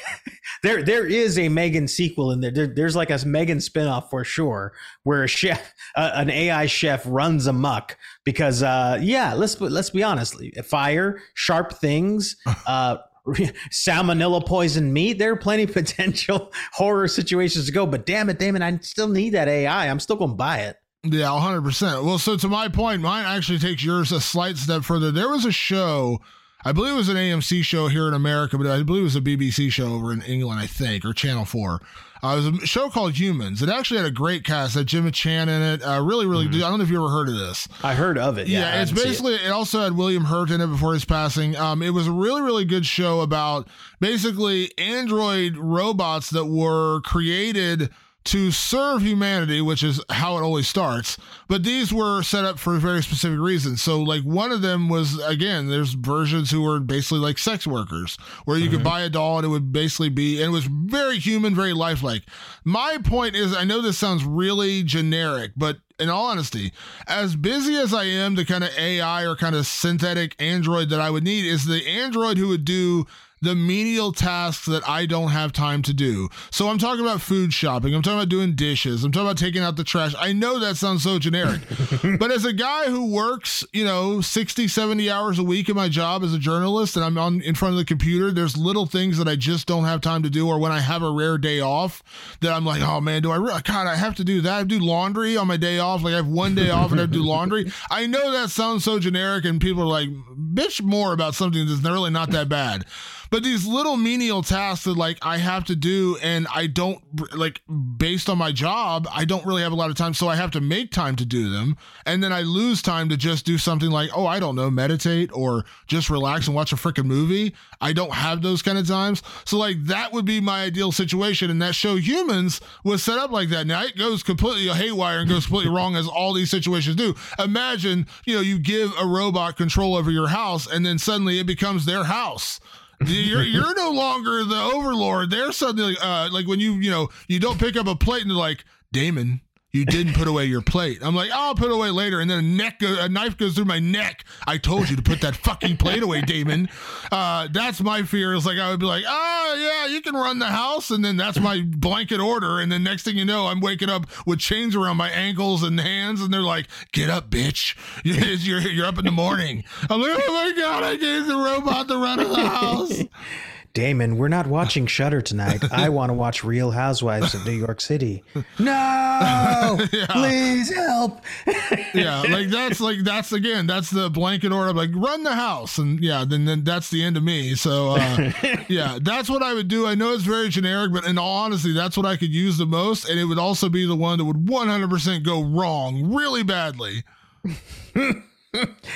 there, 0.62 0.82
there 0.82 1.06
is 1.06 1.38
a 1.38 1.48
Megan 1.48 1.88
sequel 1.88 2.30
in 2.30 2.40
there. 2.40 2.50
there 2.50 2.68
there's 2.68 2.94
like 2.94 3.10
a 3.10 3.18
Megan 3.26 3.58
spinoff 3.58 4.08
for 4.08 4.24
sure, 4.24 4.72
where 5.02 5.24
a 5.24 5.28
chef, 5.28 5.74
uh, 5.96 6.12
an 6.14 6.30
AI 6.30 6.66
chef, 6.66 7.02
runs 7.04 7.46
amok 7.46 7.96
because, 8.24 8.62
uh, 8.62 8.98
yeah, 9.02 9.34
let's 9.34 9.60
let's 9.60 9.90
be 9.90 10.02
honest, 10.02 10.36
fire, 10.64 11.20
sharp 11.34 11.80
things. 11.80 12.36
Uh, 12.66 12.98
salmonella 13.70 14.44
poisoned 14.44 14.92
meat. 14.92 15.18
There 15.18 15.32
are 15.32 15.36
plenty 15.36 15.64
of 15.64 15.72
potential 15.74 16.52
horror 16.72 17.08
situations 17.08 17.66
to 17.66 17.72
go, 17.72 17.86
but 17.86 18.06
damn 18.06 18.28
it, 18.30 18.38
Damon, 18.38 18.62
I 18.62 18.78
still 18.78 19.08
need 19.08 19.30
that 19.30 19.48
AI. 19.48 19.88
I'm 19.88 20.00
still 20.00 20.16
going 20.16 20.30
to 20.30 20.36
buy 20.36 20.60
it. 20.60 20.76
Yeah, 21.04 21.28
100%. 21.28 22.04
Well, 22.04 22.18
so 22.18 22.36
to 22.36 22.48
my 22.48 22.68
point, 22.68 23.02
mine 23.02 23.26
actually 23.26 23.58
takes 23.58 23.84
yours 23.84 24.10
a 24.10 24.20
slight 24.20 24.56
step 24.56 24.84
further. 24.84 25.10
There 25.10 25.28
was 25.28 25.44
a 25.44 25.52
show 25.52 26.20
I 26.66 26.72
believe 26.72 26.94
it 26.94 26.96
was 26.96 27.10
an 27.10 27.16
AMC 27.16 27.62
show 27.62 27.88
here 27.88 28.08
in 28.08 28.14
America, 28.14 28.56
but 28.56 28.66
I 28.66 28.82
believe 28.82 29.02
it 29.02 29.04
was 29.04 29.16
a 29.16 29.20
BBC 29.20 29.70
show 29.70 29.92
over 29.92 30.14
in 30.14 30.22
England, 30.22 30.60
I 30.60 30.66
think, 30.66 31.04
or 31.04 31.12
Channel 31.12 31.44
4. 31.44 31.78
Uh, 32.24 32.32
it 32.32 32.36
was 32.36 32.62
a 32.62 32.66
show 32.66 32.88
called 32.88 33.12
Humans. 33.18 33.60
It 33.60 33.68
actually 33.68 33.98
had 33.98 34.06
a 34.06 34.10
great 34.10 34.44
cast. 34.44 34.76
Had 34.76 34.86
Gemma 34.86 35.10
Chan 35.10 35.50
in 35.50 35.60
it. 35.60 35.82
Uh, 35.82 36.00
really, 36.02 36.24
really 36.24 36.46
mm-hmm. 36.46 36.56
I 36.56 36.70
don't 36.70 36.78
know 36.78 36.84
if 36.84 36.90
you 36.90 36.96
ever 36.96 37.10
heard 37.10 37.28
of 37.28 37.34
this. 37.34 37.68
I 37.82 37.94
heard 37.94 38.16
of 38.16 38.38
it. 38.38 38.48
Yeah, 38.48 38.60
yeah 38.60 38.82
it's 38.82 38.92
basically, 38.92 39.34
it. 39.34 39.42
it. 39.42 39.50
also 39.50 39.80
had 39.80 39.92
William 39.92 40.24
Hurt 40.24 40.50
in 40.50 40.62
it 40.62 40.66
before 40.68 40.94
his 40.94 41.04
passing. 41.04 41.54
Um, 41.54 41.82
it 41.82 41.90
was 41.90 42.06
a 42.06 42.12
really, 42.12 42.40
really 42.40 42.64
good 42.64 42.86
show 42.86 43.20
about 43.20 43.68
basically 44.00 44.72
android 44.78 45.58
robots 45.58 46.30
that 46.30 46.46
were 46.46 47.02
created– 47.02 47.90
to 48.24 48.50
serve 48.50 49.02
humanity, 49.02 49.60
which 49.60 49.82
is 49.82 50.00
how 50.08 50.38
it 50.38 50.42
always 50.42 50.66
starts. 50.66 51.18
But 51.46 51.62
these 51.62 51.92
were 51.92 52.22
set 52.22 52.44
up 52.44 52.58
for 52.58 52.78
very 52.78 53.02
specific 53.02 53.38
reasons. 53.38 53.82
So, 53.82 54.00
like, 54.00 54.22
one 54.22 54.50
of 54.50 54.62
them 54.62 54.88
was 54.88 55.22
again, 55.24 55.68
there's 55.68 55.92
versions 55.92 56.50
who 56.50 56.62
were 56.62 56.80
basically 56.80 57.18
like 57.18 57.38
sex 57.38 57.66
workers, 57.66 58.16
where 58.44 58.56
you 58.56 58.64
mm-hmm. 58.64 58.76
could 58.76 58.84
buy 58.84 59.02
a 59.02 59.10
doll 59.10 59.38
and 59.38 59.46
it 59.46 59.50
would 59.50 59.72
basically 59.72 60.08
be, 60.08 60.40
and 60.40 60.50
it 60.50 60.54
was 60.54 60.64
very 60.64 61.18
human, 61.18 61.54
very 61.54 61.74
lifelike. 61.74 62.22
My 62.64 62.98
point 63.04 63.36
is, 63.36 63.54
I 63.54 63.64
know 63.64 63.82
this 63.82 63.98
sounds 63.98 64.24
really 64.24 64.82
generic, 64.82 65.52
but 65.56 65.78
in 65.98 66.08
all 66.08 66.26
honesty, 66.26 66.72
as 67.06 67.36
busy 67.36 67.76
as 67.76 67.94
I 67.94 68.04
am, 68.04 68.34
the 68.34 68.44
kind 68.44 68.64
of 68.64 68.70
AI 68.76 69.24
or 69.26 69.36
kind 69.36 69.54
of 69.54 69.66
synthetic 69.66 70.34
android 70.40 70.88
that 70.90 71.00
I 71.00 71.10
would 71.10 71.24
need 71.24 71.46
is 71.46 71.66
the 71.66 71.86
android 71.86 72.38
who 72.38 72.48
would 72.48 72.64
do 72.64 73.06
the 73.44 73.54
menial 73.54 74.12
tasks 74.12 74.66
that 74.66 74.86
I 74.88 75.06
don't 75.06 75.30
have 75.30 75.52
time 75.52 75.82
to 75.82 75.94
do. 75.94 76.28
So 76.50 76.68
I'm 76.68 76.78
talking 76.78 77.04
about 77.04 77.20
food 77.20 77.52
shopping. 77.52 77.94
I'm 77.94 78.02
talking 78.02 78.18
about 78.18 78.28
doing 78.30 78.54
dishes. 78.54 79.04
I'm 79.04 79.12
talking 79.12 79.26
about 79.26 79.38
taking 79.38 79.62
out 79.62 79.76
the 79.76 79.84
trash. 79.84 80.14
I 80.18 80.32
know 80.32 80.58
that 80.58 80.76
sounds 80.76 81.02
so 81.02 81.18
generic, 81.18 81.60
but 82.18 82.30
as 82.30 82.44
a 82.44 82.52
guy 82.52 82.86
who 82.86 83.12
works, 83.12 83.64
you 83.72 83.84
know, 83.84 84.20
60, 84.20 84.66
70 84.66 85.10
hours 85.10 85.38
a 85.38 85.44
week 85.44 85.68
in 85.68 85.76
my 85.76 85.88
job 85.88 86.24
as 86.24 86.32
a 86.32 86.38
journalist 86.38 86.96
and 86.96 87.04
I'm 87.04 87.18
on 87.18 87.42
in 87.42 87.54
front 87.54 87.72
of 87.72 87.78
the 87.78 87.84
computer, 87.84 88.30
there's 88.30 88.56
little 88.56 88.86
things 88.86 89.18
that 89.18 89.28
I 89.28 89.36
just 89.36 89.66
don't 89.66 89.84
have 89.84 90.00
time 90.00 90.22
to 90.22 90.30
do. 90.30 90.48
Or 90.48 90.58
when 90.58 90.72
I 90.72 90.80
have 90.80 91.02
a 91.02 91.10
rare 91.10 91.38
day 91.38 91.60
off 91.60 92.02
that 92.40 92.52
I'm 92.52 92.64
like, 92.64 92.82
oh 92.82 93.00
man, 93.00 93.22
do 93.22 93.30
I 93.30 93.36
really, 93.36 93.60
God, 93.62 93.86
I 93.86 93.96
have 93.96 94.14
to 94.16 94.24
do 94.24 94.40
that. 94.40 94.60
I 94.60 94.64
do 94.64 94.78
laundry 94.78 95.36
on 95.36 95.46
my 95.46 95.56
day 95.56 95.78
off. 95.78 96.02
Like 96.02 96.14
I 96.14 96.16
have 96.16 96.26
one 96.26 96.54
day 96.54 96.70
off 96.70 96.90
and 96.90 97.00
I 97.00 97.02
have 97.02 97.10
to 97.12 97.18
do 97.18 97.24
laundry. 97.24 97.70
I 97.90 98.06
know 98.06 98.32
that 98.32 98.50
sounds 98.50 98.84
so 98.84 98.98
generic 98.98 99.44
and 99.44 99.60
people 99.60 99.82
are 99.82 99.86
like, 99.86 100.08
bitch 100.08 100.82
more 100.82 101.12
about 101.12 101.34
something 101.34 101.66
that's 101.66 101.82
really 101.82 102.10
not 102.10 102.30
that 102.30 102.48
bad. 102.48 102.86
But 103.34 103.42
these 103.42 103.66
little 103.66 103.96
menial 103.96 104.44
tasks 104.44 104.84
that 104.84 104.96
like 104.96 105.18
I 105.20 105.38
have 105.38 105.64
to 105.64 105.74
do 105.74 106.16
and 106.22 106.46
I 106.54 106.68
don't 106.68 107.02
like 107.36 107.62
based 107.96 108.30
on 108.30 108.38
my 108.38 108.52
job, 108.52 109.08
I 109.10 109.24
don't 109.24 109.44
really 109.44 109.62
have 109.62 109.72
a 109.72 109.74
lot 109.74 109.90
of 109.90 109.96
time. 109.96 110.14
So 110.14 110.28
I 110.28 110.36
have 110.36 110.52
to 110.52 110.60
make 110.60 110.92
time 110.92 111.16
to 111.16 111.26
do 111.26 111.50
them. 111.50 111.76
And 112.06 112.22
then 112.22 112.32
I 112.32 112.42
lose 112.42 112.80
time 112.80 113.08
to 113.08 113.16
just 113.16 113.44
do 113.44 113.58
something 113.58 113.90
like, 113.90 114.10
oh, 114.14 114.24
I 114.24 114.38
don't 114.38 114.54
know, 114.54 114.70
meditate 114.70 115.32
or 115.32 115.64
just 115.88 116.10
relax 116.10 116.46
and 116.46 116.54
watch 116.54 116.70
a 116.70 116.76
freaking 116.76 117.06
movie. 117.06 117.56
I 117.80 117.92
don't 117.92 118.12
have 118.12 118.40
those 118.40 118.62
kind 118.62 118.78
of 118.78 118.86
times. 118.86 119.20
So 119.44 119.58
like 119.58 119.82
that 119.86 120.12
would 120.12 120.26
be 120.26 120.40
my 120.40 120.62
ideal 120.62 120.92
situation. 120.92 121.50
And 121.50 121.60
that 121.60 121.74
show 121.74 121.96
Humans 121.96 122.60
was 122.84 123.02
set 123.02 123.18
up 123.18 123.32
like 123.32 123.48
that. 123.48 123.66
Now 123.66 123.82
it 123.82 123.98
goes 123.98 124.22
completely 124.22 124.68
haywire 124.68 125.18
and 125.18 125.28
goes 125.28 125.46
completely 125.46 125.72
wrong 125.74 125.96
as 125.96 126.06
all 126.06 126.34
these 126.34 126.52
situations 126.52 126.94
do. 126.94 127.16
Imagine, 127.40 128.06
you 128.26 128.36
know, 128.36 128.42
you 128.42 128.60
give 128.60 128.92
a 128.96 129.04
robot 129.04 129.56
control 129.56 129.96
over 129.96 130.12
your 130.12 130.28
house 130.28 130.68
and 130.68 130.86
then 130.86 131.00
suddenly 131.00 131.40
it 131.40 131.46
becomes 131.46 131.84
their 131.84 132.04
house 132.04 132.60
you're 133.08 133.42
you're 133.42 133.74
no 133.74 133.90
longer 133.90 134.44
the 134.44 134.70
overlord. 134.74 135.30
They're 135.30 135.52
suddenly 135.52 135.96
uh, 136.00 136.30
like 136.30 136.46
when 136.46 136.60
you 136.60 136.74
you 136.74 136.90
know 136.90 137.08
you 137.28 137.38
don't 137.40 137.58
pick 137.58 137.76
up 137.76 137.86
a 137.86 137.96
plate 137.96 138.22
and 138.22 138.30
they're 138.30 138.36
like 138.36 138.64
Damon, 138.92 139.40
you 139.74 139.84
didn't 139.84 140.14
put 140.14 140.28
away 140.28 140.44
your 140.44 140.62
plate. 140.62 141.00
I'm 141.02 141.16
like, 141.16 141.32
I'll 141.32 141.56
put 141.56 141.66
it 141.66 141.72
away 141.72 141.90
later. 141.90 142.20
And 142.20 142.30
then 142.30 142.38
a 142.38 142.42
neck, 142.42 142.80
a 142.80 143.08
knife 143.08 143.36
goes 143.36 143.56
through 143.56 143.64
my 143.64 143.80
neck. 143.80 144.24
I 144.46 144.56
told 144.56 144.88
you 144.88 144.94
to 144.94 145.02
put 145.02 145.20
that 145.22 145.34
fucking 145.34 145.78
plate 145.78 146.04
away, 146.04 146.20
Damon. 146.20 146.68
Uh, 147.10 147.48
that's 147.50 147.80
my 147.80 148.04
fear. 148.04 148.34
Is 148.34 148.46
like 148.46 148.56
I 148.56 148.70
would 148.70 148.78
be 148.78 148.86
like, 148.86 149.02
oh 149.04 149.56
yeah, 149.58 149.92
you 149.92 150.00
can 150.00 150.14
run 150.14 150.38
the 150.38 150.46
house, 150.46 150.92
and 150.92 151.04
then 151.04 151.16
that's 151.16 151.40
my 151.40 151.60
blanket 151.66 152.20
order. 152.20 152.60
And 152.60 152.70
then 152.70 152.84
next 152.84 153.02
thing 153.02 153.18
you 153.18 153.24
know, 153.24 153.48
I'm 153.48 153.60
waking 153.60 153.90
up 153.90 154.06
with 154.24 154.38
chains 154.38 154.76
around 154.76 154.96
my 154.96 155.10
ankles 155.10 155.64
and 155.64 155.80
hands, 155.80 156.22
and 156.22 156.32
they're 156.32 156.40
like, 156.40 156.68
get 156.92 157.10
up, 157.10 157.28
bitch. 157.28 157.74
You're 158.44 158.60
you're 158.60 158.86
up 158.86 158.98
in 158.98 159.04
the 159.04 159.10
morning. 159.10 159.64
I'm 159.90 160.00
like, 160.00 160.12
oh 160.14 160.32
my 160.32 160.52
god, 160.56 160.84
I 160.84 160.94
gave 160.94 161.26
the 161.26 161.36
robot 161.36 161.88
the 161.88 161.96
run 161.96 162.20
of 162.20 162.28
the 162.28 162.48
house. 162.48 163.02
Damon, 163.74 164.16
we're 164.16 164.28
not 164.28 164.46
watching 164.46 164.86
Shutter 164.86 165.20
tonight. 165.20 165.64
I 165.72 165.88
want 165.88 166.10
to 166.10 166.14
watch 166.14 166.44
Real 166.44 166.70
Housewives 166.70 167.34
of 167.34 167.44
New 167.44 167.52
York 167.52 167.80
City. 167.80 168.22
No, 168.56 169.78
yeah. 169.92 170.06
please 170.10 170.72
help. 170.72 171.20
yeah, 171.94 172.22
like 172.22 172.48
that's 172.48 172.80
like 172.80 172.98
that's 173.00 173.32
again 173.32 173.66
that's 173.66 173.90
the 173.90 174.08
blanket 174.08 174.52
order. 174.52 174.72
Like 174.72 174.90
run 174.94 175.24
the 175.24 175.34
house, 175.34 175.78
and 175.78 176.02
yeah, 176.02 176.24
then 176.26 176.44
then 176.44 176.62
that's 176.62 176.90
the 176.90 177.02
end 177.02 177.16
of 177.16 177.22
me. 177.24 177.54
So 177.54 177.96
uh, 177.98 178.32
yeah, 178.68 178.98
that's 179.02 179.28
what 179.28 179.42
I 179.42 179.54
would 179.54 179.68
do. 179.68 179.86
I 179.86 179.94
know 179.94 180.12
it's 180.12 180.22
very 180.22 180.48
generic, 180.48 180.92
but 180.92 181.04
in 181.04 181.18
all 181.18 181.38
honesty, 181.44 181.72
that's 181.72 181.96
what 181.96 182.06
I 182.06 182.16
could 182.16 182.32
use 182.32 182.58
the 182.58 182.66
most, 182.66 183.08
and 183.08 183.18
it 183.18 183.24
would 183.24 183.38
also 183.38 183.68
be 183.68 183.86
the 183.86 183.96
one 183.96 184.18
that 184.18 184.24
would 184.24 184.46
100% 184.46 185.24
go 185.24 185.42
wrong 185.42 186.14
really 186.14 186.42
badly. 186.44 187.02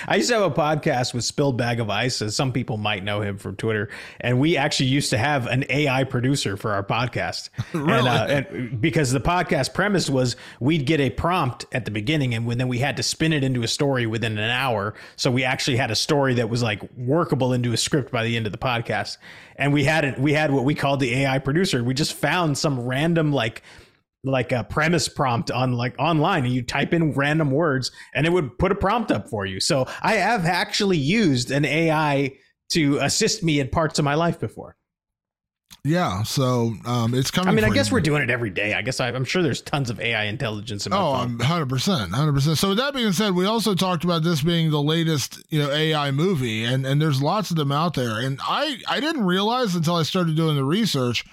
I 0.08 0.16
used 0.16 0.28
to 0.28 0.34
have 0.34 0.50
a 0.50 0.54
podcast 0.54 1.14
with 1.14 1.24
Spilled 1.24 1.56
Bag 1.56 1.80
of 1.80 1.90
Ice, 1.90 2.22
as 2.22 2.36
some 2.36 2.52
people 2.52 2.76
might 2.76 3.04
know 3.04 3.20
him 3.20 3.38
from 3.38 3.56
Twitter, 3.56 3.88
and 4.20 4.38
we 4.38 4.56
actually 4.56 4.88
used 4.88 5.10
to 5.10 5.18
have 5.18 5.46
an 5.46 5.64
AI 5.68 6.04
producer 6.04 6.56
for 6.56 6.72
our 6.72 6.82
podcast. 6.84 7.50
Really? 7.72 7.98
And, 7.98 8.06
uh, 8.06 8.26
and 8.28 8.80
because 8.80 9.10
the 9.10 9.20
podcast 9.20 9.74
premise 9.74 10.08
was 10.08 10.36
we'd 10.60 10.86
get 10.86 11.00
a 11.00 11.10
prompt 11.10 11.66
at 11.72 11.84
the 11.84 11.90
beginning, 11.90 12.34
and 12.34 12.48
then 12.48 12.68
we 12.68 12.78
had 12.78 12.96
to 12.98 13.02
spin 13.02 13.32
it 13.32 13.42
into 13.42 13.62
a 13.62 13.68
story 13.68 14.06
within 14.06 14.38
an 14.38 14.50
hour. 14.50 14.94
So 15.16 15.30
we 15.30 15.42
actually 15.42 15.76
had 15.76 15.90
a 15.90 15.96
story 15.96 16.34
that 16.34 16.48
was 16.48 16.62
like 16.62 16.82
workable 16.96 17.52
into 17.52 17.72
a 17.72 17.76
script 17.76 18.12
by 18.12 18.24
the 18.24 18.36
end 18.36 18.46
of 18.46 18.52
the 18.52 18.58
podcast. 18.58 19.18
And 19.56 19.72
we 19.72 19.84
had 19.84 20.04
it. 20.04 20.18
We 20.18 20.32
had 20.32 20.52
what 20.52 20.64
we 20.64 20.74
called 20.74 21.00
the 21.00 21.12
AI 21.14 21.38
producer. 21.38 21.82
We 21.82 21.94
just 21.94 22.14
found 22.14 22.56
some 22.56 22.80
random 22.80 23.32
like 23.32 23.62
like 24.28 24.52
a 24.52 24.64
premise 24.64 25.08
prompt 25.08 25.50
on 25.50 25.72
like 25.72 25.94
online 25.98 26.44
and 26.44 26.54
you 26.54 26.62
type 26.62 26.92
in 26.92 27.12
random 27.12 27.50
words 27.50 27.90
and 28.14 28.26
it 28.26 28.30
would 28.30 28.58
put 28.58 28.70
a 28.70 28.74
prompt 28.74 29.10
up 29.10 29.28
for 29.28 29.46
you. 29.46 29.60
So 29.60 29.86
I 30.02 30.14
have 30.14 30.44
actually 30.44 30.98
used 30.98 31.50
an 31.50 31.64
AI 31.64 32.36
to 32.70 32.98
assist 32.98 33.42
me 33.42 33.60
in 33.60 33.68
parts 33.68 33.98
of 33.98 34.04
my 34.04 34.14
life 34.14 34.38
before. 34.38 34.76
Yeah, 35.84 36.22
so 36.24 36.74
um, 36.84 37.14
it's 37.14 37.30
coming. 37.30 37.48
I 37.48 37.52
mean, 37.52 37.64
I 37.64 37.70
guess 37.70 37.88
you. 37.88 37.94
we're 37.94 38.00
doing 38.00 38.22
it 38.22 38.30
every 38.30 38.50
day. 38.50 38.74
I 38.74 38.82
guess 38.82 39.00
I, 39.00 39.08
I'm 39.08 39.24
sure 39.24 39.42
there's 39.42 39.62
tons 39.62 39.90
of 39.90 40.00
AI 40.00 40.24
intelligence 40.24 40.86
in 40.86 40.90
my 40.90 40.98
Oh, 40.98 41.14
um, 41.14 41.38
100%. 41.38 42.08
100%. 42.08 42.56
So 42.56 42.70
with 42.70 42.78
that 42.78 42.94
being 42.94 43.12
said, 43.12 43.34
we 43.34 43.46
also 43.46 43.74
talked 43.74 44.04
about 44.04 44.22
this 44.22 44.42
being 44.42 44.70
the 44.70 44.82
latest, 44.82 45.42
you 45.48 45.58
know, 45.58 45.70
AI 45.70 46.10
movie 46.10 46.64
and 46.64 46.84
and 46.84 47.00
there's 47.00 47.22
lots 47.22 47.50
of 47.50 47.56
them 47.56 47.72
out 47.72 47.94
there. 47.94 48.20
And 48.20 48.38
I 48.42 48.78
I 48.88 49.00
didn't 49.00 49.24
realize 49.24 49.74
until 49.74 49.94
I 49.94 50.02
started 50.02 50.36
doing 50.36 50.56
the 50.56 50.64
research 50.64 51.24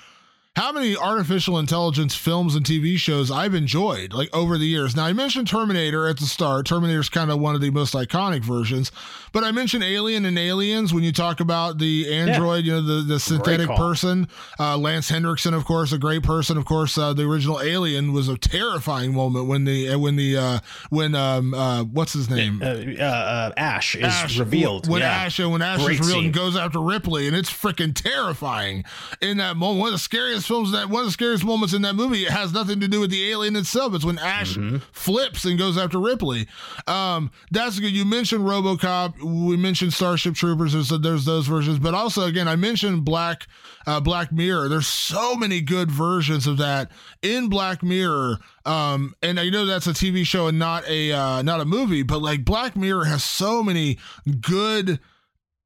how 0.56 0.72
many 0.72 0.95
artificial 0.95 1.60
intelligence 1.60 2.15
films 2.15 2.56
and 2.56 2.65
TV 2.65 2.98
shows 2.98 3.30
I've 3.30 3.53
enjoyed 3.53 4.14
like 4.14 4.34
over 4.34 4.57
the 4.57 4.65
years. 4.65 4.95
Now 4.95 5.06
I 5.06 5.14
mentioned 5.14 5.48
Terminator 5.48 6.07
at 6.07 6.18
the 6.18 6.26
start. 6.26 6.65
Terminator's 6.65 7.10
kind 7.10 7.30
of 7.30 7.40
one 7.40 7.56
of 7.56 7.61
the 7.61 7.69
most 7.72 7.94
iconic 7.94 8.41
versions, 8.41 8.91
but 9.34 9.44
I 9.44 9.52
mentioned 9.52 9.84
Alien 9.84 10.23
and 10.26 10.38
Aliens 10.40 10.94
when 10.94 11.03
you 11.03 11.11
talk 11.11 11.40
about 11.41 11.77
the 11.77 12.14
android, 12.14 12.64
you 12.65 12.72
know, 12.73 12.82
the 12.82 13.02
the 13.02 13.19
synthetic 13.19 13.69
person. 13.69 14.27
Uh, 14.60 14.77
Lance 14.77 15.10
Henriksen, 15.10 15.53
of 15.53 15.65
course, 15.65 15.91
a 15.91 15.98
great 15.98 16.23
person. 16.23 16.57
Of 16.57 16.65
course, 16.65 16.98
uh, 16.98 17.14
the 17.14 17.23
original 17.23 17.60
Alien 17.60 18.14
was 18.14 18.30
a 18.30 18.38
terrifying 18.38 19.14
moment 19.14 19.48
when 19.48 19.65
the 19.65 19.90
uh, 19.90 19.99
when 19.99 20.15
the 20.15 20.38
uh, 20.38 20.60
when 20.90 21.15
um 21.15 21.53
uh, 21.53 21.84
what's 21.84 22.14
his 22.14 22.30
name 22.30 22.61
uh, 22.61 22.65
uh, 22.65 23.03
uh, 23.03 23.52
Ash 23.57 23.95
is 23.95 24.03
Ash- 24.06 24.40
revealed. 24.40 24.88
when 24.90 25.02
yeah. 25.02 25.07
Ash 25.26 25.40
when 25.40 25.61
Ash 25.61 25.84
Great 25.84 25.95
is 25.95 25.99
revealed 25.99 26.15
scene. 26.18 26.26
and 26.26 26.34
goes 26.34 26.56
after 26.56 26.80
Ripley, 26.80 27.27
and 27.27 27.36
it's 27.36 27.52
freaking 27.52 27.94
terrifying 27.94 28.86
in 29.22 29.38
that 29.38 29.57
moment. 29.57 29.80
One 29.82 29.88
of 29.90 29.94
the 29.94 29.99
scariest 29.99 30.45
films 30.46 30.72
that 30.72 30.90
one 30.90 31.02
of 31.02 31.06
the 31.08 31.12
scariest 31.12 31.44
moments 31.44 31.74
in 31.74 31.82
that 31.84 31.96
movie. 31.96 32.24
It 32.24 32.32
has 32.32 32.54
nothing 32.54 32.80
to 32.80 32.88
do 32.88 33.00
with 33.00 33.10
the 33.12 33.30
alien 33.32 33.56
itself. 33.56 33.94
It's 33.94 34.06
when 34.06 34.20
Ash 34.20 34.56
Mm-hmm. 34.56 34.78
flips 34.92 35.44
and 35.46 35.58
goes 35.58 35.78
after 35.78 36.00
Ripley. 36.00 36.48
Um, 36.88 37.32
that's 37.52 37.80
good. 37.80 37.92
You 37.92 38.06
mentioned 38.06 38.42
RoboCop. 38.46 39.22
We 39.22 39.58
mentioned 39.58 39.94
Starship 39.94 40.36
Troopers. 40.36 40.74
There's 40.74 40.90
there's 41.02 41.26
those 41.26 41.48
versions, 41.48 41.80
but 41.80 41.94
also 41.94 42.26
again 42.26 42.48
I 42.48 42.56
mentioned 42.56 43.04
Black 43.06 43.48
uh, 43.88 44.00
Black 44.00 44.32
Mirror. 44.32 44.70
There's 44.70 44.88
so 44.88 45.36
many 45.36 45.62
good 45.62 45.92
versions 45.92 46.48
of 46.48 46.58
that 46.58 46.92
in 47.22 47.50
Black 47.50 47.84
Mirror. 47.84 48.40
Um, 48.66 49.14
and 49.22 49.40
I 49.40 49.50
know 49.50 49.66
that's 49.66 49.88
a 49.88 49.92
TV 49.94 50.26
show 50.26 50.48
and 50.48 50.58
not 50.60 50.88
a 50.88 51.12
uh, 51.12 51.42
not 51.42 51.60
a 51.62 51.66
movie, 51.66 52.04
but 52.04 52.22
like 52.22 52.46
Black 52.46 52.76
Mirror 52.76 53.06
has 53.06 53.24
so 53.24 53.62
many 53.64 53.98
good 54.42 55.00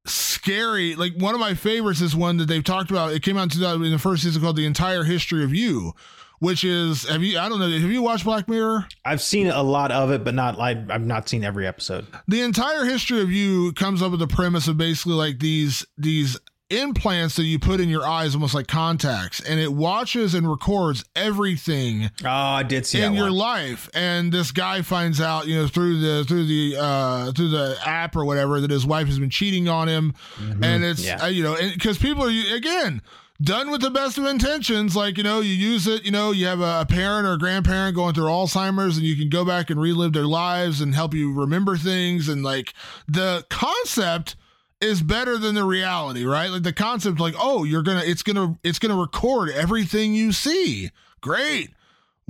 scary. 0.06 0.94
Like 0.94 1.14
one 1.14 1.34
of 1.34 1.40
my 1.40 1.54
favorites 1.54 2.00
is 2.00 2.16
one 2.16 2.38
that 2.38 2.46
they've 2.46 2.64
talked 2.64 2.90
about. 2.90 3.12
It 3.12 3.22
came 3.22 3.36
out 3.36 3.54
in 3.54 3.90
the 3.90 3.98
first 3.98 4.22
season 4.22 4.42
called 4.42 4.56
the 4.56 4.66
entire 4.66 5.04
history 5.04 5.44
of 5.44 5.54
you 5.54 5.92
which 6.40 6.64
is 6.64 7.06
have 7.08 7.22
you 7.22 7.38
i 7.38 7.48
don't 7.48 7.60
know 7.60 7.70
have 7.70 7.90
you 7.90 8.02
watched 8.02 8.24
black 8.24 8.48
mirror? 8.48 8.86
I've 9.04 9.20
seen 9.22 9.46
a 9.48 9.62
lot 9.62 9.92
of 9.92 10.10
it, 10.10 10.24
but 10.24 10.34
not 10.34 10.58
like 10.58 10.78
I've 10.90 11.04
not 11.04 11.28
seen 11.28 11.44
every 11.44 11.66
episode. 11.66 12.06
the 12.26 12.40
entire 12.40 12.84
history 12.84 13.20
of 13.20 13.30
you 13.30 13.72
comes 13.74 14.02
up 14.02 14.10
with 14.10 14.20
the 14.20 14.26
premise 14.26 14.66
of 14.66 14.76
basically 14.76 15.14
like 15.14 15.38
these 15.38 15.86
these 15.96 16.38
implants 16.70 17.36
that 17.36 17.44
you 17.44 17.58
put 17.58 17.80
in 17.80 17.88
your 17.88 18.06
eyes 18.06 18.34
almost 18.34 18.54
like 18.54 18.66
contacts 18.66 19.40
and 19.40 19.58
it 19.60 19.72
watches 19.72 20.34
and 20.34 20.48
records 20.48 21.04
everything 21.16 22.10
Oh, 22.24 22.28
I 22.28 22.62
did 22.62 22.86
see 22.86 23.02
in 23.02 23.14
your 23.14 23.24
one. 23.24 23.32
life 23.34 23.88
and 23.94 24.30
this 24.32 24.52
guy 24.52 24.82
finds 24.82 25.20
out 25.20 25.46
you 25.46 25.56
know 25.56 25.66
through 25.66 26.00
the 26.00 26.24
through 26.24 26.46
the 26.46 26.76
uh 26.78 27.32
through 27.32 27.48
the 27.48 27.76
app 27.84 28.14
or 28.16 28.24
whatever 28.24 28.60
that 28.60 28.70
his 28.70 28.86
wife 28.86 29.06
has 29.06 29.18
been 29.18 29.30
cheating 29.30 29.68
on 29.68 29.88
him 29.88 30.14
and 30.62 30.84
it's 30.84 31.00
Mm-hmm. 31.00 31.18
Yeah. 31.18 31.24
uh, 31.24 31.28
you 31.28 31.42
know 31.42 31.56
because 31.74 31.98
people 31.98 32.24
are 32.24 32.54
again 32.56 33.02
done 33.42 33.70
with 33.70 33.80
the 33.80 33.90
best 33.90 34.18
of 34.18 34.26
intentions 34.26 34.94
like 34.94 35.16
you 35.16 35.22
know 35.24 35.40
you 35.40 35.52
use 35.54 35.86
it 35.86 36.04
you 36.04 36.10
know 36.10 36.30
you 36.30 36.46
have 36.46 36.60
a, 36.60 36.80
a 36.82 36.86
parent 36.86 37.26
or 37.26 37.32
a 37.32 37.38
grandparent 37.38 37.94
going 37.96 38.12
through 38.14 38.24
alzheimer's 38.26 38.96
and 38.98 39.06
you 39.06 39.16
can 39.16 39.28
go 39.30 39.44
back 39.46 39.70
and 39.70 39.80
relive 39.80 40.12
their 40.12 40.26
lives 40.26 40.80
and 40.82 40.94
help 40.94 41.14
you 41.14 41.32
remember 41.32 41.76
things 41.76 42.28
and 42.28 42.42
like 42.42 42.74
the 43.08 43.44
concept 43.48 44.36
is 44.80 45.02
better 45.02 45.36
than 45.38 45.54
the 45.54 45.64
reality, 45.64 46.24
right? 46.24 46.50
Like 46.50 46.62
the 46.62 46.72
concept, 46.72 47.20
like, 47.20 47.34
oh, 47.38 47.64
you're 47.64 47.82
gonna, 47.82 48.02
it's 48.04 48.22
gonna, 48.22 48.58
it's 48.62 48.78
gonna 48.78 48.96
record 48.96 49.50
everything 49.50 50.14
you 50.14 50.32
see. 50.32 50.90
Great. 51.20 51.70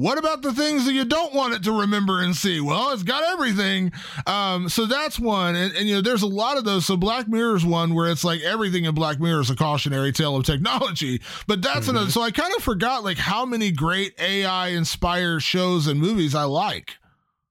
What 0.01 0.17
about 0.17 0.41
the 0.41 0.55
things 0.55 0.87
that 0.87 0.95
you 0.95 1.05
don't 1.05 1.35
want 1.35 1.53
it 1.53 1.63
to 1.65 1.73
remember 1.81 2.23
and 2.23 2.35
see? 2.35 2.59
Well, 2.59 2.93
it's 2.93 3.03
got 3.03 3.23
everything. 3.23 3.93
Um, 4.27 4.71
so 4.71 4.87
that's 4.87 5.21
one. 5.21 5.55
And, 5.55 5.77
and, 5.77 5.87
you 5.87 5.97
know, 5.97 6.01
there's 6.01 6.23
a 6.23 6.27
lot 6.27 6.57
of 6.57 6.65
those. 6.65 6.87
So 6.87 6.97
Black 6.97 7.29
Mirror's 7.29 7.67
one 7.67 7.95
where 7.95 8.11
it's 8.11 8.25
like 8.25 8.41
everything 8.41 8.87
in 8.87 8.95
Black 8.95 9.21
Mirror 9.21 9.43
is 9.43 9.51
a 9.51 9.57
cautionary 9.57 10.11
tale 10.11 10.37
of 10.37 10.47
technology. 10.47 11.21
But 11.47 11.61
that's 11.61 11.89
another. 11.89 12.11
So 12.11 12.23
I 12.23 12.31
kind 12.31 12.55
of 12.57 12.63
forgot 12.63 13.05
like 13.05 13.19
how 13.19 13.45
many 13.45 13.71
great 13.71 14.19
AI 14.19 14.69
inspired 14.69 15.43
shows 15.43 15.87
and 15.87 16.01
movies 16.01 16.35
I 16.35 16.45
like. 16.45 16.95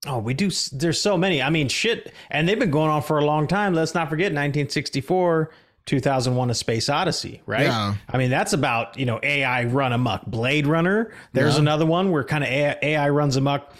Oh, 0.07 0.19
we 0.19 0.33
do. 0.33 0.49
There's 0.71 0.99
so 1.01 1.17
many. 1.17 1.41
I 1.41 1.49
mean, 1.49 1.67
shit, 1.67 2.13
and 2.29 2.47
they've 2.47 2.57
been 2.59 2.71
going 2.71 2.89
on 2.89 3.01
for 3.01 3.19
a 3.19 3.25
long 3.25 3.47
time. 3.47 3.73
Let's 3.73 3.93
not 3.93 4.09
forget 4.09 4.31
1964, 4.31 5.51
2001: 5.85 6.49
A 6.49 6.53
Space 6.53 6.87
Odyssey. 6.89 7.41
Right. 7.45 7.63
Yeah. 7.63 7.95
I 8.07 8.17
mean, 8.17 8.29
that's 8.29 8.53
about 8.53 8.97
you 8.97 9.05
know 9.05 9.19
AI 9.21 9.65
run 9.65 9.91
amok. 9.91 10.25
Blade 10.25 10.67
Runner. 10.67 11.11
There's 11.33 11.55
Yeah. 11.55 11.61
another 11.61 11.85
one 11.85 12.11
where 12.11 12.23
kind 12.23 12.43
of 12.43 12.49
AI, 12.49 12.77
AI 12.81 13.09
runs 13.09 13.35
amok. 13.35 13.73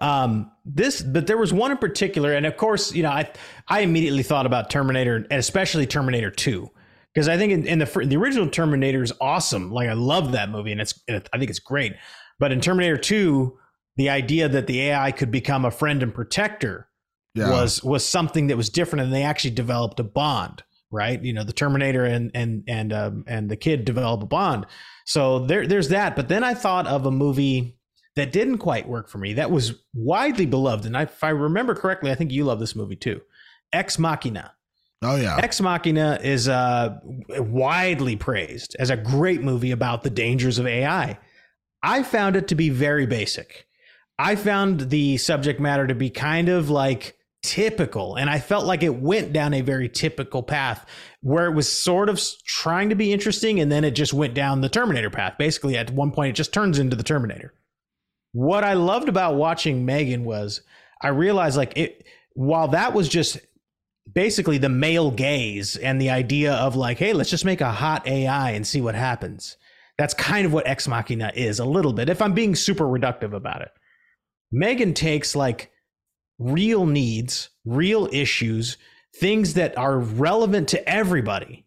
Um, 0.00 0.50
this, 0.64 1.00
but 1.00 1.26
there 1.26 1.38
was 1.38 1.52
one 1.52 1.70
in 1.70 1.78
particular, 1.78 2.32
and 2.32 2.46
of 2.46 2.56
course, 2.56 2.94
you 2.94 3.02
know, 3.02 3.10
I 3.10 3.30
I 3.68 3.80
immediately 3.80 4.22
thought 4.22 4.46
about 4.46 4.70
Terminator, 4.70 5.16
and 5.16 5.38
especially 5.38 5.86
Terminator 5.86 6.30
Two. 6.30 6.70
Because 7.14 7.28
I 7.28 7.36
think 7.38 7.52
in, 7.52 7.66
in 7.66 7.78
the 7.80 8.02
the 8.04 8.16
original 8.16 8.48
Terminator 8.48 9.02
is 9.02 9.12
awesome. 9.20 9.70
Like 9.70 9.88
I 9.88 9.94
love 9.94 10.32
that 10.32 10.48
movie, 10.50 10.72
and 10.72 10.80
it's 10.80 10.98
and 11.08 11.22
I 11.34 11.38
think 11.38 11.50
it's 11.50 11.58
great. 11.60 11.94
But 12.38 12.52
in 12.52 12.60
Terminator 12.60 12.96
Two, 12.98 13.58
the 13.96 14.10
idea 14.10 14.48
that 14.48 14.66
the 14.66 14.80
AI 14.82 15.12
could 15.12 15.30
become 15.30 15.64
a 15.64 15.70
friend 15.70 16.02
and 16.02 16.14
protector 16.14 16.88
Yeah. 17.34 17.50
was 17.50 17.82
was 17.82 18.04
something 18.04 18.46
that 18.48 18.56
was 18.56 18.70
different, 18.70 19.04
and 19.04 19.12
they 19.12 19.22
actually 19.22 19.50
developed 19.52 20.00
a 20.00 20.04
bond, 20.04 20.62
right? 20.90 21.22
You 21.22 21.32
know, 21.32 21.44
the 21.44 21.52
Terminator 21.52 22.04
and 22.04 22.30
and 22.34 22.64
and 22.68 22.92
um, 22.92 23.24
and 23.26 23.50
the 23.50 23.56
kid 23.56 23.84
develop 23.84 24.22
a 24.22 24.26
bond. 24.26 24.66
So 25.06 25.40
there 25.46 25.66
there's 25.66 25.88
that. 25.90 26.16
But 26.16 26.28
then 26.28 26.42
I 26.44 26.54
thought 26.54 26.86
of 26.86 27.06
a 27.06 27.10
movie 27.10 27.78
that 28.16 28.32
didn't 28.32 28.58
quite 28.58 28.88
work 28.88 29.08
for 29.08 29.18
me. 29.18 29.34
That 29.34 29.50
was 29.50 29.74
widely 29.94 30.46
beloved, 30.46 30.86
and 30.86 30.96
I, 30.96 31.02
if 31.02 31.22
I 31.22 31.28
remember 31.30 31.74
correctly, 31.74 32.10
I 32.10 32.14
think 32.14 32.32
you 32.32 32.44
love 32.44 32.60
this 32.60 32.74
movie 32.74 32.96
too. 32.96 33.20
Ex 33.72 33.98
Machina. 33.98 34.52
Oh, 35.02 35.16
yeah. 35.16 35.36
Ex 35.42 35.60
Machina 35.60 36.18
is 36.22 36.48
uh, 36.48 36.98
widely 37.28 38.16
praised 38.16 38.74
as 38.78 38.88
a 38.88 38.96
great 38.96 39.42
movie 39.42 39.70
about 39.70 40.02
the 40.02 40.08
dangers 40.10 40.58
of 40.58 40.66
AI. 40.66 41.18
I 41.82 42.02
found 42.02 42.34
it 42.36 42.48
to 42.48 42.54
be 42.54 42.70
very 42.70 43.06
basic. 43.06 43.65
I 44.18 44.36
found 44.36 44.90
the 44.90 45.16
subject 45.18 45.60
matter 45.60 45.86
to 45.86 45.94
be 45.94 46.10
kind 46.10 46.48
of 46.48 46.70
like 46.70 47.16
typical, 47.42 48.16
and 48.16 48.30
I 48.30 48.38
felt 48.38 48.64
like 48.64 48.82
it 48.82 48.96
went 48.96 49.32
down 49.32 49.54
a 49.54 49.60
very 49.60 49.88
typical 49.88 50.42
path 50.42 50.86
where 51.20 51.46
it 51.46 51.54
was 51.54 51.70
sort 51.70 52.08
of 52.08 52.20
trying 52.44 52.88
to 52.88 52.94
be 52.94 53.12
interesting, 53.12 53.60
and 53.60 53.70
then 53.70 53.84
it 53.84 53.92
just 53.92 54.14
went 54.14 54.34
down 54.34 54.60
the 54.60 54.68
Terminator 54.68 55.10
path. 55.10 55.34
Basically, 55.38 55.76
at 55.76 55.90
one 55.90 56.12
point, 56.12 56.30
it 56.30 56.36
just 56.36 56.52
turns 56.52 56.78
into 56.78 56.96
the 56.96 57.02
Terminator. 57.02 57.52
What 58.32 58.64
I 58.64 58.74
loved 58.74 59.08
about 59.08 59.36
watching 59.36 59.84
Megan 59.84 60.24
was 60.24 60.62
I 61.00 61.08
realized 61.08 61.56
like 61.56 61.76
it 61.76 62.06
while 62.34 62.68
that 62.68 62.92
was 62.92 63.08
just 63.08 63.38
basically 64.12 64.58
the 64.58 64.68
male 64.68 65.10
gaze 65.10 65.76
and 65.76 66.00
the 66.00 66.10
idea 66.10 66.54
of 66.54 66.76
like, 66.76 66.98
hey, 66.98 67.12
let's 67.12 67.30
just 67.30 67.44
make 67.44 67.60
a 67.60 67.72
hot 67.72 68.06
AI 68.06 68.50
and 68.50 68.66
see 68.66 68.80
what 68.80 68.94
happens. 68.94 69.56
That's 69.98 70.14
kind 70.14 70.46
of 70.46 70.52
what 70.52 70.66
Ex 70.66 70.86
Machina 70.86 71.32
is 71.34 71.58
a 71.58 71.64
little 71.64 71.92
bit, 71.92 72.08
if 72.08 72.20
I'm 72.20 72.34
being 72.34 72.54
super 72.54 72.84
reductive 72.84 73.32
about 73.32 73.62
it. 73.62 73.70
Megan 74.52 74.94
takes 74.94 75.34
like 75.36 75.70
real 76.38 76.86
needs, 76.86 77.50
real 77.64 78.08
issues, 78.12 78.76
things 79.16 79.54
that 79.54 79.76
are 79.78 79.98
relevant 79.98 80.68
to 80.68 80.88
everybody, 80.88 81.66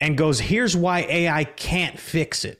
and 0.00 0.16
goes, 0.16 0.40
here's 0.40 0.76
why 0.76 1.00
AI 1.00 1.44
can't 1.44 1.98
fix 1.98 2.44
it. 2.44 2.58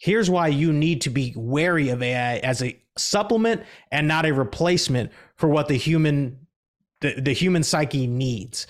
Here's 0.00 0.28
why 0.28 0.48
you 0.48 0.72
need 0.72 1.02
to 1.02 1.10
be 1.10 1.32
wary 1.36 1.88
of 1.88 2.02
AI 2.02 2.36
as 2.38 2.62
a 2.62 2.78
supplement 2.98 3.62
and 3.90 4.08
not 4.08 4.26
a 4.26 4.32
replacement 4.32 5.12
for 5.36 5.48
what 5.48 5.68
the 5.68 5.76
human 5.76 6.38
the, 7.00 7.20
the 7.20 7.32
human 7.32 7.64
psyche 7.64 8.06
needs. 8.06 8.66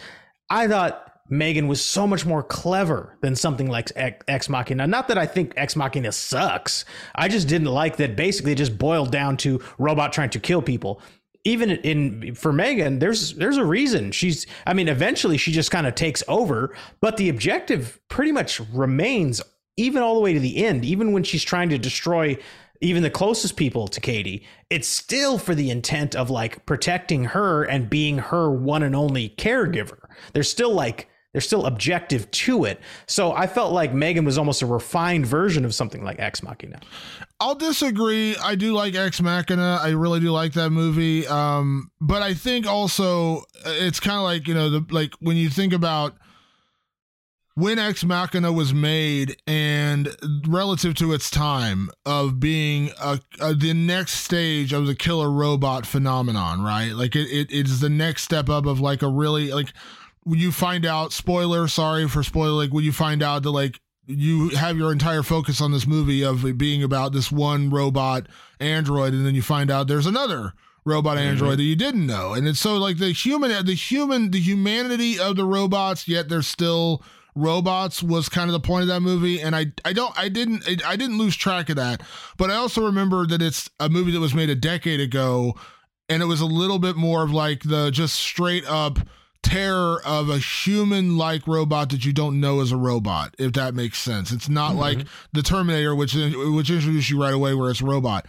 I 0.48 0.66
thought 0.66 1.11
Megan 1.32 1.66
was 1.66 1.82
so 1.82 2.06
much 2.06 2.26
more 2.26 2.42
clever 2.42 3.16
than 3.22 3.34
something 3.34 3.66
like 3.66 3.90
Ex 3.96 4.50
Machina. 4.50 4.86
Not 4.86 5.08
that 5.08 5.16
I 5.16 5.24
think 5.24 5.54
Ex 5.56 5.74
Machina 5.74 6.12
sucks. 6.12 6.84
I 7.14 7.28
just 7.28 7.48
didn't 7.48 7.68
like 7.68 7.96
that 7.96 8.16
basically 8.16 8.52
it 8.52 8.58
just 8.58 8.76
boiled 8.76 9.10
down 9.10 9.38
to 9.38 9.62
robot 9.78 10.12
trying 10.12 10.28
to 10.28 10.38
kill 10.38 10.60
people. 10.60 11.00
even 11.44 11.70
in 11.70 12.34
for 12.34 12.52
Megan, 12.52 12.98
there's 12.98 13.34
there's 13.34 13.56
a 13.56 13.64
reason 13.64 14.12
she's. 14.12 14.46
I 14.66 14.74
mean, 14.74 14.88
eventually 14.88 15.38
she 15.38 15.52
just 15.52 15.70
kind 15.70 15.86
of 15.86 15.94
takes 15.94 16.22
over, 16.28 16.74
but 17.00 17.16
the 17.16 17.28
objective 17.28 17.98
pretty 18.08 18.32
much 18.32 18.60
remains 18.72 19.40
even 19.76 20.02
all 20.02 20.14
the 20.14 20.20
way 20.20 20.34
to 20.34 20.40
the 20.40 20.64
end. 20.64 20.84
Even 20.84 21.12
when 21.12 21.24
she's 21.24 21.42
trying 21.42 21.70
to 21.70 21.78
destroy 21.78 22.36
even 22.80 23.02
the 23.02 23.10
closest 23.10 23.56
people 23.56 23.88
to 23.88 24.00
Katie, 24.00 24.46
it's 24.68 24.88
still 24.88 25.38
for 25.38 25.54
the 25.54 25.70
intent 25.70 26.14
of 26.14 26.30
like 26.30 26.66
protecting 26.66 27.24
her 27.24 27.64
and 27.64 27.88
being 27.88 28.18
her 28.18 28.50
one 28.50 28.82
and 28.82 28.94
only 28.94 29.30
caregiver. 29.30 29.98
There's 30.32 30.50
still 30.50 30.74
like 30.74 31.08
there's 31.32 31.46
still 31.46 31.66
objective 31.66 32.30
to 32.30 32.64
it. 32.64 32.80
So 33.06 33.32
I 33.32 33.46
felt 33.46 33.72
like 33.72 33.94
Megan 33.94 34.24
was 34.24 34.36
almost 34.36 34.62
a 34.62 34.66
refined 34.66 35.26
version 35.26 35.64
of 35.64 35.74
something 35.74 36.04
like 36.04 36.18
Ex 36.20 36.42
Machina. 36.42 36.80
I'll 37.40 37.54
disagree. 37.54 38.36
I 38.36 38.54
do 38.54 38.72
like 38.72 38.94
Ex 38.94 39.20
Machina. 39.20 39.78
I 39.82 39.90
really 39.90 40.20
do 40.20 40.30
like 40.30 40.52
that 40.52 40.70
movie. 40.70 41.26
Um, 41.26 41.90
but 42.00 42.22
I 42.22 42.34
think 42.34 42.66
also 42.66 43.38
uh, 43.38 43.42
it's 43.66 43.98
kind 43.98 44.18
of 44.18 44.24
like 44.24 44.46
you 44.46 44.54
know 44.54 44.70
the 44.70 44.86
like 44.90 45.14
when 45.20 45.36
you 45.36 45.48
think 45.48 45.72
about 45.72 46.14
when 47.54 47.78
Ex 47.78 48.04
Machina 48.04 48.52
was 48.52 48.72
made 48.72 49.36
and 49.46 50.08
relative 50.46 50.94
to 50.96 51.12
its 51.12 51.30
time 51.30 51.90
of 52.06 52.40
being 52.40 52.90
a, 53.00 53.20
a, 53.40 53.54
the 53.54 53.74
next 53.74 54.20
stage 54.20 54.72
of 54.72 54.86
the 54.86 54.94
killer 54.94 55.30
robot 55.30 55.84
phenomenon, 55.84 56.62
right? 56.62 56.92
Like 56.92 57.14
it, 57.14 57.28
it 57.30 57.48
it's 57.50 57.80
the 57.80 57.90
next 57.90 58.22
step 58.22 58.48
up 58.48 58.66
of 58.66 58.80
like 58.80 59.02
a 59.02 59.08
really 59.08 59.52
like 59.52 59.72
when 60.24 60.38
you 60.38 60.52
find 60.52 60.86
out 60.86 61.12
spoiler 61.12 61.68
sorry 61.68 62.08
for 62.08 62.22
spoiler 62.22 62.52
like 62.52 62.72
when 62.72 62.84
you 62.84 62.92
find 62.92 63.22
out 63.22 63.42
that 63.42 63.50
like 63.50 63.80
you 64.06 64.50
have 64.50 64.76
your 64.76 64.92
entire 64.92 65.22
focus 65.22 65.60
on 65.60 65.72
this 65.72 65.86
movie 65.86 66.24
of 66.24 66.44
it 66.44 66.58
being 66.58 66.82
about 66.82 67.12
this 67.12 67.30
one 67.30 67.70
robot 67.70 68.26
android 68.60 69.12
and 69.12 69.24
then 69.26 69.34
you 69.34 69.42
find 69.42 69.70
out 69.70 69.86
there's 69.88 70.06
another 70.06 70.52
robot 70.84 71.16
mm-hmm. 71.16 71.28
android 71.28 71.58
that 71.58 71.64
you 71.64 71.76
didn't 71.76 72.06
know 72.06 72.32
and 72.34 72.46
it's 72.48 72.60
so 72.60 72.76
like 72.76 72.98
the 72.98 73.12
human 73.12 73.64
the 73.64 73.74
human 73.74 74.30
the 74.30 74.40
humanity 74.40 75.18
of 75.18 75.36
the 75.36 75.44
robots 75.44 76.08
yet 76.08 76.28
they're 76.28 76.42
still 76.42 77.02
robots 77.34 78.02
was 78.02 78.28
kind 78.28 78.48
of 78.48 78.52
the 78.52 78.60
point 78.60 78.82
of 78.82 78.88
that 78.88 79.00
movie 79.00 79.40
and 79.40 79.56
i 79.56 79.66
i 79.84 79.92
don't 79.92 80.16
i 80.18 80.28
didn't 80.28 80.64
i 80.84 80.96
didn't 80.96 81.16
lose 81.16 81.34
track 81.34 81.70
of 81.70 81.76
that 81.76 82.02
but 82.36 82.50
i 82.50 82.54
also 82.54 82.84
remember 82.84 83.26
that 83.26 83.40
it's 83.40 83.70
a 83.80 83.88
movie 83.88 84.10
that 84.10 84.20
was 84.20 84.34
made 84.34 84.50
a 84.50 84.54
decade 84.54 85.00
ago 85.00 85.54
and 86.08 86.22
it 86.22 86.26
was 86.26 86.42
a 86.42 86.46
little 86.46 86.78
bit 86.78 86.94
more 86.94 87.22
of 87.22 87.30
like 87.30 87.62
the 87.62 87.90
just 87.90 88.16
straight 88.16 88.66
up 88.66 88.98
terror 89.42 90.00
of 90.04 90.28
a 90.28 90.38
human 90.38 91.16
like 91.16 91.46
robot 91.46 91.90
that 91.90 92.04
you 92.04 92.12
don't 92.12 92.40
know 92.40 92.60
is 92.60 92.72
a 92.72 92.76
robot 92.76 93.34
if 93.38 93.52
that 93.52 93.74
makes 93.74 93.98
sense. 93.98 94.32
It's 94.32 94.48
not 94.48 94.70
mm-hmm. 94.70 94.80
like 94.80 94.98
the 95.32 95.42
terminator 95.42 95.94
which 95.94 96.14
which 96.14 96.70
introduces 96.70 97.10
you 97.10 97.20
right 97.20 97.34
away 97.34 97.54
where 97.54 97.70
it's 97.70 97.80
a 97.80 97.86
robot. 97.86 98.26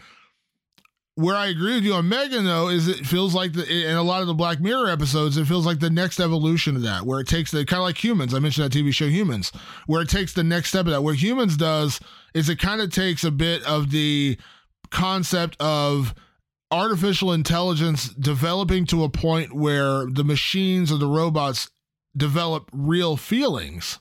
Where 1.15 1.35
I 1.35 1.45
agree 1.48 1.76
with 1.76 1.84
you 1.84 1.94
on 1.94 2.10
Megan 2.10 2.45
though 2.45 2.69
is 2.69 2.88
it 2.88 3.06
feels 3.06 3.35
like 3.35 3.53
the 3.53 3.90
in 3.90 3.95
a 3.95 4.02
lot 4.02 4.22
of 4.22 4.27
the 4.27 4.34
Black 4.34 4.60
Mirror 4.60 4.90
episodes 4.90 5.38
it 5.38 5.45
feels 5.45 5.65
like 5.65 5.80
the 5.80 5.91
next 5.91 6.19
evolution 6.19 6.76
of 6.76 6.81
that 6.81 7.03
where 7.03 7.19
it 7.19 7.27
takes 7.27 7.52
the 7.52 7.65
kind 7.65 7.80
of 7.80 7.85
like 7.85 8.03
humans. 8.03 8.34
I 8.34 8.40
mentioned 8.40 8.65
that 8.65 8.77
TV 8.77 8.94
show 8.94 9.07
Humans 9.07 9.52
where 9.85 10.02
it 10.02 10.10
takes 10.10 10.34
the 10.34 10.44
next 10.44 10.69
step 10.69 10.88
of 10.88 10.91
that. 10.91 11.03
Where 11.03 11.14
Humans 11.14 11.57
does 11.57 11.99
is 12.34 12.49
it 12.49 12.57
kind 12.57 12.81
of 12.81 12.91
takes 12.91 13.23
a 13.23 13.31
bit 13.31 13.64
of 13.64 13.91
the 13.91 14.38
concept 14.90 15.56
of 15.60 16.15
artificial 16.74 17.32
intelligence 17.32 18.10
developing 18.10 18.86
to 18.88 19.04
a 19.04 19.10
point 19.10 19.54
where 19.54 20.06
the 20.06 20.24
machines 20.24 20.91
or 20.91 20.98
the 20.98 21.08
robots 21.08 21.70
develop 22.18 22.70
real 22.74 23.16
feelings. 23.16 24.00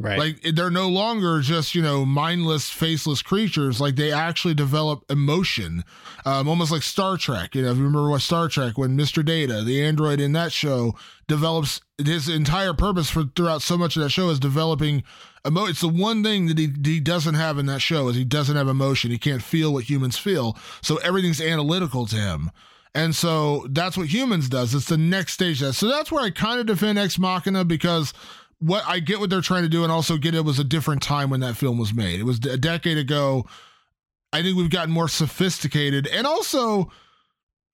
Right. 0.00 0.18
Like 0.18 0.54
they're 0.54 0.70
no 0.70 0.88
longer 0.88 1.40
just, 1.40 1.74
you 1.74 1.82
know, 1.82 2.04
mindless, 2.04 2.70
faceless 2.70 3.20
creatures. 3.20 3.80
Like 3.80 3.96
they 3.96 4.12
actually 4.12 4.54
develop 4.54 5.04
emotion, 5.10 5.82
um, 6.24 6.48
almost 6.48 6.70
like 6.70 6.82
Star 6.82 7.16
Trek. 7.16 7.54
You 7.54 7.62
know, 7.62 7.72
if 7.72 7.78
you 7.78 7.84
remember 7.84 8.10
what 8.10 8.20
Star 8.20 8.48
Trek, 8.48 8.78
when 8.78 8.96
Mr. 8.96 9.24
Data, 9.24 9.62
the 9.62 9.82
android 9.82 10.20
in 10.20 10.32
that 10.32 10.52
show, 10.52 10.94
develops 11.26 11.80
his 11.98 12.28
entire 12.28 12.74
purpose 12.74 13.10
for 13.10 13.24
throughout 13.34 13.62
so 13.62 13.76
much 13.76 13.96
of 13.96 14.02
that 14.02 14.10
show 14.10 14.30
is 14.30 14.38
developing 14.38 15.02
emo- 15.46 15.66
it's 15.66 15.80
the 15.80 15.88
one 15.88 16.22
thing 16.22 16.46
that 16.46 16.58
he, 16.58 16.72
he 16.84 17.00
doesn't 17.00 17.34
have 17.34 17.58
in 17.58 17.66
that 17.66 17.80
show 17.80 18.08
is 18.08 18.16
he 18.16 18.24
doesn't 18.24 18.56
have 18.56 18.68
emotion. 18.68 19.10
He 19.10 19.18
can't 19.18 19.42
feel 19.42 19.72
what 19.72 19.84
humans 19.84 20.16
feel. 20.16 20.56
So 20.82 20.96
everything's 20.98 21.40
analytical 21.40 22.06
to 22.06 22.16
him. 22.16 22.50
And 22.94 23.14
so 23.14 23.66
that's 23.70 23.96
what 23.96 24.08
humans 24.08 24.48
does. 24.48 24.74
It's 24.74 24.86
the 24.86 24.96
next 24.96 25.34
stage. 25.34 25.60
That 25.60 25.74
so 25.74 25.88
that's 25.88 26.10
where 26.10 26.24
i 26.24 26.30
kind 26.30 26.58
of 26.58 26.66
defend 26.66 26.98
ex 26.98 27.18
machina 27.18 27.64
because 27.64 28.12
what 28.60 28.82
i 28.86 28.98
get 28.98 29.20
what 29.20 29.30
they're 29.30 29.40
trying 29.40 29.62
to 29.62 29.68
do 29.68 29.84
and 29.84 29.92
also 29.92 30.16
get 30.16 30.34
it 30.34 30.44
was 30.44 30.58
a 30.58 30.64
different 30.64 31.02
time 31.02 31.30
when 31.30 31.40
that 31.40 31.56
film 31.56 31.78
was 31.78 31.94
made. 31.94 32.18
It 32.18 32.24
was 32.24 32.38
a 32.38 32.56
decade 32.56 32.98
ago. 32.98 33.46
I 34.32 34.42
think 34.42 34.56
we've 34.56 34.70
gotten 34.70 34.92
more 34.92 35.08
sophisticated. 35.08 36.06
And 36.06 36.26
also 36.26 36.90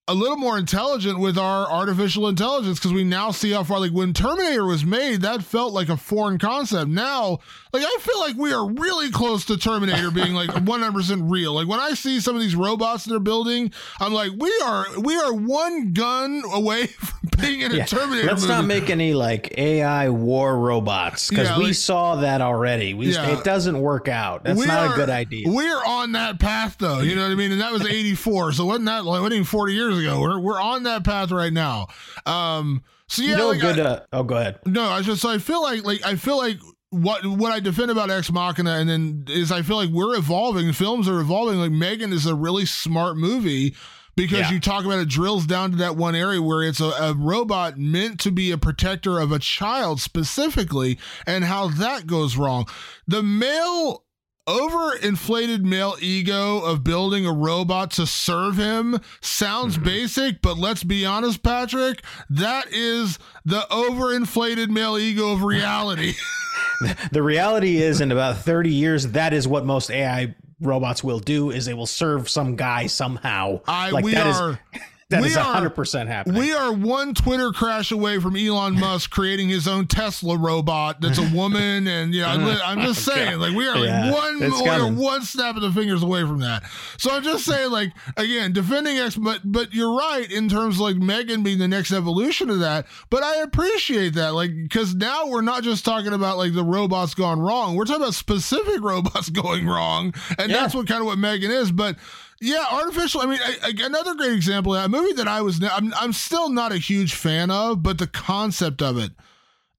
a 0.06 0.14
little 0.14 0.36
more 0.36 0.58
intelligent 0.58 1.18
with 1.18 1.38
our 1.38 1.66
artificial 1.70 2.28
intelligence 2.28 2.78
because 2.78 2.92
we 2.92 3.04
now 3.04 3.30
see 3.30 3.52
how 3.52 3.64
far 3.64 3.80
like 3.80 3.92
when 3.92 4.12
terminator 4.12 4.66
was 4.66 4.84
made 4.84 5.22
that 5.22 5.42
felt 5.42 5.72
like 5.72 5.88
a 5.88 5.96
foreign 5.96 6.38
concept. 6.38 6.90
Now 6.90 7.38
like 7.72 7.82
i 7.84 7.96
feel 8.00 8.20
like 8.20 8.36
we 8.36 8.52
are 8.52 8.70
really 8.70 9.10
close 9.10 9.46
to 9.46 9.56
terminator 9.56 10.10
being 10.10 10.34
like 10.34 10.50
100% 10.50 11.30
real. 11.30 11.54
Like 11.54 11.66
when 11.66 11.80
i 11.80 11.94
see 11.94 12.20
some 12.20 12.36
of 12.36 12.42
these 12.42 12.54
robots 12.54 13.04
they're 13.04 13.18
building 13.18 13.72
i'm 13.98 14.12
like 14.12 14.32
we 14.38 14.52
are 14.64 14.86
we 15.00 15.16
are 15.16 15.32
one 15.32 15.92
gun 15.92 16.42
away 16.52 16.86
from 16.86 17.30
being 17.40 17.60
in 17.60 17.72
a 17.72 17.76
yeah. 17.76 17.84
terminator 17.84 18.28
let's 18.28 18.42
movie. 18.42 18.54
not 18.54 18.64
make 18.66 18.90
any 18.90 19.14
like 19.14 19.58
ai 19.58 20.10
war 20.10 20.58
robots 20.58 21.30
because 21.30 21.48
yeah, 21.48 21.58
we 21.58 21.66
like, 21.66 21.74
saw 21.74 22.16
that 22.16 22.40
already. 22.40 22.94
We 22.94 23.12
yeah. 23.12 23.38
it 23.38 23.44
doesn't 23.44 23.80
work 23.80 24.08
out. 24.08 24.44
That's 24.44 24.58
we 24.58 24.66
not 24.66 24.88
are, 24.88 24.92
a 24.92 24.96
good 24.96 25.10
idea. 25.10 25.48
we're 25.48 25.84
on 25.84 26.12
that 26.12 26.38
path 26.38 26.76
though. 26.78 27.00
You 27.00 27.14
know 27.14 27.22
what 27.22 27.32
i 27.32 27.34
mean? 27.34 27.52
And 27.52 27.60
that 27.60 27.72
was 27.72 27.86
84 27.86 28.52
so 28.52 28.66
wasn't 28.66 28.86
that 28.86 29.04
like 29.04 29.20
wasn't 29.20 29.34
even 29.34 29.44
40 29.44 29.72
years 29.72 29.93
years 30.00 30.12
ago. 30.12 30.20
We're 30.20 30.38
we're 30.38 30.60
on 30.60 30.84
that 30.84 31.04
path 31.04 31.30
right 31.30 31.52
now. 31.52 31.88
Um, 32.26 32.82
so 33.06 33.22
yeah, 33.22 33.30
you 33.30 33.36
know, 33.36 33.48
like 33.48 33.60
good. 33.60 33.80
I, 33.80 33.82
uh, 33.82 34.00
oh, 34.12 34.22
go 34.22 34.36
ahead. 34.36 34.58
No, 34.66 34.84
I 34.84 35.02
just 35.02 35.22
so 35.22 35.30
I 35.30 35.38
feel 35.38 35.62
like 35.62 35.84
like 35.84 36.04
I 36.04 36.16
feel 36.16 36.36
like 36.36 36.58
what 36.90 37.26
what 37.26 37.52
I 37.52 37.60
defend 37.60 37.90
about 37.90 38.10
Ex 38.10 38.30
Machina, 38.30 38.72
and 38.72 38.88
then 38.88 39.24
is 39.28 39.50
I 39.52 39.62
feel 39.62 39.76
like 39.76 39.90
we're 39.90 40.16
evolving. 40.16 40.72
Films 40.72 41.08
are 41.08 41.20
evolving. 41.20 41.58
Like 41.58 41.72
Megan 41.72 42.12
is 42.12 42.26
a 42.26 42.34
really 42.34 42.66
smart 42.66 43.16
movie 43.16 43.74
because 44.16 44.38
yeah. 44.40 44.52
you 44.52 44.60
talk 44.60 44.84
about 44.84 45.00
it 45.00 45.08
drills 45.08 45.46
down 45.46 45.72
to 45.72 45.76
that 45.78 45.96
one 45.96 46.14
area 46.14 46.40
where 46.40 46.62
it's 46.62 46.80
a, 46.80 46.84
a, 46.84 47.14
robot 47.14 47.76
meant 47.76 48.20
to 48.20 48.30
be 48.30 48.52
a 48.52 48.58
protector 48.58 49.18
of 49.18 49.32
a 49.32 49.38
child 49.38 50.00
specifically 50.00 50.98
and 51.26 51.44
how 51.44 51.68
that 51.68 52.06
goes 52.06 52.36
wrong. 52.36 52.66
The 53.08 53.22
male 53.22 54.03
overinflated 54.46 55.62
male 55.62 55.96
ego 56.00 56.60
of 56.60 56.84
building 56.84 57.26
a 57.26 57.32
robot 57.32 57.90
to 57.92 58.06
serve 58.06 58.56
him 58.56 59.00
sounds 59.20 59.76
mm-hmm. 59.76 59.84
basic, 59.84 60.42
but 60.42 60.58
let's 60.58 60.84
be 60.84 61.06
honest, 61.06 61.42
Patrick, 61.42 62.02
that 62.28 62.66
is 62.70 63.18
the 63.44 63.66
overinflated 63.70 64.68
male 64.68 64.98
ego 64.98 65.32
of 65.32 65.42
reality. 65.42 66.14
the 67.12 67.22
reality 67.22 67.80
is 67.80 68.00
in 68.00 68.12
about 68.12 68.38
30 68.38 68.70
years 68.70 69.08
that 69.08 69.32
is 69.32 69.48
what 69.48 69.64
most 69.64 69.90
AI 69.90 70.34
robots 70.60 71.02
will 71.02 71.20
do 71.20 71.50
is 71.50 71.64
they 71.66 71.74
will 71.74 71.86
serve 71.86 72.28
some 72.28 72.56
guy 72.56 72.86
somehow. 72.86 73.60
I 73.66 73.90
like 73.90 74.04
we 74.04 74.16
are 74.16 74.60
is, 74.74 74.80
that 75.10 75.22
we 75.22 75.28
is 75.28 75.36
100% 75.36 76.04
are, 76.04 76.06
happening. 76.06 76.40
We 76.40 76.52
are 76.52 76.72
one 76.72 77.14
Twitter 77.14 77.52
crash 77.52 77.92
away 77.92 78.18
from 78.18 78.36
Elon 78.36 78.78
Musk 78.78 79.10
creating 79.10 79.48
his 79.48 79.68
own 79.68 79.86
Tesla 79.86 80.36
robot 80.38 81.00
that's 81.00 81.18
a 81.18 81.28
woman. 81.34 81.64
And, 81.94 82.14
you 82.14 82.22
know, 82.22 82.28
I'm 82.64 82.80
just 82.80 83.04
saying, 83.04 83.38
like, 83.38 83.54
we 83.54 83.68
are 83.68 83.76
yeah, 83.76 84.10
like 84.10 84.14
one, 84.14 84.38
we 84.40 84.68
are 84.68 84.90
one 84.90 85.22
snap 85.22 85.56
of 85.56 85.62
the 85.62 85.70
fingers 85.70 86.02
away 86.02 86.22
from 86.22 86.40
that. 86.40 86.64
So 86.98 87.10
I'm 87.10 87.22
just 87.22 87.44
saying, 87.44 87.70
like, 87.70 87.92
again, 88.16 88.52
defending 88.52 88.98
X, 88.98 89.16
but, 89.16 89.40
but 89.44 89.72
you're 89.72 89.96
right 89.96 90.30
in 90.30 90.48
terms 90.48 90.76
of 90.76 90.80
like 90.80 90.96
Megan 90.96 91.42
being 91.42 91.58
the 91.58 91.68
next 91.68 91.92
evolution 91.92 92.50
of 92.50 92.60
that. 92.60 92.86
But 93.10 93.22
I 93.22 93.42
appreciate 93.42 94.14
that, 94.14 94.34
like, 94.34 94.50
because 94.54 94.94
now 94.94 95.26
we're 95.26 95.42
not 95.42 95.62
just 95.62 95.84
talking 95.84 96.12
about 96.12 96.38
like 96.38 96.54
the 96.54 96.64
robots 96.64 97.14
gone 97.14 97.40
wrong. 97.40 97.76
We're 97.76 97.84
talking 97.84 98.02
about 98.02 98.14
specific 98.14 98.80
robots 98.82 99.28
going 99.28 99.66
wrong. 99.66 100.14
And 100.38 100.50
yeah. 100.50 100.60
that's 100.60 100.74
what 100.74 100.86
kind 100.86 101.00
of 101.00 101.06
what 101.06 101.18
Megan 101.18 101.50
is. 101.50 101.70
But, 101.70 101.96
yeah, 102.40 102.64
artificial. 102.70 103.20
I 103.20 103.26
mean, 103.26 103.40
I, 103.42 103.56
I, 103.64 103.84
another 103.84 104.14
great 104.14 104.32
example. 104.32 104.74
A 104.74 104.88
movie 104.88 105.12
that 105.14 105.28
I 105.28 105.40
was, 105.40 105.62
I'm, 105.62 105.92
I'm 105.94 106.12
still 106.12 106.50
not 106.50 106.72
a 106.72 106.78
huge 106.78 107.14
fan 107.14 107.50
of, 107.50 107.82
but 107.82 107.98
the 107.98 108.06
concept 108.06 108.82
of 108.82 108.98
it 108.98 109.12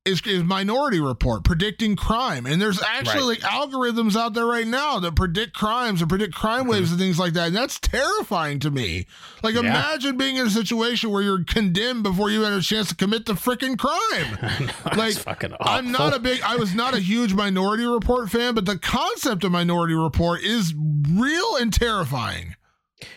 is, 0.06 0.22
is 0.26 0.44
Minority 0.44 1.00
Report 1.00 1.44
predicting 1.44 1.96
crime, 1.96 2.46
and 2.46 2.62
there's 2.62 2.82
actually 2.82 3.36
right. 3.36 3.44
like 3.44 3.52
algorithms 3.52 4.16
out 4.16 4.34
there 4.36 4.46
right 4.46 4.68
now 4.68 5.00
that 5.00 5.16
predict 5.16 5.54
crimes 5.54 6.00
and 6.00 6.10
predict 6.10 6.36
crime 6.36 6.62
mm-hmm. 6.62 6.72
waves 6.72 6.92
and 6.92 7.00
things 7.00 7.18
like 7.18 7.34
that, 7.34 7.48
and 7.48 7.56
that's 7.56 7.80
terrifying 7.80 8.60
to 8.60 8.70
me. 8.70 9.08
Like, 9.42 9.56
yeah. 9.56 9.62
imagine 9.62 10.16
being 10.16 10.38
in 10.38 10.46
a 10.46 10.52
situation 10.52 11.10
where 11.10 11.24
you're 11.24 11.44
condemned 11.44 12.04
before 12.04 12.30
you 12.30 12.42
had 12.42 12.54
a 12.54 12.62
chance 12.62 12.90
to 12.90 12.96
commit 12.96 13.26
the 13.26 13.34
freaking 13.34 13.78
crime. 13.78 14.70
like, 14.98 15.16
I'm 15.60 15.92
not 15.92 16.16
a 16.16 16.20
big, 16.20 16.40
I 16.42 16.56
was 16.56 16.76
not 16.76 16.94
a 16.94 17.00
huge 17.00 17.34
Minority 17.34 17.86
Report 17.86 18.30
fan, 18.30 18.54
but 18.54 18.66
the 18.66 18.78
concept 18.78 19.44
of 19.44 19.52
Minority 19.52 19.96
Report 19.96 20.42
is 20.44 20.74
real 20.78 21.56
and 21.56 21.74
terrifying. 21.74 22.56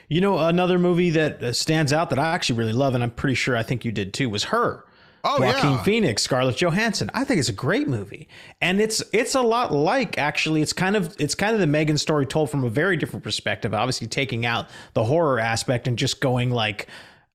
You 0.08 0.22
know, 0.22 0.38
another 0.38 0.78
movie 0.78 1.10
that 1.10 1.42
uh, 1.42 1.52
stands 1.52 1.92
out 1.92 2.10
that 2.10 2.18
I 2.18 2.34
actually 2.34 2.58
really 2.58 2.72
love, 2.72 2.94
and 2.94 3.04
I'm 3.04 3.10
pretty 3.10 3.34
sure 3.34 3.56
I 3.56 3.62
think 3.62 3.84
you 3.84 3.92
did 3.92 4.14
too, 4.14 4.30
was 4.30 4.44
Her. 4.44 4.84
Oh, 5.30 5.40
Joaquin 5.40 5.72
yeah. 5.72 5.82
Phoenix, 5.82 6.22
Scarlett 6.22 6.56
Johansson. 6.56 7.10
I 7.12 7.22
think 7.22 7.38
it's 7.38 7.50
a 7.50 7.52
great 7.52 7.86
movie, 7.86 8.28
and 8.62 8.80
it's 8.80 9.02
it's 9.12 9.34
a 9.34 9.42
lot 9.42 9.72
like 9.72 10.16
actually. 10.16 10.62
It's 10.62 10.72
kind 10.72 10.96
of 10.96 11.14
it's 11.18 11.34
kind 11.34 11.52
of 11.52 11.60
the 11.60 11.66
Megan 11.66 11.98
story 11.98 12.24
told 12.24 12.50
from 12.50 12.64
a 12.64 12.70
very 12.70 12.96
different 12.96 13.24
perspective. 13.24 13.74
Obviously, 13.74 14.06
taking 14.06 14.46
out 14.46 14.70
the 14.94 15.04
horror 15.04 15.38
aspect 15.38 15.86
and 15.86 15.98
just 15.98 16.22
going 16.22 16.50
like 16.50 16.88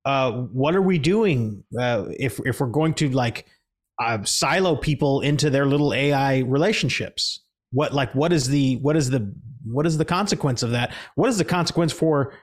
uh, 0.05 0.31
what 0.31 0.75
are 0.75 0.81
we 0.81 0.97
doing 0.97 1.63
uh, 1.79 2.05
if 2.19 2.39
if 2.45 2.59
we're 2.59 2.67
going 2.67 2.95
to 2.95 3.09
like 3.09 3.45
uh, 4.01 4.23
silo 4.23 4.75
people 4.75 5.21
into 5.21 5.51
their 5.51 5.67
little 5.67 5.93
AI 5.93 6.39
relationships? 6.39 7.41
What 7.71 7.93
like 7.93 8.13
what 8.15 8.33
is 8.33 8.47
the 8.47 8.77
what 8.77 8.97
is 8.97 9.11
the 9.11 9.33
what 9.65 9.85
is 9.85 9.97
the 9.99 10.05
consequence 10.05 10.63
of 10.63 10.71
that? 10.71 10.91
What 11.13 11.29
is 11.29 11.37
the 11.37 11.45
consequence 11.45 11.93
for 11.93 12.33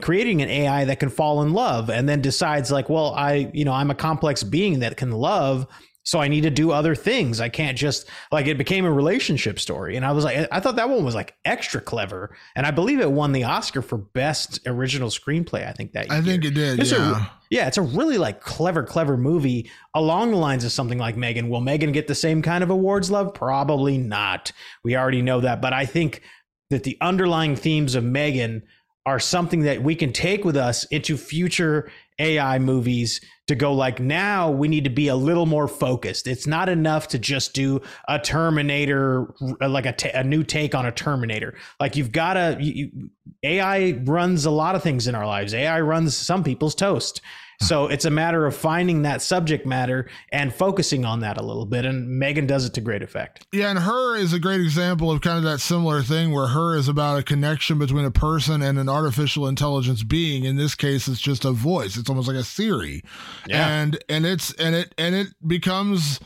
creating 0.00 0.42
an 0.42 0.48
AI 0.48 0.84
that 0.84 1.00
can 1.00 1.08
fall 1.08 1.42
in 1.42 1.52
love 1.52 1.90
and 1.90 2.08
then 2.08 2.20
decides 2.20 2.70
like, 2.70 2.88
well, 2.88 3.14
I 3.14 3.50
you 3.52 3.64
know 3.64 3.72
I'm 3.72 3.90
a 3.90 3.94
complex 3.94 4.42
being 4.42 4.80
that 4.80 4.96
can 4.96 5.10
love 5.10 5.66
so 6.04 6.20
I 6.20 6.28
need 6.28 6.42
to 6.42 6.50
do 6.50 6.70
other 6.70 6.94
things. 6.94 7.40
I 7.40 7.48
can't 7.48 7.78
just 7.78 8.08
like 8.30 8.46
it 8.46 8.58
became 8.58 8.84
a 8.84 8.92
relationship 8.92 9.58
story. 9.58 9.96
And 9.96 10.04
I 10.04 10.12
was 10.12 10.24
like, 10.24 10.46
I 10.52 10.60
thought 10.60 10.76
that 10.76 10.90
one 10.90 11.02
was 11.02 11.14
like 11.14 11.34
extra 11.46 11.80
clever. 11.80 12.36
And 12.54 12.66
I 12.66 12.70
believe 12.70 13.00
it 13.00 13.10
won 13.10 13.32
the 13.32 13.44
Oscar 13.44 13.80
for 13.80 13.96
best 13.96 14.60
original 14.66 15.08
screenplay. 15.08 15.66
I 15.66 15.72
think 15.72 15.92
that 15.92 16.10
I 16.10 16.16
year. 16.16 16.24
think 16.24 16.44
it 16.44 16.50
did. 16.50 16.78
It's 16.78 16.92
yeah. 16.92 17.24
a, 17.24 17.30
yeah, 17.48 17.66
it's 17.66 17.78
a 17.78 17.82
really 17.82 18.18
like 18.18 18.42
clever, 18.42 18.82
clever 18.82 19.16
movie 19.16 19.70
along 19.94 20.32
the 20.32 20.36
lines 20.36 20.62
of 20.64 20.72
something 20.72 20.98
like 20.98 21.16
Megan. 21.16 21.48
Will 21.48 21.62
Megan 21.62 21.90
get 21.90 22.06
the 22.06 22.14
same 22.14 22.42
kind 22.42 22.62
of 22.62 22.68
awards 22.68 23.10
love? 23.10 23.32
Probably 23.32 23.96
not. 23.96 24.52
We 24.84 24.96
already 24.96 25.22
know 25.22 25.40
that. 25.40 25.62
But 25.62 25.72
I 25.72 25.86
think 25.86 26.20
that 26.68 26.82
the 26.82 26.98
underlying 27.00 27.56
themes 27.56 27.94
of 27.94 28.04
Megan 28.04 28.62
are 29.06 29.18
something 29.18 29.60
that 29.60 29.82
we 29.82 29.94
can 29.94 30.12
take 30.12 30.44
with 30.44 30.56
us 30.56 30.84
into 30.84 31.16
future 31.16 31.90
AI 32.18 32.58
movies 32.58 33.20
to 33.46 33.54
go 33.54 33.72
like 33.74 34.00
now 34.00 34.50
we 34.50 34.68
need 34.68 34.84
to 34.84 34.90
be 34.90 35.08
a 35.08 35.16
little 35.16 35.44
more 35.46 35.68
focused. 35.68 36.26
It's 36.26 36.46
not 36.46 36.68
enough 36.68 37.08
to 37.08 37.18
just 37.18 37.52
do 37.52 37.82
a 38.08 38.18
Terminator 38.18 39.34
uh, 39.60 39.68
like 39.68 39.84
a, 39.86 40.24
new 40.24 40.42
take 40.42 40.74
on 40.74 40.86
a 40.86 40.92
Terminator. 40.92 41.54
Like 41.78 41.96
you've 41.96 42.12
got 42.12 42.34
to 42.34 42.56
you, 42.60 43.10
AI 43.42 44.00
runs 44.04 44.46
a 44.46 44.50
lot 44.50 44.74
of 44.74 44.82
things 44.82 45.06
in 45.06 45.14
our 45.14 45.26
lives. 45.26 45.52
AI 45.52 45.80
runs 45.80 46.16
some 46.16 46.42
people's 46.42 46.74
toast. 46.74 47.20
So 47.64 47.86
it's 47.86 48.04
a 48.04 48.10
matter 48.10 48.46
of 48.46 48.54
finding 48.54 49.02
that 49.02 49.22
subject 49.22 49.66
matter 49.66 50.08
and 50.30 50.54
focusing 50.54 51.04
on 51.04 51.20
that 51.20 51.38
a 51.38 51.42
little 51.42 51.64
bit. 51.64 51.84
And 51.84 52.18
Megan 52.18 52.46
does 52.46 52.66
it 52.66 52.74
to 52.74 52.80
great 52.80 53.02
effect. 53.02 53.46
Yeah, 53.52 53.70
and 53.70 53.78
her 53.78 54.16
is 54.16 54.32
a 54.32 54.38
great 54.38 54.60
example 54.60 55.10
of 55.10 55.20
kind 55.20 55.38
of 55.38 55.44
that 55.44 55.60
similar 55.60 56.02
thing 56.02 56.32
where 56.32 56.48
her 56.48 56.76
is 56.76 56.88
about 56.88 57.18
a 57.18 57.22
connection 57.22 57.78
between 57.78 58.04
a 58.04 58.10
person 58.10 58.62
and 58.62 58.78
an 58.78 58.88
artificial 58.88 59.46
intelligence 59.46 60.02
being. 60.02 60.44
In 60.44 60.56
this 60.56 60.74
case, 60.74 61.08
it's 61.08 61.20
just 61.20 61.44
a 61.44 61.52
voice. 61.52 61.96
It's 61.96 62.10
almost 62.10 62.28
like 62.28 62.36
a 62.36 62.44
Siri. 62.44 63.02
Yeah. 63.46 63.66
And 63.66 64.02
and 64.08 64.26
it's 64.26 64.52
and 64.54 64.74
it 64.74 64.94
and 64.98 65.14
it 65.14 65.28
becomes 65.46 66.20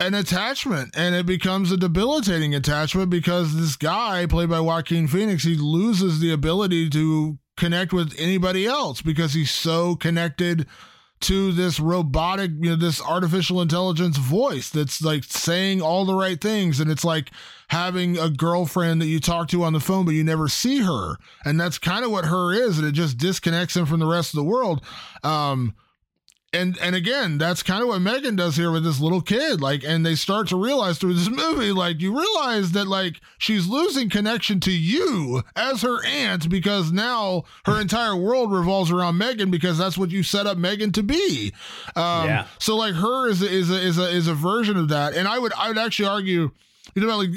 an 0.00 0.14
attachment 0.14 0.90
and 0.96 1.14
it 1.14 1.26
becomes 1.26 1.70
a 1.70 1.76
debilitating 1.76 2.54
attachment 2.54 3.08
because 3.08 3.54
this 3.54 3.76
guy 3.76 4.26
played 4.26 4.50
by 4.50 4.58
Joaquin 4.58 5.06
Phoenix 5.06 5.44
he 5.44 5.54
loses 5.54 6.18
the 6.18 6.32
ability 6.32 6.90
to 6.90 7.38
connect 7.56 7.92
with 7.92 8.14
anybody 8.18 8.66
else 8.66 9.02
because 9.02 9.34
he's 9.34 9.50
so 9.50 9.96
connected 9.96 10.66
to 11.22 11.52
this 11.52 11.78
robotic, 11.78 12.50
you 12.58 12.70
know, 12.70 12.76
this 12.76 13.00
artificial 13.00 13.62
intelligence 13.62 14.16
voice 14.16 14.70
that's 14.70 15.00
like 15.02 15.22
saying 15.24 15.80
all 15.80 16.04
the 16.04 16.14
right 16.14 16.40
things. 16.40 16.80
And 16.80 16.90
it's 16.90 17.04
like 17.04 17.30
having 17.68 18.18
a 18.18 18.28
girlfriend 18.28 19.00
that 19.00 19.06
you 19.06 19.20
talk 19.20 19.48
to 19.48 19.62
on 19.62 19.72
the 19.72 19.80
phone, 19.80 20.04
but 20.04 20.14
you 20.14 20.24
never 20.24 20.48
see 20.48 20.78
her. 20.78 21.16
And 21.44 21.60
that's 21.60 21.78
kind 21.78 22.04
of 22.04 22.10
what 22.10 22.24
her 22.24 22.52
is. 22.52 22.78
And 22.78 22.86
it 22.86 22.92
just 22.92 23.18
disconnects 23.18 23.76
him 23.76 23.86
from 23.86 24.00
the 24.00 24.06
rest 24.06 24.34
of 24.34 24.38
the 24.38 24.44
world. 24.44 24.84
Um, 25.22 25.74
and 26.52 26.76
and 26.78 26.94
again, 26.94 27.38
that's 27.38 27.62
kind 27.62 27.82
of 27.82 27.88
what 27.88 28.00
Megan 28.00 28.36
does 28.36 28.56
here 28.56 28.70
with 28.70 28.84
this 28.84 29.00
little 29.00 29.20
kid. 29.22 29.60
Like, 29.60 29.84
and 29.84 30.04
they 30.04 30.14
start 30.14 30.48
to 30.48 30.56
realize 30.56 30.98
through 30.98 31.14
this 31.14 31.28
movie, 31.30 31.72
like 31.72 32.00
you 32.00 32.18
realize 32.18 32.72
that 32.72 32.86
like 32.86 33.20
she's 33.38 33.66
losing 33.66 34.10
connection 34.10 34.60
to 34.60 34.70
you 34.70 35.42
as 35.56 35.82
her 35.82 36.04
aunt 36.04 36.48
because 36.50 36.92
now 36.92 37.44
her 37.64 37.80
entire 37.80 38.14
world 38.16 38.52
revolves 38.52 38.90
around 38.90 39.16
Megan 39.18 39.50
because 39.50 39.78
that's 39.78 39.96
what 39.96 40.10
you 40.10 40.22
set 40.22 40.46
up 40.46 40.58
Megan 40.58 40.92
to 40.92 41.02
be. 41.02 41.52
Um, 41.96 42.26
Yeah. 42.26 42.46
So 42.58 42.76
like 42.76 42.94
her 42.94 43.28
is 43.28 43.42
a, 43.42 43.46
is 43.50 43.70
a, 43.70 43.80
is 43.80 43.98
a 43.98 44.08
is 44.10 44.26
a 44.28 44.34
version 44.34 44.76
of 44.76 44.88
that, 44.88 45.14
and 45.14 45.26
I 45.26 45.38
would 45.38 45.52
I 45.54 45.68
would 45.68 45.78
actually 45.78 46.08
argue. 46.08 46.50
You 46.94 47.06
know, 47.06 47.16
like 47.16 47.30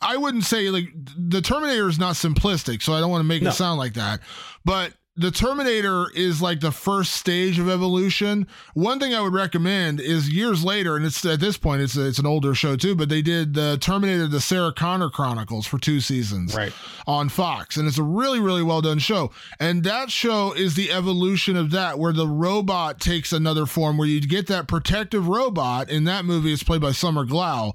I 0.00 0.16
wouldn't 0.16 0.44
say 0.44 0.68
like 0.70 0.88
the 1.16 1.40
Terminator 1.40 1.88
is 1.88 1.98
not 1.98 2.14
simplistic, 2.14 2.82
so 2.82 2.92
I 2.92 3.00
don't 3.00 3.10
want 3.10 3.20
to 3.20 3.26
make 3.26 3.42
No. 3.42 3.48
it 3.50 3.54
sound 3.54 3.78
like 3.78 3.94
that. 3.94 4.20
But 4.64 4.92
the 5.18 5.30
Terminator 5.32 6.06
is 6.14 6.40
like 6.40 6.60
the 6.60 6.70
first 6.70 7.12
stage 7.14 7.58
of 7.58 7.68
evolution. 7.68 8.46
One 8.74 9.00
thing 9.00 9.12
I 9.14 9.20
would 9.20 9.34
recommend 9.34 10.00
is 10.00 10.30
years 10.30 10.64
later, 10.64 10.96
and 10.96 11.04
it's 11.04 11.24
at 11.24 11.40
this 11.40 11.56
point 11.58 11.82
it's 11.82 11.96
it's 11.96 12.20
an 12.20 12.26
older 12.26 12.54
show 12.54 12.76
too, 12.76 12.94
but 12.94 13.08
they 13.08 13.20
did 13.20 13.54
the 13.54 13.76
Terminator: 13.80 14.28
The 14.28 14.40
Sarah 14.40 14.72
Connor 14.72 15.10
Chronicles 15.10 15.66
for 15.66 15.78
two 15.78 16.00
seasons, 16.00 16.54
Right. 16.54 16.72
on 17.06 17.28
Fox, 17.28 17.76
and 17.76 17.88
it's 17.88 17.98
a 17.98 18.02
really 18.02 18.38
really 18.38 18.62
well 18.62 18.80
done 18.80 19.00
show. 19.00 19.32
And 19.58 19.82
that 19.84 20.10
show 20.10 20.52
is 20.52 20.74
the 20.74 20.92
evolution 20.92 21.56
of 21.56 21.72
that, 21.72 21.98
where 21.98 22.12
the 22.12 22.28
robot 22.28 23.00
takes 23.00 23.32
another 23.32 23.66
form, 23.66 23.98
where 23.98 24.06
you 24.08 24.20
get 24.20 24.46
that 24.46 24.68
protective 24.68 25.26
robot. 25.26 25.90
In 25.90 26.04
that 26.04 26.24
movie, 26.24 26.52
it's 26.52 26.62
played 26.62 26.80
by 26.80 26.92
Summer 26.92 27.26
Glau 27.26 27.74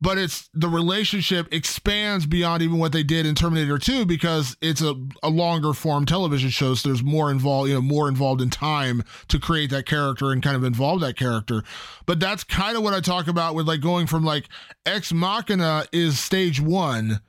but 0.00 0.18
it's 0.18 0.48
the 0.54 0.68
relationship 0.68 1.52
expands 1.52 2.26
beyond 2.26 2.62
even 2.62 2.78
what 2.78 2.92
they 2.92 3.02
did 3.02 3.26
in 3.26 3.34
Terminator 3.34 3.78
2 3.78 4.06
because 4.06 4.56
it's 4.60 4.80
a, 4.80 4.94
a 5.22 5.28
longer 5.28 5.72
form 5.72 6.06
television 6.06 6.50
show. 6.50 6.74
So 6.74 6.88
there's 6.88 7.02
more 7.02 7.30
involved, 7.30 7.68
you 7.68 7.74
know, 7.74 7.80
more 7.80 8.08
involved 8.08 8.40
in 8.40 8.50
time 8.50 9.02
to 9.28 9.38
create 9.38 9.70
that 9.70 9.86
character 9.86 10.30
and 10.30 10.42
kind 10.42 10.56
of 10.56 10.64
involve 10.64 11.00
that 11.00 11.16
character. 11.16 11.64
But 12.06 12.20
that's 12.20 12.44
kind 12.44 12.76
of 12.76 12.82
what 12.82 12.94
I 12.94 13.00
talk 13.00 13.26
about 13.26 13.54
with 13.54 13.66
like 13.66 13.80
going 13.80 14.06
from 14.06 14.24
like 14.24 14.48
Ex 14.86 15.12
Machina 15.12 15.86
is 15.92 16.18
stage 16.18 16.60
one 16.60 17.20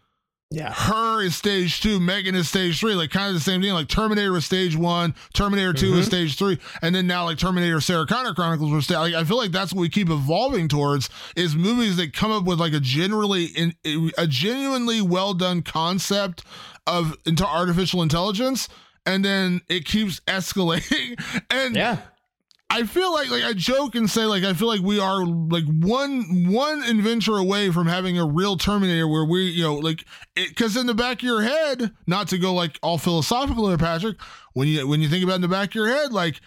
Yeah. 0.52 0.74
her 0.74 1.22
is 1.22 1.36
stage 1.36 1.80
two, 1.80 2.00
Megan 2.00 2.34
is 2.34 2.50
stage 2.50 2.80
three, 2.80 2.96
like 2.96 3.12
kind 3.12 3.28
of 3.28 3.36
the 3.36 3.40
same 3.40 3.62
thing. 3.62 3.72
Like 3.72 3.88
Terminator 3.88 4.32
was 4.32 4.46
stage 4.46 4.76
one, 4.76 5.14
Terminator 5.34 5.74
2 5.74 5.86
is 5.86 5.92
mm-hmm. 5.92 6.02
stage 6.04 6.38
three, 6.38 6.58
and 6.82 6.96
then 6.96 7.06
now 7.06 7.26
like 7.26 7.38
Terminator 7.38 7.80
Sarah 7.80 8.08
Connor 8.08 8.34
Chronicles 8.34 8.72
was 8.72 8.86
stage. 8.86 8.98
Like, 8.98 9.14
I 9.14 9.24
feel 9.24 9.38
like 9.38 9.52
that's 9.52 9.74
what 9.74 9.82
we 9.82 9.90
keep 9.90 10.10
evolving 10.10 10.68
towards 10.68 11.08
is 11.36 11.56
movies 11.56 11.98
that 11.98 12.14
come 12.14 12.32
up 12.32 12.46
with 12.46 12.60
like 12.60 12.74
a 12.74 12.80
generally 12.80 13.46
in 13.46 13.76
a 14.18 14.26
genuinely 14.26 15.02
well 15.02 15.36
done 15.36 15.62
concept 15.62 16.44
of 16.88 17.16
into 17.28 17.46
artificial 17.46 18.02
intelligence, 18.02 18.70
and 19.06 19.24
then 19.24 19.62
it 19.70 19.86
keeps 19.86 20.20
escalating. 20.28 21.22
and 21.52 21.76
Yeah. 21.76 22.00
I 22.72 22.84
feel 22.84 23.12
like 23.12 23.32
like 23.32 23.44
I 23.44 23.54
joke 23.54 23.96
and 23.96 24.08
say 24.10 24.26
like 24.26 24.44
I 24.44 24.54
feel 24.54 24.68
like 24.68 24.82
we 24.82 25.00
are 25.00 25.26
like 25.26 25.66
one 25.66 26.52
one 26.52 26.84
adventure 26.84 27.36
away 27.36 27.72
from 27.72 27.88
having 27.88 28.20
a 28.20 28.26
real 28.26 28.58
Terminator 28.58 29.08
where 29.08 29.26
we 29.26 29.46
you 29.46 29.64
know 29.64 29.76
like 29.76 30.06
because 30.36 30.78
in 30.78 30.86
the 30.86 30.94
back 30.94 31.18
of 31.18 31.24
your 31.24 31.42
head, 31.42 31.92
not 32.06 32.28
to 32.28 32.38
go 32.38 32.54
like 32.54 32.78
all 32.84 33.00
philosophical 33.00 33.66
there, 33.68 33.78
Patrick, 33.78 34.18
when 34.54 34.68
you 34.68 34.88
when 34.88 35.02
you 35.02 35.10
think 35.10 35.24
about 35.24 35.36
in 35.36 35.42
the 35.42 35.48
back 35.48 35.70
of 35.70 35.76
your 35.76 35.88
head, 35.88 36.14
like 36.14 36.42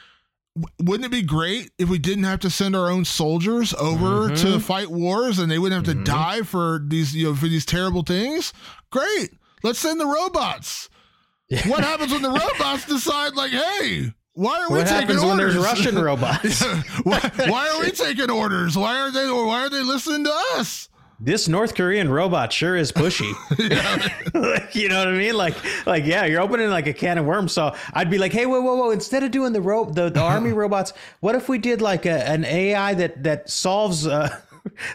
wouldn't 0.81 1.07
it 1.07 1.11
be 1.11 1.23
great 1.23 1.71
if 1.79 1.89
we 1.89 1.99
didn't 1.99 2.25
have 2.25 2.41
to 2.41 2.51
send 2.51 2.77
our 2.77 2.91
own 2.91 3.05
soldiers 3.05 3.75
over 3.75 4.29
mm-hmm. 4.29 4.35
to 4.35 4.61
fight 4.61 4.89
wars 4.89 5.39
and 5.39 5.51
they 5.51 5.59
wouldn't 5.59 5.87
have 5.87 5.93
to 5.93 5.99
mm-hmm. 5.99 6.05
die 6.05 6.43
for 6.43 6.81
these 6.87 7.17
you 7.17 7.27
know 7.27 7.35
for 7.35 7.49
these 7.49 7.67
terrible 7.67 8.03
things? 8.03 8.53
Great, 8.91 9.31
let's 9.65 9.81
send 9.81 9.99
the 9.99 10.07
robots. 10.07 10.89
What 11.67 11.83
happens 11.83 12.13
when 12.13 12.23
the 12.23 12.31
robots 12.61 12.87
decide 12.87 13.35
like, 13.35 13.51
hey? 13.51 14.13
Why 14.35 14.61
are 14.63 14.71
we 14.71 14.79
What 14.79 14.87
taking 14.87 15.01
happens 15.01 15.21
when 15.21 15.31
orders? 15.33 15.55
there's 15.55 15.65
Russian 15.65 15.99
robots? 16.03 16.63
why, 17.03 17.31
why 17.49 17.69
are 17.69 17.81
we 17.81 17.91
taking 17.91 18.31
orders? 18.31 18.77
Why 18.77 18.99
are 18.99 19.11
they? 19.11 19.27
Why 19.31 19.65
are 19.67 19.71
they 19.71 19.83
listening 19.83 20.25
to 20.25 20.33
us? 20.55 20.89
this 21.25 21.47
North 21.47 21.77
Korean 21.77 22.09
robot 22.11 22.53
sure 22.53 22.77
is 22.77 22.91
pushy. 22.91 23.33
Like, 24.35 24.75
you 24.75 24.89
know 24.89 24.99
what 24.99 25.09
I 25.09 25.13
mean? 25.13 25.35
Like, 25.37 25.55
like 25.87 26.05
yeah, 26.05 26.25
you're 26.25 26.41
opening 26.41 26.69
like 26.71 26.87
a 26.89 26.93
can 26.93 27.17
of 27.19 27.25
worms. 27.27 27.53
So 27.53 27.75
I'd 27.93 28.11
be 28.11 28.19
like, 28.19 28.33
hey, 28.33 28.47
whoa, 28.47 28.61
whoa, 28.61 28.75
whoa! 28.75 28.91
Instead 28.91 29.23
of 29.23 29.31
doing 29.31 29.53
the 29.53 29.61
rope, 29.61 29.95
the, 29.95 30.11
the 30.11 30.21
army 30.21 30.53
robots, 30.53 30.93
what 31.21 31.35
if 31.35 31.49
we 31.49 31.59
did 31.59 31.81
like 31.81 32.07
a, 32.07 32.27
an 32.29 32.45
AI 32.45 32.95
that 32.95 33.23
that 33.23 33.49
solves. 33.51 34.07
Uh, 34.07 34.35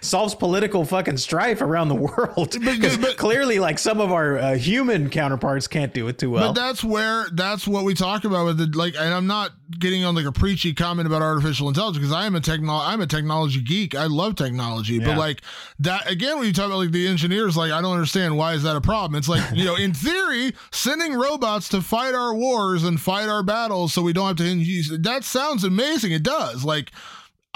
solves 0.02 0.34
political 0.34 0.86
fucking 0.86 1.18
strife 1.18 1.62
around 1.62 1.90
the 1.90 1.96
world 1.96 2.56
because 2.64 2.98
clearly 3.16 3.60
like 3.60 3.78
some 3.78 4.00
of 4.00 4.12
our 4.12 4.38
uh, 4.38 4.56
human 4.56 5.10
counterparts 5.10 5.68
can't 5.68 5.94
do 5.94 6.08
it 6.08 6.18
too 6.18 6.30
well 6.32 6.54
But 6.54 6.60
that's 6.60 6.84
where 6.84 7.28
that's 7.34 7.68
what 7.68 7.84
we 7.84 7.94
talk 7.94 8.24
about 8.24 8.46
with 8.46 8.58
the 8.58 8.78
like. 8.78 8.96
And 8.98 9.14
I'm 9.14 9.28
not 9.28 9.52
getting 9.78 10.06
on 10.06 10.16
like 10.16 10.26
a 10.26 10.32
preachy 10.32 10.74
comment 10.74 11.06
about 11.06 11.22
artificial 11.22 11.68
intelligence 11.68 11.98
because 11.98 12.14
I 12.14 12.26
am 12.26 12.36
a 12.36 12.40
techno 12.40 12.74
I'm 12.74 13.02
a 13.02 13.08
technology 13.08 13.62
geek. 13.62 13.94
I 13.96 14.06
love 14.06 14.36
technology, 14.36 15.00
but 15.00 15.18
like 15.18 15.42
that 15.80 16.10
again, 16.10 16.38
when 16.38 16.48
you 16.48 16.54
talk 16.54 16.68
about 16.68 16.78
like 16.78 16.92
the 16.92 17.08
engineers, 17.08 17.58
like 17.58 17.72
I 17.72 17.82
don't 17.82 17.94
understand 17.94 18.38
why 18.38 18.54
is 18.54 18.64
that 18.64 18.76
a 18.76 18.82
problem? 18.82 19.18
It's 19.18 19.30
like 19.30 19.44
you 19.54 19.66
know, 19.66 19.76
in 19.76 19.94
theory, 20.08 20.54
sending 20.72 21.14
robots 21.14 21.68
to 21.70 21.82
fight 21.82 22.14
our 22.16 22.34
wars 22.34 22.84
and 22.84 23.00
fight 23.00 23.28
our 23.28 23.44
battles 23.44 23.94
so 23.94 24.02
we 24.02 24.14
don't 24.14 24.28
have 24.28 24.38
to 24.38 24.46
use 24.46 24.98
that 24.98 25.24
sounds 25.24 25.64
amazing. 25.64 26.14
It 26.14 26.24
does 26.24 26.64
like. 26.64 26.92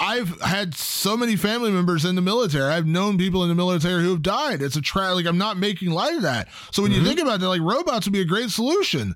I've 0.02 0.40
had 0.40 0.74
so 0.74 1.16
many 1.16 1.36
family 1.36 1.70
members 1.70 2.04
in 2.04 2.16
the 2.16 2.22
military. 2.22 2.64
I've 2.64 2.86
known 2.88 3.18
people 3.18 3.44
in 3.44 3.48
the 3.48 3.54
military 3.54 4.02
who 4.02 4.10
have 4.10 4.22
died. 4.22 4.60
It's 4.60 4.74
a 4.74 4.80
tra- 4.80 5.14
like 5.14 5.26
I'm 5.26 5.38
not 5.38 5.58
making 5.58 5.92
light 5.92 6.16
of 6.16 6.22
that. 6.22 6.48
So 6.72 6.82
when 6.82 6.90
you 6.90 6.98
mm-hmm. 6.98 7.06
think 7.06 7.20
about 7.20 7.38
that, 7.38 7.48
like 7.48 7.60
robots 7.60 8.06
would 8.06 8.12
be 8.12 8.20
a 8.20 8.24
great 8.24 8.50
solution. 8.50 9.14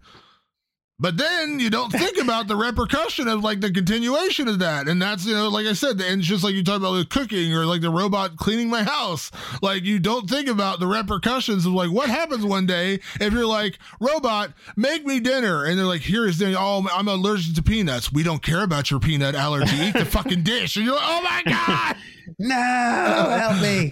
But 0.98 1.18
then 1.18 1.60
you 1.60 1.68
don't 1.68 1.92
think 1.92 2.16
about 2.18 2.48
the 2.48 2.56
repercussion 2.56 3.28
of 3.28 3.44
like 3.44 3.60
the 3.60 3.70
continuation 3.70 4.48
of 4.48 4.60
that. 4.60 4.88
And 4.88 5.00
that's, 5.00 5.26
you 5.26 5.34
know, 5.34 5.48
like 5.48 5.66
I 5.66 5.74
said, 5.74 6.00
and 6.00 6.20
it's 6.20 6.28
just 6.28 6.42
like 6.42 6.54
you 6.54 6.64
talk 6.64 6.78
about 6.78 6.94
the 6.94 7.04
cooking 7.04 7.52
or 7.52 7.66
like 7.66 7.82
the 7.82 7.90
robot 7.90 8.36
cleaning 8.36 8.70
my 8.70 8.82
house. 8.82 9.30
Like 9.60 9.84
you 9.84 9.98
don't 9.98 10.28
think 10.28 10.48
about 10.48 10.80
the 10.80 10.86
repercussions 10.86 11.66
of 11.66 11.74
like 11.74 11.90
what 11.90 12.08
happens 12.08 12.46
one 12.46 12.64
day 12.64 13.00
if 13.20 13.32
you're 13.34 13.46
like, 13.46 13.78
robot, 14.00 14.52
make 14.74 15.04
me 15.04 15.20
dinner. 15.20 15.64
And 15.64 15.78
they're 15.78 15.84
like, 15.84 16.00
here 16.00 16.26
is 16.26 16.38
dinner. 16.38 16.56
Oh, 16.58 16.86
I'm 16.90 17.08
allergic 17.08 17.54
to 17.56 17.62
peanuts. 17.62 18.10
We 18.10 18.22
don't 18.22 18.42
care 18.42 18.62
about 18.62 18.90
your 18.90 18.98
peanut 18.98 19.34
allergy. 19.34 19.76
Eat 19.76 19.94
the 19.94 20.06
fucking 20.06 20.44
dish. 20.44 20.76
And 20.76 20.86
you're 20.86 20.94
like, 20.94 21.04
oh 21.04 21.20
my 21.22 21.42
God. 21.44 21.96
No, 22.38 22.56
help 23.38 23.60
me. 23.62 23.90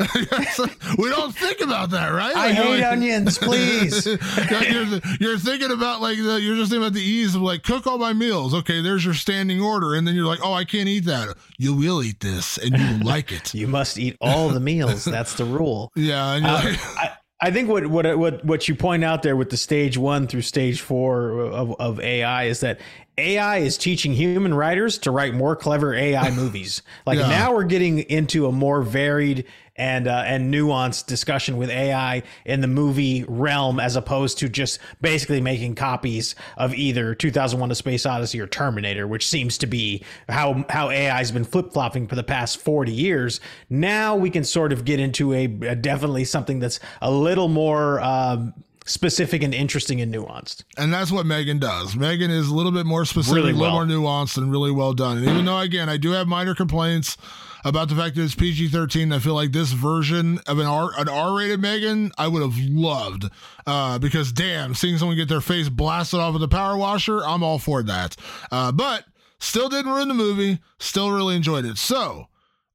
we 0.99 1.09
don't 1.09 1.35
think 1.35 1.61
about 1.61 1.91
that, 1.91 2.09
right? 2.09 2.35
I 2.37 2.49
Like, 2.49 2.55
hate 2.55 2.81
like- 2.81 2.85
onions, 2.93 3.39
please. 3.39 4.07
you're, 4.71 5.01
you're 5.21 5.39
thinking 5.39 5.71
about 5.71 6.01
like 6.01 6.17
the, 6.19 6.41
you're 6.41 6.57
just 6.57 6.71
thinking 6.71 6.85
about 6.85 6.95
the 6.95 7.03
ease 7.03 7.35
of 7.35 7.43
like 7.43 7.63
cook 7.63 7.87
all 7.87 7.99
my 7.99 8.13
meals. 8.13 8.55
Okay, 8.55 8.81
there's 8.81 9.05
your 9.05 9.15
standing 9.15 9.61
order, 9.61 9.95
and 9.95 10.07
then 10.07 10.15
you're 10.15 10.27
like, 10.27 10.41
oh, 10.43 10.53
I 10.53 10.65
can't 10.65 10.89
eat 10.89 11.05
that. 11.07 11.37
You 11.59 11.75
will 11.75 12.03
eat 12.03 12.21
this, 12.21 12.59
and 12.59 12.77
you 12.77 12.99
will 12.99 13.07
like 13.07 13.33
it. 13.33 13.55
You 13.65 13.69
must 13.69 13.99
eat 13.99 14.17
all 14.21 14.49
the 14.49 14.61
meals. 14.61 15.05
That's 15.05 15.35
the 15.35 15.45
rule. 15.45 15.91
Yeah, 15.95 16.35
and 16.35 16.45
you're 16.45 16.55
Uh, 16.55 16.65
like, 16.65 16.81
I, 16.99 17.11
I 17.45 17.51
think 17.51 17.69
what 17.69 17.87
what 17.89 18.19
what 18.19 18.43
what 18.43 18.69
you 18.69 18.75
point 18.75 19.05
out 19.05 19.23
there 19.23 19.37
with 19.37 19.51
the 19.51 19.59
stage 19.59 19.99
one 19.99 20.27
through 20.27 20.41
stage 20.41 20.81
four 20.81 21.41
of, 21.41 21.79
of 21.79 22.01
AI 22.01 22.45
is 22.45 22.61
that 22.61 22.81
AI 23.19 23.59
is 23.59 23.77
teaching 23.77 24.15
human 24.15 24.55
writers 24.55 24.97
to 25.01 25.11
write 25.11 25.35
more 25.35 25.55
clever 25.55 25.95
AI 25.95 26.31
movies. 26.31 26.81
Like 27.05 27.19
Yeah. 27.19 27.29
now 27.29 27.53
we're 27.53 27.65
getting 27.65 27.99
into 27.99 28.47
a 28.47 28.53
more 28.53 28.81
varied 28.81 29.45
and 29.77 30.07
uh, 30.07 30.23
and 30.27 30.53
nuanced 30.53 31.07
discussion 31.07 31.57
with 31.57 31.71
AI 31.71 32.23
in 32.45 32.61
the 32.61 32.67
movie 32.67 33.25
realm, 33.27 33.81
as 33.81 33.97
opposed 33.97 34.39
to 34.39 34.49
just 34.49 34.79
basically 35.01 35.41
making 35.41 35.75
copies 35.75 36.35
of 36.57 36.75
either 36.75 37.15
2001: 37.15 37.71
A 37.71 37.75
Space 37.75 38.07
Odyssey 38.07 38.41
or 38.41 38.47
Terminator, 38.47 39.07
which 39.07 39.27
seems 39.27 39.59
to 39.59 39.67
be 39.67 40.05
how 40.29 40.65
how 40.69 40.91
AI 40.91 41.19
has 41.19 41.33
been 41.33 41.45
flip 41.45 41.73
flopping 41.73 42.07
for 42.07 42.15
the 42.15 42.23
past 42.23 42.61
40 42.61 42.93
years. 42.93 43.41
Now 43.69 44.17
we 44.17 44.31
can 44.31 44.45
sort 44.45 44.73
of 44.73 44.85
get 44.85 45.01
into 45.01 45.33
a, 45.33 45.45
a 45.45 45.75
definitely 45.75 46.25
something 46.25 46.61
that's 46.61 46.81
a 47.03 47.11
little 47.11 47.49
more. 47.49 48.01
Um, 48.01 48.55
specific 48.87 49.43
and 49.43 49.55
interesting 49.55 50.03
and 50.03 50.15
nuanced 50.15 50.63
and 50.77 50.93
that's 50.93 51.11
what 51.11 51.25
Megan 51.25 51.59
does. 51.59 51.97
Megan 51.97 52.31
is 52.31 52.49
a 52.49 52.55
little 52.55 52.71
bit 52.71 52.85
more 52.85 53.07
specific, 53.07 53.37
Really 53.37 53.53
a 53.53 53.57
little 53.57 53.73
more 53.73 53.87
nuanced, 53.87 54.37
and 54.37 54.53
really 54.53 54.71
well 54.71 54.93
done. 54.93 55.17
And 55.17 55.27
even 55.27 55.47
though, 55.47 55.59
again, 55.59 55.89
I 55.89 55.97
do 55.97 56.11
have 56.11 56.29
minor 56.29 56.55
complaints 56.55 57.17
about 57.65 57.89
the 57.89 57.95
fact 57.95 58.15
that 58.17 58.23
it's 58.23 58.35
PG 58.35 58.69
thirteen, 58.69 59.13
I 59.13 59.19
feel 59.19 59.35
like 59.35 59.53
this 59.53 59.73
version 59.73 60.39
of 60.47 60.59
an 60.59 60.67
R 60.67 60.91
an 60.99 61.09
R 61.09 61.37
rated 61.37 61.61
Megan, 61.61 62.13
I 62.19 62.29
would 62.29 62.43
have 62.43 62.59
loved. 62.59 63.31
Uh, 63.67 63.99
because 63.99 64.33
damn, 64.33 64.75
seeing 64.75 64.99
someone 64.99 65.17
get 65.17 65.29
their 65.29 65.41
face 65.41 65.69
blasted 65.69 66.21
off 66.21 66.35
with 66.35 66.43
a 66.43 66.49
power 66.49 66.77
washer, 66.77 67.25
I'm 67.25 67.43
all 67.43 67.59
for 67.59 67.83
that. 67.83 68.17
Uh, 68.53 68.71
but 68.73 69.05
still 69.39 69.69
didn't 69.69 69.91
ruin 69.93 70.09
the 70.09 70.15
movie. 70.15 70.61
Still 70.79 71.11
really 71.11 71.37
enjoyed 71.37 71.65
it. 71.65 71.79
So. 71.79 72.29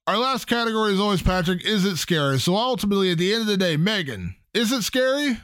Our 0.07 0.17
last 0.17 0.45
category 0.45 0.93
is 0.93 0.99
always 0.99 1.21
Patrick. 1.21 1.63
Is 1.63 1.85
it 1.85 1.97
scary? 1.97 2.39
So 2.39 2.55
ultimately, 2.55 3.11
at 3.11 3.19
the 3.19 3.31
end 3.31 3.41
of 3.41 3.47
the 3.47 3.57
day, 3.57 3.77
Megan, 3.77 4.33
is 4.55 4.71
it 4.71 4.81
scary? 4.81 5.37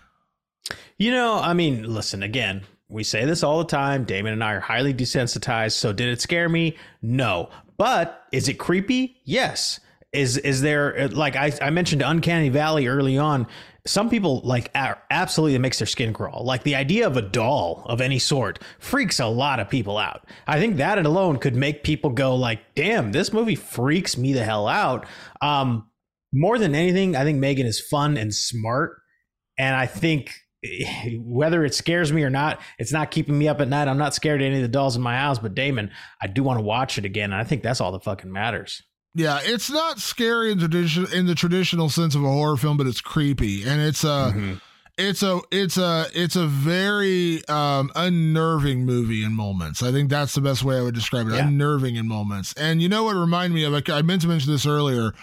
You 0.98 1.12
know, 1.12 1.40
I 1.40 1.54
mean, 1.54 1.84
listen, 1.84 2.24
again, 2.24 2.64
we 2.90 3.04
say 3.04 3.26
this 3.26 3.44
all 3.44 3.60
the 3.60 3.66
time. 3.66 4.06
Damon 4.06 4.34
and 4.34 4.44
I 4.44 4.54
are 4.54 4.60
highly 4.60 4.92
desensitized. 4.92 5.74
So 5.74 5.94
did 5.94 6.10
it 6.10 6.20
scare 6.20 6.50
me? 6.50 6.78
No. 7.04 7.50
But 7.78 8.24
is 8.32 8.48
it 8.48 8.56
creepy? 8.56 9.22
Yes. 9.26 9.80
Is 10.14 10.38
is 10.38 10.62
there 10.62 11.10
like 11.10 11.36
I, 11.36 11.52
I 11.62 11.70
mentioned 11.72 12.02
Uncanny 12.02 12.50
Valley 12.50 12.88
early 12.88 13.18
on? 13.18 13.48
Some 13.86 14.10
people 14.10 14.42
like 14.44 14.72
absolutely 14.74 15.58
makes 15.60 15.78
their 15.78 15.86
skin 15.86 16.14
crawl. 16.14 16.44
Like 16.44 16.64
the 16.64 16.76
idea 16.76 17.06
of 17.06 17.18
a 17.18 17.22
doll 17.22 17.86
of 17.88 18.02
any 18.02 18.18
sort 18.18 18.60
freaks 18.80 19.20
a 19.20 19.28
lot 19.28 19.60
of 19.60 19.70
people 19.70 19.98
out. 19.98 20.26
I 20.48 20.60
think 20.60 20.78
that 20.78 21.04
alone 21.06 21.38
could 21.38 21.56
make 21.56 21.84
people 21.84 22.10
go 22.10 22.36
like, 22.36 22.76
"Damn, 22.76 23.12
this 23.12 23.34
movie 23.34 23.56
freaks 23.56 24.18
me 24.18 24.34
the 24.34 24.44
hell 24.44 24.68
out." 24.68 25.06
Um, 25.42 25.90
more 26.34 26.58
than 26.58 26.74
anything, 26.76 27.16
I 27.16 27.24
think 27.24 27.38
Megan 27.38 27.68
is 27.68 27.80
fun 27.80 28.18
and 28.18 28.34
smart, 28.34 28.98
and 29.58 29.76
I 29.76 29.86
think 29.86 30.32
whether 31.20 31.64
it 31.66 31.74
scares 31.74 32.12
me 32.12 32.24
or 32.24 32.30
not, 32.30 32.60
it's 32.78 32.92
not 32.92 33.12
keeping 33.12 33.38
me 33.38 33.48
up 33.48 33.62
at 33.62 33.68
night. 33.68 33.88
I'm 33.88 33.98
not 33.98 34.14
scared 34.14 34.42
of 34.42 34.46
any 34.46 34.58
of 34.58 34.62
the 34.62 34.68
dolls 34.68 34.96
in 34.96 35.02
my 35.02 35.18
house, 35.18 35.40
but 35.40 35.56
Damon, 35.56 35.92
I 36.22 36.28
do 36.28 36.44
want 36.44 36.60
to 36.60 36.64
watch 36.64 36.98
it 36.98 37.06
again. 37.06 37.32
And 37.32 37.42
I 37.42 37.44
think 37.44 37.64
that's 37.64 37.82
all 37.82 37.92
that 37.94 38.04
fucking 38.04 38.32
matters. 38.32 38.84
Yeah, 39.14 39.40
it's 39.42 39.70
not 39.70 40.00
scary 40.00 40.52
in 40.52 40.60
tradition 40.60 41.08
in 41.14 41.26
the 41.26 41.36
traditional 41.36 41.90
sense 41.90 42.16
of 42.16 42.24
a 42.24 42.28
horror 42.28 42.58
film, 42.58 42.76
but 42.76 42.86
it's 42.86 43.00
creepy 43.00 43.64
and 43.64 43.80
it's 43.82 44.04
a 44.04 44.60
it's 44.98 45.24
a 45.24 45.40
it's 45.52 45.78
a 45.78 46.08
it's 46.14 46.36
a 46.36 46.46
very 46.48 47.46
um 47.48 47.92
unnerving 47.96 48.86
movie 48.86 49.24
in 49.24 49.32
moments. 49.32 49.82
I 49.82 49.94
think 49.94 50.10
that's 50.10 50.36
the 50.36 50.42
best 50.42 50.64
way 50.64 50.78
I 50.78 50.82
would 50.82 50.96
describe 50.96 51.28
it. 51.28 51.34
Yeah. 51.34 51.48
Unnerving 51.48 51.96
in 51.96 52.10
moments. 52.10 52.54
And 52.58 52.82
you 52.82 52.90
know 52.90 53.06
what 53.06 53.16
reminded 53.16 53.56
me 53.56 53.64
of 53.64 53.74
I 53.74 53.82
I 53.94 54.02
meant 54.02 54.22
to 54.24 54.28
mention 54.28 54.52
this 54.52 54.66
earlier. 54.66 55.14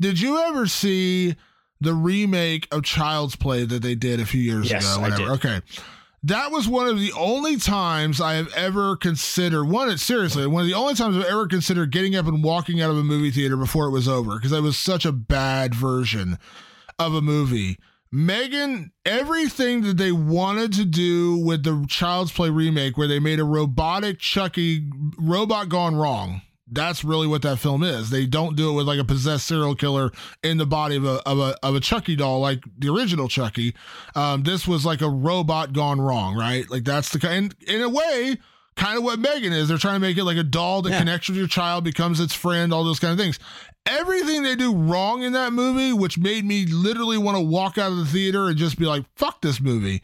Did 0.00 0.20
you 0.20 0.38
ever 0.38 0.66
see 0.66 1.36
the 1.80 1.94
remake 1.94 2.68
of 2.72 2.82
Child's 2.84 3.36
Play 3.36 3.64
that 3.64 3.82
they 3.82 3.94
did 3.94 4.20
a 4.20 4.26
few 4.26 4.40
years 4.40 4.70
Yes, 4.70 4.84
ago? 4.84 4.98
I 4.98 5.02
Whatever. 5.02 5.22
did. 5.22 5.30
Okay. 5.32 5.60
That 6.22 6.50
was 6.50 6.66
one 6.66 6.88
of 6.88 6.98
the 6.98 7.12
only 7.12 7.56
times 7.56 8.20
I 8.20 8.34
have 8.34 8.52
ever 8.54 8.96
considered 8.96 9.66
one. 9.66 9.88
It 9.88 9.98
seriously 9.98 10.46
one 10.46 10.62
of 10.62 10.66
the 10.68 10.74
only 10.74 10.94
times 10.94 11.16
I've 11.16 11.24
ever 11.24 11.46
considered 11.46 11.92
getting 11.92 12.16
up 12.16 12.26
and 12.26 12.42
walking 12.42 12.80
out 12.80 12.90
of 12.90 12.96
a 12.96 13.04
movie 13.04 13.30
theater 13.30 13.56
before 13.56 13.86
it 13.86 13.90
was 13.92 14.08
over 14.08 14.36
because 14.36 14.50
it 14.50 14.62
was 14.62 14.76
such 14.76 15.04
a 15.04 15.12
bad 15.12 15.74
version 15.74 16.38
of 16.98 17.14
a 17.14 17.20
movie. 17.20 17.78
Megan, 18.10 18.92
everything 19.04 19.82
that 19.82 19.98
they 19.98 20.10
wanted 20.10 20.72
to 20.72 20.84
do 20.84 21.36
with 21.36 21.62
the 21.64 21.84
Child's 21.88 22.32
Play 22.32 22.50
remake, 22.50 22.96
where 22.96 23.08
they 23.08 23.18
made 23.20 23.38
a 23.38 23.44
robotic 23.44 24.18
Chucky 24.18 24.88
robot 25.18 25.68
gone 25.68 25.94
wrong. 25.96 26.40
That's 26.68 27.04
really 27.04 27.28
what 27.28 27.42
that 27.42 27.58
film 27.60 27.84
is. 27.84 28.10
They 28.10 28.26
don't 28.26 28.56
do 28.56 28.70
it 28.70 28.72
with 28.72 28.86
like 28.88 28.98
a 28.98 29.04
possessed 29.04 29.46
serial 29.46 29.76
killer 29.76 30.10
in 30.42 30.58
the 30.58 30.66
body 30.66 30.96
of 30.96 31.04
a 31.04 31.22
of 31.28 31.38
a 31.38 31.56
of 31.62 31.76
a 31.76 31.80
Chucky 31.80 32.16
doll 32.16 32.40
like 32.40 32.64
the 32.76 32.88
original 32.88 33.28
Chucky. 33.28 33.74
Um, 34.16 34.42
this 34.42 34.66
was 34.66 34.84
like 34.84 35.00
a 35.00 35.08
robot 35.08 35.72
gone 35.72 36.00
wrong, 36.00 36.34
right? 36.36 36.68
Like 36.68 36.82
that's 36.84 37.10
the 37.10 37.20
kind 37.20 37.54
in 37.68 37.82
a 37.82 37.88
way, 37.88 38.36
kind 38.74 38.98
of 38.98 39.04
what 39.04 39.20
Megan 39.20 39.52
is. 39.52 39.68
They're 39.68 39.78
trying 39.78 39.94
to 39.94 40.00
make 40.00 40.16
it 40.16 40.24
like 40.24 40.38
a 40.38 40.42
doll 40.42 40.82
that 40.82 40.90
Yeah. 40.90 40.98
connects 40.98 41.28
with 41.28 41.38
your 41.38 41.46
child, 41.46 41.84
becomes 41.84 42.18
its 42.18 42.34
friend, 42.34 42.72
all 42.74 42.82
those 42.82 42.98
kind 42.98 43.12
of 43.12 43.18
things. 43.18 43.38
Everything 43.86 44.42
they 44.42 44.56
do 44.56 44.74
wrong 44.74 45.22
in 45.22 45.34
that 45.34 45.52
movie, 45.52 45.92
which 45.92 46.18
made 46.18 46.44
me 46.44 46.66
literally 46.66 47.16
want 47.18 47.36
to 47.36 47.40
walk 47.44 47.78
out 47.78 47.92
of 47.92 47.98
the 47.98 48.06
theater 48.06 48.48
and 48.48 48.56
just 48.56 48.76
be 48.76 48.86
like, 48.86 49.04
"Fuck 49.14 49.40
this 49.40 49.60
movie." 49.60 50.02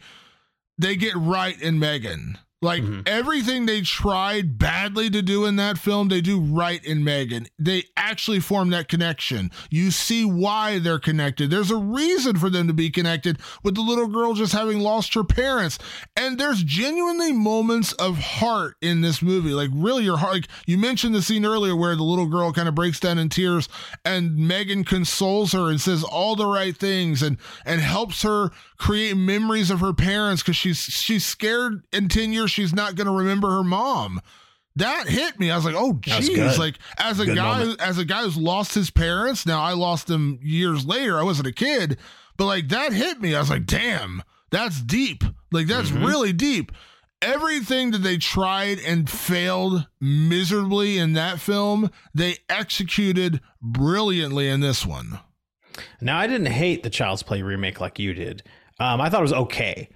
They 0.77 0.95
get 0.95 1.13
right 1.17 1.59
in 1.61 1.77
Megan. 1.77 2.37
Like 2.63 2.83
mm-hmm. 2.83 3.01
everything 3.05 3.65
they 3.65 3.81
tried 3.81 4.57
badly 4.57 5.09
to 5.09 5.21
do 5.21 5.45
in 5.45 5.55
that 5.55 5.77
film, 5.77 6.09
they 6.09 6.21
do 6.21 6.39
right 6.39 6.83
in 6.83 7.03
Megan. 7.03 7.47
They 7.57 7.85
actually 7.95 8.39
form 8.39 8.69
that 8.71 8.89
connection. 8.89 9.51
You 9.69 9.91
see 9.91 10.25
why 10.25 10.79
they're 10.79 10.99
connected. 10.99 11.49
There's 11.49 11.71
a 11.71 11.77
reason 11.77 12.37
for 12.37 12.49
them 12.49 12.67
to 12.67 12.73
be 12.73 12.89
connected 12.89 13.39
with 13.63 13.75
the 13.75 13.81
little 13.81 14.07
girl 14.07 14.33
just 14.33 14.53
having 14.53 14.79
lost 14.79 15.13
her 15.13 15.23
parents. 15.23 15.79
And 16.17 16.37
there's 16.37 16.63
genuinely 16.63 17.31
moments 17.31 17.93
of 17.93 18.17
heart 18.17 18.75
in 18.81 19.01
this 19.01 19.21
movie. 19.21 19.51
Like 19.51 19.69
really 19.73 20.03
your 20.03 20.17
heart 20.17 20.33
like 20.33 20.47
you 20.65 20.77
mentioned 20.77 21.13
the 21.13 21.21
scene 21.21 21.45
earlier 21.45 21.75
where 21.75 21.95
the 21.95 22.03
little 22.03 22.25
girl 22.25 22.51
kind 22.51 22.67
of 22.67 22.75
breaks 22.75 22.99
down 22.99 23.19
in 23.19 23.29
tears 23.29 23.69
and 24.03 24.35
Megan 24.35 24.83
consoles 24.83 25.51
her 25.51 25.69
and 25.69 25.79
says 25.79 26.03
all 26.03 26.35
the 26.35 26.45
right 26.45 26.75
things 26.75 27.21
and 27.21 27.37
and 27.65 27.81
helps 27.81 28.23
her 28.23 28.49
create 28.77 29.15
memories 29.15 29.69
of 29.69 29.79
her 29.79 29.93
parents 29.93 30.41
because 30.41 30.55
she's 30.55 30.79
she's 30.79 31.25
scared 31.25 31.83
in 31.93 32.09
10 32.09 32.33
years 32.33 32.51
she's 32.53 32.73
not 32.73 32.95
going 32.95 33.07
to 33.07 33.13
remember 33.13 33.49
her 33.49 33.63
mom 33.63 34.21
that 34.75 35.07
hit 35.07 35.39
me 35.39 35.51
i 35.51 35.55
was 35.55 35.65
like 35.65 35.75
oh 35.77 35.93
geez 36.01 36.57
like 36.57 36.77
as 36.97 37.19
a 37.19 37.25
Good 37.25 37.35
guy 37.35 37.59
moment. 37.59 37.81
as 37.81 37.97
a 37.97 38.05
guy 38.05 38.23
who's 38.23 38.37
lost 38.37 38.73
his 38.73 38.89
parents 38.89 39.45
now 39.45 39.61
i 39.61 39.73
lost 39.73 40.07
them 40.07 40.39
years 40.41 40.85
later 40.85 41.19
i 41.19 41.23
wasn't 41.23 41.47
a 41.47 41.51
kid 41.51 41.97
but 42.37 42.45
like 42.45 42.69
that 42.69 42.93
hit 42.93 43.19
me 43.21 43.35
i 43.35 43.39
was 43.39 43.49
like 43.49 43.65
damn 43.65 44.23
that's 44.51 44.81
deep 44.81 45.23
like 45.51 45.67
that's 45.67 45.89
Mm-hmm. 45.91 46.05
really 46.05 46.33
deep 46.33 46.71
everything 47.21 47.91
that 47.91 47.99
they 47.99 48.17
tried 48.17 48.79
and 48.79 49.09
failed 49.09 49.87
miserably 50.01 50.97
in 50.97 51.13
that 51.13 51.39
film 51.39 51.89
they 52.13 52.37
executed 52.49 53.39
brilliantly 53.61 54.49
in 54.49 54.59
this 54.59 54.85
one 54.85 55.19
Now, 56.01 56.17
I 56.19 56.27
didn't 56.27 56.47
hate 56.51 56.83
the 56.83 56.89
Child's 56.89 57.23
Play 57.23 57.41
remake 57.41 57.79
like 57.81 57.97
you 57.97 58.13
did. 58.13 58.43
Um, 58.79 58.99
I 59.01 59.09
thought 59.09 59.21
it 59.21 59.29
was 59.31 59.33
okay. 59.33 59.89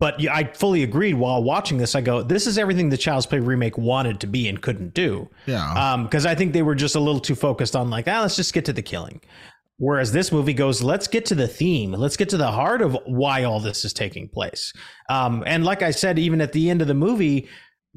But 0.00 0.26
I 0.28 0.44
fully 0.54 0.82
agreed 0.82 1.14
while 1.14 1.44
watching 1.44 1.78
this. 1.78 1.94
I 1.94 2.00
go, 2.00 2.22
this 2.22 2.46
is 2.46 2.58
everything 2.58 2.88
the 2.88 2.96
Child's 2.96 3.26
Play 3.26 3.38
remake 3.38 3.78
wanted 3.78 4.18
to 4.20 4.26
be 4.26 4.48
and 4.48 4.60
couldn't 4.60 4.94
do. 4.94 5.28
Yeah. 5.46 5.98
Because 6.02 6.26
I 6.26 6.34
think 6.34 6.54
they 6.54 6.62
were 6.62 6.74
just 6.74 6.96
a 6.96 7.00
little 7.00 7.20
too 7.20 7.34
focused 7.34 7.76
on, 7.76 7.90
like, 7.90 8.08
ah, 8.08 8.22
let's 8.22 8.34
just 8.34 8.54
get 8.54 8.64
to 8.64 8.72
the 8.72 8.82
killing. 8.82 9.20
Whereas 9.76 10.10
this 10.12 10.32
movie 10.32 10.54
goes, 10.54 10.82
let's 10.82 11.06
get 11.06 11.24
to 11.26 11.34
the 11.34 11.48
theme. 11.48 11.92
Let's 11.92 12.16
get 12.16 12.28
to 12.30 12.36
the 12.36 12.50
heart 12.50 12.82
of 12.82 12.98
why 13.06 13.44
all 13.44 13.60
this 13.60 13.84
is 13.84 13.92
taking 13.92 14.28
place. 14.28 14.72
Um, 15.08 15.44
and 15.46 15.64
like 15.64 15.82
I 15.82 15.90
said, 15.90 16.18
even 16.18 16.40
at 16.40 16.52
the 16.52 16.68
end 16.70 16.82
of 16.82 16.88
the 16.88 16.94
movie, 16.94 17.48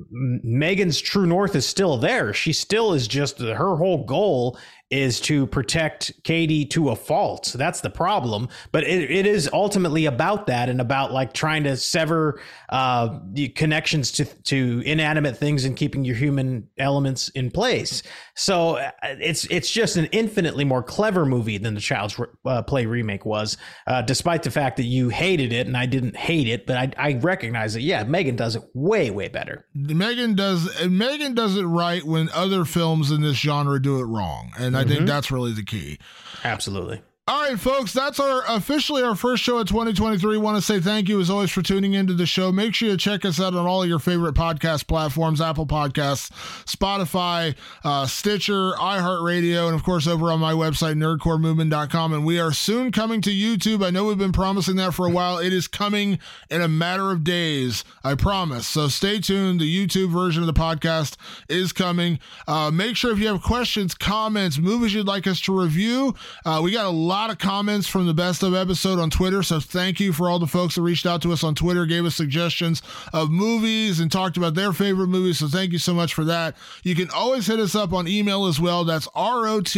Megan's 0.10 1.00
true 1.00 1.26
north 1.26 1.56
is 1.56 1.66
still 1.66 1.98
there. 1.98 2.34
She 2.34 2.52
still 2.52 2.94
is 2.94 3.08
just 3.08 3.40
her 3.40 3.76
whole 3.76 4.06
goal 4.06 4.58
is 4.94 5.20
to 5.22 5.48
protect 5.48 6.24
Katie 6.24 6.66
to 6.66 6.90
a 6.90 6.96
fault. 6.96 7.56
That's 7.58 7.82
the 7.82 7.90
problem. 7.90 8.48
But 8.72 8.84
it, 8.84 9.10
it 9.10 9.26
is 9.26 9.50
ultimately 9.52 10.06
about 10.06 10.46
that 10.48 10.70
and 10.70 10.80
about 10.80 11.12
like 11.12 11.34
trying 11.34 11.64
to 11.64 11.76
sever 11.76 12.40
uh, 12.70 13.20
the 13.32 13.50
connections 13.50 14.12
to 14.14 14.26
to 14.26 14.84
inanimate 14.86 15.38
things 15.38 15.66
and 15.66 15.76
keeping 15.76 16.06
your 16.06 16.16
human 16.16 16.70
elements 16.78 17.30
in 17.30 17.50
place. 17.50 18.04
So 18.36 18.76
uh, 18.78 18.92
it's 19.02 19.46
it's 19.46 19.72
just 19.72 19.98
an 19.98 20.06
infinitely 20.12 20.64
more 20.64 20.84
clever 20.84 21.26
movie 21.26 21.58
than 21.58 21.74
the 21.74 21.82
Child's 21.82 22.20
uh, 22.46 22.62
Play 22.62 22.86
remake 22.86 23.26
was, 23.26 23.58
uh, 23.88 24.04
despite 24.04 24.44
the 24.44 24.52
fact 24.52 24.78
that 24.78 24.86
you 24.86 25.10
hated 25.10 25.52
it 25.52 25.66
and 25.66 25.76
I 25.76 25.88
didn't 25.88 26.16
hate 26.16 26.48
it, 26.48 26.68
but 26.68 26.78
I, 26.78 26.92
I 26.98 27.14
recognize 27.16 27.74
that 27.74 27.82
yeah, 27.82 28.04
Megan 28.04 28.36
does 28.36 28.56
it 28.56 28.64
way 28.76 29.10
way 29.10 29.28
better. 29.28 29.66
Megan 29.74 30.36
does 30.36 30.70
Megan 30.88 31.34
does 31.34 31.58
it 31.58 31.64
right 31.64 32.04
when 32.04 32.30
other 32.30 32.64
films 32.64 33.10
in 33.10 33.22
this 33.22 33.38
genre 33.38 33.82
do 33.82 34.00
it 34.00 34.04
wrong, 34.04 34.52
and 34.60 34.76
think 34.84 35.00
mm-hmm. 35.00 35.06
that's 35.08 35.32
really 35.32 35.54
the 35.54 35.64
key. 35.64 36.00
Absolutely. 36.44 37.02
All 37.26 37.42
right, 37.42 37.58
folks, 37.58 37.94
that's 37.94 38.20
our 38.20 38.44
officially 38.50 39.02
our 39.02 39.16
first 39.16 39.44
show 39.44 39.58
of 39.58 39.68
2023. 39.70 40.36
Want 40.36 40.58
to 40.58 40.62
say 40.62 40.82
thank 40.82 41.08
you 41.08 41.22
as 41.22 41.30
always 41.30 41.52
for 41.52 41.62
tuning 41.62 41.94
into 41.94 42.14
the 42.14 42.26
show. 42.26 42.52
Make 42.52 42.76
sure 42.76 42.90
you 42.90 42.98
check 42.98 43.24
us 43.24 43.40
out 43.40 43.56
on 43.56 43.66
all 43.66 43.82
of 43.82 43.88
your 43.88 44.00
favorite 44.00 44.36
podcast 44.36 44.88
platforms: 44.88 45.40
Apple 45.40 45.66
Podcasts, 45.66 46.32
Spotify, 46.66 47.56
uh, 47.86 48.08
Stitcher, 48.08 48.74
iHeartRadio, 48.74 49.68
and 49.68 49.74
of 49.74 49.86
course 49.86 50.06
over 50.06 50.34
on 50.34 50.42
my 50.42 50.52
website 50.52 50.96
nerdcoremovement.com. 50.96 52.12
And 52.12 52.26
we 52.26 52.42
are 52.42 52.52
soon 52.52 52.92
coming 52.92 53.22
to 53.22 53.30
YouTube. 53.30 53.86
I 53.86 53.90
know 53.90 54.04
we've 54.04 54.18
been 54.18 54.34
promising 54.34 54.76
that 54.76 54.94
for 54.94 55.08
a 55.08 55.10
while. 55.10 55.38
It 55.38 55.54
is 55.54 55.70
coming 55.70 56.20
in 56.50 56.60
a 56.60 56.68
matter 56.68 57.10
of 57.12 57.24
days, 57.24 57.86
I 58.04 58.16
promise. 58.16 58.68
So 58.68 58.90
stay 58.90 59.22
tuned. 59.22 59.62
The 59.62 59.88
YouTube 59.88 60.12
version 60.12 60.44
of 60.44 60.48
the 60.48 60.60
podcast 60.60 61.16
is 61.48 61.72
coming. 61.72 62.20
Uh, 62.50 62.70
make 62.70 62.98
sure 62.98 63.14
if 63.14 63.20
you 63.20 63.28
have 63.28 63.42
questions, 63.42 63.96
comments, 63.96 64.58
movies 64.58 64.94
you'd 64.94 65.08
like 65.08 65.26
us 65.26 65.40
to 65.40 65.58
review, 65.58 66.16
uh, 66.44 66.60
we 66.62 66.74
got 66.74 66.86
a 66.86 66.90
lot 67.14 67.30
of 67.30 67.38
comments 67.38 67.88
from 67.88 68.08
the 68.08 68.14
best 68.14 68.42
of 68.42 68.56
episode 68.56 68.98
on 68.98 69.08
Twitter. 69.12 69.44
So 69.44 69.60
thank 69.60 70.00
you 70.00 70.12
for 70.14 70.28
all 70.28 70.40
the 70.40 70.48
folks 70.48 70.74
that 70.74 70.82
reached 70.82 71.06
out 71.06 71.22
to 71.22 71.32
us 71.32 71.44
on 71.44 71.54
Twitter, 71.54 71.86
gave 71.86 72.06
us 72.06 72.16
suggestions 72.16 72.82
of 73.14 73.30
movies 73.30 74.00
and 74.00 74.12
talked 74.12 74.36
about 74.36 74.56
their 74.56 74.74
favorite 74.74 75.10
movies. 75.10 75.38
So 75.38 75.48
thank 75.48 75.74
you 75.74 75.78
so 75.78 75.94
much 75.94 76.16
for 76.16 76.24
that. 76.24 76.58
You 76.82 76.96
can 76.96 77.12
always 77.12 77.46
hit 77.46 77.60
us 77.60 77.76
up 77.76 77.94
on 77.94 78.08
email 78.08 78.48
as 78.48 78.60
well. 78.60 78.84
That's 78.84 79.08
ROT 79.16 79.76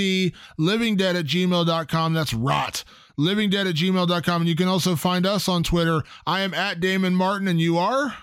livingdead 0.58 1.20
at 1.20 1.26
gmail.com. 1.26 2.14
That's 2.14 2.34
rot 2.34 2.86
livingdead 3.20 3.70
at 3.70 3.76
gmail.com. 3.76 4.42
And 4.42 4.48
you 4.48 4.56
can 4.56 4.70
also 4.70 4.96
find 4.96 5.26
us 5.26 5.50
on 5.50 5.62
Twitter. 5.64 6.04
I 6.26 6.40
am 6.40 6.54
at 6.54 6.80
Damon 6.80 7.16
Martin 7.16 7.50
and 7.50 7.60
you 7.60 7.78
are 7.78 8.16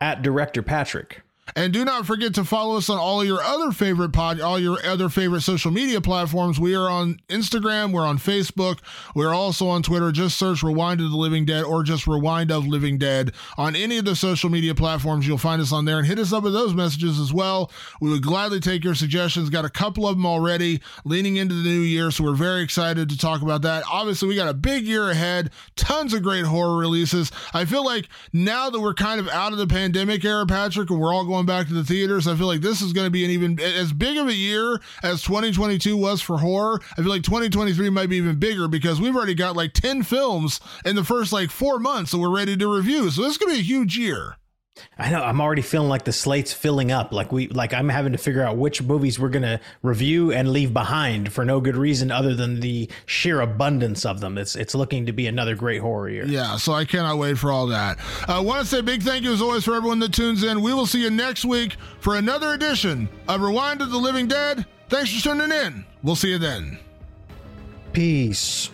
At 0.00 0.22
Director 0.22 0.62
Patrick. 0.62 1.23
And 1.56 1.72
do 1.72 1.84
not 1.84 2.06
forget 2.06 2.34
to 2.34 2.44
follow 2.44 2.76
us 2.76 2.88
on 2.88 2.98
all 2.98 3.24
your 3.24 3.40
other 3.40 3.70
favorite 3.70 4.12
pod, 4.12 4.40
all 4.40 4.58
your 4.58 4.78
other 4.84 5.08
favorite 5.08 5.42
social 5.42 5.70
media 5.70 6.00
platforms. 6.00 6.58
We 6.58 6.74
are 6.74 6.88
on 6.88 7.18
Instagram, 7.28 7.92
we're 7.92 8.06
on 8.06 8.18
Facebook, 8.18 8.78
we're 9.14 9.34
also 9.34 9.68
on 9.68 9.82
Twitter. 9.82 10.10
Just 10.10 10.38
search 10.38 10.62
Rewind 10.62 11.00
of 11.00 11.10
the 11.10 11.16
Living 11.16 11.44
Dead 11.44 11.64
or 11.64 11.82
just 11.82 12.06
Rewind 12.06 12.50
of 12.50 12.66
Living 12.66 12.98
Dead 12.98 13.32
on 13.58 13.76
any 13.76 13.98
of 13.98 14.04
the 14.04 14.16
social 14.16 14.48
media 14.48 14.74
platforms. 14.74 15.26
You'll 15.26 15.38
find 15.38 15.60
us 15.60 15.72
on 15.72 15.84
there 15.84 15.98
and 15.98 16.06
hit 16.06 16.18
us 16.18 16.32
up 16.32 16.44
with 16.44 16.54
those 16.54 16.74
messages 16.74 17.20
as 17.20 17.32
well. 17.32 17.70
We 18.00 18.10
would 18.10 18.22
gladly 18.22 18.60
take 18.60 18.82
your 18.82 18.94
suggestions. 18.94 19.50
Got 19.50 19.64
a 19.64 19.70
couple 19.70 20.08
of 20.08 20.16
them 20.16 20.26
already 20.26 20.80
leaning 21.04 21.36
into 21.36 21.54
the 21.54 21.68
new 21.68 21.80
year, 21.80 22.10
so 22.10 22.24
we're 22.24 22.34
very 22.34 22.62
excited 22.62 23.08
to 23.10 23.18
talk 23.18 23.42
about 23.42 23.62
that. 23.62 23.84
Obviously, 23.90 24.28
we 24.28 24.36
got 24.36 24.48
a 24.48 24.54
big 24.54 24.84
year 24.84 25.10
ahead, 25.10 25.50
tons 25.76 26.14
of 26.14 26.22
great 26.22 26.46
horror 26.46 26.78
releases. 26.78 27.30
I 27.52 27.64
feel 27.64 27.84
like 27.84 28.08
now 28.32 28.70
that 28.70 28.80
we're 28.80 28.94
kind 28.94 29.20
of 29.20 29.28
out 29.28 29.52
of 29.52 29.58
the 29.58 29.66
pandemic 29.66 30.24
era, 30.24 30.46
Patrick, 30.46 30.90
and 30.90 30.98
we're 30.98 31.12
all 31.12 31.24
going 31.24 31.33
back 31.42 31.66
to 31.68 31.74
the 31.74 31.84
theaters, 31.84 32.28
I 32.28 32.36
feel 32.36 32.46
like 32.46 32.60
this 32.60 32.80
is 32.80 32.92
going 32.92 33.06
to 33.06 33.10
be 33.10 33.24
an 33.24 33.30
even 33.30 33.60
as 33.60 33.92
big 33.92 34.16
of 34.16 34.28
a 34.28 34.34
year 34.34 34.80
as 35.02 35.22
2022 35.22 35.96
was 35.96 36.20
for 36.20 36.38
horror. 36.38 36.80
I 36.92 36.96
feel 36.96 37.08
like 37.08 37.22
2023 37.22 37.90
might 37.90 38.08
be 38.08 38.16
even 38.16 38.38
bigger 38.38 38.68
because 38.68 39.00
we've 39.00 39.16
already 39.16 39.34
got 39.34 39.56
like 39.56 39.72
10 39.72 40.04
films 40.04 40.60
in 40.84 40.96
the 40.96 41.04
first 41.04 41.32
like 41.32 41.50
four 41.50 41.78
months 41.78 42.12
that 42.12 42.18
we're 42.18 42.34
ready 42.34 42.56
to 42.56 42.72
review. 42.72 43.10
So 43.10 43.22
this 43.22 43.32
is 43.32 43.38
going 43.38 43.50
to 43.50 43.56
be 43.56 43.60
a 43.60 43.64
huge 43.64 43.98
year. 43.98 44.36
I 44.98 45.10
know 45.10 45.22
I'm 45.22 45.40
already 45.40 45.62
feeling 45.62 45.88
like 45.88 46.04
the 46.04 46.12
slate's 46.12 46.52
filling 46.52 46.90
up. 46.90 47.12
Like 47.12 47.30
we 47.30 47.48
like 47.48 47.72
I'm 47.72 47.88
having 47.88 48.12
to 48.12 48.18
figure 48.18 48.42
out 48.42 48.56
which 48.56 48.82
movies 48.82 49.18
we're 49.18 49.28
gonna 49.28 49.60
review 49.82 50.32
and 50.32 50.50
leave 50.50 50.72
behind 50.72 51.32
for 51.32 51.44
no 51.44 51.60
good 51.60 51.76
reason 51.76 52.10
other 52.10 52.34
than 52.34 52.60
the 52.60 52.90
sheer 53.06 53.40
abundance 53.40 54.04
of 54.04 54.20
them. 54.20 54.36
It's 54.36 54.56
it's 54.56 54.74
looking 54.74 55.06
to 55.06 55.12
be 55.12 55.26
another 55.26 55.54
great 55.54 55.80
horror 55.80 56.08
year. 56.08 56.26
Yeah, 56.26 56.56
so 56.56 56.72
I 56.72 56.84
cannot 56.84 57.18
wait 57.18 57.38
for 57.38 57.52
all 57.52 57.68
that. 57.68 57.98
I 58.26 58.40
want 58.40 58.60
to 58.62 58.66
say 58.66 58.80
a 58.80 58.82
big 58.82 59.02
thank 59.02 59.24
you 59.24 59.32
as 59.32 59.40
always 59.42 59.64
for 59.64 59.74
everyone 59.74 60.00
that 60.00 60.12
tunes 60.12 60.42
in. 60.42 60.60
We 60.60 60.74
will 60.74 60.86
see 60.86 61.02
you 61.02 61.10
next 61.10 61.44
week 61.44 61.76
for 62.00 62.16
another 62.16 62.54
edition 62.54 63.08
of 63.28 63.42
Rewind 63.42 63.80
of 63.80 63.90
the 63.90 63.98
Living 63.98 64.26
Dead. 64.26 64.66
Thanks 64.88 65.14
for 65.14 65.22
tuning 65.22 65.52
in. 65.52 65.84
We'll 66.02 66.16
see 66.16 66.30
you 66.30 66.38
then. 66.38 66.78
Peace. 67.92 68.70